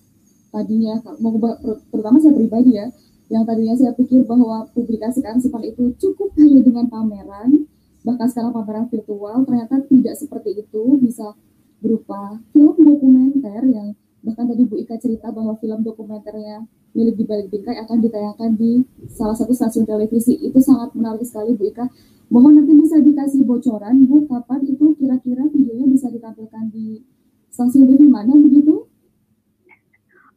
tadinya 0.55 1.03
mengubah 1.19 1.59
terutama 1.91 2.15
saya 2.15 2.31
pribadi 2.31 2.79
ya, 2.79 2.87
yang 3.27 3.43
tadinya 3.43 3.75
saya 3.75 3.91
pikir 3.91 4.23
bahwa 4.23 4.71
publikasi 4.71 5.19
kearsipan 5.19 5.67
itu 5.67 5.91
cukup 5.99 6.31
hanya 6.39 6.63
dengan 6.63 6.87
pameran, 6.87 7.67
bahkan 8.07 8.31
sekarang 8.31 8.55
pameran 8.55 8.87
virtual 8.87 9.43
ternyata 9.43 9.83
tidak 9.83 10.15
seperti 10.15 10.63
itu, 10.63 10.95
bisa 10.95 11.35
berupa 11.83 12.39
film 12.55 12.75
dokumenter 12.79 13.67
yang 13.67 13.98
Bahkan 14.19 14.45
tadi 14.51 14.63
Bu 14.67 14.75
Ika 14.79 14.99
cerita 14.99 15.31
bahwa 15.31 15.55
film 15.57 15.79
dokumenternya 15.81 16.67
milik 16.91 17.15
di 17.15 17.25
balik 17.27 17.47
bingkai 17.53 17.79
akan 17.85 17.97
ditayangkan 18.03 18.51
di 18.59 18.83
salah 19.07 19.37
satu 19.37 19.55
stasiun 19.55 19.87
televisi. 19.87 20.35
Itu 20.39 20.59
sangat 20.59 20.91
menarik 20.95 21.23
sekali 21.23 21.55
Bu 21.55 21.69
Ika. 21.71 21.87
Mohon 22.29 22.61
nanti 22.61 22.73
bisa 22.77 23.01
dikasih 23.01 23.41
bocoran 23.47 24.05
Bu, 24.05 24.29
kapan 24.29 24.61
itu 24.67 24.93
kira-kira 24.99 25.49
videonya 25.49 25.87
bisa 25.89 26.13
ditampilkan 26.13 26.69
di 26.69 27.01
stasiun 27.49 27.89
TV 27.89 28.05
mana 28.05 28.37
begitu? 28.37 28.85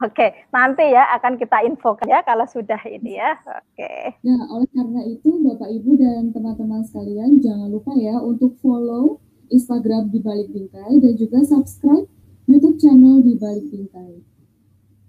Oke, 0.02 0.34
nanti 0.50 0.82
ya 0.90 1.06
akan 1.14 1.38
kita 1.38 1.62
infokan 1.62 2.10
ya 2.10 2.26
kalau 2.26 2.42
sudah 2.42 2.80
ini 2.90 3.22
ya. 3.22 3.38
Oke. 3.46 4.18
Ya, 4.26 4.34
oleh 4.50 4.66
karena 4.74 5.00
itu 5.06 5.30
Bapak 5.46 5.70
Ibu 5.70 5.94
dan 5.94 6.34
teman-teman 6.34 6.82
sekalian 6.82 7.38
jangan 7.38 7.70
lupa 7.70 7.94
ya 7.94 8.18
untuk 8.18 8.58
follow 8.58 9.22
Instagram 9.54 10.10
di 10.10 10.18
balik 10.18 10.50
bingkai 10.50 10.98
dan 10.98 11.14
juga 11.14 11.46
subscribe 11.46 12.10
YouTube 12.52 12.76
channel 12.76 13.24
di 13.24 13.32
balik 13.40 13.72
bingkai. 13.72 14.20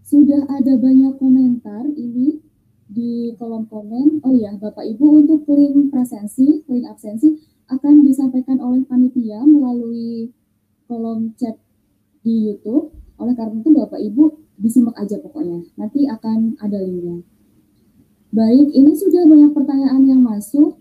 Sudah 0.07 0.47
ada 0.47 0.79
banyak 0.79 1.19
komentar 1.19 1.83
ini 1.91 2.39
di 2.87 3.35
kolom 3.35 3.67
komen. 3.67 4.23
Oh 4.23 4.31
ya, 4.31 4.55
Bapak 4.55 4.87
Ibu 4.87 5.27
untuk 5.27 5.43
link 5.51 5.91
presensi, 5.91 6.63
link 6.63 6.87
absensi 6.87 7.35
akan 7.67 8.07
disampaikan 8.07 8.63
oleh 8.63 8.87
panitia 8.87 9.43
melalui 9.43 10.31
kolom 10.87 11.35
chat 11.35 11.59
di 12.23 12.47
YouTube. 12.47 12.95
Oleh 13.19 13.35
karena 13.35 13.59
itu 13.59 13.69
Bapak 13.75 13.99
Ibu 13.99 14.23
disimak 14.55 14.95
aja 14.95 15.19
pokoknya. 15.19 15.67
Nanti 15.75 16.07
akan 16.07 16.55
ada 16.63 16.79
linknya. 16.79 17.27
Baik, 18.31 18.71
ini 18.71 18.95
sudah 18.95 19.27
banyak 19.27 19.51
pertanyaan 19.51 20.07
yang 20.07 20.23
masuk. 20.23 20.79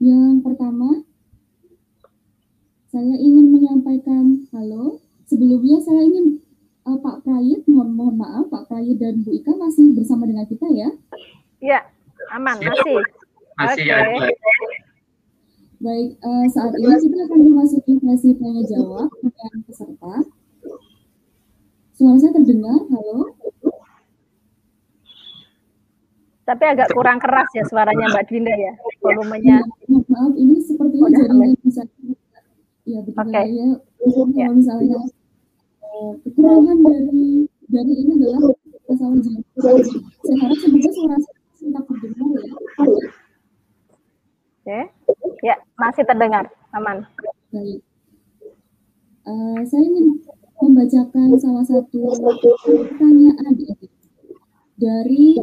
Yang 0.00 0.40
pertama, 0.40 1.04
saya 2.88 3.12
ingin 3.20 3.52
menyampaikan 3.52 4.48
halo 4.56 5.04
sebelumnya 5.28 5.78
saya 5.84 6.00
ingin 6.08 6.40
uh, 6.88 6.98
Pak 6.98 7.22
Prayit, 7.22 7.62
mohon, 7.68 7.92
mohon 7.92 8.16
maaf 8.16 8.48
Pak 8.48 8.72
Prayit 8.72 8.96
dan 8.96 9.20
Bu 9.20 9.36
Ika 9.36 9.52
masih 9.54 9.92
bersama 9.92 10.24
dengan 10.24 10.48
kita 10.48 10.66
ya? 10.72 10.88
Iya, 11.60 11.80
aman, 12.32 12.56
masih. 12.56 12.96
Masih 13.60 13.84
okay. 13.84 13.92
ya. 13.92 14.28
Baik, 15.78 16.18
uh, 16.26 16.46
saat 16.50 16.74
ini 16.74 16.90
kita 16.90 17.18
akan 17.30 17.38
memasuki 17.38 17.92
sesi 18.02 18.34
tanya 18.34 18.62
jawab 18.66 19.06
dengan 19.22 19.62
peserta. 19.62 20.14
Suara 21.94 22.18
saya 22.18 22.34
terdengar, 22.34 22.82
halo? 22.90 23.38
Tapi 26.48 26.64
agak 26.64 26.88
kurang 26.96 27.20
keras 27.20 27.46
ya 27.52 27.62
suaranya 27.68 28.08
Mbak 28.08 28.24
Dinda 28.26 28.54
ya, 28.56 28.72
volumenya. 29.04 29.60
Ya, 29.60 29.98
maaf, 30.08 30.32
ini 30.34 30.56
sepertinya 30.64 31.04
oh, 31.04 31.12
jaringan 31.12 31.50
bisa. 31.60 31.82
Ya, 32.88 32.98
betul 33.04 33.28
okay. 33.28 33.46
ya. 33.52 33.68
Kalau 34.00 34.54
misalnya 34.56 34.98
kekurangan 36.24 36.78
dari 36.84 37.48
dari 37.68 37.92
ini 37.92 38.12
adalah 38.22 38.54
masalah 38.88 39.18
jantung. 39.20 39.82
Saya 40.24 40.36
harap 40.40 40.58
semoga 40.60 40.90
suara 40.94 41.16
tetap 41.58 41.84
terdengar 41.84 42.28
ya. 42.38 42.52
Oke, 44.64 44.80
ya 45.44 45.56
masih 45.80 46.04
terdengar, 46.04 46.44
aman. 46.76 47.04
Baik. 47.52 47.80
Uh, 49.28 49.60
saya 49.68 49.84
ingin 49.84 50.24
membacakan 50.60 51.36
salah 51.36 51.64
satu 51.64 52.00
pertanyaan 52.64 53.52
dari 54.80 55.36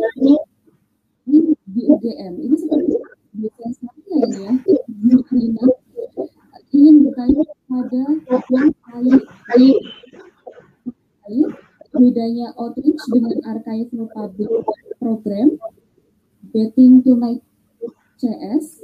ini 1.30 1.54
di 1.70 1.82
UGM. 1.90 2.34
Ini 2.42 2.56
seperti 2.58 2.94
biasa 3.36 3.70
saya 3.76 4.20
ya, 4.30 4.52
Bu 4.88 5.20
ingin 6.76 7.08
bertanya 7.08 7.44
pada 7.72 8.04
yang 8.52 8.70
lain 8.84 9.74
bedanya 11.96 12.52
outreach 12.60 13.02
dengan 13.12 13.40
archival 13.48 14.08
public 14.12 14.52
program, 15.00 15.56
betting 16.52 17.00
tonight 17.02 17.42
CS, 18.20 18.84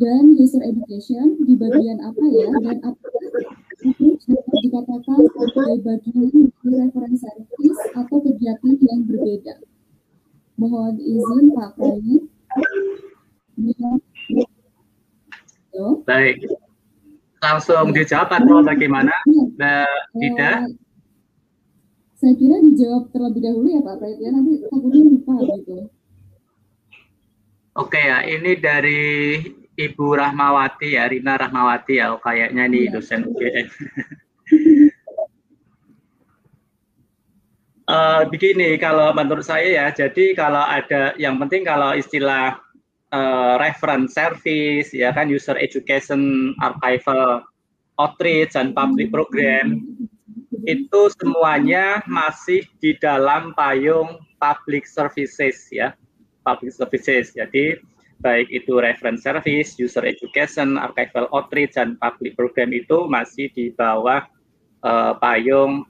dan 0.00 0.36
user 0.36 0.60
education 0.64 1.36
di 1.44 1.54
bagian 1.56 2.00
apa 2.00 2.24
ya, 2.32 2.48
dan 2.64 2.76
apakah 2.84 3.24
outreach 3.82 4.24
dapat 4.28 4.56
dikatakan 4.62 5.20
sebagai 5.26 5.78
bagian 5.84 6.28
dari 6.62 6.74
reference 6.86 7.20
service 7.24 7.80
atau 7.96 8.16
kegiatan 8.20 8.74
yang 8.84 9.00
berbeda. 9.08 9.54
Mohon 10.60 10.94
izin 11.00 11.44
Pak 11.56 11.70
Prai. 11.74 12.14
Baik. 16.06 16.36
Langsung 17.42 17.90
dijawab 17.90 18.30
atau 18.38 18.62
bagaimana, 18.62 19.10
Mbak 19.26 19.90
Dida? 20.14 20.52
Saya 22.22 22.38
kira 22.38 22.54
dijawab 22.62 23.10
terlebih 23.10 23.42
dahulu 23.42 23.66
ya 23.66 23.82
Pak 23.82 23.98
Prait 23.98 24.14
ya 24.22 24.30
nanti 24.30 24.62
takutnya 24.62 25.02
lupa 25.10 25.42
gitu. 25.42 25.90
Oke 27.74 27.98
ya, 27.98 28.22
ini 28.22 28.54
dari 28.62 29.42
Ibu 29.74 30.06
Rahmawati 30.14 30.94
ya, 30.94 31.10
Rina 31.10 31.34
Rahmawati 31.34 31.98
ya, 31.98 32.14
oh, 32.14 32.22
kayaknya 32.22 32.70
nih 32.70 32.86
ya. 32.86 32.94
dosen 32.94 33.26
UGM. 33.26 33.66
uh, 37.90 38.22
eh, 38.22 38.22
begini, 38.30 38.78
kalau 38.78 39.10
menurut 39.16 39.42
saya 39.42 39.66
ya, 39.66 39.90
jadi 39.90 40.38
kalau 40.38 40.62
ada 40.62 41.18
yang 41.18 41.42
penting 41.42 41.66
kalau 41.66 41.90
istilah 41.90 42.54
uh, 43.10 43.58
reference 43.58 44.14
service, 44.14 44.94
ya 44.94 45.10
kan 45.10 45.26
user 45.26 45.58
education, 45.58 46.54
archival, 46.62 47.42
outreach 47.98 48.54
dan 48.54 48.70
public 48.76 49.10
program 49.10 49.82
itu 50.64 51.00
semuanya 51.18 52.02
masih 52.06 52.66
di 52.78 52.94
dalam 52.98 53.54
payung 53.54 54.22
public 54.38 54.86
services 54.86 55.66
ya 55.70 55.94
public 56.46 56.74
services 56.74 57.34
jadi 57.34 57.78
baik 58.22 58.48
itu 58.54 58.78
reference 58.78 59.26
service 59.26 59.74
user 59.76 60.06
education 60.06 60.78
archival 60.78 61.26
outreach 61.34 61.74
dan 61.74 61.98
public 61.98 62.38
program 62.38 62.70
itu 62.70 63.10
masih 63.10 63.50
di 63.50 63.74
bawah 63.74 64.22
uh, 64.86 65.18
payung 65.18 65.82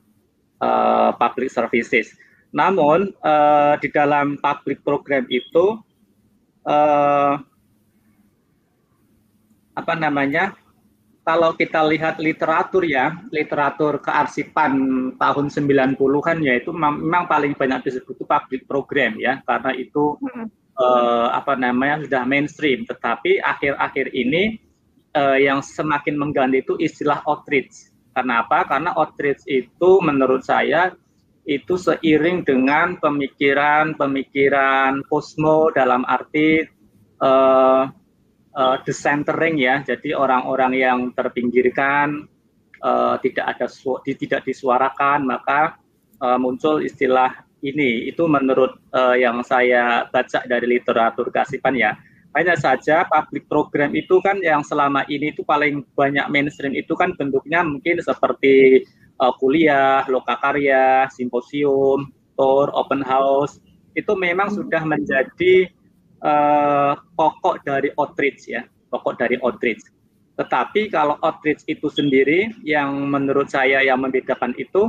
uh, 0.62 1.10
public 1.20 1.52
services. 1.52 2.16
Namun 2.52 3.12
uh, 3.20 3.76
di 3.80 3.92
dalam 3.92 4.40
public 4.40 4.80
program 4.80 5.28
itu 5.28 5.80
uh, 6.64 7.36
apa 9.72 9.94
namanya? 9.96 10.56
Kalau 11.22 11.54
kita 11.54 11.86
lihat 11.86 12.18
literatur 12.18 12.82
ya, 12.82 13.14
literatur 13.30 14.02
kearsipan 14.02 14.74
tahun 15.14 15.46
90-an 15.54 16.38
ya 16.42 16.58
itu 16.58 16.74
memang 16.74 17.30
paling 17.30 17.54
banyak 17.54 17.86
disebut 17.86 18.18
itu 18.18 18.26
public 18.26 18.66
program 18.66 19.14
ya, 19.22 19.38
karena 19.46 19.70
itu 19.78 20.18
uh, 20.74 21.30
apa 21.30 21.54
namanya 21.54 22.02
sudah 22.02 22.26
mainstream. 22.26 22.82
Tetapi 22.82 23.38
akhir-akhir 23.38 24.10
ini 24.10 24.58
uh, 25.14 25.38
yang 25.38 25.62
semakin 25.62 26.18
mengganti 26.18 26.66
itu 26.66 26.74
istilah 26.82 27.22
outreach. 27.22 27.94
Karena 28.10 28.42
apa? 28.42 28.66
Karena 28.66 28.90
outreach 28.98 29.46
itu 29.46 30.02
menurut 30.02 30.42
saya 30.42 30.90
itu 31.46 31.74
seiring 31.74 32.46
dengan 32.46 32.94
pemikiran-pemikiran 32.98 35.02
Cosmo 35.06 35.70
dalam 35.74 36.06
arti 36.06 36.62
uh, 37.18 37.90
uh, 38.56 38.76
decentering 38.84 39.60
ya, 39.60 39.80
jadi 39.84 40.16
orang-orang 40.16 40.72
yang 40.76 40.98
terpinggirkan 41.12 42.28
uh, 42.82 43.16
tidak 43.22 43.56
ada 43.56 43.66
di, 44.04 44.12
tidak 44.18 44.42
disuarakan, 44.44 45.24
maka 45.28 45.78
uh, 46.20 46.36
muncul 46.36 46.82
istilah 46.82 47.44
ini. 47.64 48.10
Itu 48.10 48.26
menurut 48.28 48.76
uh, 48.92 49.16
yang 49.16 49.40
saya 49.46 50.06
baca 50.10 50.44
dari 50.44 50.66
literatur 50.78 51.30
kasipan 51.30 51.78
ya. 51.78 51.92
Hanya 52.32 52.56
saja 52.56 53.04
public 53.04 53.44
program 53.44 53.92
itu 53.92 54.16
kan 54.24 54.40
yang 54.40 54.64
selama 54.64 55.04
ini 55.04 55.36
itu 55.36 55.44
paling 55.44 55.84
banyak 55.92 56.32
mainstream 56.32 56.72
itu 56.72 56.96
kan 56.96 57.12
bentuknya 57.12 57.60
mungkin 57.60 58.00
seperti 58.00 58.88
uh, 59.20 59.36
kuliah, 59.36 60.00
lokakarya, 60.08 61.12
simposium, 61.12 62.08
tour, 62.32 62.72
open 62.72 63.04
house. 63.04 63.60
Itu 63.92 64.16
memang 64.16 64.48
sudah 64.48 64.80
menjadi 64.88 65.68
uh, 66.22 66.94
pokok 67.18 67.66
dari 67.66 67.90
outreach 67.98 68.48
ya, 68.48 68.62
pokok 68.88 69.18
dari 69.18 69.36
outreach. 69.42 69.82
Tetapi 70.38 70.88
kalau 70.88 71.20
outreach 71.20 71.66
itu 71.68 71.92
sendiri 71.92 72.50
yang 72.64 73.10
menurut 73.10 73.52
saya 73.52 73.84
yang 73.84 74.00
membedakan 74.00 74.56
itu 74.56 74.88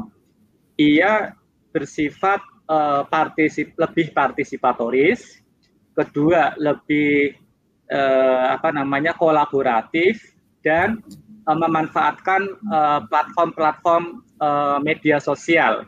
ia 0.80 1.36
bersifat 1.76 2.40
uh, 2.70 3.04
partisip 3.10 3.76
lebih 3.76 4.16
partisipatoris, 4.16 5.44
kedua 5.94 6.56
lebih 6.56 7.36
uh, 7.92 8.56
apa 8.56 8.72
namanya 8.72 9.14
kolaboratif 9.18 10.22
dan 10.64 11.04
uh, 11.44 11.58
memanfaatkan 11.60 12.56
platform-platform 13.12 14.24
uh, 14.40 14.80
media 14.80 15.20
sosial 15.20 15.86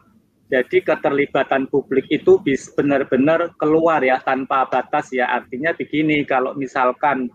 jadi 0.56 0.95
keterlibatan 0.95 1.68
publik 1.68 2.07
itu 2.07 2.40
bisa 2.40 2.72
benar-benar 2.80 3.52
keluar 3.60 3.99
ya 3.99 4.23
tanpa 4.23 4.64
batas 4.72 5.11
ya. 5.11 5.27
Artinya 5.27 5.76
begini, 5.76 6.23
kalau 6.23 6.56
misalkan 6.56 7.27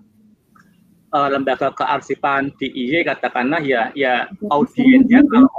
uh, 1.13 1.29
lembaga 1.29 1.69
kearsipan 1.77 2.49
di 2.57 2.73
IY 2.73 3.05
katakanlah 3.05 3.61
ya 3.61 3.93
ya 3.93 4.25
audiensnya 4.49 5.21
kalau 5.29 5.53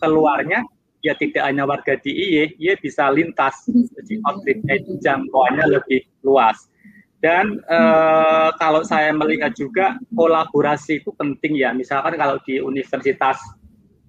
keluarnya 0.00 0.64
ya 1.04 1.12
tidak 1.20 1.44
hanya 1.44 1.68
warga 1.68 2.00
di 2.00 2.08
IY, 2.08 2.56
ya 2.56 2.72
bisa 2.80 3.12
lintas. 3.12 3.68
Jadi 3.68 4.24
outreach 4.24 4.88
jangkauannya 5.04 5.76
lebih 5.76 6.08
luas. 6.24 6.72
Dan 7.20 7.60
uh, 7.68 8.48
kalau 8.56 8.80
saya 8.80 9.12
melihat 9.12 9.52
juga 9.52 10.00
kolaborasi 10.16 11.04
itu 11.04 11.12
penting 11.20 11.60
ya. 11.60 11.76
Misalkan 11.76 12.16
kalau 12.16 12.40
di 12.48 12.64
universitas 12.64 13.36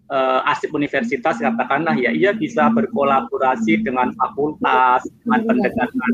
uh, 0.10 0.42
asip 0.50 0.74
universitas 0.74 1.38
katakanlah 1.38 1.96
ya 1.98 2.12
ia 2.14 2.32
bisa 2.34 2.70
berkolaborasi 2.70 3.82
dengan 3.86 4.14
fakultas 4.18 5.06
dengan 5.24 5.40
pendekatan 5.50 6.12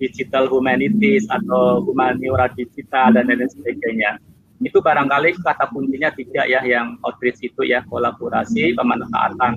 digital 0.00 0.48
humanities 0.48 1.28
atau 1.28 1.84
humaniora 1.84 2.48
digital 2.56 3.12
dan 3.12 3.28
lain 3.28 3.44
sebagainya. 3.44 4.16
Itu 4.60 4.80
barangkali 4.80 5.40
kata 5.40 5.72
kuncinya 5.72 6.12
tiga 6.12 6.44
ya 6.44 6.60
yang 6.64 6.96
outreach 7.04 7.40
itu 7.40 7.64
ya 7.64 7.84
kolaborasi 7.88 8.76
pemanfaatan 8.76 9.56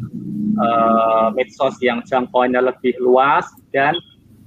uh, 0.60 1.28
medsos 1.36 1.76
yang 1.84 2.04
jangkauannya 2.08 2.72
lebih 2.72 2.96
luas 3.00 3.48
dan 3.72 3.96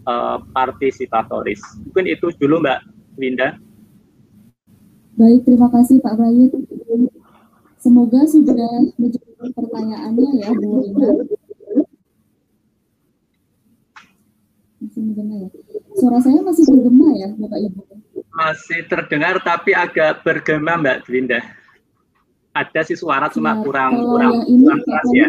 uh, 0.09 0.41
partisipatoris. 0.57 1.61
Mungkin 1.89 2.09
itu 2.09 2.33
dulu 2.41 2.61
Mbak 2.65 2.81
Winda 3.21 3.57
baik 5.17 5.49
terima 5.49 5.73
kasih 5.73 5.97
Pak 6.05 6.15
Bayu 6.21 6.53
Semoga 7.87 8.19
sudah 8.27 8.67
menjawab 8.99 9.47
pertanyaannya 9.55 10.31
ya 10.43 10.51
Bu 10.59 10.83
Rina. 10.83 11.07
Masih 14.83 15.01
mendengar 15.07 15.47
ya. 15.47 15.49
Suara 15.95 16.19
saya 16.19 16.43
masih 16.43 16.67
bergema 16.67 17.15
ya 17.15 17.31
Bapak 17.39 17.59
Ibu? 17.63 17.81
Masih 18.35 18.81
terdengar 18.91 19.39
tapi 19.39 19.71
agak 19.71 20.27
bergema 20.27 20.75
Mbak 20.83 21.07
Linda. 21.07 21.39
Ada 22.59 22.91
sih 22.91 22.99
suara 22.99 23.31
cuma 23.31 23.55
nah, 23.55 23.63
kurang 23.63 24.03
kurang 24.03 24.33
yang 24.35 24.47
ini, 24.51 24.65
kurang 24.67 24.81
keras 24.83 25.09
ya. 25.15 25.29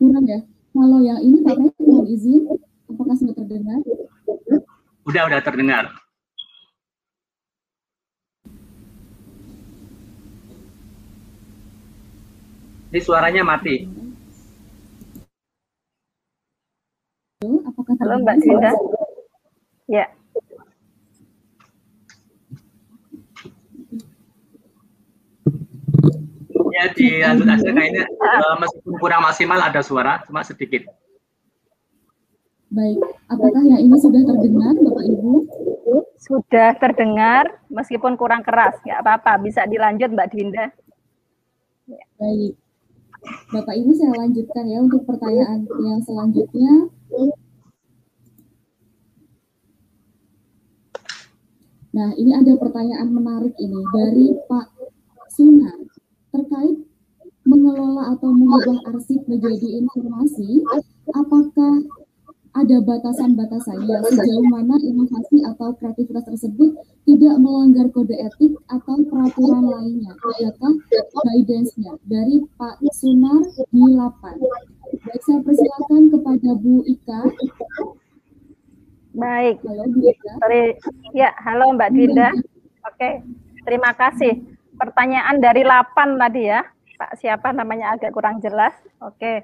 Kurang 0.00 0.24
ya. 0.24 0.40
Kalau 0.72 0.98
yang 1.04 1.20
ini 1.20 1.36
Pak 1.44 1.54
Rai 1.60 1.68
mohon 1.84 2.06
izin, 2.08 2.42
apakah 2.88 3.14
sudah 3.20 3.34
terdengar? 3.36 3.84
Udah 5.04 5.22
udah 5.28 5.40
terdengar. 5.44 5.92
Ini 12.94 13.02
suaranya 13.02 13.42
mati. 13.42 13.90
Apakah 17.42 17.94
Halo 17.98 18.22
Mbak 18.22 18.36
Dinda. 18.38 18.70
Ya. 19.90 20.06
Ya 26.70 26.84
di 26.94 27.18
lanjut 27.18 27.50
aja 27.50 27.66
kayaknya 27.74 28.06
uh, 28.14 28.62
meskipun 28.62 28.94
kurang 29.02 29.26
maksimal 29.26 29.58
ada 29.58 29.82
suara 29.82 30.22
cuma 30.30 30.46
sedikit. 30.46 30.86
Baik, 32.70 33.02
apakah 33.26 33.62
yang 33.74 33.90
ini 33.90 33.98
sudah 33.98 34.22
terdengar 34.22 34.70
Bapak 34.78 35.02
Ibu? 35.02 35.32
Sudah 36.22 36.70
terdengar 36.78 37.58
meskipun 37.74 38.14
kurang 38.14 38.46
keras, 38.46 38.78
nggak 38.86 39.02
apa-apa, 39.02 39.42
bisa 39.42 39.66
dilanjut 39.66 40.14
Mbak 40.14 40.30
Dinda. 40.30 40.70
Baik, 42.22 42.54
Bapak 43.24 43.74
Ibu 43.78 43.90
saya 43.96 44.12
lanjutkan 44.18 44.64
ya 44.68 44.78
untuk 44.84 45.02
pertanyaan 45.08 45.64
yang 45.80 46.00
selanjutnya. 46.04 46.92
Nah, 51.94 52.10
ini 52.18 52.34
ada 52.34 52.52
pertanyaan 52.58 53.08
menarik 53.14 53.54
ini 53.62 53.80
dari 53.94 54.26
Pak 54.50 54.66
Sunar 55.30 55.78
terkait 56.34 56.82
mengelola 57.46 58.18
atau 58.18 58.34
mengubah 58.34 58.82
arsip 58.90 59.22
menjadi 59.30 59.78
informasi. 59.78 60.64
Apakah 61.14 61.86
ada 62.54 62.76
batasan-batasannya 62.86 63.98
sejauh 64.14 64.46
mana 64.46 64.78
inovasi 64.78 65.42
atau 65.42 65.74
kreativitas 65.74 66.22
tersebut 66.22 66.70
tidak 67.02 67.34
melanggar 67.42 67.90
kode 67.90 68.14
etik 68.14 68.54
atau 68.70 69.02
peraturan 69.10 69.66
lainnya. 69.66 70.14
Adakah 70.14 70.72
guidance-nya 71.26 71.98
dari 72.06 72.46
Pak 72.54 72.78
Sunar 72.94 73.42
di 73.74 73.84
Lapan? 73.98 74.38
Baik, 75.02 75.20
saya 75.26 75.42
persilakan 75.42 76.02
kepada 76.14 76.50
Bu 76.54 76.86
Ika. 76.86 77.20
Baik. 79.18 79.58
Halo 79.66 79.84
Bu 79.90 80.00
Ika. 80.14 80.32
Sorry. 80.38 80.78
Ya, 81.10 81.34
halo 81.42 81.74
Mbak 81.74 81.90
Dinda. 81.90 82.30
Oke, 82.86 83.18
terima 83.66 83.90
kasih. 83.98 84.46
Pertanyaan 84.78 85.42
dari 85.42 85.66
Lapan 85.66 86.22
tadi 86.22 86.46
ya. 86.46 86.62
Pak 86.94 87.18
siapa 87.18 87.50
namanya 87.50 87.98
agak 87.98 88.14
kurang 88.14 88.38
jelas. 88.38 88.78
Oke. 89.02 89.42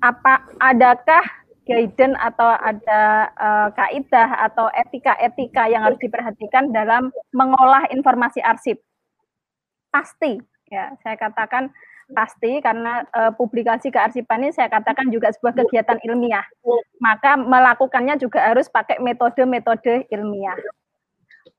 Apa 0.00 0.48
adakah 0.56 1.41
guidance 1.62 2.18
atau 2.18 2.48
ada 2.58 3.30
uh, 3.38 3.68
kaidah 3.74 4.50
atau 4.50 4.66
etika-etika 4.74 5.70
yang 5.70 5.86
harus 5.86 5.98
diperhatikan 6.02 6.74
dalam 6.74 7.14
mengolah 7.30 7.86
informasi 7.94 8.42
arsip? 8.42 8.82
Pasti, 9.92 10.40
ya 10.70 10.94
saya 11.04 11.14
katakan 11.14 11.70
pasti 12.12 12.60
karena 12.60 13.06
uh, 13.14 13.32
publikasi 13.32 13.88
kearsipan 13.88 14.44
ini 14.44 14.52
saya 14.52 14.68
katakan 14.68 15.08
juga 15.08 15.32
sebuah 15.32 15.64
kegiatan 15.64 15.98
ilmiah. 16.04 16.44
Maka 17.00 17.38
melakukannya 17.38 18.20
juga 18.20 18.52
harus 18.52 18.68
pakai 18.68 19.00
metode-metode 19.00 20.10
ilmiah. 20.12 20.58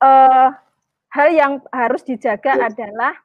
Uh, 0.04 0.52
hal 1.14 1.28
yang 1.32 1.54
harus 1.72 2.04
dijaga 2.04 2.60
adalah 2.60 3.16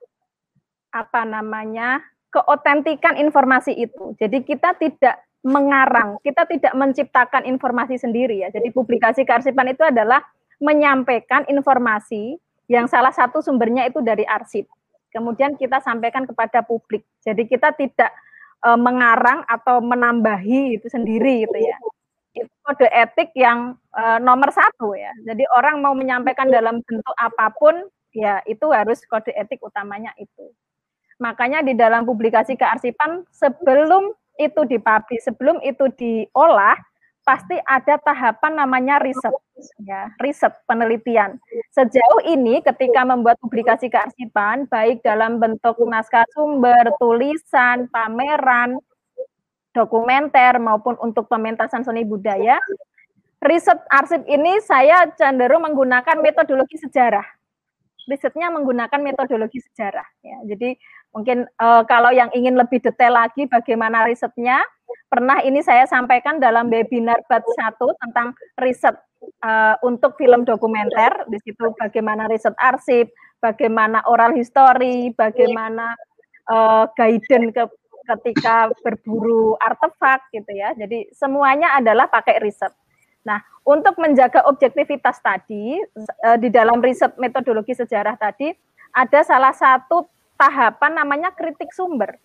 apa 0.92 1.22
namanya 1.24 2.00
keotentikan 2.32 3.16
informasi 3.16 3.72
itu. 3.76 4.16
Jadi 4.20 4.44
kita 4.44 4.76
tidak 4.76 5.27
mengarang. 5.46 6.18
Kita 6.22 6.44
tidak 6.48 6.74
menciptakan 6.74 7.46
informasi 7.46 7.98
sendiri 7.98 8.42
ya. 8.42 8.48
Jadi 8.50 8.74
publikasi 8.74 9.22
kearsipan 9.22 9.70
itu 9.70 9.86
adalah 9.86 10.22
menyampaikan 10.58 11.46
informasi 11.46 12.36
yang 12.66 12.90
salah 12.90 13.14
satu 13.14 13.40
sumbernya 13.40 13.86
itu 13.86 14.02
dari 14.02 14.26
arsip. 14.26 14.66
Kemudian 15.08 15.56
kita 15.56 15.80
sampaikan 15.80 16.28
kepada 16.28 16.60
publik. 16.60 17.06
Jadi 17.24 17.48
kita 17.48 17.72
tidak 17.72 18.12
e, 18.60 18.70
mengarang 18.76 19.46
atau 19.48 19.80
menambahi 19.80 20.76
itu 20.76 20.86
sendiri 20.90 21.48
gitu 21.48 21.58
ya. 21.58 21.76
Itu 22.36 22.52
kode 22.60 22.88
etik 22.92 23.32
yang 23.32 23.78
e, 23.94 24.02
nomor 24.20 24.52
satu 24.52 24.92
ya. 24.92 25.14
Jadi 25.24 25.48
orang 25.56 25.80
mau 25.80 25.96
menyampaikan 25.96 26.52
dalam 26.52 26.84
bentuk 26.84 27.16
apa 27.16 27.48
pun 27.56 27.88
ya 28.12 28.44
itu 28.44 28.68
harus 28.68 29.00
kode 29.08 29.32
etik 29.32 29.64
utamanya 29.64 30.12
itu. 30.20 30.52
Makanya 31.18 31.64
di 31.64 31.72
dalam 31.72 32.04
publikasi 32.04 32.54
kearsipan 32.54 33.24
sebelum 33.32 34.12
itu 34.38 34.64
dipublish, 34.64 35.26
sebelum 35.26 35.58
itu 35.66 35.90
diolah, 35.98 36.78
pasti 37.28 37.60
ada 37.68 38.00
tahapan 38.00 38.56
namanya 38.56 38.96
riset, 39.04 39.34
ya, 39.84 40.08
riset 40.16 40.56
penelitian. 40.64 41.36
Sejauh 41.76 42.24
ini 42.24 42.64
ketika 42.64 43.04
membuat 43.04 43.36
publikasi 43.44 43.92
kearsipan, 43.92 44.64
baik 44.72 45.04
dalam 45.04 45.36
bentuk 45.36 45.76
naskah 45.84 46.24
sumber, 46.32 46.88
tulisan, 46.96 47.84
pameran, 47.92 48.80
dokumenter 49.76 50.56
maupun 50.56 50.96
untuk 51.04 51.28
pementasan 51.28 51.84
seni 51.84 52.08
budaya, 52.08 52.56
riset 53.44 53.76
arsip 53.92 54.24
ini 54.24 54.58
saya 54.64 55.12
cenderung 55.14 55.68
menggunakan 55.68 56.24
metodologi 56.24 56.80
sejarah. 56.80 57.37
Risetnya 58.08 58.48
menggunakan 58.48 59.00
metodologi 59.04 59.60
sejarah. 59.60 60.08
Ya. 60.24 60.40
Jadi 60.48 60.80
Mungkin 61.16 61.48
uh, 61.56 61.82
kalau 61.88 62.12
yang 62.12 62.28
ingin 62.36 62.56
lebih 62.58 62.84
detail 62.84 63.16
lagi 63.16 63.48
bagaimana 63.48 64.04
risetnya, 64.04 64.60
pernah 65.08 65.40
ini 65.40 65.64
saya 65.64 65.88
sampaikan 65.88 66.36
dalam 66.36 66.68
webinar 66.68 67.16
bat 67.26 67.44
1 67.44 67.80
tentang 67.80 68.36
riset 68.60 68.96
uh, 69.40 69.74
untuk 69.80 70.20
film 70.20 70.44
dokumenter. 70.44 71.24
Di 71.32 71.38
situ 71.40 71.72
bagaimana 71.80 72.28
riset 72.28 72.52
arsip, 72.60 73.08
bagaimana 73.40 74.04
oral 74.04 74.36
history, 74.36 75.10
bagaimana 75.16 75.96
uh, 76.52 76.84
guidance 76.92 77.56
ke 77.56 77.64
ketika 78.08 78.72
berburu 78.84 79.56
artefak 79.60 80.28
gitu 80.32 80.48
ya. 80.52 80.72
Jadi 80.76 81.08
semuanya 81.12 81.76
adalah 81.76 82.08
pakai 82.08 82.40
riset. 82.40 82.72
Nah, 83.28 83.44
untuk 83.68 84.00
menjaga 84.00 84.48
objektivitas 84.48 85.20
tadi 85.20 85.76
di 86.40 86.48
dalam 86.48 86.80
riset 86.80 87.12
metodologi 87.20 87.76
sejarah 87.76 88.16
tadi 88.16 88.56
ada 88.96 89.20
salah 89.20 89.52
satu 89.52 90.08
tahapan 90.40 90.96
namanya 90.96 91.28
kritik 91.36 91.68
sumber, 91.76 92.16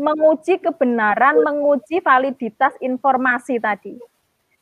menguji 0.00 0.56
kebenaran, 0.64 1.44
menguji 1.44 2.00
validitas 2.00 2.72
informasi 2.80 3.60
tadi. 3.60 4.00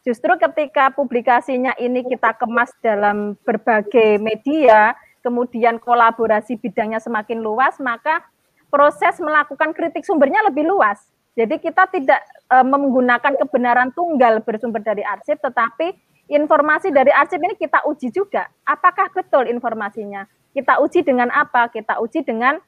Justru 0.02 0.34
ketika 0.34 0.90
publikasinya 0.90 1.78
ini 1.78 2.02
kita 2.02 2.34
kemas 2.34 2.74
dalam 2.82 3.38
berbagai 3.46 4.18
media, 4.18 4.98
kemudian 5.22 5.78
kolaborasi 5.78 6.58
bidangnya 6.58 6.98
semakin 6.98 7.38
luas, 7.38 7.78
maka 7.78 8.26
proses 8.66 9.14
melakukan 9.22 9.70
kritik 9.70 10.02
sumbernya 10.02 10.42
lebih 10.50 10.66
luas. 10.66 10.98
Jadi 11.34 11.58
kita 11.58 11.90
tidak 11.90 12.22
e, 12.46 12.56
menggunakan 12.62 13.34
kebenaran 13.42 13.90
tunggal 13.90 14.38
bersumber 14.46 14.78
dari 14.82 15.02
arsip, 15.02 15.42
tetapi 15.42 15.90
informasi 16.30 16.94
dari 16.94 17.10
arsip 17.10 17.42
ini 17.42 17.58
kita 17.58 17.82
uji 17.90 18.14
juga. 18.14 18.46
Apakah 18.62 19.10
betul 19.10 19.50
informasinya? 19.50 20.30
Kita 20.54 20.78
uji 20.78 21.02
dengan 21.02 21.34
apa? 21.34 21.66
Kita 21.74 21.98
uji 21.98 22.22
dengan 22.22 22.62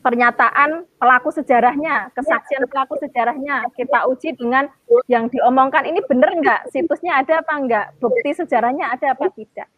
pernyataan 0.00 0.88
pelaku 0.96 1.28
sejarahnya, 1.28 2.08
kesaksian 2.16 2.64
pelaku 2.72 2.96
sejarahnya, 3.04 3.68
kita 3.76 4.08
uji 4.08 4.32
dengan 4.32 4.64
yang 5.12 5.28
diomongkan 5.28 5.84
ini 5.84 6.00
benar 6.08 6.32
enggak, 6.32 6.60
situsnya 6.72 7.20
ada 7.20 7.44
apa 7.44 7.52
enggak, 7.60 7.86
bukti 8.00 8.32
sejarahnya 8.32 8.96
ada 8.96 9.12
apa 9.12 9.28
tidak. 9.36 9.68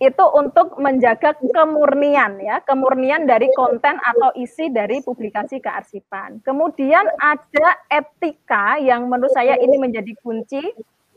Itu, 0.00 0.24
untuk 0.32 0.80
menjaga 0.80 1.36
kemurnian 1.36 2.40
ya, 2.40 2.64
kemurnian 2.64 3.28
dari 3.28 3.52
konten 3.52 4.00
atau 4.00 4.32
isi 4.32 4.72
dari 4.72 5.04
publikasi 5.04 5.60
kearsipan. 5.60 6.40
Kemudian 6.40 7.04
ada 7.20 7.68
etika 7.92 8.80
yang 8.80 9.12
menurut 9.12 9.28
saya 9.36 9.60
ini 9.60 9.76
menjadi 9.76 10.16
kunci 10.24 10.64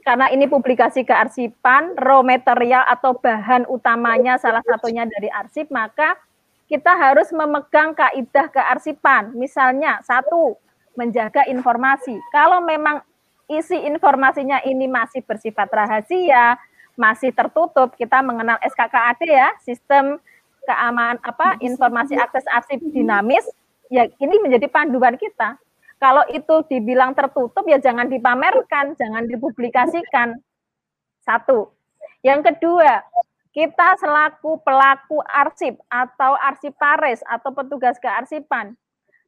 karena 0.03 0.27
ini 0.35 0.51
publikasi 0.51 1.07
kearsipan, 1.07 1.95
raw 1.95 2.19
material 2.27 2.83
atau 2.91 3.15
bahan 3.15 3.63
utamanya 3.71 4.35
salah 4.35 4.59
satunya 4.67 5.07
dari 5.07 5.31
arsip, 5.31 5.71
maka 5.71 6.19
kita 6.67 6.91
harus 6.91 7.31
memegang 7.31 7.95
kaidah 7.95 8.51
kearsipan. 8.51 9.31
Misalnya, 9.31 10.03
satu, 10.03 10.59
menjaga 10.99 11.47
informasi. 11.47 12.19
Kalau 12.35 12.59
memang 12.59 12.99
isi 13.47 13.79
informasinya 13.79 14.59
ini 14.67 14.91
masih 14.91 15.23
bersifat 15.23 15.71
rahasia, 15.71 16.59
masih 16.93 17.33
tertutup, 17.33 17.93
kita 17.97 18.21
mengenal 18.21 18.57
SKKAD 18.61 19.21
ya, 19.25 19.49
sistem 19.65 20.21
keamanan 20.63 21.19
apa 21.25 21.59
informasi 21.59 22.15
akses 22.15 22.47
arsip 22.47 22.79
dinamis, 22.93 23.43
ya 23.91 24.07
ini 24.21 24.35
menjadi 24.39 24.69
panduan 24.71 25.19
kita. 25.19 25.59
Kalau 25.99 26.27
itu 26.31 26.55
dibilang 26.67 27.15
tertutup 27.15 27.63
ya 27.63 27.79
jangan 27.79 28.11
dipamerkan, 28.11 28.95
jangan 28.99 29.23
dipublikasikan. 29.27 30.35
Satu. 31.23 31.71
Yang 32.19 32.51
kedua, 32.51 32.99
kita 33.55 33.95
selaku 33.99 34.59
pelaku 34.65 35.23
arsip 35.23 35.79
atau 35.87 36.35
arsiparis 36.35 37.23
atau 37.23 37.55
petugas 37.55 37.95
kearsipan 38.03 38.75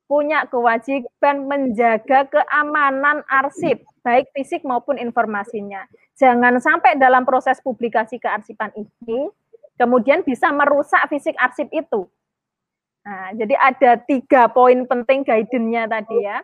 punya 0.06 0.46
kewajiban 0.46 1.50
menjaga 1.50 2.30
keamanan 2.30 3.26
arsip, 3.26 3.82
baik 4.06 4.30
fisik 4.38 4.62
maupun 4.62 5.02
informasinya. 5.02 5.86
Jangan 6.16 6.60
sampai 6.64 6.96
dalam 6.96 7.28
proses 7.28 7.60
publikasi 7.60 8.20
kearsipan 8.20 8.72
ini, 8.76 9.28
kemudian 9.76 10.24
bisa 10.24 10.52
merusak 10.56 11.04
fisik 11.12 11.36
arsip 11.36 11.68
itu. 11.76 12.08
Nah, 13.06 13.36
jadi 13.36 13.54
ada 13.60 13.92
tiga 14.02 14.48
poin 14.50 14.88
penting 14.88 15.28
guidance-nya 15.28 15.86
tadi 15.92 16.18
ya. 16.24 16.40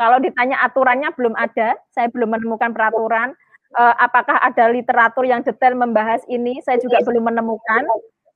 Kalau 0.00 0.18
ditanya 0.18 0.64
aturannya 0.64 1.12
belum 1.14 1.36
ada, 1.36 1.76
saya 1.92 2.08
belum 2.10 2.34
menemukan 2.34 2.74
peraturan 2.74 3.36
uh, 3.76 3.94
apakah 4.00 4.36
ada 4.40 4.68
literatur 4.72 5.24
yang 5.24 5.40
detail 5.44 5.76
membahas 5.76 6.20
ini? 6.28 6.60
Saya 6.64 6.80
juga 6.80 7.00
belum 7.04 7.32
menemukan. 7.32 7.84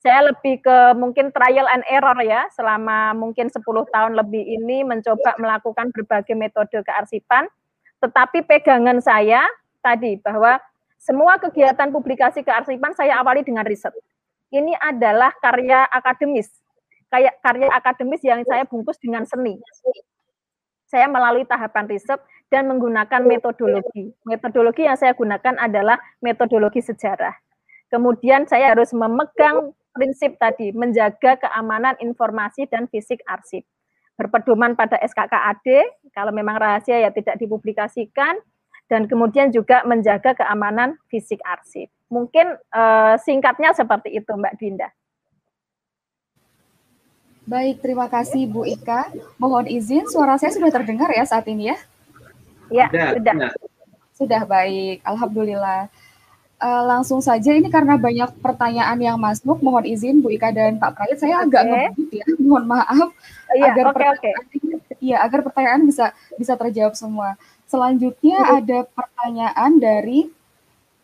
Saya 0.04 0.30
lebih 0.30 0.62
ke 0.62 0.76
mungkin 0.94 1.34
trial 1.34 1.66
and 1.66 1.82
error 1.90 2.14
ya, 2.22 2.46
selama 2.54 3.16
mungkin 3.16 3.50
10 3.50 3.58
tahun 3.64 4.12
lebih 4.14 4.44
ini 4.44 4.86
mencoba 4.86 5.34
melakukan 5.40 5.90
berbagai 5.90 6.36
metode 6.38 6.78
kearsipan. 6.84 7.50
Tetapi 7.98 8.44
pegangan 8.46 9.02
saya 9.02 9.42
tadi 9.86 10.18
bahwa 10.18 10.58
semua 10.98 11.38
kegiatan 11.38 11.94
publikasi 11.94 12.42
kearsipan 12.42 12.90
saya 12.98 13.22
awali 13.22 13.46
dengan 13.46 13.62
riset. 13.62 13.94
Ini 14.50 14.74
adalah 14.82 15.30
karya 15.38 15.86
akademis, 15.86 16.50
kayak 17.14 17.38
karya 17.38 17.70
akademis 17.70 18.22
yang 18.26 18.42
saya 18.42 18.66
bungkus 18.66 18.98
dengan 18.98 19.22
seni. 19.22 19.62
Saya 20.86 21.06
melalui 21.06 21.46
tahapan 21.46 21.86
riset, 21.86 22.18
dan 22.50 22.70
menggunakan 22.70 23.26
metodologi. 23.26 24.14
Metodologi 24.22 24.86
yang 24.86 24.94
saya 24.98 25.12
gunakan 25.18 25.58
adalah 25.58 25.98
metodologi 26.22 26.82
sejarah. 26.82 27.34
Kemudian 27.90 28.46
saya 28.46 28.74
harus 28.74 28.90
memegang 28.94 29.74
prinsip 29.94 30.36
tadi, 30.38 30.70
menjaga 30.74 31.38
keamanan 31.40 31.98
informasi 32.02 32.66
dan 32.70 32.86
fisik 32.90 33.22
arsip. 33.26 33.62
Berpedoman 34.16 34.74
pada 34.78 34.96
SKKAD, 35.00 35.92
kalau 36.16 36.32
memang 36.32 36.56
rahasia 36.56 37.04
ya 37.04 37.10
tidak 37.12 37.36
dipublikasikan, 37.36 38.40
dan 38.86 39.10
kemudian 39.10 39.50
juga 39.50 39.82
menjaga 39.82 40.34
keamanan 40.34 40.94
fisik 41.10 41.42
arsip. 41.42 41.90
Mungkin 42.06 42.54
eh, 42.54 43.14
singkatnya 43.22 43.74
seperti 43.74 44.14
itu 44.14 44.30
Mbak 44.30 44.54
Dinda. 44.58 44.88
Baik, 47.46 47.78
terima 47.78 48.10
kasih 48.10 48.50
Bu 48.50 48.66
Ika. 48.66 49.14
Mohon 49.38 49.70
izin, 49.70 50.10
suara 50.10 50.34
saya 50.34 50.50
sudah 50.50 50.66
terdengar 50.66 51.06
ya 51.14 51.22
saat 51.22 51.46
ini 51.46 51.70
ya? 51.70 51.78
Ya, 52.74 52.86
sudah. 52.90 53.14
Sudah, 53.14 53.34
sudah 54.18 54.42
baik. 54.42 54.98
Alhamdulillah. 55.06 55.86
Uh, 56.56 56.82
langsung 56.88 57.20
saja 57.20 57.52
ini 57.52 57.68
karena 57.68 58.00
banyak 58.00 58.32
pertanyaan 58.40 58.96
yang 58.96 59.20
masuk, 59.20 59.60
mohon 59.60 59.84
izin 59.84 60.24
Bu 60.24 60.32
Ika 60.32 60.56
dan 60.56 60.80
Pak 60.80 60.96
Prayit, 60.96 61.20
saya 61.20 61.44
agak 61.44 61.68
okay. 61.68 61.92
ngebut 61.92 62.08
ya, 62.16 62.24
mohon 62.40 62.64
maaf 62.64 63.12
oh, 63.12 63.54
iya, 63.60 63.76
agar 63.76 63.84
okay, 63.92 64.08
pertanyaan, 64.08 64.16
okay. 64.80 64.96
iya 65.04 65.16
agar 65.20 65.40
pertanyaan 65.44 65.84
bisa 65.84 66.16
bisa 66.40 66.56
terjawab 66.56 66.96
semua. 66.96 67.36
Selanjutnya 67.66 68.62
ada 68.62 68.86
pertanyaan 68.86 69.82
dari 69.82 70.30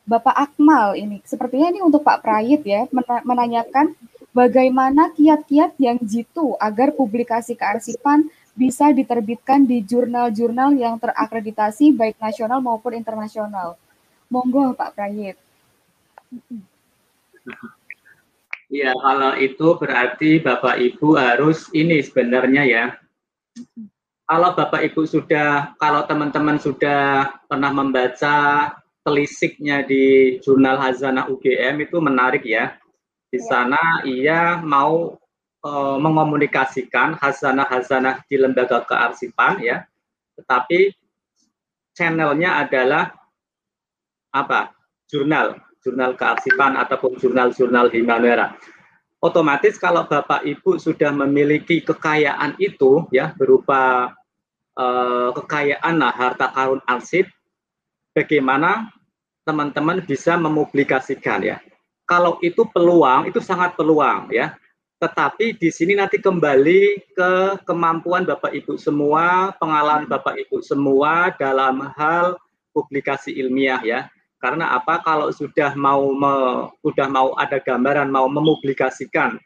Bapak 0.02 0.34
Akmal 0.34 0.98
ini, 0.98 1.22
sepertinya 1.22 1.70
ini 1.70 1.82
untuk 1.82 2.02
Pak 2.02 2.22
Prayit 2.26 2.62
ya, 2.66 2.86
menanyakan 3.22 3.94
bagaimana 4.34 5.14
kiat-kiat 5.14 5.78
yang 5.78 5.98
jitu 6.02 6.58
agar 6.58 6.90
publikasi 6.94 7.54
kearsipan 7.54 8.26
bisa 8.52 8.90
diterbitkan 8.90 9.64
di 9.64 9.80
jurnal-jurnal 9.82 10.74
yang 10.74 10.98
terakreditasi 10.98 11.94
baik 11.94 12.18
nasional 12.18 12.58
maupun 12.58 12.98
internasional. 12.98 13.78
Monggo 14.26 14.74
Pak 14.74 14.96
Prayit. 14.98 15.36
Iya, 18.72 18.96
kalau 18.96 19.36
itu 19.36 19.66
berarti 19.76 20.40
Bapak 20.40 20.80
Ibu 20.80 21.20
harus 21.20 21.68
ini 21.76 22.00
sebenarnya 22.00 22.62
ya. 22.64 22.84
Kalau 24.22 24.54
Bapak 24.54 24.80
Ibu 24.86 25.02
sudah, 25.04 25.74
kalau 25.76 26.06
teman-teman 26.06 26.56
sudah 26.56 27.28
pernah 27.50 27.74
membaca 27.74 28.70
telisiknya 29.02 29.82
di 29.82 30.38
jurnal 30.40 30.78
Hazanah 30.78 31.26
UGM 31.26 31.82
itu 31.82 31.98
menarik 31.98 32.46
ya. 32.46 32.78
Di 33.28 33.42
ya. 33.42 33.46
sana 33.50 33.82
ia 34.06 34.62
mau 34.62 35.18
uh, 35.66 35.96
mengomunikasikan 35.98 37.16
hazanah-hazanah 37.18 38.26
di 38.28 38.36
lembaga 38.38 38.84
kearsipan 38.84 39.62
ya, 39.62 39.86
tetapi 40.36 40.92
channelnya 41.96 42.62
adalah 42.62 43.14
apa? 44.32 44.74
Jurnal, 45.12 45.60
jurnal 45.84 46.16
kearsipan 46.16 46.76
ataupun 46.80 47.20
jurnal-jurnal 47.20 47.92
Himanera. 47.92 48.56
Otomatis 49.22 49.78
kalau 49.78 50.02
Bapak 50.02 50.42
Ibu 50.42 50.82
sudah 50.82 51.14
memiliki 51.14 51.78
kekayaan 51.78 52.58
itu 52.58 53.06
ya 53.14 53.30
berupa 53.38 54.10
uh, 54.74 55.30
kekayaan 55.30 56.02
nah, 56.02 56.10
harta 56.10 56.50
karun 56.50 56.82
arsip, 56.90 57.30
bagaimana 58.10 58.90
teman-teman 59.46 60.02
bisa 60.02 60.34
memublikasikan 60.34 61.38
ya. 61.38 61.62
Kalau 62.02 62.42
itu 62.42 62.66
peluang, 62.66 63.30
itu 63.30 63.38
sangat 63.38 63.78
peluang 63.78 64.26
ya. 64.34 64.58
Tetapi 64.98 65.58
di 65.58 65.70
sini 65.70 65.98
nanti 65.98 66.18
kembali 66.18 67.14
ke 67.14 67.30
kemampuan 67.66 68.26
Bapak 68.26 68.50
Ibu 68.54 68.74
semua, 68.74 69.54
pengalaman 69.58 70.06
Bapak 70.06 70.34
Ibu 70.46 70.62
semua 70.62 71.30
dalam 71.38 71.90
hal 71.94 72.38
publikasi 72.74 73.34
ilmiah 73.38 73.82
ya. 73.82 74.00
Karena 74.42 74.74
apa? 74.74 74.98
Kalau 75.06 75.30
sudah 75.30 75.78
mau 75.78 76.10
me, 76.10 76.34
sudah 76.82 77.06
mau 77.06 77.30
ada 77.38 77.62
gambaran 77.62 78.10
mau 78.10 78.26
memublikasikan 78.26 79.38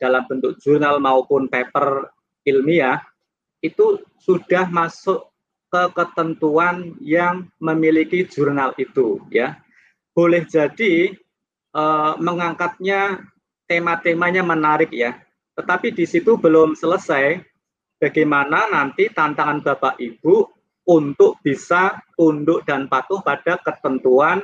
dalam 0.00 0.24
bentuk 0.24 0.56
jurnal 0.64 0.96
maupun 0.96 1.52
paper 1.52 2.08
ilmiah, 2.48 3.04
itu 3.60 4.00
sudah 4.24 4.70
masuk 4.72 5.28
ke 5.68 5.82
ketentuan 5.92 6.96
yang 7.04 7.44
memiliki 7.60 8.24
jurnal 8.24 8.72
itu 8.80 9.20
ya 9.28 9.60
boleh 10.16 10.48
jadi 10.48 11.12
uh, 11.76 12.16
mengangkatnya 12.16 13.20
tema-temanya 13.68 14.40
menarik 14.40 14.88
ya 14.88 15.20
tetapi 15.60 15.92
di 15.92 16.08
situ 16.08 16.40
belum 16.40 16.72
selesai 16.72 17.44
bagaimana 18.00 18.72
nanti 18.72 19.12
tantangan 19.12 19.60
Bapak 19.60 20.00
Ibu 20.00 20.57
untuk 20.88 21.36
bisa 21.44 22.00
tunduk 22.16 22.64
dan 22.64 22.88
patuh 22.88 23.20
pada 23.20 23.60
ketentuan 23.60 24.40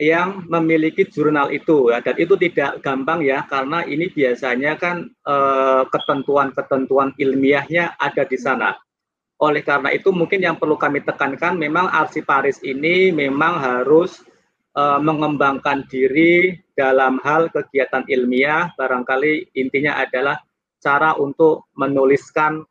yang 0.00 0.42
memiliki 0.50 1.06
jurnal 1.06 1.52
itu 1.54 1.92
ya 1.92 2.02
dan 2.02 2.16
itu 2.18 2.34
tidak 2.34 2.82
gampang 2.82 3.22
ya 3.22 3.46
karena 3.46 3.86
ini 3.86 4.10
biasanya 4.10 4.74
kan 4.74 5.06
eh, 5.06 5.82
ketentuan-ketentuan 5.86 7.14
ilmiahnya 7.14 7.94
ada 8.00 8.26
di 8.26 8.34
sana 8.34 8.74
oleh 9.38 9.62
karena 9.62 9.90
itu 9.92 10.14
mungkin 10.14 10.42
yang 10.42 10.56
perlu 10.58 10.74
kami 10.80 11.04
tekankan 11.04 11.60
memang 11.60 11.90
arsiparis 11.90 12.58
ini 12.64 13.12
memang 13.12 13.60
harus 13.60 14.22
uh, 14.78 15.00
mengembangkan 15.02 15.86
diri 15.90 16.58
dalam 16.78 17.18
hal 17.22 17.50
kegiatan 17.50 18.06
ilmiah. 18.06 18.70
Barangkali 18.78 19.54
intinya 19.58 19.98
adalah 19.98 20.38
cara 20.82 21.16
untuk 21.16 21.70
menuliskan 21.74 22.62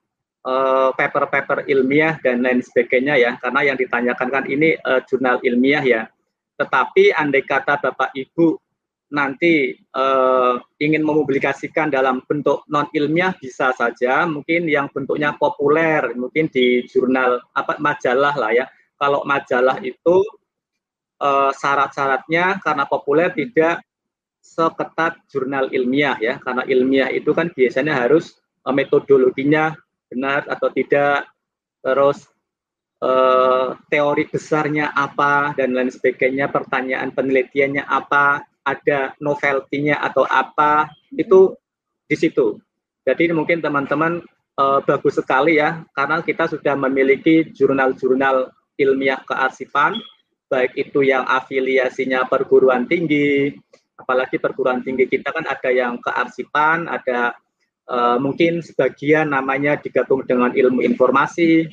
paper-paper 0.99 1.63
uh, 1.63 1.71
ilmiah 1.71 2.19
dan 2.19 2.43
lain 2.43 2.59
sebagainya 2.59 3.15
ya. 3.15 3.31
Karena 3.39 3.73
yang 3.73 3.77
ditanyakan 3.79 4.27
kan 4.27 4.43
ini 4.47 4.75
uh, 4.83 4.99
jurnal 5.07 5.39
ilmiah 5.41 5.83
ya. 5.83 6.01
Tetapi 6.59 7.15
andai 7.15 7.47
kata 7.47 7.79
Bapak 7.79 8.11
Ibu 8.13 8.59
nanti 9.13 9.77
uh, 9.93 10.57
ingin 10.81 11.05
mempublikasikan 11.05 11.93
dalam 11.93 12.25
bentuk 12.25 12.65
non 12.65 12.89
ilmiah 12.97 13.29
bisa 13.37 13.69
saja 13.77 14.25
mungkin 14.25 14.65
yang 14.65 14.89
bentuknya 14.89 15.37
populer 15.37 16.17
mungkin 16.17 16.49
di 16.49 16.81
jurnal 16.89 17.37
apa 17.53 17.77
majalah 17.77 18.33
lah 18.33 18.49
ya 18.49 18.65
kalau 18.97 19.21
majalah 19.21 19.77
itu 19.85 20.25
uh, 21.21 21.53
syarat-syaratnya 21.53 22.57
karena 22.65 22.89
populer 22.89 23.29
tidak 23.37 23.85
seketat 24.41 25.21
jurnal 25.29 25.69
ilmiah 25.69 26.17
ya 26.17 26.41
karena 26.41 26.65
ilmiah 26.65 27.13
itu 27.13 27.37
kan 27.37 27.53
biasanya 27.53 27.93
harus 27.93 28.41
metodologinya 28.65 29.77
benar 30.13 30.45
atau 30.45 30.69
tidak 30.69 31.25
terus 31.81 32.29
uh, 33.01 33.73
teori 33.89 34.29
besarnya 34.29 34.93
apa 34.93 35.57
dan 35.57 35.73
lain 35.73 35.89
sebagainya 35.89 36.53
pertanyaan 36.53 37.09
penelitiannya 37.09 37.83
apa 37.83 38.45
ada 38.63 39.11
novelty-nya 39.19 39.99
atau 39.99 40.23
apa 40.23 40.87
itu 41.11 41.51
di 42.07 42.15
situ. 42.15 42.61
Jadi 43.03 43.35
mungkin 43.35 43.59
teman-teman 43.59 44.23
uh, 44.55 44.79
bagus 44.85 45.19
sekali 45.19 45.59
ya 45.59 45.83
karena 45.91 46.23
kita 46.23 46.47
sudah 46.47 46.77
memiliki 46.77 47.51
jurnal-jurnal 47.51 48.53
ilmiah 48.79 49.19
kearsipan 49.27 49.99
baik 50.47 50.77
itu 50.77 51.01
yang 51.01 51.25
afiliasinya 51.25 52.29
perguruan 52.29 52.85
tinggi 52.85 53.51
apalagi 53.97 54.37
perguruan 54.37 54.85
tinggi 54.85 55.09
kita 55.09 55.33
kan 55.33 55.45
ada 55.49 55.69
yang 55.73 55.97
kearsipan 55.97 56.85
ada 56.85 57.33
uh, 57.89 58.17
mungkin 58.21 58.61
sebagian 58.63 59.31
namanya 59.31 59.79
digabung 59.79 60.23
dengan 60.23 60.51
ilmu 60.53 60.83
informasi 60.83 61.67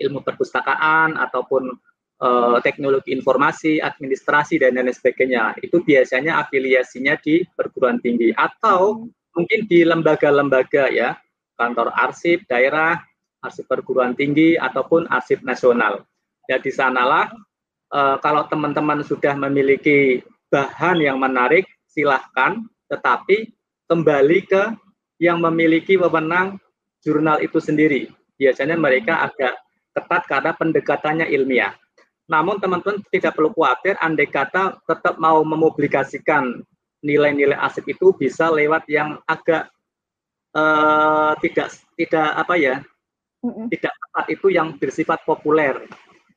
ilmu 0.00 0.24
perpustakaan 0.24 1.20
ataupun 1.20 1.76
uh, 2.24 2.56
teknologi 2.64 3.12
informasi, 3.12 3.78
administrasi 3.78 4.56
dan 4.58 4.80
lain 4.80 4.90
sebagainya. 4.90 5.60
Itu 5.60 5.84
biasanya 5.84 6.40
afiliasinya 6.40 7.20
di 7.20 7.44
perguruan 7.52 8.00
tinggi 8.00 8.32
atau 8.32 9.04
mungkin 9.36 9.68
di 9.68 9.84
lembaga-lembaga 9.84 10.88
ya, 10.90 11.14
kantor 11.60 11.92
arsip 11.94 12.48
daerah, 12.48 12.96
arsip 13.44 13.68
perguruan 13.68 14.16
tinggi 14.16 14.56
ataupun 14.56 15.06
arsip 15.12 15.44
nasional. 15.44 16.08
Ya 16.48 16.58
di 16.58 16.72
sanalah 16.72 17.30
uh, 17.92 18.16
kalau 18.18 18.48
teman-teman 18.48 19.04
sudah 19.04 19.36
memiliki 19.36 20.24
bahan 20.50 20.98
yang 20.98 21.20
menarik, 21.20 21.68
silahkan, 21.86 22.58
tetapi 22.90 23.54
kembali 23.86 24.38
ke 24.50 24.62
yang 25.20 25.38
memiliki 25.38 26.00
wewenang 26.00 26.56
jurnal 27.04 27.38
itu 27.44 27.60
sendiri. 27.60 28.08
Biasanya 28.40 28.74
mereka 28.74 29.20
agak 29.28 29.60
ketat 29.92 30.22
karena 30.24 30.52
pendekatannya 30.56 31.26
ilmiah. 31.28 31.76
Namun 32.30 32.56
teman-teman 32.62 33.04
tidak 33.12 33.36
perlu 33.36 33.52
khawatir, 33.52 34.00
andai 34.00 34.30
kata 34.30 34.80
tetap 34.88 35.20
mau 35.20 35.44
memublikasikan 35.44 36.64
nilai-nilai 37.04 37.58
aset 37.58 37.84
itu 37.84 38.16
bisa 38.16 38.48
lewat 38.48 38.86
yang 38.88 39.18
agak 39.28 39.68
uh, 40.54 41.36
tidak 41.42 41.68
tidak 41.98 42.28
apa 42.38 42.54
ya, 42.56 42.76
tidak 43.68 43.92
tepat 43.92 44.24
itu 44.30 44.46
yang 44.48 44.78
bersifat 44.78 45.20
populer. 45.26 45.74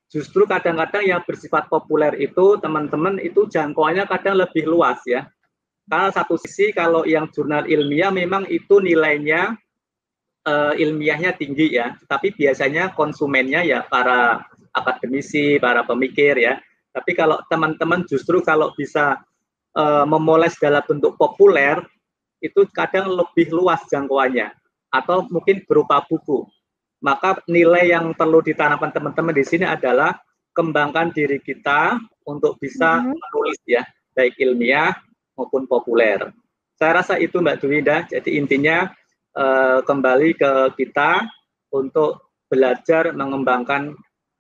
Justru 0.10 0.46
kadang-kadang 0.46 1.06
yang 1.06 1.22
bersifat 1.26 1.70
populer 1.70 2.14
itu 2.22 2.58
teman-teman 2.62 3.18
itu 3.22 3.46
jangkauannya 3.50 4.06
kadang 4.10 4.42
lebih 4.44 4.66
luas 4.66 5.02
ya. 5.06 5.30
Karena 5.84 6.10
satu 6.16 6.40
sisi 6.40 6.72
kalau 6.72 7.04
yang 7.04 7.28
jurnal 7.30 7.68
ilmiah 7.68 8.08
memang 8.08 8.48
itu 8.48 8.80
nilainya 8.80 9.56
uh, 10.48 10.74
ilmiahnya 10.74 11.36
tinggi 11.36 11.76
ya, 11.76 11.96
tapi 12.08 12.32
biasanya 12.32 12.96
konsumennya 12.96 13.68
ya 13.68 13.84
para 13.88 14.48
akademisi, 14.72 15.60
para 15.60 15.84
pemikir 15.84 16.40
ya. 16.40 16.60
Tapi 16.94 17.12
kalau 17.18 17.42
teman-teman 17.52 18.08
justru 18.08 18.40
kalau 18.46 18.72
bisa 18.80 19.20
uh, 19.76 20.06
memoles 20.08 20.56
dalam 20.62 20.82
bentuk 20.88 21.20
populer, 21.20 21.84
itu 22.40 22.64
kadang 22.72 23.12
lebih 23.12 23.52
luas 23.52 23.84
jangkauannya 23.92 24.52
atau 24.94 25.28
mungkin 25.28 25.68
berupa 25.68 26.04
buku. 26.08 26.48
Maka 27.04 27.44
nilai 27.52 27.92
yang 27.92 28.16
perlu 28.16 28.40
ditanamkan 28.40 28.96
teman-teman 28.96 29.36
di 29.36 29.44
sini 29.44 29.68
adalah 29.68 30.16
kembangkan 30.56 31.12
diri 31.12 31.44
kita 31.44 32.00
untuk 32.24 32.56
bisa 32.62 33.04
mm 33.04 33.04
-hmm. 33.04 33.20
menulis 33.20 33.60
ya, 33.68 33.84
baik 34.16 34.40
ilmiah 34.40 34.96
maupun 35.38 35.66
populer. 35.66 36.32
Saya 36.78 37.02
rasa 37.04 37.16
itu 37.22 37.40
Mbak 37.40 37.58
Duwinda. 37.62 37.98
Jadi 38.10 38.38
intinya 38.38 38.90
uh, 39.38 39.80
kembali 39.86 40.38
ke 40.38 40.52
kita 40.78 41.26
untuk 41.74 42.34
belajar 42.50 43.14
mengembangkan 43.14 43.94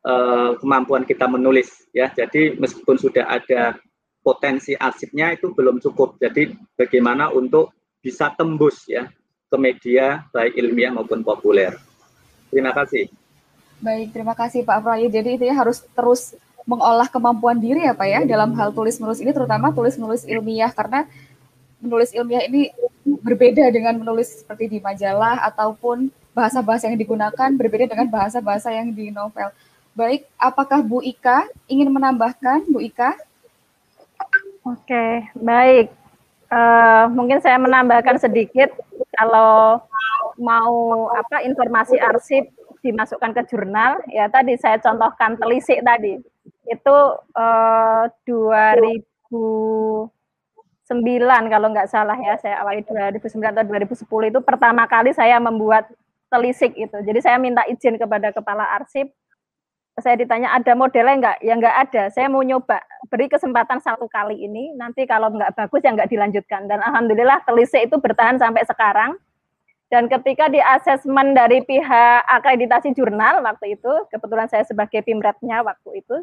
uh, 0.05 0.57
kemampuan 0.61 1.05
kita 1.05 1.25
menulis 1.29 1.89
ya. 1.93 2.09
Jadi 2.13 2.57
meskipun 2.57 2.97
sudah 2.97 3.25
ada 3.29 3.77
potensi 4.23 4.73
arsipnya 4.77 5.33
itu 5.33 5.51
belum 5.51 5.81
cukup. 5.81 6.17
Jadi 6.21 6.53
bagaimana 6.77 7.29
untuk 7.33 7.73
bisa 8.03 8.31
tembus 8.35 8.87
ya 8.87 9.07
ke 9.47 9.57
media 9.59 10.25
baik 10.33 10.57
ilmiah 10.57 10.91
maupun 10.93 11.21
populer. 11.21 11.75
Terima 12.49 12.73
kasih. 12.73 13.09
Baik, 13.83 14.15
terima 14.15 14.31
kasih 14.31 14.63
Pak 14.63 14.79
Prayu. 14.79 15.11
Jadi 15.11 15.35
itu 15.35 15.45
harus 15.51 15.83
terus 15.91 16.37
mengolah 16.63 17.07
kemampuan 17.11 17.59
diri 17.59 17.83
ya 17.83 17.93
Pak 17.95 18.07
ya 18.07 18.19
dalam 18.23 18.55
hal 18.55 18.71
tulis 18.71 18.95
menulis 18.99 19.19
ini 19.19 19.31
terutama 19.35 19.75
tulis 19.75 19.99
menulis 19.99 20.23
ilmiah 20.23 20.71
karena 20.71 21.03
menulis 21.83 22.15
ilmiah 22.15 22.47
ini 22.47 22.71
berbeda 23.03 23.67
dengan 23.67 23.99
menulis 23.99 24.43
seperti 24.43 24.71
di 24.71 24.79
majalah 24.79 25.43
ataupun 25.51 26.07
bahasa-bahasa 26.31 26.87
yang 26.87 26.95
digunakan 26.95 27.49
berbeda 27.53 27.91
dengan 27.91 28.07
bahasa-bahasa 28.07 28.71
yang 28.71 28.89
di 28.95 29.11
novel. 29.11 29.51
Baik, 29.93 30.25
apakah 30.39 30.81
Bu 30.81 31.05
Ika 31.05 31.45
ingin 31.69 31.91
menambahkan, 31.93 32.65
Bu 32.65 32.81
Ika? 32.81 33.13
Oke, 34.65 35.29
baik. 35.37 35.93
Uh, 36.49 37.05
mungkin 37.13 37.37
saya 37.43 37.59
menambahkan 37.61 38.17
sedikit 38.17 38.73
kalau 39.13 39.83
mau 40.37 41.09
apa 41.13 41.45
informasi 41.45 41.97
arsip 41.99 42.49
dimasukkan 42.83 43.31
ke 43.37 43.41
jurnal 43.53 44.01
ya 44.11 44.27
tadi 44.29 44.53
saya 44.59 44.77
contohkan 44.77 45.39
telisik 45.39 45.81
tadi 45.81 46.19
itu 46.67 46.97
uh, 47.35 48.05
2000 48.25 49.03
kalau 51.49 51.71
nggak 51.71 51.89
salah 51.89 52.17
ya, 52.19 52.37
saya 52.37 52.59
awali 52.61 52.83
2009 52.85 53.39
atau 53.39 53.63
2010 53.65 54.03
itu 54.29 54.39
pertama 54.43 54.83
kali 54.85 55.15
saya 55.15 55.39
membuat 55.39 55.89
telisik 56.33 56.73
itu. 56.73 56.97
Jadi 57.05 57.19
saya 57.21 57.37
minta 57.37 57.61
izin 57.69 57.97
kepada 58.01 58.33
kepala 58.33 58.65
arsip. 58.77 59.09
Saya 60.01 60.17
ditanya 60.17 60.49
ada 60.57 60.73
modelnya 60.73 61.13
nggak? 61.21 61.37
Ya 61.45 61.53
nggak 61.53 61.77
ada. 61.87 62.03
Saya 62.09 62.25
mau 62.25 62.41
nyoba 62.41 62.81
beri 63.13 63.29
kesempatan 63.29 63.77
satu 63.77 64.09
kali 64.09 64.41
ini. 64.41 64.73
Nanti 64.73 65.05
kalau 65.05 65.29
nggak 65.29 65.53
bagus 65.53 65.85
ya 65.85 65.93
nggak 65.93 66.09
dilanjutkan. 66.09 66.65
Dan 66.65 66.81
alhamdulillah 66.81 67.45
telisik 67.45 67.85
itu 67.85 68.01
bertahan 68.01 68.41
sampai 68.41 68.65
sekarang. 68.65 69.13
Dan 69.93 70.09
ketika 70.09 70.49
di 70.49 70.57
asesmen 70.57 71.37
dari 71.37 71.61
pihak 71.61 72.25
akreditasi 72.25 72.97
jurnal 72.97 73.45
waktu 73.45 73.77
itu, 73.77 73.93
kebetulan 74.09 74.49
saya 74.49 74.65
sebagai 74.65 75.05
pimretnya 75.05 75.61
waktu 75.61 76.01
itu, 76.01 76.17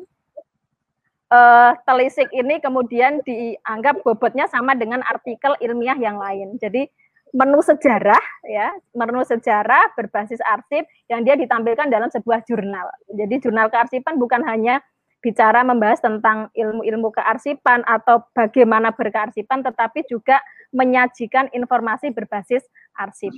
uh, 1.30 1.78
telisik 1.86 2.26
ini 2.34 2.58
kemudian 2.58 3.22
dianggap 3.22 4.02
bobotnya 4.02 4.50
sama 4.50 4.74
dengan 4.74 5.06
artikel 5.06 5.54
ilmiah 5.62 5.94
yang 6.02 6.18
lain. 6.18 6.58
Jadi 6.58 6.90
menu 7.30 7.62
sejarah 7.62 8.18
ya, 8.50 8.74
menu 8.90 9.22
sejarah 9.22 9.94
berbasis 9.94 10.42
arsip 10.42 10.82
yang 11.06 11.22
dia 11.22 11.38
ditampilkan 11.38 11.94
dalam 11.94 12.10
sebuah 12.10 12.42
jurnal. 12.50 12.90
Jadi 13.06 13.38
jurnal 13.38 13.70
kearsipan 13.70 14.18
bukan 14.18 14.42
hanya 14.50 14.82
bicara 15.22 15.62
membahas 15.62 16.02
tentang 16.02 16.50
ilmu-ilmu 16.58 17.14
kearsipan 17.14 17.86
atau 17.86 18.26
bagaimana 18.34 18.90
berkearsipan 18.90 19.62
tetapi 19.62 20.10
juga 20.10 20.42
menyajikan 20.74 21.46
informasi 21.54 22.10
berbasis 22.10 22.66
arsip. 22.98 23.30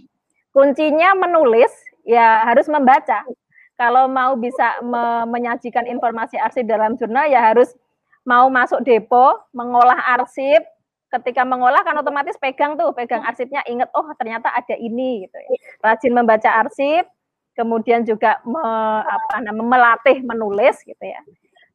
Kuncinya 0.53 1.17
menulis 1.17 1.73
ya 2.05 2.45
harus 2.45 2.69
membaca. 2.69 3.25
Kalau 3.81 4.07
mau 4.07 4.37
bisa 4.37 4.79
me 4.85 5.27
menyajikan 5.27 5.89
informasi 5.89 6.37
arsip 6.37 6.69
dalam 6.69 6.95
jurnal 7.01 7.27
ya 7.27 7.41
harus 7.41 7.73
mau 8.23 8.47
masuk 8.53 8.85
depo, 8.87 9.35
mengolah 9.51 9.99
arsip, 10.15 10.63
ketika 11.13 11.43
mengolah 11.45 11.85
kan 11.85 11.99
otomatis 11.99 12.39
pegang 12.41 12.79
tuh, 12.79 12.95
pegang 12.97 13.21
arsipnya 13.27 13.61
inget 13.69 13.91
oh 13.93 14.07
ternyata 14.17 14.49
ada 14.49 14.77
ini 14.79 15.27
gitu 15.27 15.37
ya. 15.37 15.59
Rajin 15.85 16.13
membaca 16.15 16.49
arsip, 16.63 17.05
kemudian 17.53 18.07
juga 18.09 18.41
me, 18.49 18.63
apa 19.05 19.45
namanya 19.45 19.69
melatih 19.69 20.25
menulis 20.25 20.81
gitu 20.85 21.05
ya. 21.05 21.21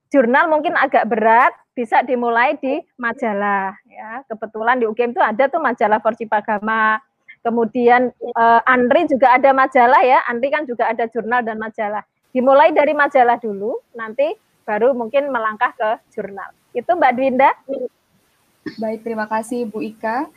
Jurnal 0.08 0.48
mungkin 0.48 0.74
agak 0.80 1.06
berat, 1.12 1.52
bisa 1.76 2.02
dimulai 2.02 2.56
di 2.58 2.80
majalah 2.98 3.76
ya. 3.86 4.24
Kebetulan 4.26 4.80
di 4.80 4.88
UGM 4.88 5.12
itu 5.14 5.22
ada 5.22 5.44
tuh 5.52 5.62
majalah 5.62 6.00
Pagama. 6.02 6.98
Kemudian 7.48 8.12
uh, 8.36 8.60
Andri 8.68 9.08
juga 9.08 9.40
ada 9.40 9.56
majalah 9.56 10.04
ya. 10.04 10.20
Andri 10.28 10.52
kan 10.52 10.68
juga 10.68 10.92
ada 10.92 11.08
jurnal 11.08 11.48
dan 11.48 11.56
majalah. 11.56 12.04
Dimulai 12.36 12.76
dari 12.76 12.92
majalah 12.92 13.40
dulu, 13.40 13.80
nanti 13.96 14.36
baru 14.68 14.92
mungkin 14.92 15.32
melangkah 15.32 15.72
ke 15.72 15.96
jurnal. 16.12 16.52
Itu 16.76 16.92
Mbak 17.00 17.12
Dwinda. 17.16 17.56
Baik, 18.76 19.08
terima 19.08 19.32
kasih 19.32 19.64
Bu 19.64 19.80
Ika. 19.80 20.28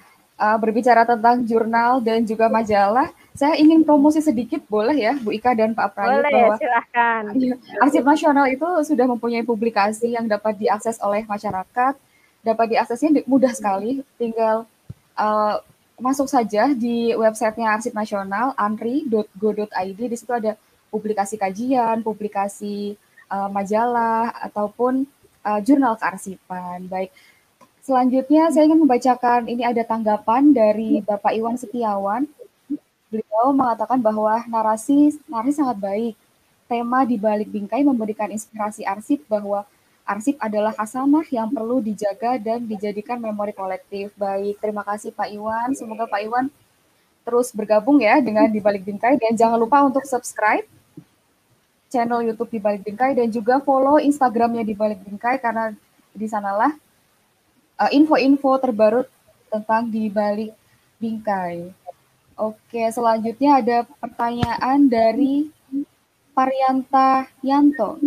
Uh, 0.40 0.56
berbicara 0.56 1.04
tentang 1.04 1.44
jurnal 1.44 2.00
dan 2.00 2.24
juga 2.24 2.48
majalah, 2.48 3.12
saya 3.36 3.60
ingin 3.60 3.84
promosi 3.84 4.24
sedikit 4.24 4.64
boleh 4.72 4.96
ya 4.96 5.12
Bu 5.20 5.36
Ika 5.36 5.52
dan 5.52 5.76
Pak 5.76 5.92
Prayut 5.92 6.24
boleh, 6.24 6.32
bahwa 6.32 6.56
silahkan. 6.56 7.22
Arsip 7.84 8.04
Nasional 8.06 8.46
itu 8.48 8.64
sudah 8.88 9.04
mempunyai 9.04 9.44
publikasi 9.44 10.16
yang 10.16 10.24
dapat 10.24 10.56
diakses 10.56 10.96
oleh 11.04 11.28
masyarakat, 11.28 11.92
dapat 12.40 12.66
diaksesnya 12.72 13.20
mudah 13.28 13.52
sekali, 13.52 14.00
tinggal 14.16 14.64
uh, 15.20 15.60
masuk 16.00 16.26
saja 16.26 16.72
di 16.72 17.12
websitenya 17.14 17.76
Arsip 17.76 17.94
Nasional 17.94 18.56
anri.go.id 18.56 20.00
di 20.00 20.16
situ 20.16 20.32
ada 20.32 20.56
publikasi 20.90 21.38
kajian, 21.38 22.02
publikasi 22.02 22.98
uh, 23.30 23.46
majalah 23.52 24.34
ataupun 24.50 25.06
uh, 25.46 25.60
jurnal 25.62 25.94
kearsipan. 26.00 26.88
Baik, 26.90 27.14
Selanjutnya 27.80 28.52
saya 28.52 28.68
ingin 28.68 28.84
membacakan 28.84 29.48
ini 29.48 29.64
ada 29.64 29.80
tanggapan 29.80 30.52
dari 30.52 31.00
Bapak 31.00 31.32
Iwan 31.32 31.56
Setiawan. 31.56 32.28
Beliau 33.08 33.56
mengatakan 33.56 33.98
bahwa 33.98 34.44
narasi 34.46 35.16
narasi 35.26 35.58
sangat 35.58 35.80
baik. 35.80 36.14
Tema 36.70 37.02
di 37.02 37.18
balik 37.18 37.50
bingkai 37.50 37.82
memberikan 37.82 38.30
inspirasi 38.30 38.86
arsip 38.86 39.26
bahwa 39.26 39.66
arsip 40.04 40.36
adalah 40.42 40.74
hasanah 40.74 41.24
yang 41.30 41.48
perlu 41.52 41.78
dijaga 41.78 42.36
dan 42.40 42.66
dijadikan 42.66 43.20
memori 43.22 43.54
kolektif. 43.54 44.10
Baik, 44.18 44.58
terima 44.58 44.82
kasih 44.82 45.14
Pak 45.14 45.30
Iwan. 45.30 45.72
Semoga 45.76 46.06
Pak 46.08 46.20
Iwan 46.24 46.50
terus 47.24 47.52
bergabung 47.52 48.00
ya 48.00 48.18
dengan 48.18 48.48
di 48.48 48.58
balik 48.58 48.82
bingkai 48.82 49.20
dan 49.20 49.36
jangan 49.36 49.60
lupa 49.60 49.84
untuk 49.84 50.02
subscribe 50.08 50.64
channel 51.92 52.24
YouTube 52.24 52.48
di 52.48 52.62
balik 52.62 52.86
bingkai 52.86 53.18
dan 53.18 53.28
juga 53.28 53.58
follow 53.60 53.98
Instagramnya 54.00 54.62
di 54.62 54.74
balik 54.78 55.02
bingkai 55.04 55.36
karena 55.42 55.74
di 56.14 56.26
sanalah 56.26 56.72
uh, 57.76 57.90
info-info 57.90 58.50
terbaru 58.62 59.02
tentang 59.50 59.90
di 59.90 60.06
balik 60.06 60.54
bingkai. 61.02 61.74
Oke, 62.40 62.88
selanjutnya 62.88 63.60
ada 63.60 63.78
pertanyaan 64.00 64.88
dari 64.88 65.52
Parianta 66.32 67.28
Yanto 67.44 68.00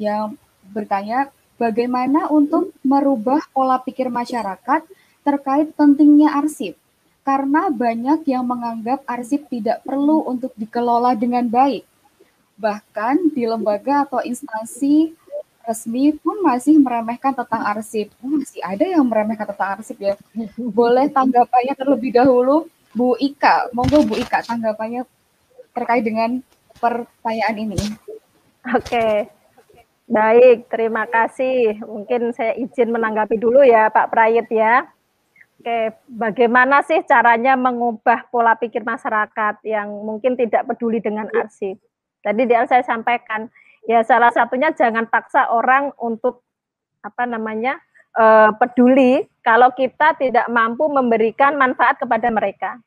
yang 0.00 0.38
bertanya 0.72 1.28
bagaimana 1.58 2.30
untuk 2.30 2.72
merubah 2.86 3.42
pola 3.50 3.82
pikir 3.82 4.08
masyarakat 4.08 4.86
terkait 5.24 5.72
pentingnya 5.76 6.36
arsip 6.36 6.76
karena 7.24 7.72
banyak 7.72 8.28
yang 8.28 8.44
menganggap 8.44 9.00
arsip 9.08 9.48
tidak 9.48 9.80
perlu 9.80 10.20
untuk 10.28 10.52
dikelola 10.60 11.16
dengan 11.16 11.48
baik. 11.48 11.88
Bahkan 12.60 13.32
di 13.32 13.48
lembaga 13.48 14.04
atau 14.04 14.20
instansi 14.20 15.16
resmi 15.64 16.12
pun 16.20 16.44
masih 16.44 16.76
meremehkan 16.76 17.32
tentang 17.32 17.64
arsip. 17.64 18.12
Oh, 18.20 18.28
masih 18.28 18.60
ada 18.60 18.84
yang 18.84 19.08
meremehkan 19.08 19.48
tentang 19.48 19.80
arsip 19.80 19.96
ya. 19.96 20.14
Boleh 20.60 21.08
tanggapannya 21.08 21.72
terlebih 21.72 22.12
dahulu, 22.12 22.68
Bu 22.92 23.16
Ika. 23.16 23.72
Monggo 23.72 24.04
Bu 24.04 24.20
Ika 24.20 24.44
tanggapannya 24.44 25.08
terkait 25.72 26.04
dengan 26.04 26.44
pertanyaan 26.76 27.56
ini. 27.56 27.80
Oke. 28.76 29.33
Baik, 30.14 30.70
terima 30.70 31.10
kasih. 31.10 31.82
Mungkin 31.82 32.30
saya 32.30 32.54
izin 32.54 32.94
menanggapi 32.94 33.34
dulu 33.34 33.66
ya 33.66 33.90
Pak 33.90 34.14
Prayit 34.14 34.46
ya. 34.46 34.86
Oke, 35.58 35.90
bagaimana 36.06 36.86
sih 36.86 37.02
caranya 37.02 37.58
mengubah 37.58 38.30
pola 38.30 38.54
pikir 38.54 38.86
masyarakat 38.86 39.58
yang 39.66 39.90
mungkin 39.90 40.38
tidak 40.38 40.70
peduli 40.70 41.02
dengan 41.02 41.26
arsip? 41.34 41.82
Tadi 42.22 42.46
dia 42.46 42.62
saya 42.70 42.86
sampaikan, 42.86 43.50
ya 43.90 44.06
salah 44.06 44.30
satunya 44.30 44.70
jangan 44.70 45.10
paksa 45.10 45.50
orang 45.50 45.90
untuk 45.98 46.46
apa 47.02 47.26
namanya 47.26 47.82
uh, 48.14 48.54
peduli 48.54 49.26
kalau 49.42 49.74
kita 49.74 50.14
tidak 50.14 50.46
mampu 50.46 50.86
memberikan 50.94 51.58
manfaat 51.58 51.98
kepada 51.98 52.30
mereka. 52.30 52.78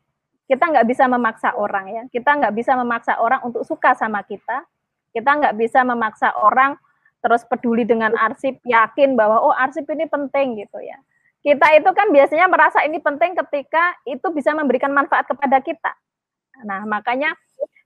Kita 0.48 0.64
nggak 0.64 0.88
bisa 0.88 1.12
memaksa 1.12 1.60
orang 1.60 1.92
ya. 1.92 2.04
Kita 2.08 2.40
nggak 2.40 2.56
bisa 2.56 2.72
memaksa 2.80 3.20
orang 3.20 3.44
untuk 3.44 3.68
suka 3.68 4.00
sama 4.00 4.24
kita. 4.24 4.64
Kita 5.12 5.36
nggak 5.36 5.60
bisa 5.60 5.84
memaksa 5.84 6.32
orang 6.40 6.80
terus 7.24 7.44
peduli 7.46 7.84
dengan 7.84 8.14
arsip, 8.16 8.60
yakin 8.64 9.18
bahwa 9.18 9.42
oh 9.42 9.56
arsip 9.56 9.86
ini 9.90 10.06
penting 10.06 10.58
gitu 10.62 10.80
ya. 10.82 10.98
Kita 11.42 11.68
itu 11.80 11.90
kan 11.96 12.12
biasanya 12.12 12.50
merasa 12.52 12.84
ini 12.84 13.00
penting 13.00 13.38
ketika 13.46 13.96
itu 14.04 14.28
bisa 14.36 14.52
memberikan 14.52 14.92
manfaat 14.92 15.30
kepada 15.30 15.64
kita. 15.64 15.94
Nah, 16.66 16.84
makanya 16.90 17.32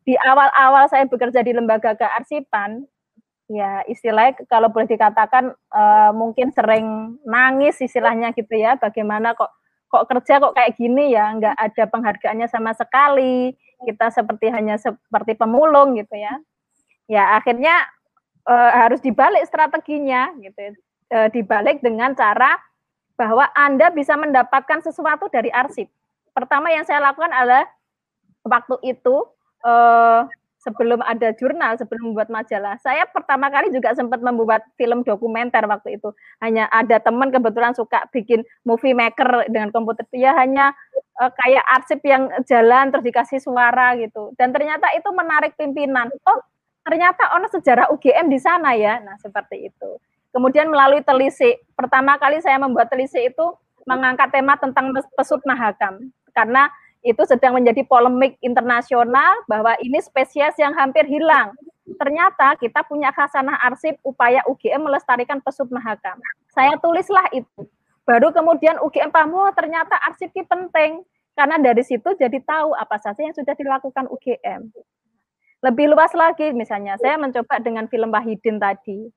di 0.02 0.18
awal-awal 0.18 0.90
saya 0.90 1.06
bekerja 1.06 1.46
di 1.46 1.54
lembaga 1.54 1.94
kearsipan, 1.94 2.88
ya 3.52 3.84
istilahnya 3.86 4.48
kalau 4.48 4.72
boleh 4.72 4.88
dikatakan 4.88 5.52
uh, 5.76 6.12
mungkin 6.16 6.56
sering 6.56 7.20
nangis 7.28 7.84
istilahnya 7.84 8.32
gitu 8.32 8.56
ya 8.56 8.80
bagaimana 8.80 9.36
kok 9.36 9.52
kok 9.92 10.08
kerja 10.08 10.40
kok 10.40 10.56
kayak 10.56 10.80
gini 10.80 11.12
ya 11.12 11.36
nggak 11.36 11.56
ada 11.60 11.84
penghargaannya 11.92 12.48
sama 12.48 12.72
sekali 12.72 13.52
kita 13.84 14.08
seperti 14.08 14.48
hanya 14.48 14.80
seperti 14.80 15.36
pemulung 15.36 16.00
gitu 16.00 16.16
ya 16.16 16.40
ya 17.12 17.36
akhirnya 17.36 17.92
uh, 18.48 18.72
harus 18.86 19.00
dibalik 19.04 19.44
strateginya 19.46 20.32
gitu 20.40 20.78
uh, 21.14 21.28
dibalik 21.30 21.84
dengan 21.84 22.16
cara 22.16 22.58
bahwa 23.20 23.46
anda 23.54 23.94
bisa 23.94 24.18
mendapatkan 24.18 24.82
sesuatu 24.82 25.30
dari 25.30 25.54
arsip 25.54 25.90
pertama 26.34 26.72
yang 26.72 26.88
saya 26.88 27.04
lakukan 27.04 27.30
adalah 27.30 27.68
waktu 28.48 28.76
itu 28.98 29.26
uh, 29.62 30.26
sebelum 30.62 31.02
ada 31.02 31.34
jurnal, 31.34 31.74
sebelum 31.74 32.14
membuat 32.14 32.30
majalah, 32.30 32.78
saya 32.86 33.10
pertama 33.10 33.50
kali 33.50 33.74
juga 33.74 33.98
sempat 33.98 34.22
membuat 34.22 34.62
film 34.78 35.02
dokumenter 35.02 35.66
waktu 35.66 35.98
itu. 35.98 36.14
Hanya 36.38 36.70
ada 36.70 37.02
teman 37.02 37.34
kebetulan 37.34 37.74
suka 37.74 38.06
bikin 38.14 38.46
movie 38.62 38.94
maker 38.94 39.50
dengan 39.50 39.74
komputer. 39.74 40.06
Ya 40.14 40.38
hanya 40.38 40.78
kayak 41.18 41.66
arsip 41.82 42.00
yang 42.06 42.30
jalan 42.46 42.94
terus 42.94 43.06
dikasih 43.06 43.42
suara 43.42 43.98
gitu. 43.98 44.38
Dan 44.38 44.54
ternyata 44.54 44.90
itu 44.94 45.10
menarik 45.10 45.58
pimpinan. 45.58 46.14
Oh, 46.30 46.40
ternyata 46.82 47.34
ono 47.38 47.48
sejarah 47.50 47.90
UGM 47.94 48.28
di 48.30 48.40
sana 48.42 48.74
ya. 48.78 49.00
Nah, 49.02 49.18
seperti 49.20 49.72
itu. 49.72 49.90
Kemudian 50.32 50.72
melalui 50.72 51.04
telisik, 51.04 51.60
pertama 51.76 52.16
kali 52.16 52.40
saya 52.40 52.56
membuat 52.56 52.88
telisik 52.88 53.36
itu 53.36 53.46
mengangkat 53.84 54.32
tema 54.32 54.56
tentang 54.56 54.96
pesut 55.18 55.44
mahakam. 55.44 56.12
Karena 56.32 56.72
itu 57.04 57.20
sedang 57.28 57.58
menjadi 57.58 57.84
polemik 57.84 58.38
internasional 58.40 59.42
bahwa 59.50 59.76
ini 59.84 60.00
spesies 60.00 60.56
yang 60.56 60.72
hampir 60.78 61.04
hilang. 61.10 61.52
Ternyata 62.00 62.56
kita 62.56 62.88
punya 62.88 63.12
khasanah 63.12 63.60
arsip 63.68 64.00
upaya 64.06 64.40
UGM 64.48 64.88
melestarikan 64.88 65.44
pesut 65.44 65.68
mahakam. 65.68 66.16
Saya 66.56 66.80
tulislah 66.80 67.28
itu 67.36 67.68
Baru 68.02 68.34
kemudian 68.34 68.82
UGM 68.82 69.14
paham, 69.14 69.38
oh, 69.38 69.52
ternyata 69.54 69.94
arsip 70.02 70.34
penting. 70.34 71.06
Karena 71.32 71.56
dari 71.62 71.80
situ 71.86 72.12
jadi 72.18 72.44
tahu 72.44 72.76
apa 72.76 73.00
saja 73.00 73.24
yang 73.24 73.32
sudah 73.32 73.56
dilakukan 73.56 74.10
UGM. 74.12 74.68
Lebih 75.62 75.94
luas 75.94 76.12
lagi, 76.18 76.50
misalnya 76.58 76.98
saya 76.98 77.22
mencoba 77.22 77.62
dengan 77.62 77.86
film 77.86 78.10
Wahidin 78.10 78.58
tadi. 78.58 79.10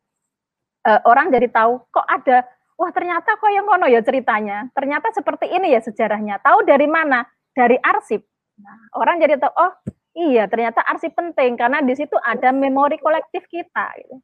Uh, 0.85 1.01
orang 1.09 1.33
jadi 1.33 1.49
tahu 1.49 1.81
kok 1.89 2.05
ada, 2.05 2.45
wah 2.77 2.93
ternyata 2.93 3.41
kok 3.41 3.49
yang 3.49 3.65
kono 3.65 3.89
ya 3.89 4.05
ceritanya. 4.05 4.69
Ternyata 4.77 5.09
seperti 5.17 5.49
ini 5.49 5.73
ya 5.73 5.81
sejarahnya. 5.81 6.45
Tahu 6.45 6.69
dari 6.69 6.85
mana? 6.85 7.25
Dari 7.57 7.81
arsip. 7.81 8.21
Nah, 8.61 8.93
orang 9.01 9.25
jadi 9.25 9.41
tahu, 9.41 9.53
oh 9.57 9.73
iya 10.13 10.45
ternyata 10.47 10.85
arsip 10.85 11.17
penting 11.17 11.57
karena 11.57 11.81
di 11.81 11.97
situ 11.97 12.15
ada 12.21 12.53
memori 12.53 13.01
kolektif 13.01 13.49
kita. 13.49 13.97
Gitu 13.97 14.21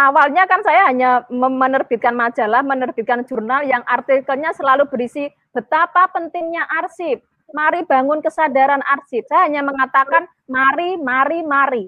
awalnya 0.00 0.48
kan 0.48 0.64
saya 0.64 0.88
hanya 0.88 1.28
menerbitkan 1.28 2.16
majalah, 2.16 2.64
menerbitkan 2.64 3.28
jurnal 3.28 3.60
yang 3.68 3.84
artikelnya 3.84 4.56
selalu 4.56 4.88
berisi 4.88 5.28
betapa 5.52 6.08
pentingnya 6.08 6.64
arsip. 6.80 7.20
Mari 7.50 7.86
bangun 7.86 8.22
kesadaran 8.22 8.82
arsip. 8.86 9.26
Saya 9.26 9.50
hanya 9.50 9.62
mengatakan 9.66 10.26
mari, 10.46 10.96
mari, 11.00 11.42
mari. 11.42 11.84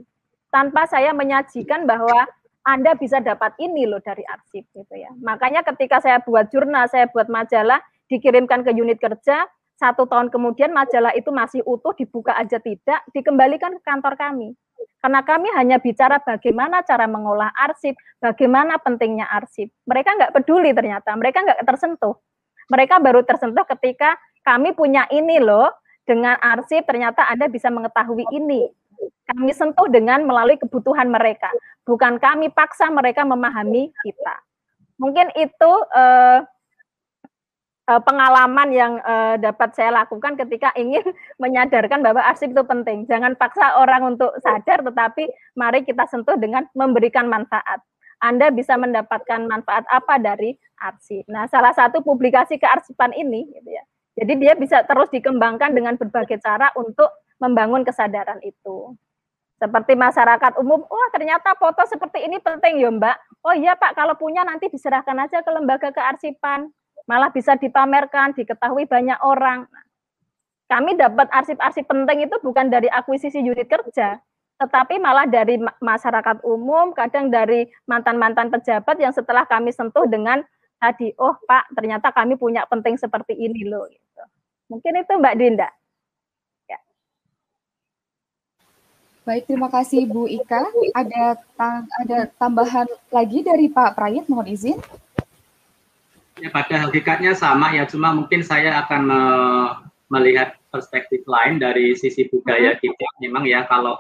Tanpa 0.52 0.84
saya 0.84 1.16
menyajikan 1.16 1.88
bahwa 1.88 2.28
Anda 2.62 2.94
bisa 2.94 3.18
dapat 3.18 3.56
ini 3.58 3.88
loh 3.88 3.98
dari 4.04 4.22
arsip 4.22 4.62
gitu 4.70 4.94
ya. 4.94 5.10
Makanya 5.18 5.66
ketika 5.66 5.98
saya 5.98 6.22
buat 6.22 6.52
jurnal, 6.52 6.86
saya 6.86 7.10
buat 7.10 7.26
majalah, 7.26 7.82
dikirimkan 8.06 8.62
ke 8.62 8.70
unit 8.70 9.02
kerja, 9.02 9.48
satu 9.80 10.06
tahun 10.06 10.30
kemudian 10.30 10.70
majalah 10.70 11.10
itu 11.18 11.34
masih 11.34 11.64
utuh, 11.66 11.90
dibuka 11.98 12.36
aja 12.38 12.62
tidak, 12.62 13.02
dikembalikan 13.10 13.74
ke 13.78 13.82
kantor 13.82 14.14
kami 14.14 14.54
karena 15.02 15.20
kami 15.26 15.48
hanya 15.58 15.76
bicara 15.82 16.22
bagaimana 16.22 16.86
cara 16.86 17.10
mengolah 17.10 17.50
arsip, 17.58 17.98
bagaimana 18.22 18.78
pentingnya 18.78 19.26
arsip. 19.26 19.70
Mereka 19.86 20.14
nggak 20.14 20.32
peduli 20.34 20.70
ternyata, 20.70 21.10
mereka 21.18 21.42
nggak 21.42 21.62
tersentuh. 21.66 22.14
Mereka 22.70 23.02
baru 23.02 23.26
tersentuh 23.26 23.66
ketika 23.66 24.14
kami 24.42 24.74
punya 24.74 25.06
ini 25.10 25.38
loh, 25.42 25.70
dengan 26.02 26.34
arsip 26.42 26.82
ternyata 26.84 27.26
Anda 27.30 27.46
bisa 27.46 27.70
mengetahui 27.70 28.26
ini. 28.34 28.68
Kami 29.26 29.50
sentuh 29.54 29.90
dengan 29.90 30.22
melalui 30.22 30.58
kebutuhan 30.58 31.10
mereka, 31.10 31.50
bukan 31.82 32.22
kami 32.22 32.50
paksa 32.54 32.86
mereka 32.90 33.26
memahami 33.26 33.90
kita. 34.06 34.34
Mungkin 35.00 35.34
itu 35.34 35.72
eh, 35.90 36.46
uh, 37.90 38.00
pengalaman 38.02 38.68
yang 38.70 38.92
uh, 39.02 39.34
dapat 39.42 39.74
saya 39.74 39.90
lakukan 40.04 40.38
ketika 40.38 40.70
ingin 40.78 41.02
menyadarkan 41.42 41.98
bahwa 41.98 42.22
arsip 42.22 42.54
itu 42.54 42.62
penting. 42.62 43.10
Jangan 43.10 43.34
paksa 43.34 43.82
orang 43.82 44.14
untuk 44.14 44.30
sadar, 44.38 44.86
tetapi 44.86 45.26
mari 45.58 45.82
kita 45.82 46.06
sentuh 46.06 46.38
dengan 46.38 46.66
memberikan 46.78 47.26
manfaat. 47.26 47.82
Anda 48.22 48.54
bisa 48.54 48.78
mendapatkan 48.78 49.50
manfaat 49.50 49.82
apa 49.90 50.14
dari 50.22 50.54
arsip. 50.78 51.26
Nah, 51.26 51.50
salah 51.50 51.74
satu 51.74 52.06
publikasi 52.06 52.54
kearsipan 52.54 53.10
ini, 53.18 53.50
gitu 53.50 53.70
ya. 53.74 53.82
Jadi 54.22 54.38
dia 54.38 54.54
bisa 54.54 54.86
terus 54.86 55.10
dikembangkan 55.10 55.74
dengan 55.74 55.98
berbagai 55.98 56.38
cara 56.38 56.70
untuk 56.78 57.10
membangun 57.42 57.82
kesadaran 57.82 58.38
itu. 58.46 58.94
Seperti 59.58 59.98
masyarakat 59.98 60.62
umum, 60.62 60.86
wah 60.86 61.08
ternyata 61.10 61.58
foto 61.58 61.82
seperti 61.90 62.22
ini 62.30 62.38
penting 62.38 62.78
ya 62.78 62.90
Mbak. 62.94 63.16
Oh 63.42 63.54
iya 63.54 63.74
Pak, 63.74 63.98
kalau 63.98 64.14
punya 64.14 64.46
nanti 64.46 64.70
diserahkan 64.70 65.18
aja 65.26 65.42
ke 65.42 65.50
lembaga 65.50 65.90
kearsipan 65.90 66.70
malah 67.06 67.34
bisa 67.34 67.58
dipamerkan, 67.58 68.34
diketahui 68.34 68.86
banyak 68.86 69.18
orang. 69.22 69.66
Kami 70.70 70.96
dapat 70.96 71.28
arsip-arsip 71.28 71.84
penting 71.84 72.30
itu 72.30 72.36
bukan 72.40 72.72
dari 72.72 72.88
akuisisi 72.88 73.42
unit 73.42 73.68
kerja, 73.68 74.22
tetapi 74.56 74.96
malah 75.02 75.28
dari 75.28 75.60
masyarakat 75.60 76.46
umum, 76.46 76.96
kadang 76.96 77.28
dari 77.28 77.68
mantan-mantan 77.84 78.48
pejabat 78.48 78.96
yang 78.96 79.12
setelah 79.12 79.44
kami 79.44 79.74
sentuh 79.74 80.06
dengan 80.08 80.40
tadi, 80.80 81.12
oh 81.20 81.36
Pak, 81.44 81.76
ternyata 81.76 82.08
kami 82.14 82.40
punya 82.40 82.64
penting 82.70 82.96
seperti 82.96 83.36
ini 83.36 83.68
loh. 83.68 83.90
Mungkin 84.72 85.04
itu 85.04 85.12
Mbak 85.20 85.36
Dinda. 85.36 85.68
Ya. 86.64 86.80
Baik, 89.28 89.44
terima 89.44 89.68
kasih 89.68 90.08
Bu 90.08 90.24
Ika. 90.24 90.64
Ada 90.96 91.36
ada 92.00 92.18
tambahan 92.40 92.88
lagi 93.12 93.44
dari 93.44 93.68
Pak 93.68 94.00
Prayit, 94.00 94.24
mohon 94.32 94.48
izin. 94.48 94.80
Ya, 96.40 96.48
pada 96.48 96.88
hakikatnya 96.88 97.36
sama 97.36 97.76
ya, 97.76 97.84
cuma 97.84 98.16
mungkin 98.16 98.40
saya 98.40 98.80
akan 98.80 99.00
me 99.04 99.22
melihat 100.08 100.56
perspektif 100.72 101.24
lain 101.28 101.60
dari 101.60 101.92
sisi 101.92 102.28
budaya 102.32 102.72
kita. 102.80 103.06
Memang 103.20 103.48
ya 103.48 103.64
kalau 103.64 103.96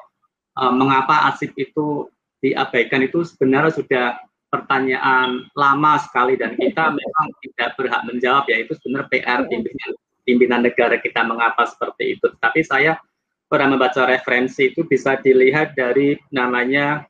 e, 0.56 0.62
mengapa 0.72 1.28
arsip 1.32 1.52
itu 1.56 2.08
diabaikan 2.44 3.00
itu 3.00 3.24
sebenarnya 3.24 3.72
sudah 3.72 4.06
pertanyaan 4.52 5.48
lama 5.56 5.96
sekali 6.04 6.36
dan 6.36 6.52
kita 6.52 6.92
memang 6.92 7.26
tidak 7.40 7.72
berhak 7.80 8.02
menjawab 8.04 8.44
ya 8.44 8.60
itu 8.60 8.76
sebenarnya 8.76 9.08
PR 9.08 9.40
pimpinan, 9.48 9.90
pimpinan 10.22 10.62
negara 10.62 10.98
kita 10.98 11.26
mengapa 11.26 11.66
seperti 11.66 12.18
itu. 12.18 12.30
Tapi 12.38 12.62
saya 12.62 12.98
pernah 13.46 13.76
membaca 13.76 14.08
referensi 14.08 14.72
itu 14.72 14.88
bisa 14.88 15.20
dilihat 15.20 15.76
dari 15.76 16.16
namanya 16.32 17.04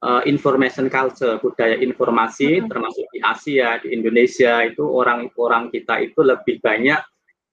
uh, 0.00 0.22
information 0.24 0.88
culture, 0.88 1.36
budaya 1.40 1.76
informasi, 1.76 2.64
hmm. 2.64 2.66
termasuk 2.72 3.04
di 3.12 3.20
Asia, 3.20 3.76
di 3.84 3.92
Indonesia 3.92 4.64
itu 4.64 4.80
orang-orang 4.80 5.68
kita 5.68 6.00
itu 6.00 6.24
lebih 6.24 6.60
banyak 6.64 7.00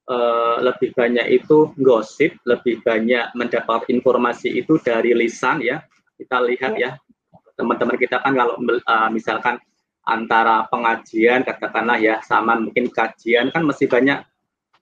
uh, 0.08 0.58
lebih 0.64 0.96
banyak 0.96 1.28
itu 1.28 1.76
gosip, 1.80 2.40
lebih 2.48 2.80
banyak 2.84 3.36
mendapat 3.36 3.88
informasi 3.92 4.64
itu 4.64 4.80
dari 4.80 5.12
lisan 5.12 5.60
ya. 5.60 5.84
Kita 6.16 6.40
lihat 6.40 6.78
ya 6.78 6.96
teman-teman 7.60 7.98
kita 8.00 8.24
kan 8.24 8.34
kalau 8.34 8.58
uh, 8.58 9.10
misalkan 9.14 9.60
antara 10.02 10.66
pengajian 10.72 11.46
katakanlah 11.46 12.02
ya 12.02 12.18
sama 12.26 12.58
mungkin 12.58 12.90
kajian 12.90 13.54
kan 13.54 13.62
masih 13.62 13.86
banyak 13.86 14.26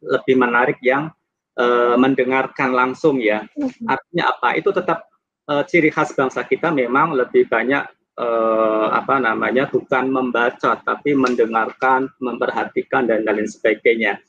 lebih 0.03 0.35
menarik 0.39 0.79
yang 0.83 1.11
uh, 1.59 1.95
mendengarkan 1.99 2.71
langsung 2.71 3.19
ya. 3.19 3.43
Hmm. 3.55 3.71
Artinya 3.87 4.23
apa? 4.35 4.55
Itu 4.55 4.71
tetap 4.71 5.07
uh, 5.51 5.63
ciri 5.67 5.91
khas 5.91 6.15
bangsa 6.15 6.43
kita 6.47 6.71
memang 6.71 7.15
lebih 7.15 7.47
banyak 7.51 7.83
uh, 8.19 8.87
apa 8.95 9.19
namanya 9.19 9.67
bukan 9.67 10.07
membaca 10.11 10.79
tapi 10.79 11.15
mendengarkan, 11.15 12.07
memperhatikan 12.23 13.07
dan 13.07 13.27
lain 13.27 13.47
sebagainya. 13.47 14.19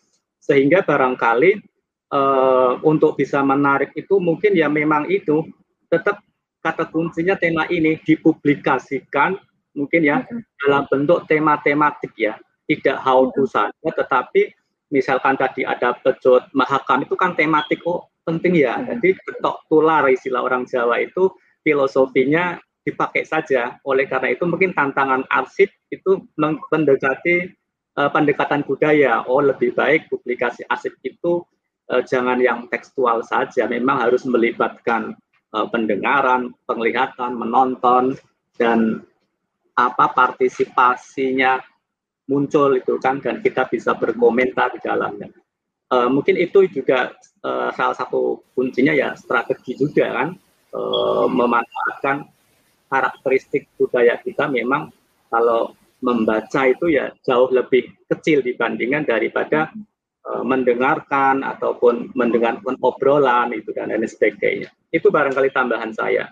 Sehingga 0.40 0.82
barangkali 0.82 1.70
untuk 2.82 3.14
bisa 3.14 3.38
menarik 3.38 3.94
itu 3.94 4.18
mungkin 4.18 4.58
ya 4.58 4.66
memang 4.66 5.06
itu 5.06 5.46
tetap 5.86 6.18
kata 6.58 6.90
kuncinya 6.90 7.38
tema 7.38 7.70
ini 7.70 8.02
dipublikasikan 8.02 9.38
mungkin 9.78 10.02
ya 10.02 10.26
dalam 10.60 10.84
bentuk 10.90 11.24
tema 11.30 11.56
tematik 11.62 12.12
ya 12.18 12.34
tidak 12.68 12.98
how 13.00 13.30
to 13.32 13.46
saja 13.46 13.88
tetapi 13.94 14.52
misalkan 14.90 15.38
tadi 15.38 15.62
ada 15.62 15.94
pejot 15.94 16.50
mahakam 16.52 17.06
itu 17.06 17.14
kan 17.14 17.32
tematik 17.38 17.80
oh 17.86 18.10
penting 18.26 18.60
ya. 18.60 18.76
Hmm. 18.76 18.94
Jadi 18.96 19.16
ketok 19.18 19.66
tular 19.70 20.04
istilah 20.10 20.44
orang 20.44 20.66
Jawa 20.68 21.00
itu 21.00 21.32
filosofinya 21.64 22.58
dipakai 22.84 23.24
saja. 23.24 23.78
Oleh 23.86 24.10
karena 24.10 24.34
itu 24.34 24.44
mungkin 24.44 24.74
tantangan 24.74 25.24
arsip 25.30 25.70
itu 25.90 26.26
mendekati 26.38 27.50
uh, 27.96 28.10
pendekatan 28.10 28.66
budaya. 28.66 29.24
Oh 29.26 29.40
lebih 29.40 29.72
baik 29.74 30.10
publikasi 30.10 30.66
arsip 30.68 30.94
itu 31.02 31.42
uh, 31.90 32.02
jangan 32.04 32.38
yang 32.42 32.66
tekstual 32.68 33.22
saja. 33.24 33.66
Memang 33.70 34.02
harus 34.02 34.26
melibatkan 34.26 35.14
uh, 35.54 35.66
pendengaran, 35.70 36.54
penglihatan, 36.66 37.38
menonton 37.38 38.18
dan 38.60 39.02
apa 39.78 40.12
partisipasinya 40.12 41.56
muncul 42.30 42.78
itu 42.78 42.94
kan 43.02 43.18
dan 43.18 43.42
kita 43.42 43.66
bisa 43.66 43.98
berkomentar 43.98 44.70
di 44.70 44.78
dalamnya. 44.78 45.26
Uh, 45.90 46.06
mungkin 46.06 46.38
itu 46.38 46.70
juga 46.70 47.10
uh, 47.42 47.74
salah 47.74 47.98
satu 47.98 48.46
kuncinya 48.54 48.94
ya 48.94 49.18
strategi 49.18 49.74
juga 49.74 50.06
kan 50.14 50.28
uh, 50.70 51.26
memanfaatkan 51.26 52.30
karakteristik 52.86 53.66
budaya 53.74 54.14
kita 54.22 54.46
memang 54.46 54.94
kalau 55.26 55.74
membaca 55.98 56.62
itu 56.70 56.94
ya 56.94 57.10
jauh 57.26 57.50
lebih 57.50 57.90
kecil 58.06 58.38
dibandingkan 58.46 59.02
daripada 59.02 59.74
uh, 60.30 60.46
mendengarkan 60.46 61.42
ataupun 61.42 62.14
mendengarkan 62.14 62.78
obrolan 62.78 63.50
itu 63.50 63.74
dan 63.74 63.90
lain 63.90 64.06
sebagainya. 64.06 64.70
Itu 64.94 65.10
barangkali 65.10 65.50
tambahan 65.50 65.90
saya. 65.90 66.30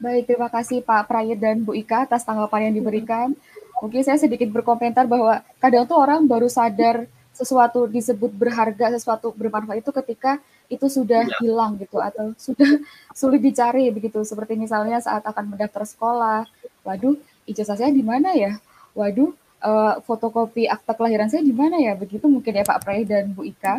Baik, 0.00 0.24
terima 0.32 0.48
kasih 0.48 0.80
Pak 0.80 1.12
Prayit 1.12 1.38
dan 1.44 1.60
Bu 1.60 1.76
Ika 1.76 2.08
atas 2.08 2.24
tanggapan 2.24 2.72
yang 2.72 2.80
diberikan. 2.80 3.36
Mungkin 3.78 4.02
saya 4.02 4.18
sedikit 4.18 4.50
berkomentar 4.50 5.06
bahwa 5.06 5.42
kadang 5.62 5.86
tuh 5.86 5.98
orang 5.98 6.26
baru 6.26 6.50
sadar 6.50 7.06
sesuatu 7.30 7.86
disebut 7.86 8.34
berharga, 8.34 8.90
sesuatu 8.98 9.30
bermanfaat 9.30 9.78
itu 9.78 9.94
ketika 9.94 10.42
itu 10.66 10.90
sudah 10.90 11.22
ya. 11.22 11.36
hilang 11.38 11.78
gitu 11.78 12.02
atau 12.02 12.34
sudah 12.34 12.66
sulit 13.18 13.38
dicari 13.38 13.86
begitu. 13.94 14.18
Seperti 14.26 14.58
misalnya 14.58 14.98
saat 14.98 15.22
akan 15.22 15.54
mendaftar 15.54 15.86
sekolah, 15.86 16.50
waduh 16.82 17.14
ijazah 17.46 17.78
saya 17.78 17.94
di 17.94 18.02
mana 18.02 18.34
ya? 18.34 18.58
Waduh 18.98 19.30
uh, 19.62 20.02
fotokopi 20.02 20.66
akta 20.66 20.98
kelahiran 20.98 21.30
saya 21.30 21.46
di 21.46 21.54
mana 21.54 21.78
ya? 21.78 21.94
Begitu 21.94 22.26
mungkin 22.26 22.58
ya 22.58 22.66
Pak 22.66 22.82
Pray 22.82 23.06
dan 23.06 23.30
Bu 23.30 23.46
Ika. 23.46 23.78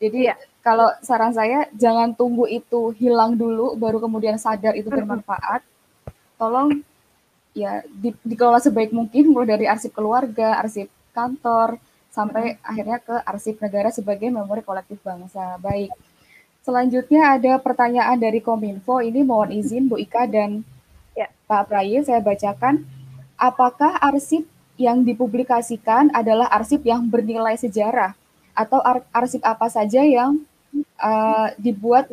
Jadi 0.00 0.32
ya. 0.32 0.34
kalau 0.64 0.90
saran 1.04 1.30
saya 1.30 1.70
jangan 1.76 2.16
tunggu 2.16 2.50
itu 2.50 2.90
hilang 2.98 3.38
dulu 3.38 3.78
baru 3.78 4.02
kemudian 4.02 4.34
sadar 4.36 4.74
itu 4.74 4.90
bermanfaat. 4.90 5.62
Tolong 6.40 6.82
ya 7.60 7.84
di, 7.86 8.16
dikelola 8.24 8.60
sebaik 8.62 8.90
mungkin 8.96 9.30
mulai 9.32 9.54
dari 9.54 9.66
arsip 9.68 9.92
keluarga, 9.92 10.56
arsip 10.60 10.88
kantor, 11.12 11.76
sampai 12.10 12.58
akhirnya 12.64 12.98
ke 12.98 13.16
arsip 13.22 13.60
negara 13.62 13.88
sebagai 13.94 14.28
memori 14.28 14.64
kolektif 14.66 14.98
bangsa. 15.00 15.56
Baik. 15.62 15.94
Selanjutnya 16.60 17.40
ada 17.40 17.56
pertanyaan 17.56 18.20
dari 18.20 18.44
Kominfo. 18.44 19.00
Ini 19.00 19.24
mohon 19.24 19.54
izin 19.54 19.88
Bu 19.88 19.96
Ika 19.96 20.28
dan 20.28 20.60
ya. 21.16 21.30
Pak 21.48 21.72
Praye 21.72 22.04
saya 22.04 22.20
bacakan. 22.20 22.84
Apakah 23.40 23.96
arsip 24.04 24.44
yang 24.76 25.00
dipublikasikan 25.00 26.12
adalah 26.12 26.48
arsip 26.52 26.84
yang 26.84 27.08
bernilai 27.08 27.56
sejarah 27.56 28.12
atau 28.52 28.80
ar 28.84 29.00
arsip 29.12 29.40
apa 29.40 29.72
saja 29.72 30.04
yang 30.04 30.44
uh, 31.00 31.48
dibuat 31.56 32.12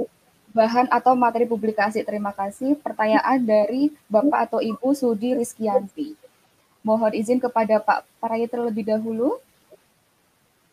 bahan 0.58 0.90
atau 0.90 1.14
materi 1.14 1.46
publikasi. 1.46 2.02
Terima 2.02 2.34
kasih. 2.34 2.74
Pertanyaan 2.82 3.38
dari 3.38 3.94
Bapak 4.10 4.50
atau 4.50 4.60
Ibu 4.60 4.98
Sudi 4.98 5.38
Rizkianti. 5.38 6.18
Mohon 6.82 7.14
izin 7.14 7.38
kepada 7.38 7.78
Pak 7.78 8.10
Paraya 8.18 8.50
terlebih 8.50 8.90
dahulu. 8.90 9.38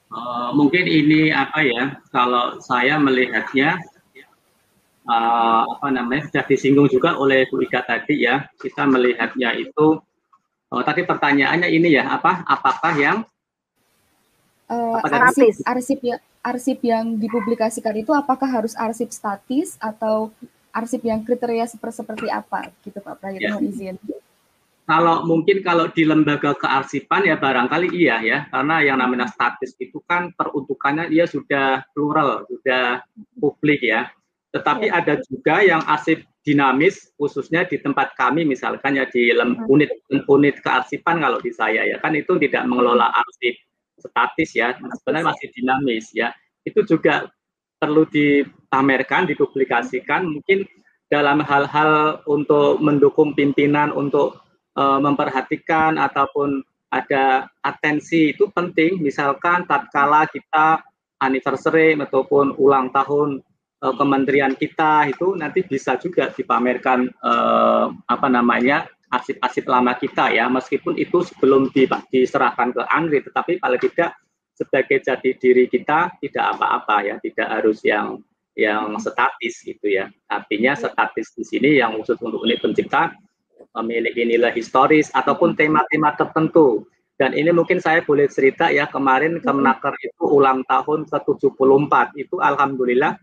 Uh, 0.09 0.49
mungkin 0.57 0.89
ini 0.89 1.29
apa 1.29 1.61
ya? 1.61 2.01
Kalau 2.09 2.57
saya 2.65 2.97
melihatnya 2.97 3.77
uh, 5.05 5.69
apa 5.69 5.93
namanya 5.93 6.33
sudah 6.33 6.45
disinggung 6.49 6.89
juga 6.89 7.21
oleh 7.21 7.45
Bu 7.53 7.61
Ika 7.61 7.85
tadi 7.85 8.25
ya. 8.25 8.49
Kita 8.57 8.89
melihatnya 8.89 9.53
itu 9.61 10.01
Oh, 10.75 10.83
tadi 10.83 11.07
pertanyaannya 11.07 11.71
ini 11.71 11.95
ya, 11.95 12.19
apa? 12.19 12.43
Apakah 12.51 12.99
yang 12.99 13.23
uh, 14.67 14.99
arsip, 15.07 15.55
arsip 15.63 16.03
ya, 16.03 16.19
arsip 16.45 16.85
yang 16.85 17.17
dipublikasikan 17.17 17.97
itu 17.97 18.13
apakah 18.13 18.47
harus 18.47 18.77
arsip 18.77 19.09
statis 19.09 19.81
atau 19.81 20.29
arsip 20.77 21.01
yang 21.01 21.25
kriteria 21.25 21.65
seperti 21.65 22.05
seperti 22.05 22.27
apa, 22.29 22.69
gitu 22.85 23.01
Pak 23.01 23.17
Prayitno 23.23 23.63
ya. 23.63 23.65
izin. 23.65 23.97
Kalau 24.85 25.25
mungkin 25.25 25.65
kalau 25.65 25.89
di 25.89 26.05
lembaga 26.05 26.53
kearsipan 26.61 27.25
ya 27.25 27.41
barangkali 27.41 27.89
iya 27.97 28.21
ya, 28.21 28.39
karena 28.53 28.85
yang 28.85 29.01
namanya 29.01 29.25
statis 29.33 29.73
itu 29.81 29.97
kan 30.05 30.29
peruntukannya 30.37 31.09
dia 31.09 31.25
sudah 31.25 31.81
plural, 31.97 32.45
sudah 32.45 33.01
publik 33.41 33.81
ya. 33.81 34.13
Tetapi 34.53 34.93
ya. 34.93 35.01
ada 35.01 35.15
juga 35.25 35.65
yang 35.65 35.81
arsip 35.89 36.21
dinamis 36.45 37.09
khususnya 37.17 37.65
di 37.65 37.81
tempat 37.81 38.13
kami 38.21 38.45
misalkan 38.45 39.01
ya 39.01 39.09
di 39.09 39.33
hmm. 39.33 39.65
unit 39.65 39.89
unit 40.29 40.61
kearsipan 40.61 41.25
kalau 41.25 41.41
di 41.41 41.49
saya 41.57 41.89
ya 41.89 41.97
kan 42.05 42.13
itu 42.13 42.37
tidak 42.37 42.69
mengelola 42.69 43.09
arsip 43.09 43.57
statis 44.09 44.51
ya 44.57 44.77
sebenarnya 44.77 45.33
masih 45.33 45.49
dinamis 45.53 46.13
ya. 46.13 46.33
Itu 46.65 46.85
juga 46.85 47.29
perlu 47.81 48.09
dipamerkan 48.09 49.29
dipublikasikan. 49.29 50.25
Mungkin 50.29 50.65
dalam 51.13 51.45
hal-hal 51.45 52.25
untuk 52.25 52.81
mendukung 52.81 53.37
pimpinan 53.37 53.93
untuk 53.93 54.41
uh, 54.77 54.99
memperhatikan 54.99 56.01
ataupun 56.01 56.65
ada 56.89 57.51
atensi 57.61 58.33
itu 58.33 58.49
penting. 58.55 59.03
Misalkan 59.03 59.67
tatkala 59.67 60.31
kita 60.31 60.81
anniversary 61.21 61.99
ataupun 61.99 62.55
ulang 62.57 62.89
tahun 62.95 63.43
uh, 63.83 63.95
kementerian 63.99 64.55
kita 64.55 65.11
itu 65.11 65.35
nanti 65.35 65.67
bisa 65.67 65.99
juga 65.99 66.31
dipamerkan 66.33 67.11
uh, 67.21 67.91
apa 68.09 68.29
namanya 68.31 68.87
arsip-arsip 69.15 69.65
lama 69.71 69.95
kita 69.95 70.35
ya 70.35 70.51
meskipun 70.51 70.99
itu 70.99 71.23
sebelum 71.23 71.71
di, 71.71 71.87
diserahkan 71.87 72.75
ke 72.75 72.83
Andri 72.91 73.23
tetapi 73.23 73.63
paling 73.63 73.81
tidak 73.81 74.19
sebagai 74.55 75.03
jati 75.03 75.35
diri 75.39 75.67
kita 75.71 76.15
tidak 76.19 76.45
apa-apa 76.59 76.97
ya 77.07 77.15
tidak 77.23 77.49
harus 77.51 77.83
yang 77.83 78.23
yang 78.55 78.95
statis 79.03 79.67
gitu 79.67 79.91
ya. 79.91 80.07
Artinya 80.31 80.79
statis 80.79 81.35
di 81.35 81.43
sini 81.43 81.83
yang 81.83 81.99
khusus 81.99 82.19
untuk 82.23 82.47
unit 82.47 82.63
pencipta 82.63 83.11
memiliki 83.75 84.23
nilai 84.23 84.55
historis 84.55 85.11
ataupun 85.11 85.59
tema-tema 85.59 86.15
tertentu. 86.15 86.87
Dan 87.15 87.35
ini 87.35 87.55
mungkin 87.55 87.79
saya 87.79 88.03
boleh 88.03 88.27
cerita 88.27 88.71
ya 88.71 88.91
kemarin 88.91 89.39
Kemenaker 89.39 89.95
itu 90.03 90.23
ulang 90.27 90.67
tahun 90.67 91.07
ke-74. 91.07 91.95
Itu 92.19 92.43
alhamdulillah 92.43 93.19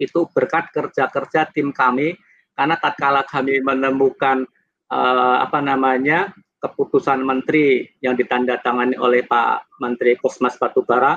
itu 0.00 0.28
berkat 0.32 0.72
kerja-kerja 0.72 1.52
tim 1.52 1.72
kami 1.72 2.16
karena 2.52 2.76
tatkala 2.76 3.24
kami 3.24 3.60
menemukan 3.64 4.44
uh, 4.92 5.40
apa 5.40 5.64
namanya 5.64 6.36
keputusan 6.60 7.24
menteri 7.24 7.88
yang 8.04 8.14
ditandatangani 8.14 8.94
oleh 9.00 9.24
Pak 9.24 9.80
Menteri 9.80 10.14
Kosmas 10.20 10.60
Batubara 10.60 11.16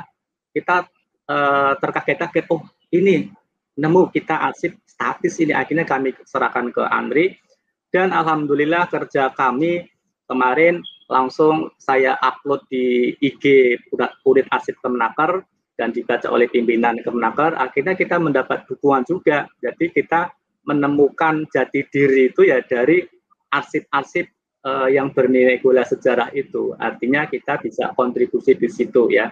kita 0.55 0.87
uh, 1.27 1.75
terkaget-kaget 1.77 2.47
oh 2.49 2.63
ini 2.95 3.27
nemu 3.75 4.07
kita 4.11 4.39
arsip 4.39 4.79
statis 4.87 5.35
ini. 5.43 5.51
Akhirnya 5.51 5.83
kami 5.83 6.15
serahkan 6.23 6.71
ke 6.71 6.83
Andri. 6.87 7.35
Dan 7.91 8.11
alhamdulillah 8.11 8.91
kerja 8.91 9.31
kami 9.31 9.87
kemarin 10.27 10.83
langsung 11.07 11.71
saya 11.79 12.19
upload 12.19 12.65
di 12.67 13.15
IG 13.23 13.77
unit 14.25 14.47
arsip 14.51 14.75
Kemenaker 14.83 15.47
dan 15.79 15.95
dibaca 15.95 16.27
oleh 16.27 16.51
pimpinan 16.51 16.99
Kemenaker, 16.99 17.55
akhirnya 17.55 17.95
kita 17.95 18.19
mendapat 18.19 18.67
dukungan 18.67 19.07
juga. 19.07 19.47
Jadi 19.63 19.95
kita 19.95 20.27
menemukan 20.67 21.47
jati 21.47 21.87
diri 21.87 22.35
itu 22.35 22.43
ya 22.43 22.59
dari 22.67 22.99
arsip-arsip 23.55 24.27
uh, 24.65 24.89
yang 24.91 25.13
bernilai 25.15 25.61
gula 25.63 25.87
sejarah 25.87 26.33
itu. 26.35 26.75
Artinya 26.75 27.29
kita 27.29 27.61
bisa 27.61 27.93
kontribusi 27.95 28.57
di 28.57 28.67
situ 28.67 29.07
ya. 29.13 29.31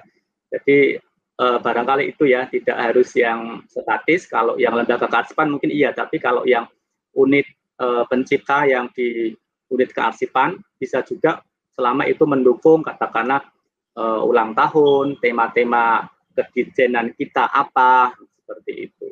Jadi 0.53 0.95
uh, 1.41 1.57
barangkali 1.59 2.13
itu 2.13 2.29
ya 2.29 2.45
tidak 2.47 2.77
harus 2.77 3.09
yang 3.17 3.65
statis. 3.67 4.29
Kalau 4.29 4.55
yang 4.55 4.77
lembaga 4.77 5.09
kearsipan 5.09 5.51
mungkin 5.51 5.73
iya, 5.73 5.91
tapi 5.91 6.21
kalau 6.21 6.45
yang 6.45 6.69
unit 7.17 7.45
uh, 7.81 8.05
pencipta 8.05 8.69
yang 8.69 8.87
di 8.93 9.33
unit 9.73 9.89
kearsipan 9.89 10.61
bisa 10.77 11.01
juga 11.01 11.41
selama 11.73 12.05
itu 12.05 12.23
mendukung 12.29 12.85
katakanlah 12.85 13.41
uh, 13.97 14.21
ulang 14.21 14.53
tahun, 14.53 15.17
tema-tema 15.17 16.05
kedirjenan 16.33 17.13
kita 17.17 17.49
apa 17.49 18.13
seperti 18.29 18.89
itu. 18.89 19.07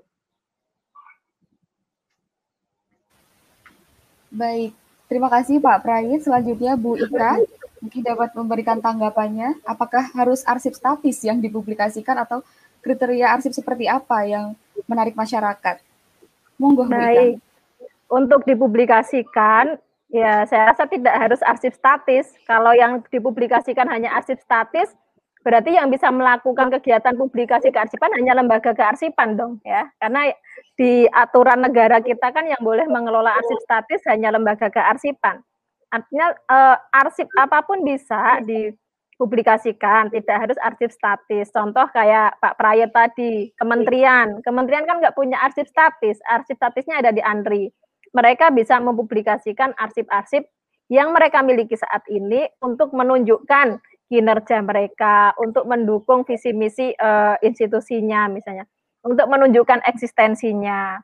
Baik, 4.31 4.71
terima 5.11 5.27
kasih 5.27 5.59
Pak 5.59 5.83
Prayit. 5.83 6.23
Selanjutnya 6.23 6.79
Bu 6.79 6.95
Ika, 6.95 7.43
mungkin 7.83 7.99
dapat 7.99 8.31
memberikan 8.31 8.79
tanggapannya. 8.79 9.59
Apakah 9.67 10.07
harus 10.15 10.47
arsip 10.47 10.71
statis 10.71 11.19
yang 11.27 11.43
dipublikasikan 11.43 12.15
atau 12.23 12.39
kriteria 12.79 13.35
arsip 13.35 13.51
seperti 13.51 13.91
apa 13.91 14.23
yang 14.23 14.55
menarik 14.88 15.11
masyarakat? 15.19 15.83
Monggo 16.55 16.88
Bu 16.88 16.95
Baik. 16.95 17.43
Untuk 18.07 18.47
dipublikasikan, 18.47 19.75
ya 20.07 20.47
saya 20.47 20.71
rasa 20.71 20.88
tidak 20.88 21.15
harus 21.19 21.43
arsip 21.43 21.75
statis. 21.75 22.31
Kalau 22.47 22.71
yang 22.71 23.03
dipublikasikan 23.11 23.91
hanya 23.91 24.15
arsip 24.15 24.39
statis, 24.39 24.95
Berarti 25.41 25.73
yang 25.73 25.89
bisa 25.89 26.13
melakukan 26.13 26.69
kegiatan 26.77 27.18
publikasi 27.18 27.73
kearsipan 27.73 28.13
hanya 28.13 28.38
lembaga 28.38 28.77
kearsipan 28.77 29.34
dong 29.34 29.57
ya. 29.65 29.89
Karena 29.97 30.30
di 30.77 31.09
aturan 31.09 31.65
negara 31.65 31.97
kita 31.97 32.30
kan 32.30 32.45
yang 32.45 32.61
boleh 32.61 32.85
mengelola 32.85 33.34
arsip 33.34 33.57
statis 33.65 34.05
hanya 34.05 34.30
lembaga 34.30 34.69
kearsipan. 34.69 35.41
Artinya 35.89 36.31
eh, 36.31 36.77
arsip 36.93 37.27
apa 37.41 37.65
pun 37.65 37.81
bisa 37.81 38.38
dipublikasikan, 38.45 40.13
tidak 40.13 40.38
harus 40.45 40.57
arsip 40.61 40.93
statis. 40.93 41.49
Contoh 41.49 41.89
kayak 41.89 42.38
Pak 42.38 42.61
Prayet 42.61 42.93
tadi, 42.93 43.49
kementerian. 43.57 44.45
Kementerian 44.45 44.85
kan 44.85 45.01
nggak 45.01 45.18
punya 45.18 45.41
arsip 45.41 45.65
statis, 45.65 46.22
arsip 46.30 46.55
statisnya 46.55 47.01
ada 47.01 47.09
di 47.09 47.19
ANRI. 47.19 47.68
Mereka 48.13 48.53
bisa 48.53 48.77
mempublikasikan 48.77 49.73
arsip-arsip 49.73 50.45
yang 50.91 51.15
mereka 51.15 51.39
miliki 51.39 51.80
saat 51.80 52.03
ini 52.11 52.43
untuk 52.59 52.91
menunjukkan 52.91 53.80
kinerja 54.11 54.59
mereka, 54.59 55.31
untuk 55.39 55.63
mendukung 55.63 56.27
visi 56.27 56.51
misi 56.51 56.91
uh, 56.99 57.39
institusinya 57.39 58.27
misalnya, 58.27 58.67
untuk 59.07 59.31
menunjukkan 59.31 59.88
eksistensinya. 59.88 60.99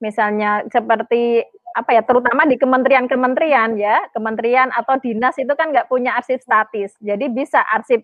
Misalnya 0.00 0.64
seperti 0.72 1.44
apa 1.76 1.92
ya, 1.92 2.00
terutama 2.00 2.48
di 2.48 2.56
kementerian-kementerian 2.56 3.76
ya, 3.76 4.00
kementerian 4.16 4.72
atau 4.72 4.96
dinas 4.96 5.36
itu 5.36 5.52
kan 5.52 5.68
nggak 5.68 5.92
punya 5.92 6.16
arsip 6.16 6.40
statis, 6.40 6.96
jadi 7.04 7.28
bisa 7.28 7.60
arsip 7.60 8.00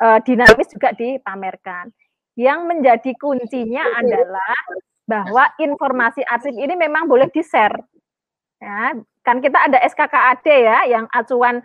uh, 0.00 0.16
dinamis 0.24 0.72
juga 0.72 0.96
dipamerkan. 0.96 1.92
Yang 2.32 2.60
menjadi 2.64 3.12
kuncinya 3.20 3.84
adalah 4.00 4.56
bahwa 5.04 5.44
informasi 5.60 6.24
arsip 6.24 6.56
ini 6.56 6.72
memang 6.72 7.04
boleh 7.04 7.28
di-share. 7.28 7.76
Ya, 8.62 8.96
kan 9.26 9.42
kita 9.42 9.58
ada 9.68 9.78
SKKAD 9.84 10.46
ya 10.46 10.78
yang 10.86 11.04
acuan 11.12 11.60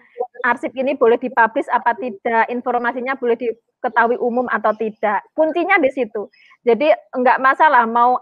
arsip 0.48 0.72
ini 0.80 0.96
boleh 0.96 1.20
dipublish 1.20 1.68
apa 1.68 1.92
tidak 2.00 2.48
informasinya 2.48 3.20
boleh 3.20 3.36
diketahui 3.36 4.16
umum 4.24 4.48
atau 4.48 4.72
tidak. 4.80 5.28
Kuncinya 5.36 5.76
di 5.76 5.92
situ. 5.92 6.32
Jadi 6.64 6.88
enggak 7.12 7.44
masalah 7.44 7.84
mau 7.84 8.16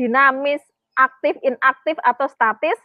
dinamis 0.00 0.64
aktif 0.96 1.36
inaktif 1.44 2.00
atau 2.00 2.24
statis 2.32 2.80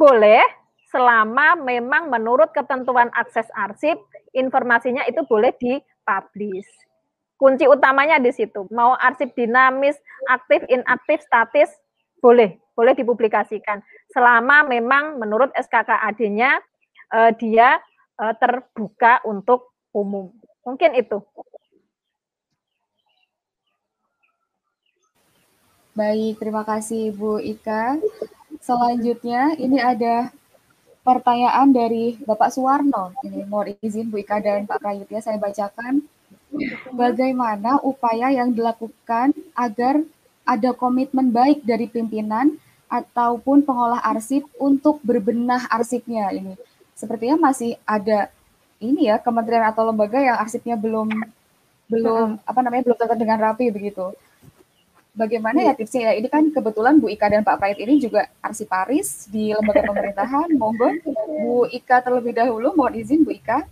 boleh 0.00 0.44
selama 0.88 1.60
memang 1.60 2.08
menurut 2.08 2.52
ketentuan 2.56 3.12
akses 3.12 3.44
arsip 3.52 4.00
informasinya 4.32 5.04
itu 5.04 5.20
boleh 5.28 5.52
dipublish. 5.60 6.68
Kunci 7.36 7.68
utamanya 7.68 8.16
di 8.16 8.32
situ. 8.32 8.64
Mau 8.72 8.96
arsip 8.96 9.36
dinamis 9.36 10.00
aktif 10.32 10.64
inaktif 10.72 11.20
statis 11.20 11.68
boleh. 12.24 12.56
Boleh 12.72 12.96
dipublikasikan. 12.96 13.84
Selama 14.12 14.64
memang 14.64 15.20
menurut 15.20 15.52
SKKAD-nya 15.56 16.60
uh, 17.12 17.30
dia 17.36 17.78
uh, 18.18 18.34
terbuka 18.36 19.22
untuk 19.26 19.70
umum. 19.92 20.32
Mungkin 20.66 20.98
itu. 20.98 21.22
Baik, 25.96 26.36
terima 26.36 26.60
kasih 26.60 27.08
Bu 27.16 27.40
Ika. 27.40 27.96
Selanjutnya 28.60 29.56
ini 29.56 29.80
ada 29.80 30.28
pertanyaan 31.00 31.72
dari 31.72 32.20
Bapak 32.20 32.52
Suwarno. 32.52 33.16
Ini 33.24 33.48
mohon 33.48 33.72
izin 33.80 34.12
Bu 34.12 34.20
Ika 34.20 34.42
dan 34.44 34.68
Pak 34.68 34.82
Prayut 34.82 35.08
ya 35.08 35.24
saya 35.24 35.40
bacakan. 35.40 36.04
Bagaimana 36.92 37.80
upaya 37.80 38.28
yang 38.28 38.52
dilakukan 38.52 39.32
agar 39.56 40.04
ada 40.44 40.76
komitmen 40.76 41.32
baik 41.32 41.64
dari 41.64 41.88
pimpinan 41.88 42.60
ataupun 42.92 43.64
pengolah 43.64 44.04
arsip 44.04 44.44
untuk 44.60 45.00
berbenah 45.00 45.64
arsipnya 45.72 46.28
ini? 46.28 46.60
Sepertinya 46.96 47.36
masih 47.36 47.76
ada 47.84 48.32
ini 48.80 49.12
ya 49.12 49.20
kementerian 49.20 49.68
atau 49.68 49.84
lembaga 49.84 50.16
yang 50.16 50.40
arsipnya 50.40 50.80
belum 50.80 51.12
belum 51.86 52.40
apa 52.42 52.60
namanya 52.64 52.82
belum 52.88 52.98
tertata 52.98 53.14
dengan 53.20 53.38
rapi 53.38 53.70
begitu 53.70 54.16
bagaimana 55.16 55.64
ya 55.64 55.72
tipsnya 55.72 56.12
ya? 56.12 56.20
Ini 56.20 56.28
kan 56.28 56.44
kebetulan 56.52 57.00
Bu 57.00 57.08
Ika 57.08 57.32
dan 57.32 57.42
Pak 57.42 57.58
Pait 57.58 57.80
ini 57.80 57.96
juga 57.98 58.28
arsiparis 58.44 59.26
di 59.32 59.50
lembaga 59.56 59.82
pemerintahan. 59.88 60.52
Monggo 60.60 60.92
Bu 61.40 61.64
Ika 61.72 62.04
terlebih 62.04 62.36
dahulu, 62.36 62.76
mohon 62.76 62.94
izin 62.94 63.24
Bu 63.24 63.32
Ika. 63.32 63.64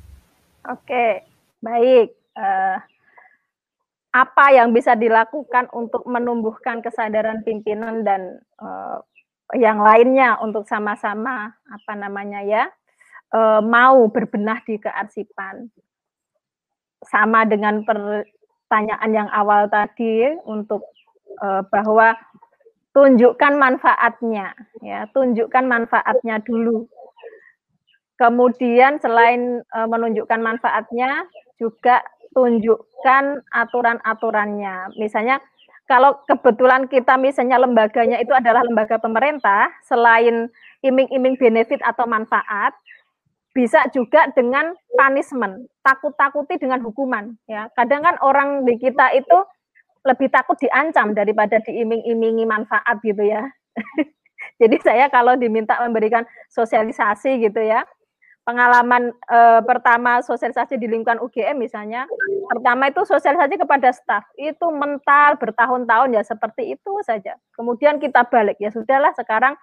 Oke, 0.73 1.29
baik. 1.61 2.17
Uh, 2.35 2.81
apa 4.11 4.47
yang 4.57 4.73
bisa 4.73 4.97
dilakukan 4.97 5.69
untuk 5.71 6.03
menumbuhkan 6.09 6.81
kesadaran 6.81 7.45
pimpinan 7.45 8.03
dan 8.03 8.41
uh, 8.59 8.99
yang 9.55 9.79
lainnya 9.79 10.41
untuk 10.41 10.65
sama-sama 10.67 11.53
apa 11.69 11.93
namanya 11.95 12.41
ya 12.43 12.65
uh, 13.35 13.61
mau 13.61 14.07
berbenah 14.07 14.63
di 14.63 14.79
kearsipan. 14.79 15.69
Sama 17.05 17.45
dengan 17.45 17.85
pertanyaan 17.85 19.11
yang 19.13 19.29
awal 19.29 19.69
tadi 19.69 20.33
untuk 20.49 20.87
uh, 21.43 21.61
bahwa 21.69 22.17
tunjukkan 22.95 23.59
manfaatnya 23.59 24.55
ya 24.81 25.05
tunjukkan 25.13 25.67
manfaatnya 25.67 26.41
dulu. 26.47 26.87
Kemudian 28.15 29.03
selain 29.03 29.61
uh, 29.75 29.89
menunjukkan 29.91 30.41
manfaatnya 30.41 31.27
juga 31.59 32.01
tunjukkan 32.33 33.43
aturan-aturannya. 33.53 34.97
Misalnya 34.97 35.43
kalau 35.85 36.25
kebetulan 36.25 36.89
kita 36.89 37.21
misalnya 37.21 37.61
lembaganya 37.61 38.17
itu 38.17 38.33
adalah 38.33 38.65
lembaga 38.65 38.97
pemerintah 38.97 39.69
selain 39.85 40.49
iming-iming 40.81 41.37
benefit 41.37 41.85
atau 41.85 42.09
manfaat 42.09 42.73
bisa 43.55 43.87
juga 43.95 44.27
dengan 44.35 44.75
punishment 44.99 45.71
takut-takuti 45.87 46.59
dengan 46.59 46.83
hukuman 46.83 47.39
ya 47.47 47.71
kadang 47.79 48.03
kan 48.03 48.19
orang 48.19 48.67
di 48.67 48.75
kita 48.83 49.15
itu 49.15 49.47
lebih 50.05 50.29
takut 50.29 50.55
diancam 50.61 51.17
daripada 51.17 51.59
diiming-imingi 51.65 52.45
manfaat 52.45 53.01
gitu 53.01 53.25
ya. 53.25 53.49
Jadi 54.61 54.77
saya 54.85 55.09
kalau 55.09 55.35
diminta 55.35 55.81
memberikan 55.81 56.23
sosialisasi 56.53 57.41
gitu 57.41 57.59
ya, 57.65 57.83
pengalaman 58.45 59.11
eh, 59.11 59.61
pertama 59.65 60.21
sosialisasi 60.21 60.77
di 60.77 60.87
lingkungan 60.87 61.19
UGM 61.25 61.57
misalnya, 61.57 62.05
pertama 62.53 62.93
itu 62.93 63.03
sosialisasi 63.03 63.57
kepada 63.57 63.91
staf, 63.91 64.29
itu 64.37 64.69
mental 64.71 65.41
bertahun-tahun 65.41 66.15
ya 66.15 66.23
seperti 66.23 66.77
itu 66.77 66.93
saja. 67.03 67.41
Kemudian 67.57 67.97
kita 67.99 68.29
balik 68.29 68.61
ya 68.61 68.69
sudahlah 68.69 69.17
sekarang 69.17 69.57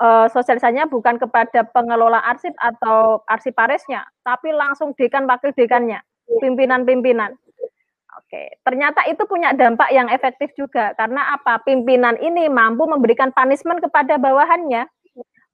eh, 0.00 0.26
sosialisasinya 0.30 0.90
bukan 0.90 1.20
kepada 1.20 1.66
pengelola 1.70 2.22
arsip 2.24 2.54
atau 2.58 3.22
arsiparisnya, 3.28 4.02
tapi 4.26 4.50
langsung 4.50 4.96
dekan 4.96 5.28
wakil 5.28 5.54
dekannya, 5.54 6.00
pimpinan-pimpinan. 6.42 7.34
Oke, 8.14 8.58
ternyata 8.62 9.02
itu 9.10 9.26
punya 9.26 9.50
dampak 9.54 9.90
yang 9.90 10.06
efektif 10.06 10.54
juga 10.54 10.94
karena 10.94 11.34
apa? 11.34 11.58
Pimpinan 11.66 12.14
ini 12.22 12.46
mampu 12.46 12.86
memberikan 12.86 13.34
punishment 13.34 13.82
kepada 13.82 14.18
bawahannya, 14.18 14.86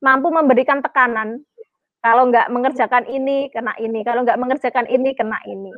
mampu 0.05 0.29
memberikan 0.29 0.85
tekanan. 0.85 1.41
Kalau 2.01 2.33
nggak 2.33 2.49
mengerjakan 2.49 3.05
ini, 3.13 3.53
kena 3.53 3.77
ini. 3.77 4.01
Kalau 4.01 4.25
nggak 4.25 4.41
mengerjakan 4.41 4.89
ini, 4.89 5.13
kena 5.13 5.37
ini. 5.45 5.73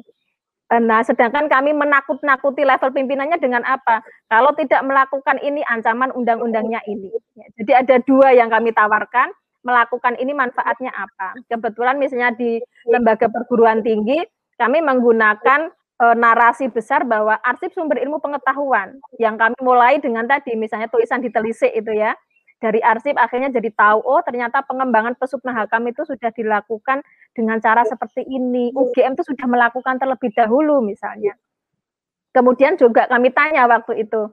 Nah, 0.72 1.04
sedangkan 1.04 1.52
kami 1.52 1.76
menakut-nakuti 1.76 2.64
level 2.64 2.96
pimpinannya 2.96 3.36
dengan 3.36 3.60
apa? 3.68 4.00
Kalau 4.32 4.56
tidak 4.56 4.80
melakukan 4.80 5.36
ini, 5.44 5.60
ancaman 5.68 6.08
undang-undangnya 6.16 6.80
ini. 6.88 7.12
Ya, 7.36 7.46
jadi 7.60 7.72
ada 7.84 7.96
dua 8.00 8.32
yang 8.32 8.48
kami 8.48 8.72
tawarkan, 8.72 9.36
melakukan 9.60 10.16
ini 10.16 10.32
manfaatnya 10.32 10.88
apa? 10.96 11.36
Kebetulan 11.52 12.00
misalnya 12.00 12.32
di 12.32 12.56
lembaga 12.88 13.28
perguruan 13.28 13.84
tinggi, 13.84 14.24
kami 14.56 14.80
menggunakan 14.80 15.68
e, 16.00 16.04
narasi 16.16 16.72
besar 16.72 17.04
bahwa 17.04 17.36
arsip 17.44 17.70
sumber 17.76 18.00
ilmu 18.00 18.18
pengetahuan 18.18 18.96
yang 19.20 19.36
kami 19.36 19.56
mulai 19.60 20.02
dengan 20.02 20.26
tadi 20.26 20.58
misalnya 20.58 20.90
tulisan 20.90 21.22
ditelisik 21.22 21.70
itu 21.74 21.92
ya 21.94 22.14
dari 22.62 22.78
arsip 22.78 23.18
akhirnya 23.18 23.50
jadi 23.50 23.74
tahu 23.74 23.98
oh 24.06 24.22
ternyata 24.22 24.62
pengembangan 24.62 25.18
pesupnahakam 25.18 25.82
itu 25.90 26.06
sudah 26.06 26.30
dilakukan 26.30 27.02
dengan 27.34 27.58
cara 27.58 27.82
seperti 27.82 28.22
ini 28.22 28.70
UGM 28.70 29.18
itu 29.18 29.26
sudah 29.26 29.50
melakukan 29.50 29.98
terlebih 29.98 30.30
dahulu 30.30 30.78
misalnya 30.78 31.34
kemudian 32.30 32.78
juga 32.78 33.10
kami 33.10 33.34
tanya 33.34 33.66
waktu 33.66 34.06
itu 34.06 34.30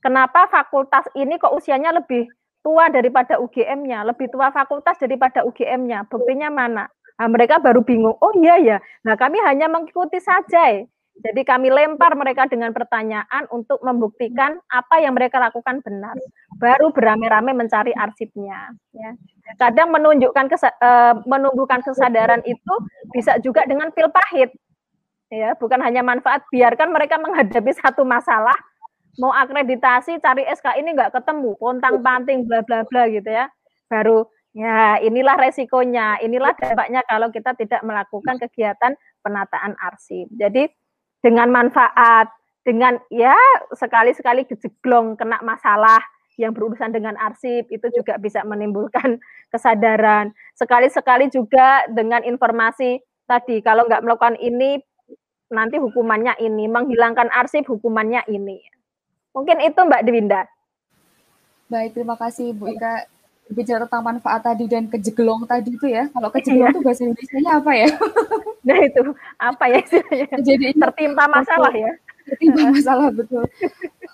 kenapa 0.00 0.48
fakultas 0.48 1.04
ini 1.12 1.36
kok 1.36 1.52
usianya 1.52 1.92
lebih 1.92 2.24
tua 2.64 2.88
daripada 2.88 3.36
UGM-nya 3.36 4.08
lebih 4.08 4.32
tua 4.32 4.48
fakultas 4.48 4.96
daripada 4.96 5.44
UGM-nya 5.44 6.08
buktinya 6.08 6.48
mana 6.48 6.88
Nah, 7.16 7.28
mereka 7.32 7.56
baru 7.56 7.80
bingung. 7.80 8.16
Oh 8.20 8.32
iya 8.36 8.60
ya. 8.60 8.76
Nah, 9.00 9.16
kami 9.16 9.40
hanya 9.40 9.72
mengikuti 9.72 10.20
saja. 10.20 10.68
Eh. 10.76 10.84
Jadi 11.16 11.42
kami 11.48 11.72
lempar 11.72 12.12
mereka 12.12 12.44
dengan 12.44 12.76
pertanyaan 12.76 13.48
untuk 13.48 13.80
membuktikan 13.80 14.60
apa 14.68 15.00
yang 15.00 15.16
mereka 15.16 15.40
lakukan 15.40 15.80
benar. 15.80 16.12
Baru 16.60 16.92
beramai-ramai 16.92 17.56
mencari 17.56 17.96
arsipnya. 17.96 18.76
Ya. 18.92 19.10
Kadang 19.56 19.96
menunjukkan 19.96 20.44
uh, 20.52 21.14
menumbuhkan 21.24 21.80
kesadaran 21.80 22.44
itu 22.44 22.74
bisa 23.16 23.40
juga 23.40 23.64
dengan 23.64 23.88
pil 23.96 24.12
pahit. 24.12 24.52
Ya, 25.32 25.56
bukan 25.58 25.80
hanya 25.82 26.04
manfaat. 26.04 26.44
Biarkan 26.52 26.92
mereka 26.92 27.18
menghadapi 27.18 27.74
satu 27.74 28.06
masalah, 28.06 28.54
mau 29.18 29.32
akreditasi, 29.34 30.22
cari 30.22 30.46
SK 30.46 30.78
ini 30.78 30.94
nggak 30.94 31.16
ketemu, 31.16 31.56
kontang 31.58 31.98
panting, 32.04 32.44
bla 32.46 32.62
bla 32.62 32.84
bla 32.86 33.08
gitu 33.10 33.26
ya. 33.26 33.48
Baru 33.88 34.28
ya 34.52 35.00
inilah 35.02 35.34
resikonya, 35.40 36.20
inilah 36.22 36.54
dampaknya 36.54 37.02
kalau 37.08 37.32
kita 37.32 37.56
tidak 37.58 37.80
melakukan 37.82 38.36
kegiatan 38.38 38.92
penataan 39.24 39.74
arsip. 39.82 40.30
Jadi 40.30 40.70
dengan 41.26 41.50
manfaat, 41.50 42.30
dengan 42.62 43.02
ya 43.10 43.34
sekali-sekali 43.74 44.46
kejeglong 44.46 45.18
kena 45.18 45.42
masalah 45.42 45.98
yang 46.38 46.54
berurusan 46.54 46.94
dengan 46.94 47.18
arsip 47.18 47.66
itu 47.66 47.90
juga 47.90 48.14
bisa 48.22 48.46
menimbulkan 48.46 49.18
kesadaran. 49.52 50.30
Sekali-sekali 50.54 51.34
juga 51.34 51.82
dengan 51.90 52.22
informasi 52.22 53.02
tadi 53.26 53.58
kalau 53.58 53.90
nggak 53.90 54.06
melakukan 54.06 54.38
ini 54.38 54.78
nanti 55.50 55.82
hukumannya 55.82 56.38
ini, 56.38 56.70
menghilangkan 56.70 57.26
arsip 57.34 57.66
hukumannya 57.66 58.22
ini. 58.30 58.62
Mungkin 59.34 59.66
itu 59.66 59.78
Mbak 59.82 60.02
Dwinda. 60.06 60.42
Baik, 61.66 61.98
terima 61.98 62.14
kasih 62.14 62.54
Bu 62.54 62.70
Ika 62.70 63.10
bicara 63.46 63.86
tentang 63.86 64.02
manfaat 64.02 64.42
tadi 64.42 64.66
dan 64.66 64.90
kejeglong 64.90 65.46
tadi 65.46 65.74
itu 65.74 65.86
ya. 65.86 66.10
Kalau 66.10 66.28
kejeglong 66.34 66.74
itu 66.74 66.80
bahasa 66.82 67.00
Indonesia-nya 67.06 67.52
apa 67.62 67.72
ya? 67.74 67.88
nah 68.66 68.78
itu 68.82 69.02
apa 69.38 69.64
ya? 69.70 69.80
Jadi 70.42 70.66
tertimpa 70.74 71.24
masalah 71.30 71.72
ya. 71.74 71.92
Tertimpa 72.26 72.62
masalah 72.74 73.08
betul. 73.14 73.46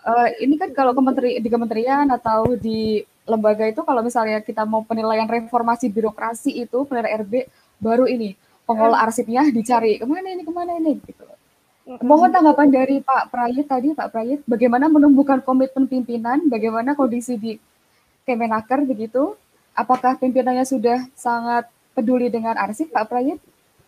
Uh, 0.02 0.28
ini 0.42 0.54
kan 0.60 0.70
kalau 0.76 0.92
kementeri 0.92 1.40
di 1.40 1.48
kementerian 1.48 2.04
atau 2.12 2.58
di 2.58 3.00
lembaga 3.22 3.64
itu 3.70 3.80
kalau 3.86 4.02
misalnya 4.02 4.42
kita 4.42 4.66
mau 4.66 4.82
penilaian 4.82 5.30
reformasi 5.30 5.86
birokrasi 5.88 6.66
itu 6.66 6.82
penilaian 6.90 7.22
RB 7.22 7.46
baru 7.78 8.10
ini 8.10 8.34
pengelola 8.66 8.98
hmm. 8.98 9.06
arsipnya 9.06 9.42
dicari 9.50 9.98
ke 9.98 10.06
mana 10.06 10.28
ini 10.34 10.42
ke 10.42 10.52
mana 10.52 10.72
ini 10.78 10.98
gitu. 11.02 11.24
Mohon 11.82 12.30
tanggapan 12.30 12.68
dari 12.70 12.96
Pak 13.02 13.34
Prayit 13.34 13.66
tadi 13.66 13.90
Pak 13.90 14.08
Prayit 14.14 14.40
bagaimana 14.46 14.86
menumbuhkan 14.86 15.42
komitmen 15.42 15.90
pimpinan, 15.90 16.46
bagaimana 16.46 16.94
kondisi 16.94 17.34
di 17.34 17.58
Kemenaker 18.22 18.86
begitu. 18.86 19.34
Apakah 19.72 20.20
pimpinannya 20.20 20.68
sudah 20.68 21.08
sangat 21.16 21.66
peduli 21.96 22.28
dengan 22.28 22.54
arsip 22.60 22.92
Pak 22.92 23.08
Prayit? 23.08 23.40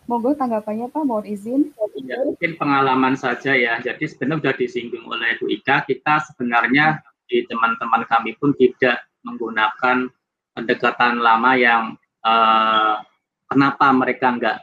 Monggo 0.05 0.37
tanggapannya 0.37 0.93
Pak, 0.93 1.01
mohon 1.01 1.25
izin. 1.25 1.73
Ya, 2.05 2.21
mungkin 2.21 2.53
pengalaman 2.61 3.17
saja 3.17 3.57
ya. 3.57 3.81
Jadi 3.81 4.05
sebenarnya 4.05 4.41
sudah 4.41 4.55
disinggung 4.57 5.05
oleh 5.09 5.33
Bu 5.41 5.49
Ika, 5.49 5.81
kita 5.85 6.21
sebenarnya 6.29 7.01
di 7.25 7.41
teman-teman 7.49 8.05
kami 8.05 8.37
pun 8.37 8.53
tidak 8.53 9.01
menggunakan 9.25 10.05
pendekatan 10.53 11.17
lama 11.25 11.51
yang 11.57 11.83
uh, 12.21 13.01
kenapa 13.49 13.89
mereka 13.97 14.29
enggak 14.29 14.57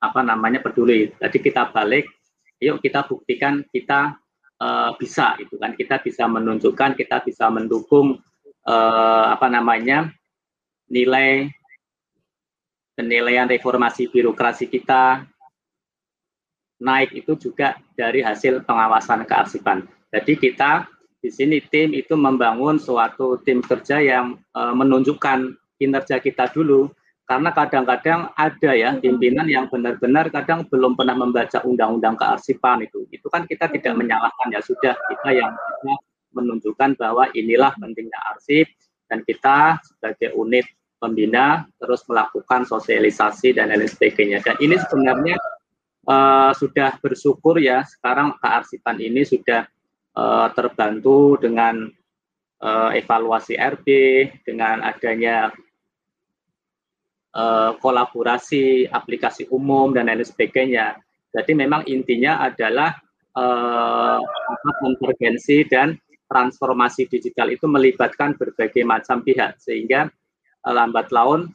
apa 0.00 0.20
namanya 0.24 0.64
peduli. 0.64 1.12
Jadi 1.20 1.38
kita 1.44 1.68
balik, 1.68 2.08
yuk 2.56 2.80
kita 2.80 3.04
buktikan 3.04 3.68
kita 3.68 4.16
uh, 4.60 4.96
bisa 4.96 5.36
itu 5.36 5.60
kan 5.60 5.76
kita 5.76 6.00
bisa 6.00 6.24
menunjukkan, 6.24 6.96
kita 6.96 7.20
bisa 7.20 7.52
mendukung 7.52 8.16
uh, 8.66 9.32
apa 9.32 9.46
namanya 9.48 10.10
nilai 10.90 11.48
penilaian 12.98 13.46
reformasi 13.46 14.10
birokrasi 14.10 14.66
kita 14.66 15.24
naik 16.82 17.16
itu 17.16 17.32
juga 17.40 17.80
dari 17.96 18.20
hasil 18.20 18.60
pengawasan 18.66 19.24
kearsipan. 19.24 19.88
Jadi 20.12 20.36
kita 20.36 20.84
di 21.20 21.32
sini 21.32 21.58
tim 21.64 21.96
itu 21.96 22.14
membangun 22.14 22.76
suatu 22.76 23.40
tim 23.42 23.64
kerja 23.64 23.98
yang 23.98 24.36
uh, 24.52 24.76
menunjukkan 24.76 25.56
kinerja 25.80 26.20
kita 26.20 26.52
dulu 26.52 26.92
karena 27.26 27.50
kadang-kadang 27.50 28.30
ada 28.38 28.70
ya 28.70 28.94
pimpinan 29.02 29.50
yang 29.50 29.66
benar-benar 29.66 30.30
kadang 30.30 30.62
belum 30.70 30.94
pernah 30.94 31.18
membaca 31.18 31.58
undang-undang 31.66 32.14
kearsipan 32.14 32.86
itu. 32.86 33.02
Itu 33.10 33.26
kan 33.26 33.50
kita 33.50 33.66
tidak 33.66 33.98
menyalahkan 33.98 34.54
ya 34.54 34.62
sudah 34.62 34.94
kita 34.94 35.30
yang 35.34 35.50
menunjukkan 36.36 37.00
bahwa 37.00 37.32
inilah 37.32 37.72
pentingnya 37.80 38.20
arsip 38.36 38.68
dan 39.08 39.24
kita 39.24 39.80
sebagai 39.80 40.36
unit 40.36 40.68
pembina 41.00 41.64
terus 41.80 42.04
melakukan 42.08 42.68
sosialisasi 42.68 43.56
dan 43.56 43.72
lain 43.72 43.88
sebagainya. 43.88 44.44
Dan 44.44 44.56
ini 44.60 44.76
sebenarnya 44.80 45.36
uh, 46.08 46.52
sudah 46.56 46.96
bersyukur 47.00 47.60
ya 47.60 47.84
sekarang 47.84 48.36
kearsipan 48.40 49.00
ini 49.00 49.24
sudah 49.24 49.68
uh, 50.16 50.48
terbantu 50.56 51.36
dengan 51.40 51.88
uh, 52.62 52.90
evaluasi 52.96 53.60
RB 53.60 53.86
dengan 54.46 54.80
adanya 54.82 55.52
uh, 57.36 57.76
kolaborasi 57.78 58.88
aplikasi 58.88 59.46
umum 59.52 59.92
dan 59.92 60.08
lain 60.08 60.24
sebagainya. 60.24 60.96
Jadi 61.36 61.52
memang 61.52 61.84
intinya 61.84 62.40
adalah 62.40 62.96
uh, 63.36 64.18
konvergensi 64.80 65.68
dan 65.68 65.92
transformasi 66.26 67.06
digital 67.06 67.54
itu 67.54 67.70
melibatkan 67.70 68.34
berbagai 68.34 68.82
macam 68.82 69.22
pihak 69.22 69.58
sehingga 69.62 70.10
uh, 70.66 70.74
lambat 70.74 71.14
laun 71.14 71.50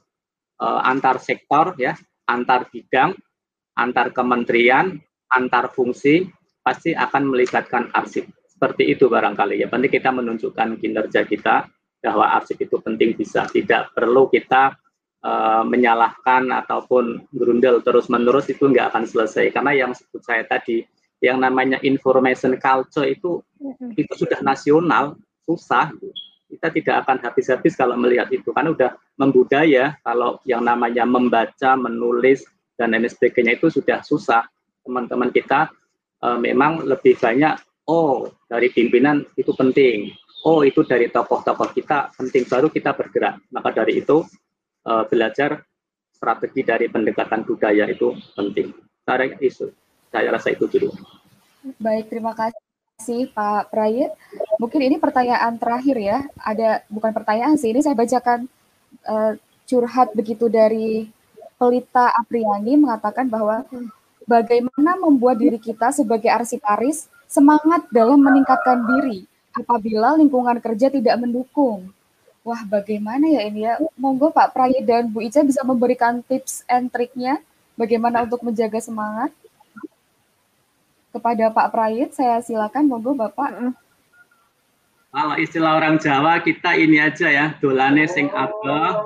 uh, 0.62 0.82
antar 0.86 1.20
sektor 1.20 1.76
ya, 1.76 1.98
antar 2.30 2.70
bidang, 2.72 3.12
antar 3.76 4.16
kementerian, 4.16 4.96
antar 5.32 5.72
fungsi 5.72 6.28
pasti 6.62 6.94
akan 6.94 7.34
melibatkan 7.34 7.90
arsip. 7.92 8.30
Seperti 8.46 8.94
itu 8.94 9.10
barangkali 9.10 9.58
ya. 9.58 9.68
Penting 9.68 9.90
kita 9.90 10.14
menunjukkan 10.14 10.78
kinerja 10.78 11.26
kita 11.26 11.66
bahwa 12.02 12.30
arsip 12.38 12.62
itu 12.62 12.78
penting 12.78 13.18
bisa. 13.18 13.50
Tidak 13.50 13.98
perlu 13.98 14.30
kita 14.30 14.78
uh, 15.26 15.66
menyalahkan 15.66 16.54
ataupun 16.54 17.26
berundel 17.34 17.82
terus-menerus 17.82 18.54
itu 18.54 18.70
nggak 18.70 18.94
akan 18.94 19.04
selesai. 19.10 19.50
Karena 19.50 19.74
yang 19.74 19.92
sebut 19.98 20.22
saya 20.22 20.46
tadi, 20.46 20.86
yang 21.22 21.38
namanya 21.38 21.78
information 21.86 22.58
culture 22.58 23.06
itu 23.06 23.46
itu 23.94 24.14
sudah 24.18 24.42
nasional, 24.42 25.16
susah. 25.46 25.94
Kita 26.52 26.68
tidak 26.68 27.08
akan 27.08 27.18
habis-habis 27.24 27.80
kalau 27.80 27.96
melihat 27.96 28.28
itu. 28.34 28.52
Karena 28.52 28.76
udah 28.76 28.92
membudaya 29.16 29.96
kalau 30.04 30.42
yang 30.44 30.66
namanya 30.66 31.08
membaca, 31.08 31.80
menulis, 31.80 32.44
dan 32.76 32.92
lain 32.92 33.08
sebagainya 33.08 33.56
itu 33.56 33.70
sudah 33.72 34.02
susah. 34.04 34.50
Teman-teman 34.82 35.30
kita 35.30 35.70
uh, 36.26 36.42
memang 36.42 36.84
lebih 36.84 37.16
banyak 37.16 37.56
oh 37.86 38.34
dari 38.50 38.74
pimpinan 38.74 39.22
itu 39.38 39.54
penting, 39.54 40.12
oh 40.44 40.66
itu 40.66 40.82
dari 40.84 41.08
tokoh-tokoh 41.08 41.72
kita 41.78 42.12
penting, 42.18 42.44
baru 42.50 42.68
kita 42.68 42.98
bergerak. 42.98 43.40
Maka 43.54 43.70
dari 43.72 44.02
itu 44.02 44.26
uh, 44.90 45.04
belajar 45.06 45.62
strategi 46.10 46.62
dari 46.66 46.86
pendekatan 46.90 47.46
budaya 47.46 47.86
itu 47.90 48.18
penting. 48.34 48.74
Saya 49.02 49.34
isu, 49.42 49.74
saya 50.12 50.28
rasa 50.30 50.52
itu 50.52 50.68
dulu. 50.68 50.92
Baik, 51.80 52.12
terima 52.12 52.36
kasih 52.36 53.32
Pak 53.32 53.72
Prayit. 53.72 54.12
Mungkin 54.60 54.82
ini 54.84 54.96
pertanyaan 55.00 55.56
terakhir 55.56 55.98
ya. 55.98 56.18
Ada 56.38 56.84
bukan 56.92 57.16
pertanyaan 57.16 57.56
sih, 57.56 57.72
ini 57.72 57.82
saya 57.82 57.96
bacakan 57.96 58.46
uh, 59.08 59.40
curhat 59.66 60.12
begitu 60.14 60.52
dari 60.52 61.08
Pelita 61.56 62.12
Apriani 62.18 62.76
mengatakan 62.76 63.30
bahwa 63.30 63.64
bagaimana 64.26 64.98
membuat 64.98 65.38
diri 65.38 65.62
kita 65.62 65.94
sebagai 65.94 66.28
arsiparis 66.28 67.06
semangat 67.30 67.86
dalam 67.94 68.20
meningkatkan 68.20 68.82
diri 68.84 69.30
apabila 69.56 70.18
lingkungan 70.18 70.58
kerja 70.60 70.90
tidak 70.92 71.16
mendukung. 71.22 71.94
Wah, 72.42 72.66
bagaimana 72.66 73.30
ya 73.30 73.46
ini 73.46 73.70
ya? 73.70 73.78
Monggo 73.94 74.34
Pak 74.34 74.58
Pray 74.58 74.82
dan 74.82 75.14
Bu 75.14 75.22
Ica 75.22 75.46
bisa 75.46 75.62
memberikan 75.62 76.26
tips 76.26 76.66
and 76.66 76.90
triknya 76.90 77.38
bagaimana 77.78 78.26
untuk 78.26 78.42
menjaga 78.42 78.82
semangat. 78.82 79.30
Kepada 81.12 81.52
Pak 81.52 81.68
Prayit, 81.76 82.16
saya 82.16 82.40
silakan 82.40 82.88
monggo 82.88 83.12
Bapak. 83.12 83.76
Kalau 85.12 85.36
istilah 85.36 85.76
orang 85.76 86.00
Jawa 86.00 86.40
kita 86.40 86.80
ini 86.80 87.04
aja 87.04 87.28
ya, 87.28 87.46
dolane 87.60 88.08
sing 88.08 88.32
abah, 88.32 89.04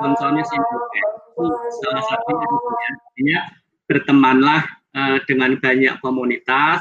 koncone 0.00 0.40
sing 0.48 0.60
itu 0.64 1.44
salah 1.84 2.04
satunya 2.08 2.48
ya. 2.48 2.88
Artinya 2.88 3.40
bertemanlah 3.84 4.62
uh, 4.96 5.18
dengan 5.28 5.60
banyak 5.60 6.00
komunitas, 6.00 6.80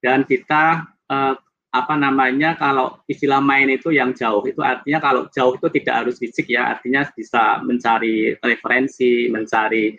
dan 0.00 0.24
kita 0.24 0.88
eh, 1.12 1.34
apa 1.70 1.94
namanya 1.94 2.58
kalau 2.58 2.98
istilah 3.06 3.38
main 3.38 3.70
itu 3.70 3.94
yang 3.94 4.10
jauh 4.10 4.42
itu 4.42 4.58
artinya 4.58 4.98
kalau 4.98 5.30
jauh 5.30 5.54
itu 5.54 5.70
tidak 5.78 6.02
harus 6.02 6.18
fisik 6.18 6.50
ya 6.50 6.74
artinya 6.74 7.06
bisa 7.14 7.62
mencari 7.62 8.34
referensi 8.42 9.30
mencari 9.30 9.94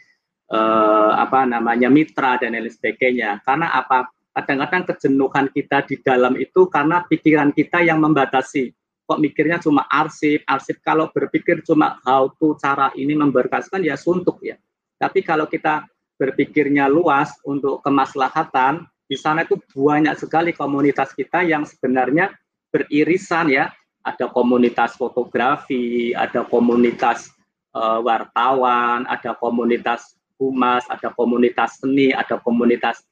eh, 0.51 1.11
apa 1.15 1.47
namanya 1.47 1.87
mitra 1.87 2.35
dan 2.35 2.53
lain 2.53 2.67
sebagainya. 2.67 3.39
Karena 3.47 3.71
apa? 3.71 4.11
Kadang-kadang 4.31 4.95
kejenuhan 4.95 5.47
kita 5.51 5.83
di 5.83 5.99
dalam 5.99 6.39
itu 6.39 6.67
karena 6.71 7.03
pikiran 7.03 7.51
kita 7.51 7.83
yang 7.83 7.99
membatasi. 7.99 8.71
Kok 9.03 9.19
mikirnya 9.19 9.59
cuma 9.59 9.83
arsip 9.91 10.43
arsip. 10.47 10.79
Kalau 10.79 11.11
berpikir 11.11 11.63
cuma 11.67 11.99
how 12.07 12.31
to 12.39 12.55
cara 12.55 12.95
ini 12.95 13.11
memberkaskan 13.11 13.83
ya 13.83 13.99
suntuk 13.99 14.39
ya. 14.39 14.55
Tapi 14.95 15.19
kalau 15.19 15.51
kita 15.51 15.83
berpikirnya 16.15 16.87
luas 16.87 17.33
untuk 17.43 17.83
kemaslahatan 17.83 18.87
di 19.11 19.19
sana 19.19 19.43
itu 19.43 19.59
banyak 19.75 20.15
sekali 20.15 20.55
komunitas 20.55 21.11
kita 21.11 21.43
yang 21.43 21.67
sebenarnya 21.67 22.31
beririsan 22.71 23.51
ya. 23.51 23.67
Ada 24.01 24.31
komunitas 24.31 24.95
fotografi, 24.97 26.15
ada 26.15 26.47
komunitas 26.47 27.29
uh, 27.75 27.99
wartawan, 28.01 29.05
ada 29.05 29.35
komunitas 29.37 30.20
humas, 30.41 30.81
ada 30.89 31.13
komunitas 31.13 31.77
seni, 31.77 32.09
ada 32.09 32.41
komunitas 32.41 33.05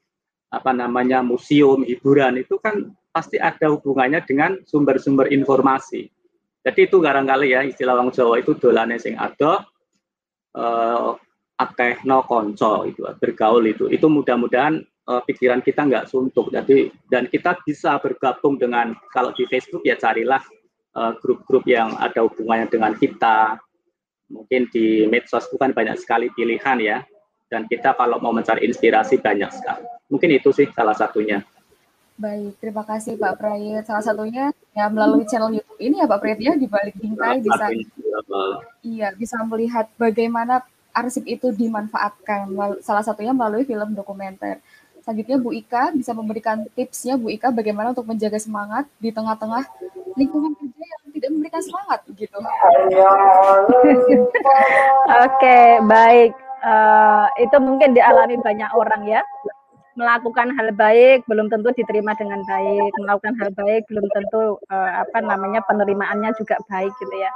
apa 0.49 0.73
namanya 0.73 1.21
museum, 1.21 1.85
hiburan 1.85 2.41
itu 2.41 2.57
kan 2.57 2.89
pasti 3.13 3.37
ada 3.37 3.69
hubungannya 3.69 4.25
dengan 4.25 4.57
sumber-sumber 4.65 5.29
informasi. 5.29 6.09
Jadi 6.65 6.89
itu 6.89 6.97
barangkali 6.99 7.53
ya 7.53 7.61
istilah 7.63 7.95
orang 7.95 8.11
Jawa 8.11 8.41
itu 8.41 8.57
dolane 8.57 8.99
sing 8.99 9.15
ada 9.15 9.63
uh, 10.57 11.15
akeh 11.55 12.03
no 12.03 12.25
konco 12.25 12.83
itu 12.83 13.05
bergaul 13.21 13.63
itu. 13.69 13.87
Itu 13.87 14.11
mudah-mudahan 14.11 14.83
uh, 15.07 15.21
pikiran 15.23 15.63
kita 15.63 15.87
nggak 15.87 16.07
suntuk. 16.11 16.51
Jadi 16.51 16.91
dan 17.07 17.31
kita 17.31 17.61
bisa 17.63 17.95
bergabung 18.01 18.59
dengan 18.59 18.91
kalau 19.13 19.31
di 19.31 19.47
Facebook 19.47 19.85
ya 19.85 19.95
carilah 19.95 20.41
eh, 20.89 21.13
grup-grup 21.21 21.63
uh, 21.63 21.69
yang 21.69 21.89
ada 21.95 22.25
hubungannya 22.25 22.67
dengan 22.67 22.93
kita. 22.97 23.59
Mungkin 24.29 24.69
di 24.69 25.09
medsos 25.09 25.49
bukan 25.49 25.73
banyak 25.73 25.97
sekali 25.97 26.29
pilihan 26.33 26.77
ya. 26.81 26.97
Dan 27.49 27.65
kita 27.65 27.97
kalau 27.97 28.21
mau 28.21 28.29
mencari 28.29 28.69
inspirasi 28.69 29.17
banyak 29.17 29.49
sekali. 29.49 29.83
Mungkin 30.09 30.29
itu 30.37 30.53
sih 30.53 30.69
salah 30.69 30.93
satunya. 30.93 31.41
Baik, 32.19 32.59
terima 32.59 32.83
kasih 32.83 33.15
Pak 33.15 33.39
Prayit. 33.39 33.87
Salah 33.87 34.03
satunya 34.03 34.51
ya 34.75 34.91
melalui 34.91 35.23
channel 35.23 35.55
YouTube 35.55 35.79
ini 35.79 36.03
ya 36.03 36.05
Pak 36.05 36.19
Prayit 36.19 36.39
ya 36.43 36.53
di 36.59 36.67
balik 36.67 36.99
bingkai 36.99 37.39
bisa 37.39 37.71
iya 38.83 39.15
bisa 39.15 39.39
melihat 39.47 39.87
bagaimana 39.95 40.59
arsip 40.91 41.23
itu 41.23 41.47
dimanfaatkan. 41.55 42.51
Salah 42.83 43.07
satunya 43.07 43.31
melalui 43.31 43.63
film 43.63 43.95
dokumenter. 43.95 44.59
Selanjutnya 44.99 45.39
Bu 45.39 45.55
Ika 45.55 45.95
bisa 45.95 46.11
memberikan 46.11 46.67
tipsnya 46.75 47.15
Bu 47.15 47.31
Ika 47.31 47.55
bagaimana 47.55 47.95
untuk 47.95 48.03
menjaga 48.03 48.35
semangat 48.35 48.83
di 48.99 49.15
tengah-tengah 49.15 49.63
lingkungan 50.19 50.51
kerja 50.59 50.83
yang 50.83 51.01
tidak 51.15 51.29
memberikan 51.31 51.63
semangat 51.63 52.03
gitu. 52.19 52.35
Oke, 55.23 55.59
baik. 55.87 56.48
Uh, 56.59 57.27
itu 57.39 57.55
mungkin 57.59 57.95
dialami 57.95 58.35
banyak 58.39 58.69
orang 58.75 59.07
ya. 59.07 59.21
Melakukan 59.95 60.55
hal 60.55 60.71
baik 60.75 61.27
belum 61.27 61.51
tentu 61.51 61.75
diterima 61.75 62.15
dengan 62.15 62.39
baik. 62.47 62.91
Melakukan 62.99 63.35
hal 63.39 63.49
baik 63.55 63.83
belum 63.91 64.05
tentu 64.15 64.55
uh, 64.71 64.91
apa 65.03 65.19
namanya 65.23 65.59
penerimaannya 65.67 66.31
juga 66.39 66.55
baik 66.71 66.91
gitu 66.99 67.15
ya. 67.19 67.31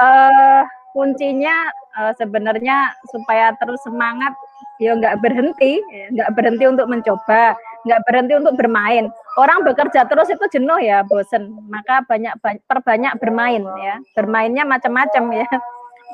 Uh, 0.00 0.62
kuncinya 0.92 1.68
uh, 1.96 2.12
sebenarnya 2.16 2.92
supaya 3.12 3.56
terus 3.60 3.80
semangat 3.84 4.32
ya 4.80 4.98
nggak 4.98 5.20
berhenti, 5.22 5.78
nggak 6.10 6.32
berhenti 6.34 6.64
untuk 6.66 6.90
mencoba, 6.90 7.54
nggak 7.86 8.02
berhenti 8.02 8.34
untuk 8.34 8.54
bermain. 8.58 9.06
Orang 9.38 9.62
bekerja 9.62 10.04
terus 10.10 10.26
itu 10.26 10.42
jenuh 10.58 10.80
ya, 10.82 11.06
bosen. 11.06 11.54
Maka 11.70 12.02
banyak, 12.08 12.34
perbanyak 12.66 13.14
bermain 13.22 13.62
ya. 13.78 14.02
Bermainnya 14.18 14.66
macam-macam 14.66 15.24
ya. 15.38 15.46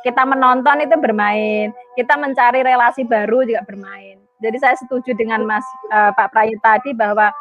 Kita 0.05 0.23
menonton 0.25 0.85
itu 0.85 0.97
bermain, 0.99 1.75
kita 1.99 2.15
mencari 2.15 2.62
relasi 2.62 3.02
baru 3.02 3.43
juga 3.44 3.62
bermain. 3.67 4.18
Jadi 4.39 4.57
saya 4.62 4.77
setuju 4.78 5.15
dengan 5.18 5.43
Mas 5.43 5.67
uh, 5.91 6.15
Pak 6.15 6.31
Prayit 6.31 6.62
tadi 6.62 6.94
bahwa 6.94 7.35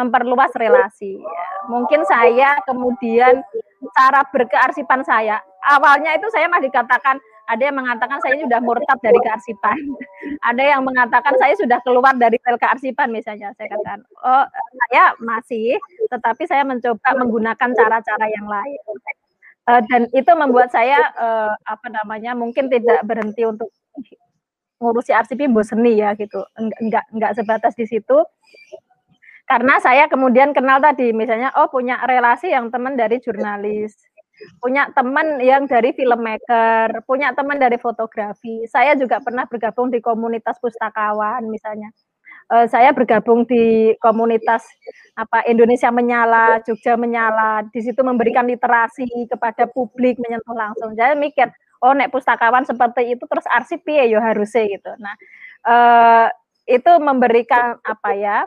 memperluas 0.00 0.52
relasi. 0.56 1.20
Ya. 1.20 1.44
Mungkin 1.68 2.00
saya 2.08 2.56
kemudian 2.64 3.44
cara 3.92 4.24
berkearsipan 4.32 5.04
saya 5.04 5.42
awalnya 5.66 6.14
itu 6.14 6.26
saya 6.30 6.46
masih 6.46 6.70
dikatakan 6.70 7.18
Ada 7.48 7.72
yang 7.72 7.80
mengatakan 7.80 8.20
saya 8.20 8.36
sudah 8.44 8.60
murtad 8.60 9.00
dari 9.00 9.16
kearsipan. 9.24 9.72
Ada 10.52 10.76
yang 10.76 10.84
mengatakan 10.84 11.32
saya 11.40 11.56
sudah 11.56 11.80
keluar 11.80 12.12
dari 12.12 12.36
sel 12.44 12.60
kearsipan 12.60 13.08
misalnya. 13.08 13.56
Saya 13.56 13.72
katakan, 13.72 14.04
oh 14.20 14.44
saya 14.84 15.16
masih, 15.16 15.80
tetapi 16.12 16.44
saya 16.44 16.68
mencoba 16.68 17.08
menggunakan 17.16 17.72
cara-cara 17.72 18.26
yang 18.28 18.44
lain. 18.44 18.76
Uh, 19.68 19.84
dan 19.92 20.08
itu 20.16 20.32
membuat 20.32 20.72
saya 20.72 20.96
uh, 21.20 21.52
apa 21.68 21.92
namanya 21.92 22.32
mungkin 22.32 22.72
tidak 22.72 23.04
berhenti 23.04 23.44
untuk 23.44 23.68
ngurusi 24.80 25.12
arsipi 25.12 25.44
boseni 25.44 26.00
ya 26.00 26.16
gitu. 26.16 26.40
Enggak 26.56 27.04
enggak 27.12 27.36
sebatas 27.36 27.76
di 27.76 27.84
situ. 27.84 28.24
Karena 29.44 29.76
saya 29.80 30.08
kemudian 30.08 30.56
kenal 30.56 30.80
tadi 30.80 31.12
misalnya 31.12 31.52
oh 31.60 31.68
punya 31.68 32.00
relasi 32.08 32.48
yang 32.48 32.72
teman 32.72 32.96
dari 32.96 33.20
jurnalis 33.20 33.96
punya 34.62 34.86
teman 34.94 35.42
yang 35.42 35.66
dari 35.66 35.90
filmmaker 35.90 37.02
punya 37.04 37.34
teman 37.34 37.58
dari 37.58 37.74
fotografi. 37.76 38.64
Saya 38.70 38.94
juga 38.94 39.18
pernah 39.18 39.44
bergabung 39.50 39.90
di 39.90 39.98
komunitas 39.98 40.62
pustakawan 40.62 41.42
misalnya 41.50 41.90
uh, 42.52 42.66
saya 42.68 42.90
bergabung 42.96 43.44
di 43.44 43.94
komunitas 44.00 44.64
apa 45.14 45.44
Indonesia 45.46 45.92
menyala, 45.92 46.60
Jogja 46.64 46.96
menyala, 46.96 47.66
di 47.68 47.80
situ 47.84 48.00
memberikan 48.00 48.46
literasi 48.48 49.06
kepada 49.28 49.68
publik 49.68 50.16
menyentuh 50.18 50.56
langsung. 50.56 50.94
Jadi 50.96 51.14
mikir, 51.18 51.48
oh 51.84 51.92
nek 51.94 52.10
pustakawan 52.10 52.64
seperti 52.64 53.14
itu 53.16 53.24
terus 53.28 53.46
arsip 53.50 53.84
ya 53.86 54.04
yo 54.08 54.18
harusnya 54.22 54.64
gitu. 54.66 54.90
Nah, 54.98 55.14
uh, 55.68 56.26
itu 56.68 56.92
memberikan 57.00 57.78
apa 57.84 58.12
ya? 58.16 58.38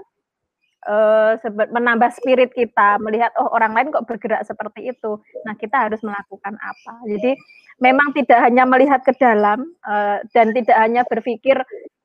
Uh, 0.82 1.38
menambah 1.70 2.10
spirit 2.10 2.58
kita 2.58 2.98
melihat 2.98 3.30
oh 3.38 3.54
orang 3.54 3.78
lain 3.78 3.94
kok 3.94 4.10
bergerak 4.10 4.42
seperti 4.42 4.90
itu. 4.90 5.22
Nah, 5.46 5.54
kita 5.54 5.78
harus 5.78 6.02
melakukan 6.02 6.58
apa. 6.58 7.06
Jadi 7.06 7.38
memang 7.78 8.10
tidak 8.18 8.42
hanya 8.42 8.66
melihat 8.66 9.06
ke 9.06 9.14
dalam 9.14 9.62
uh, 9.86 10.26
dan 10.34 10.50
tidak 10.58 10.78
hanya 10.82 11.06
berpikir 11.06 11.62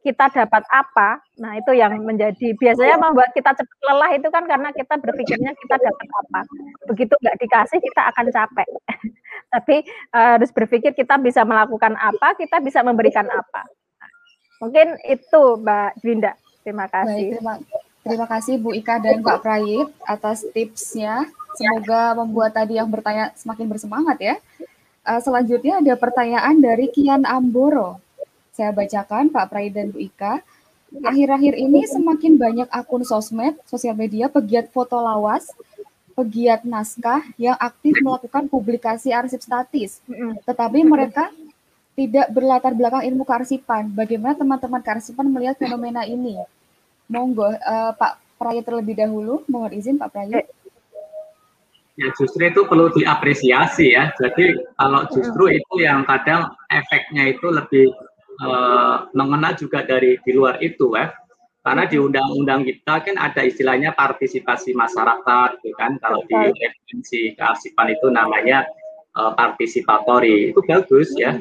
kita 0.06 0.30
dapat 0.30 0.62
apa, 0.70 1.18
nah 1.34 1.58
itu 1.58 1.74
yang 1.74 1.98
menjadi 2.06 2.54
biasanya 2.54 3.02
membuat 3.02 3.34
kita 3.34 3.50
cepat 3.58 3.78
lelah 3.90 4.14
itu 4.14 4.28
kan 4.30 4.46
karena 4.46 4.70
kita 4.70 4.94
berpikirnya 5.02 5.50
kita 5.58 5.82
dapat 5.82 6.08
apa. 6.22 6.40
Begitu 6.86 7.10
nggak 7.18 7.36
dikasih 7.42 7.78
kita 7.82 8.02
akan 8.14 8.26
capek. 8.30 8.68
Tapi 9.58 9.76
uh, 10.14 10.38
harus 10.38 10.54
berpikir 10.54 10.94
kita 10.94 11.18
bisa 11.18 11.42
melakukan 11.42 11.98
apa, 11.98 12.38
kita 12.38 12.62
bisa 12.62 12.86
memberikan 12.86 13.26
apa. 13.26 13.66
Mungkin 14.62 14.94
itu 15.10 15.42
Mbak 15.58 15.90
Dwinda. 15.98 16.32
Terima 16.62 16.86
kasih. 16.86 17.34
Baik, 17.34 17.34
terima, 17.42 17.54
terima 18.06 18.26
kasih 18.30 18.54
Bu 18.62 18.70
Ika 18.78 19.02
dan 19.02 19.26
Pak 19.26 19.42
Prayit 19.42 19.90
atas 20.06 20.46
tipsnya. 20.54 21.26
Semoga 21.58 22.14
membuat 22.22 22.54
tadi 22.54 22.78
yang 22.78 22.86
bertanya 22.86 23.34
semakin 23.34 23.66
bersemangat 23.66 24.18
ya. 24.22 24.36
Uh, 25.02 25.18
selanjutnya 25.18 25.82
ada 25.82 25.98
pertanyaan 25.98 26.62
dari 26.62 26.94
Kian 26.94 27.26
Amboro. 27.26 28.05
Saya 28.56 28.72
bacakan 28.72 29.28
Pak 29.28 29.52
Prai 29.52 29.68
dan 29.68 29.92
Bu 29.92 30.00
Ika. 30.00 30.40
Akhir-akhir 31.04 31.60
ini 31.60 31.84
semakin 31.84 32.40
banyak 32.40 32.68
akun 32.72 33.04
sosmed, 33.04 33.60
sosial 33.68 33.92
media, 33.92 34.32
pegiat 34.32 34.72
foto 34.72 34.96
lawas, 34.96 35.52
pegiat 36.16 36.64
naskah 36.64 37.20
yang 37.36 37.52
aktif 37.60 38.00
melakukan 38.00 38.48
publikasi 38.48 39.12
arsip 39.12 39.44
statis. 39.44 40.00
Tetapi 40.48 40.88
mereka 40.88 41.28
tidak 41.92 42.32
berlatar 42.32 42.72
belakang 42.72 43.04
ilmu 43.04 43.28
kearsipan. 43.28 43.92
Bagaimana 43.92 44.32
teman-teman 44.32 44.80
kearsipan 44.80 45.28
melihat 45.28 45.60
fenomena 45.60 46.08
ini? 46.08 46.40
Monggo, 47.12 47.52
uh, 47.52 47.92
Pak 47.92 48.40
Prai 48.40 48.64
terlebih 48.64 48.96
dahulu. 48.96 49.44
Mohon 49.52 49.76
izin 49.76 50.00
Pak 50.00 50.08
Prai. 50.16 50.32
Ya 51.96 52.08
justru 52.16 52.40
itu 52.44 52.64
perlu 52.64 52.88
diapresiasi 52.92 53.96
ya. 53.96 54.12
Jadi 54.16 54.64
kalau 54.80 55.04
justru 55.12 55.52
itu 55.52 55.74
yang 55.80 56.08
kadang 56.08 56.52
efeknya 56.72 57.32
itu 57.32 57.48
lebih 57.48 57.92
uh, 58.42 59.08
mengenal 59.16 59.56
juga 59.56 59.84
dari 59.84 60.20
di 60.20 60.32
luar 60.32 60.60
itu 60.60 60.92
ya 60.92 61.12
karena 61.66 61.82
di 61.90 61.98
undang-undang 61.98 62.62
kita 62.62 63.02
kan 63.02 63.18
ada 63.18 63.42
istilahnya 63.42 63.90
partisipasi 63.90 64.70
masyarakat 64.78 65.58
gitu 65.66 65.74
kan. 65.74 65.98
Kalau 65.98 66.22
di 66.22 66.38
referensi 66.54 67.34
kearsipan 67.34 67.90
itu 67.90 68.06
namanya 68.06 68.62
uh, 69.18 69.34
partisipatori. 69.34 70.54
Itu 70.54 70.62
bagus 70.62 71.10
ya. 71.18 71.34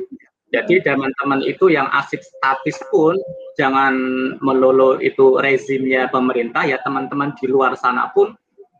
Jadi 0.49 0.82
teman-teman 0.82 1.45
itu 1.45 1.69
yang 1.69 1.85
asik 1.93 2.25
statis 2.25 2.82
pun 2.90 3.14
jangan 3.53 3.93
melulu 4.41 4.98
itu 4.98 5.38
rezimnya 5.38 6.09
pemerintah 6.09 6.65
ya 6.65 6.82
teman-teman 6.82 7.38
di 7.38 7.45
luar 7.45 7.77
sana 7.77 8.09
pun 8.09 8.33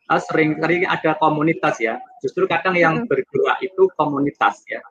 uh, 0.10 0.22
sering 0.26 0.58
sering 0.58 0.90
ada 0.90 1.14
komunitas 1.22 1.78
ya. 1.78 2.02
Justru 2.26 2.50
kadang 2.50 2.74
yang 2.74 3.06
bergerak 3.06 3.62
itu 3.62 3.86
komunitas 3.94 4.66
ya 4.66 4.82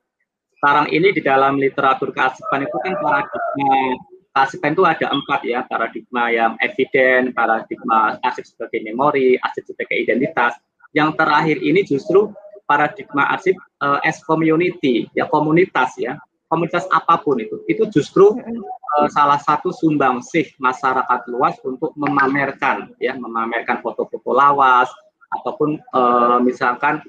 sekarang 0.65 0.89
ini 0.97 1.12
di 1.12 1.20
dalam 1.20 1.60
literatur 1.60 2.09
kearsipan 2.09 2.65
itu 2.65 2.73
kan 2.81 2.97
paradigma 2.97 4.01
kearsipan 4.33 4.73
itu 4.73 4.84
ada 4.89 5.07
empat 5.12 5.41
ya 5.44 5.60
paradigma 5.68 6.33
yang 6.33 6.57
eviden, 6.57 7.36
paradigma 7.36 8.17
arsip 8.25 8.49
sebagai 8.49 8.81
memori, 8.81 9.36
arsip 9.44 9.68
sebagai 9.68 9.93
identitas. 9.93 10.57
Yang 10.97 11.20
terakhir 11.20 11.60
ini 11.60 11.84
justru 11.84 12.33
paradigma 12.65 13.28
arsip 13.36 13.60
uh, 13.84 14.01
as 14.09 14.25
community 14.25 15.05
ya 15.12 15.28
komunitas 15.28 16.01
ya. 16.01 16.17
Komunitas 16.49 16.89
apa 16.89 17.20
pun 17.20 17.44
itu. 17.44 17.60
Itu 17.68 17.84
justru 17.93 18.33
uh, 18.41 19.09
salah 19.12 19.44
satu 19.44 19.68
sumbangsih 19.68 20.49
masyarakat 20.57 21.28
luas 21.28 21.60
untuk 21.60 21.93
memamerkan 21.93 22.89
ya 23.05 23.12
memamerkan 23.20 23.84
foto-foto 23.84 24.33
lawas 24.33 24.89
ataupun 25.28 25.76
uh, 25.93 26.41
misalkan 26.41 27.05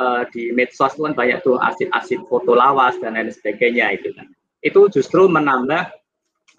uh, 0.00 0.22
di 0.30 0.52
medsos 0.52 0.94
kan 0.94 1.12
banyak 1.12 1.40
tuh 1.42 1.56
arsip-arsip 1.60 2.24
foto 2.28 2.52
lawas 2.56 2.96
dan 3.00 3.16
lain 3.16 3.32
sebagainya 3.32 3.96
itu 3.96 4.12
kan. 4.16 4.28
Itu 4.60 4.88
justru 4.92 5.28
menambah 5.28 5.92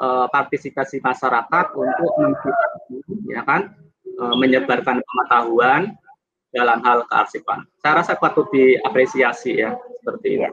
uh, 0.01 0.27
partisipasi 0.29 1.01
masyarakat 1.01 1.65
untuk 1.73 2.55
ya 3.29 3.41
kan 3.45 3.73
uh, 4.21 4.35
menyebarkan 4.37 5.01
pengetahuan 5.01 5.93
dalam 6.53 6.79
hal 6.81 7.05
kearsipan. 7.05 7.67
Saya 7.83 8.01
rasa 8.01 8.13
patut 8.17 8.49
diapresiasi 8.49 9.61
ya 9.61 9.77
seperti 10.01 10.41
itu. 10.41 10.51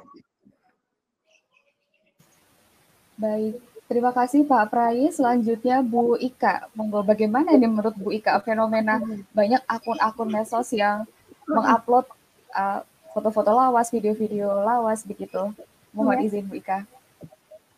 Baik, 3.14 3.62
terima 3.86 4.10
kasih 4.10 4.42
Pak 4.42 4.74
Prai. 4.74 5.06
Selanjutnya 5.14 5.86
Bu 5.86 6.18
Ika, 6.18 6.66
monggo 6.74 7.06
bagaimana 7.06 7.54
ini 7.54 7.70
menurut 7.70 7.94
Bu 7.94 8.10
Ika 8.10 8.42
fenomena 8.42 8.98
banyak 9.30 9.62
akun-akun 9.70 10.34
medsos 10.34 10.74
yang 10.74 11.06
mengupload 11.46 12.10
foto 12.54 13.30
foto-foto 13.30 13.50
lawas, 13.54 13.90
video-video 13.90 14.62
lawas 14.62 15.02
begitu. 15.02 15.50
Mohon 15.94 16.22
ya. 16.22 16.26
izin 16.26 16.46
Bu 16.50 16.58
Ika. 16.58 16.86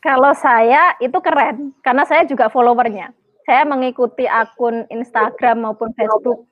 Kalau 0.00 0.32
saya 0.36 0.96
itu 1.00 1.18
keren 1.20 1.72
karena 1.80 2.05
saya 2.05 2.24
juga 2.28 2.52
followernya. 2.52 3.12
Saya 3.44 3.62
mengikuti 3.64 4.24
akun 4.28 4.84
Instagram 4.88 5.66
maupun 5.66 5.92
Facebook 5.94 6.46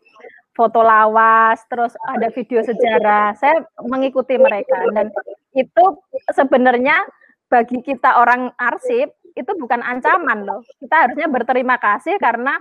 foto 0.54 0.80
lawas, 0.86 1.58
terus 1.66 1.92
ada 2.06 2.30
video 2.30 2.62
sejarah. 2.62 3.34
Saya 3.38 3.66
mengikuti 3.82 4.38
mereka 4.38 4.78
dan 4.94 5.10
itu 5.54 5.84
sebenarnya 6.30 7.04
bagi 7.50 7.82
kita 7.82 8.18
orang 8.18 8.50
arsip 8.58 9.14
itu 9.34 9.50
bukan 9.58 9.82
ancaman 9.82 10.46
loh. 10.46 10.62
Kita 10.78 11.06
harusnya 11.06 11.26
berterima 11.26 11.78
kasih 11.78 12.18
karena 12.22 12.54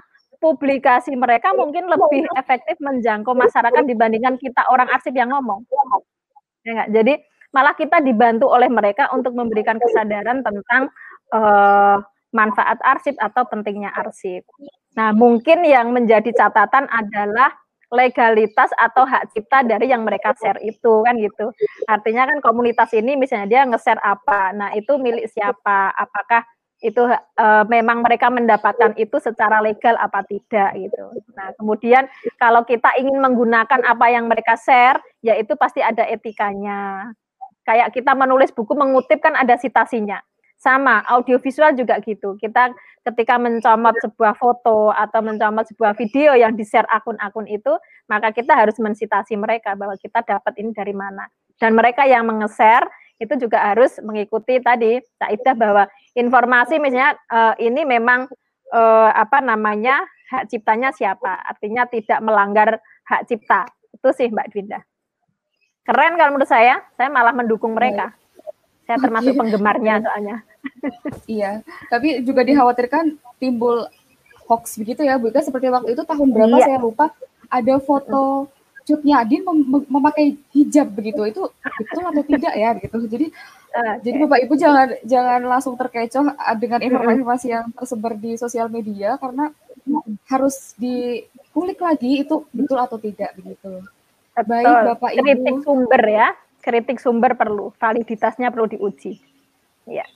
publikasi 0.44 1.16
mereka 1.16 1.56
mungkin 1.56 1.88
lebih 1.88 2.28
efektif 2.36 2.76
menjangkau 2.84 3.32
masyarakat 3.32 3.88
dibandingkan 3.88 4.36
kita 4.36 4.68
orang 4.68 4.92
arsip 4.92 5.16
yang 5.16 5.32
ngomong. 5.32 5.64
Ya 6.68 6.84
Jadi 6.92 7.24
malah 7.56 7.72
kita 7.80 8.04
dibantu 8.04 8.52
oleh 8.52 8.68
mereka 8.68 9.08
untuk 9.16 9.32
memberikan 9.32 9.80
kesadaran 9.80 10.44
tentang 10.44 10.92
uh, 11.32 12.04
manfaat 12.36 12.82
arsip 12.84 13.16
atau 13.22 13.48
pentingnya 13.48 13.94
arsip. 13.96 14.44
Nah, 15.00 15.16
mungkin 15.16 15.64
yang 15.64 15.94
menjadi 15.96 16.34
catatan 16.34 16.90
adalah 16.92 17.54
legalitas 17.94 18.74
atau 18.74 19.06
hak 19.06 19.30
cipta 19.38 19.62
dari 19.62 19.94
yang 19.94 20.02
mereka 20.02 20.34
share 20.42 20.58
itu 20.66 21.06
kan 21.06 21.14
gitu. 21.22 21.54
Artinya 21.86 22.26
kan 22.26 22.42
komunitas 22.42 22.90
ini 22.98 23.14
misalnya 23.14 23.46
dia 23.46 23.62
nge-share 23.70 24.02
apa, 24.02 24.50
nah 24.58 24.74
itu 24.74 24.98
milik 24.98 25.30
siapa, 25.30 25.94
apakah 25.94 26.42
itu 26.84 27.00
uh, 27.08 27.64
memang 27.72 28.04
mereka 28.04 28.28
mendapatkan 28.28 28.92
itu 29.00 29.16
secara 29.24 29.64
legal 29.64 29.96
apa 29.96 30.28
tidak 30.28 30.76
gitu. 30.76 31.16
Nah, 31.32 31.56
kemudian 31.56 32.12
kalau 32.36 32.68
kita 32.68 32.92
ingin 33.00 33.24
menggunakan 33.24 33.88
apa 33.88 34.06
yang 34.12 34.28
mereka 34.28 34.60
share, 34.60 35.00
ya 35.24 35.40
itu 35.40 35.56
pasti 35.56 35.80
ada 35.80 36.04
etikanya. 36.04 37.08
Kayak 37.64 37.96
kita 37.96 38.12
menulis 38.12 38.52
buku 38.52 38.76
mengutip 38.76 39.24
kan 39.24 39.40
ada 39.40 39.56
sitasinya. 39.56 40.20
Sama, 40.60 41.04
audiovisual 41.08 41.76
juga 41.76 42.00
gitu. 42.04 42.40
Kita 42.40 42.72
ketika 43.04 43.36
mencomot 43.36 43.96
sebuah 44.00 44.36
foto 44.36 44.96
atau 44.96 45.20
mencomot 45.20 45.68
sebuah 45.68 45.92
video 45.96 46.36
yang 46.40 46.56
di-share 46.56 46.88
akun-akun 46.88 47.48
itu, 47.52 47.72
maka 48.08 48.32
kita 48.32 48.56
harus 48.56 48.76
mensitasi 48.80 49.36
mereka 49.36 49.76
bahwa 49.76 49.96
kita 50.00 50.24
dapat 50.24 50.54
ini 50.60 50.72
dari 50.72 50.96
mana. 50.96 51.28
Dan 51.60 51.76
mereka 51.76 52.08
yang 52.08 52.28
menge-share 52.28 52.88
itu 53.22 53.34
juga 53.40 53.62
harus 53.72 53.96
mengikuti 54.04 54.60
tadi 54.60 55.00
kaidah 55.22 55.56
bahwa 55.56 55.84
informasi 56.14 56.78
misalnya 56.78 57.18
uh, 57.30 57.54
ini 57.58 57.86
memang 57.86 58.30
uh, 58.74 59.10
apa 59.14 59.42
namanya 59.42 60.02
hak 60.30 60.50
ciptanya 60.50 60.90
siapa? 60.94 61.42
Artinya 61.46 61.86
tidak 61.86 62.20
melanggar 62.22 62.82
hak 63.06 63.30
cipta. 63.30 63.66
Itu 63.94 64.10
sih 64.14 64.30
Mbak 64.30 64.50
Dinda 64.54 64.82
keren 65.84 66.16
kalau 66.16 66.32
menurut 66.36 66.50
saya. 66.50 66.82
Saya 66.96 67.12
malah 67.12 67.36
mendukung 67.36 67.76
mereka. 67.76 68.16
Saya 68.84 69.00
termasuk 69.00 69.36
penggemarnya 69.36 70.04
soalnya. 70.04 70.38
iya, 71.32 71.64
tapi 71.88 72.24
juga 72.24 72.44
dikhawatirkan 72.44 73.20
timbul 73.40 73.88
hoax 74.48 74.80
begitu 74.80 75.08
ya 75.08 75.20
Bu 75.20 75.32
Ika. 75.32 75.44
Seperti 75.44 75.72
waktu 75.72 75.96
itu 75.96 76.04
tahun 76.04 76.28
berapa 76.32 76.58
Iya. 76.60 76.66
saya 76.68 76.80
lupa 76.80 77.12
ada 77.48 77.76
foto 77.80 78.52
Cut 78.84 79.02
Nyadin 79.02 79.48
mem- 79.48 79.68
mem- 79.68 79.90
memakai 79.90 80.36
hijab 80.52 80.92
begitu 80.92 81.24
itu 81.24 81.44
betul 81.80 82.04
atau 82.04 82.24
tidak 82.24 82.54
ya 82.54 82.70
gitu 82.78 82.98
jadi 83.08 83.28
jadi 84.06 84.18
bapak 84.26 84.40
ibu 84.46 84.54
jangan 84.54 84.88
jangan 85.02 85.42
langsung 85.50 85.74
terkecoh 85.74 86.30
uh, 86.30 86.58
dengan 86.62 86.78
informasi 86.78 87.50
yang 87.50 87.66
tersebar 87.74 88.14
di 88.14 88.38
sosial 88.38 88.70
media 88.70 89.18
karena 89.18 89.50
harus 90.30 90.78
dikulik 90.78 91.82
lagi 91.82 92.22
itu 92.22 92.46
betul 92.54 92.78
atau 92.78 93.02
tidak 93.02 93.34
begitu. 93.34 93.82
Baik 94.34 94.94
bapak 94.94 95.12
Kritik 95.18 95.42
ibu 95.42 95.66
sumber 95.66 96.04
ya. 96.06 96.28
Kritik 96.64 96.98
sumber 97.02 97.32
perlu, 97.36 97.76
validitasnya 97.76 98.48
perlu 98.54 98.72
diuji. 98.72 99.20
Ya. 99.90 100.08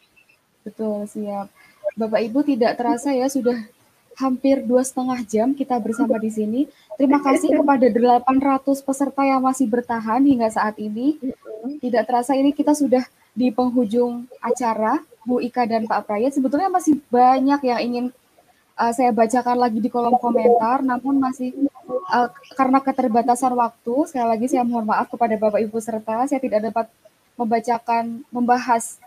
betul 0.64 1.08
siap. 1.10 1.52
Bapak 1.98 2.20
ibu 2.24 2.40
tidak 2.46 2.78
terasa 2.78 3.12
ya 3.12 3.28
sudah 3.28 3.58
hampir 4.18 4.66
dua 4.66 4.82
setengah 4.82 5.22
jam 5.24 5.54
kita 5.54 5.78
bersama 5.78 6.18
di 6.18 6.34
sini. 6.34 6.62
Terima 6.98 7.22
kasih 7.22 7.54
kepada 7.54 7.86
800 7.86 8.82
peserta 8.82 9.22
yang 9.22 9.46
masih 9.46 9.70
bertahan 9.70 10.26
hingga 10.26 10.50
saat 10.50 10.74
ini. 10.82 11.22
Tidak 11.78 12.04
terasa 12.10 12.34
ini 12.34 12.50
kita 12.50 12.74
sudah 12.74 13.06
di 13.38 13.54
penghujung 13.54 14.26
acara, 14.42 14.98
Bu 15.22 15.38
Ika 15.38 15.70
dan 15.70 15.86
Pak 15.86 16.10
Prayet. 16.10 16.34
Sebetulnya 16.34 16.74
masih 16.74 16.98
banyak 17.14 17.62
yang 17.70 17.80
ingin 17.80 18.06
uh, 18.74 18.90
saya 18.90 19.14
bacakan 19.14 19.62
lagi 19.62 19.78
di 19.78 19.90
kolom 19.94 20.18
komentar, 20.18 20.82
namun 20.82 21.22
masih 21.22 21.54
uh, 22.10 22.34
karena 22.58 22.82
keterbatasan 22.82 23.54
waktu, 23.54 24.10
sekali 24.10 24.28
lagi 24.34 24.46
saya 24.50 24.66
mohon 24.66 24.90
maaf 24.90 25.06
kepada 25.14 25.38
Bapak 25.38 25.62
Ibu 25.62 25.78
serta 25.78 26.26
saya 26.26 26.42
tidak 26.42 26.74
dapat 26.74 26.90
membacakan, 27.38 28.26
membahas 28.34 28.98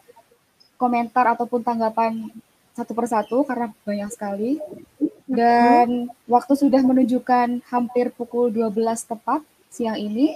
komentar 0.78 1.34
ataupun 1.34 1.66
tanggapan 1.66 2.30
satu 2.80 2.96
persatu 2.96 3.44
karena 3.44 3.68
banyak 3.84 4.10
sekali. 4.10 4.56
Dan 5.30 6.10
waktu 6.26 6.52
sudah 6.58 6.82
menunjukkan 6.82 7.62
hampir 7.70 8.10
pukul 8.10 8.50
12 8.50 8.74
tepat 9.06 9.44
siang 9.70 10.00
ini. 10.00 10.34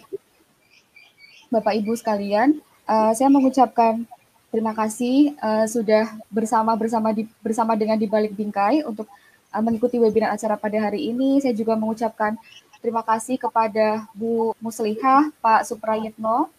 Bapak 1.51 1.75
Ibu 1.75 1.99
sekalian, 1.99 2.63
uh, 2.87 3.11
saya 3.15 3.31
mengucapkan 3.31 4.07
terima 4.55 4.71
kasih 4.71 5.35
uh, 5.43 5.67
sudah 5.67 6.15
bersama 6.31 6.79
bersama 6.79 7.11
di, 7.11 7.27
bersama 7.43 7.75
dengan 7.75 7.99
di 7.99 8.07
balik 8.07 8.39
bingkai 8.39 8.87
untuk 8.87 9.11
uh, 9.51 9.63
mengikuti 9.63 9.99
webinar 9.99 10.35
acara 10.35 10.55
pada 10.55 10.79
hari 10.79 11.11
ini. 11.11 11.43
Saya 11.43 11.55
juga 11.55 11.75
mengucapkan 11.75 12.39
terima 12.79 13.03
kasih 13.03 13.35
kepada 13.41 14.07
Bu 14.15 14.55
Muslihah, 14.63 15.31
Pak 15.43 15.67
Suprayitno 15.67 16.51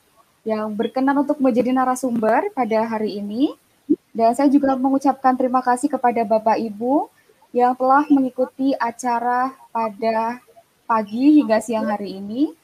yang 0.45 0.69
berkenan 0.75 1.17
untuk 1.25 1.41
menjadi 1.41 1.73
narasumber 1.73 2.53
pada 2.53 2.85
hari 2.85 3.17
ini. 3.19 3.55
Dan 4.15 4.31
saya 4.31 4.47
juga 4.47 4.79
mengucapkan 4.79 5.35
terima 5.35 5.59
kasih 5.59 5.91
kepada 5.91 6.23
Bapak 6.23 6.55
Ibu 6.55 7.11
yang 7.51 7.75
telah 7.75 8.07
mengikuti 8.07 8.71
acara 8.79 9.51
pada 9.75 10.39
pagi 10.87 11.43
hingga 11.43 11.59
siang 11.59 11.91
hari 11.91 12.23
ini. 12.23 12.55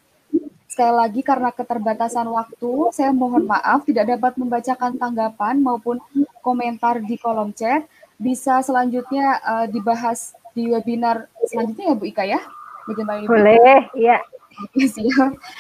Sekali 0.72 0.96
lagi 0.96 1.20
karena 1.20 1.52
keterbatasan 1.52 2.24
waktu, 2.32 2.96
saya 2.96 3.12
mohon 3.12 3.44
maaf 3.44 3.84
tidak 3.84 4.16
dapat 4.16 4.40
membacakan 4.40 4.96
tanggapan 4.96 5.60
maupun 5.60 6.00
komentar 6.40 7.04
di 7.04 7.20
kolom 7.20 7.52
chat. 7.52 7.84
Bisa 8.16 8.64
selanjutnya 8.64 9.44
uh, 9.44 9.68
dibahas 9.68 10.32
di 10.56 10.72
webinar 10.72 11.28
selanjutnya 11.52 11.92
ya 11.92 11.96
Bu 12.00 12.06
Ika 12.08 12.24
ya? 12.24 12.40
Bagaimana 12.88 13.20
Ibu? 13.20 13.28
Boleh, 13.28 13.76
ya. 14.00 14.24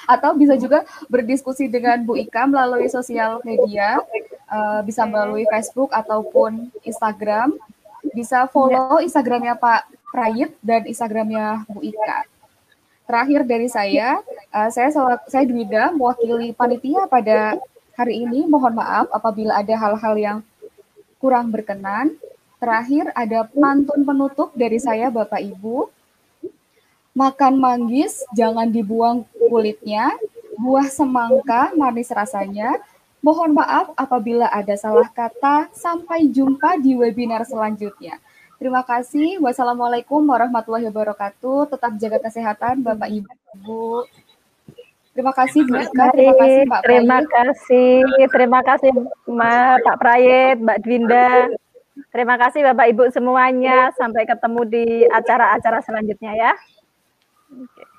Atau 0.06 0.36
bisa 0.38 0.56
juga 0.60 0.84
berdiskusi 1.08 1.68
dengan 1.72 2.04
Bu 2.04 2.18
Ika 2.20 2.46
melalui 2.48 2.88
sosial 2.92 3.40
media, 3.42 4.04
uh, 4.52 4.82
bisa 4.84 5.08
melalui 5.08 5.48
Facebook 5.50 5.92
ataupun 5.92 6.70
Instagram. 6.86 7.56
Bisa 8.12 8.50
follow 8.50 8.98
Instagramnya 9.00 9.56
Pak 9.56 9.88
Prayit 10.10 10.58
dan 10.60 10.84
Instagramnya 10.90 11.64
Bu 11.70 11.86
Ika. 11.86 12.28
Terakhir 13.08 13.44
dari 13.44 13.68
saya, 13.68 14.20
uh, 14.56 14.70
saya 14.72 14.90
saya 15.28 15.44
Dwida 15.44 15.92
mewakili 15.92 16.52
panitia 16.56 17.06
pada 17.08 17.60
hari 17.96 18.24
ini. 18.24 18.48
Mohon 18.48 18.82
maaf 18.82 19.08
apabila 19.12 19.60
ada 19.60 19.76
hal-hal 19.78 20.16
yang 20.18 20.38
kurang 21.22 21.54
berkenan. 21.54 22.18
Terakhir 22.62 23.10
ada 23.18 23.50
pantun 23.50 24.06
penutup 24.06 24.54
dari 24.54 24.78
saya 24.78 25.10
Bapak 25.10 25.42
Ibu. 25.42 26.01
Makan 27.12 27.60
manggis, 27.60 28.24
jangan 28.32 28.72
dibuang 28.72 29.28
kulitnya. 29.36 30.16
Buah 30.56 30.88
semangka, 30.88 31.76
manis 31.76 32.08
rasanya. 32.12 32.80
Mohon 33.20 33.62
maaf 33.62 33.92
apabila 34.00 34.48
ada 34.48 34.74
salah 34.80 35.12
kata. 35.12 35.70
Sampai 35.76 36.32
jumpa 36.32 36.80
di 36.80 36.96
webinar 36.96 37.44
selanjutnya. 37.44 38.18
Terima 38.62 38.86
kasih. 38.86 39.42
Wassalamualaikum 39.42 40.22
warahmatullahi 40.22 40.88
wabarakatuh. 40.88 41.74
Tetap 41.74 41.92
jaga 41.98 42.18
kesehatan, 42.30 42.86
Bapak 42.86 43.10
Ibu. 43.10 44.06
Terima 45.12 45.34
kasih, 45.36 45.68
Bu 45.68 45.76
Ika. 45.76 46.06
Terima 46.16 46.34
kasih, 46.40 46.62
Pak 46.72 46.82
Terima 46.88 47.18
Prayit. 47.20 47.30
kasih, 47.36 47.92
terima 48.32 48.60
kasih 48.64 48.92
Ma, 49.28 49.76
Pak 49.84 49.98
Prayit, 50.00 50.56
Mbak 50.64 50.78
Dwinda. 50.88 51.30
Terima 52.16 52.36
kasih 52.40 52.64
Bapak 52.72 52.88
Ibu 52.96 53.04
semuanya. 53.12 53.92
Sampai 54.00 54.24
ketemu 54.24 54.62
di 54.64 54.86
acara-acara 55.12 55.84
selanjutnya 55.84 56.32
ya. 56.32 56.52
Oke. 57.52 57.91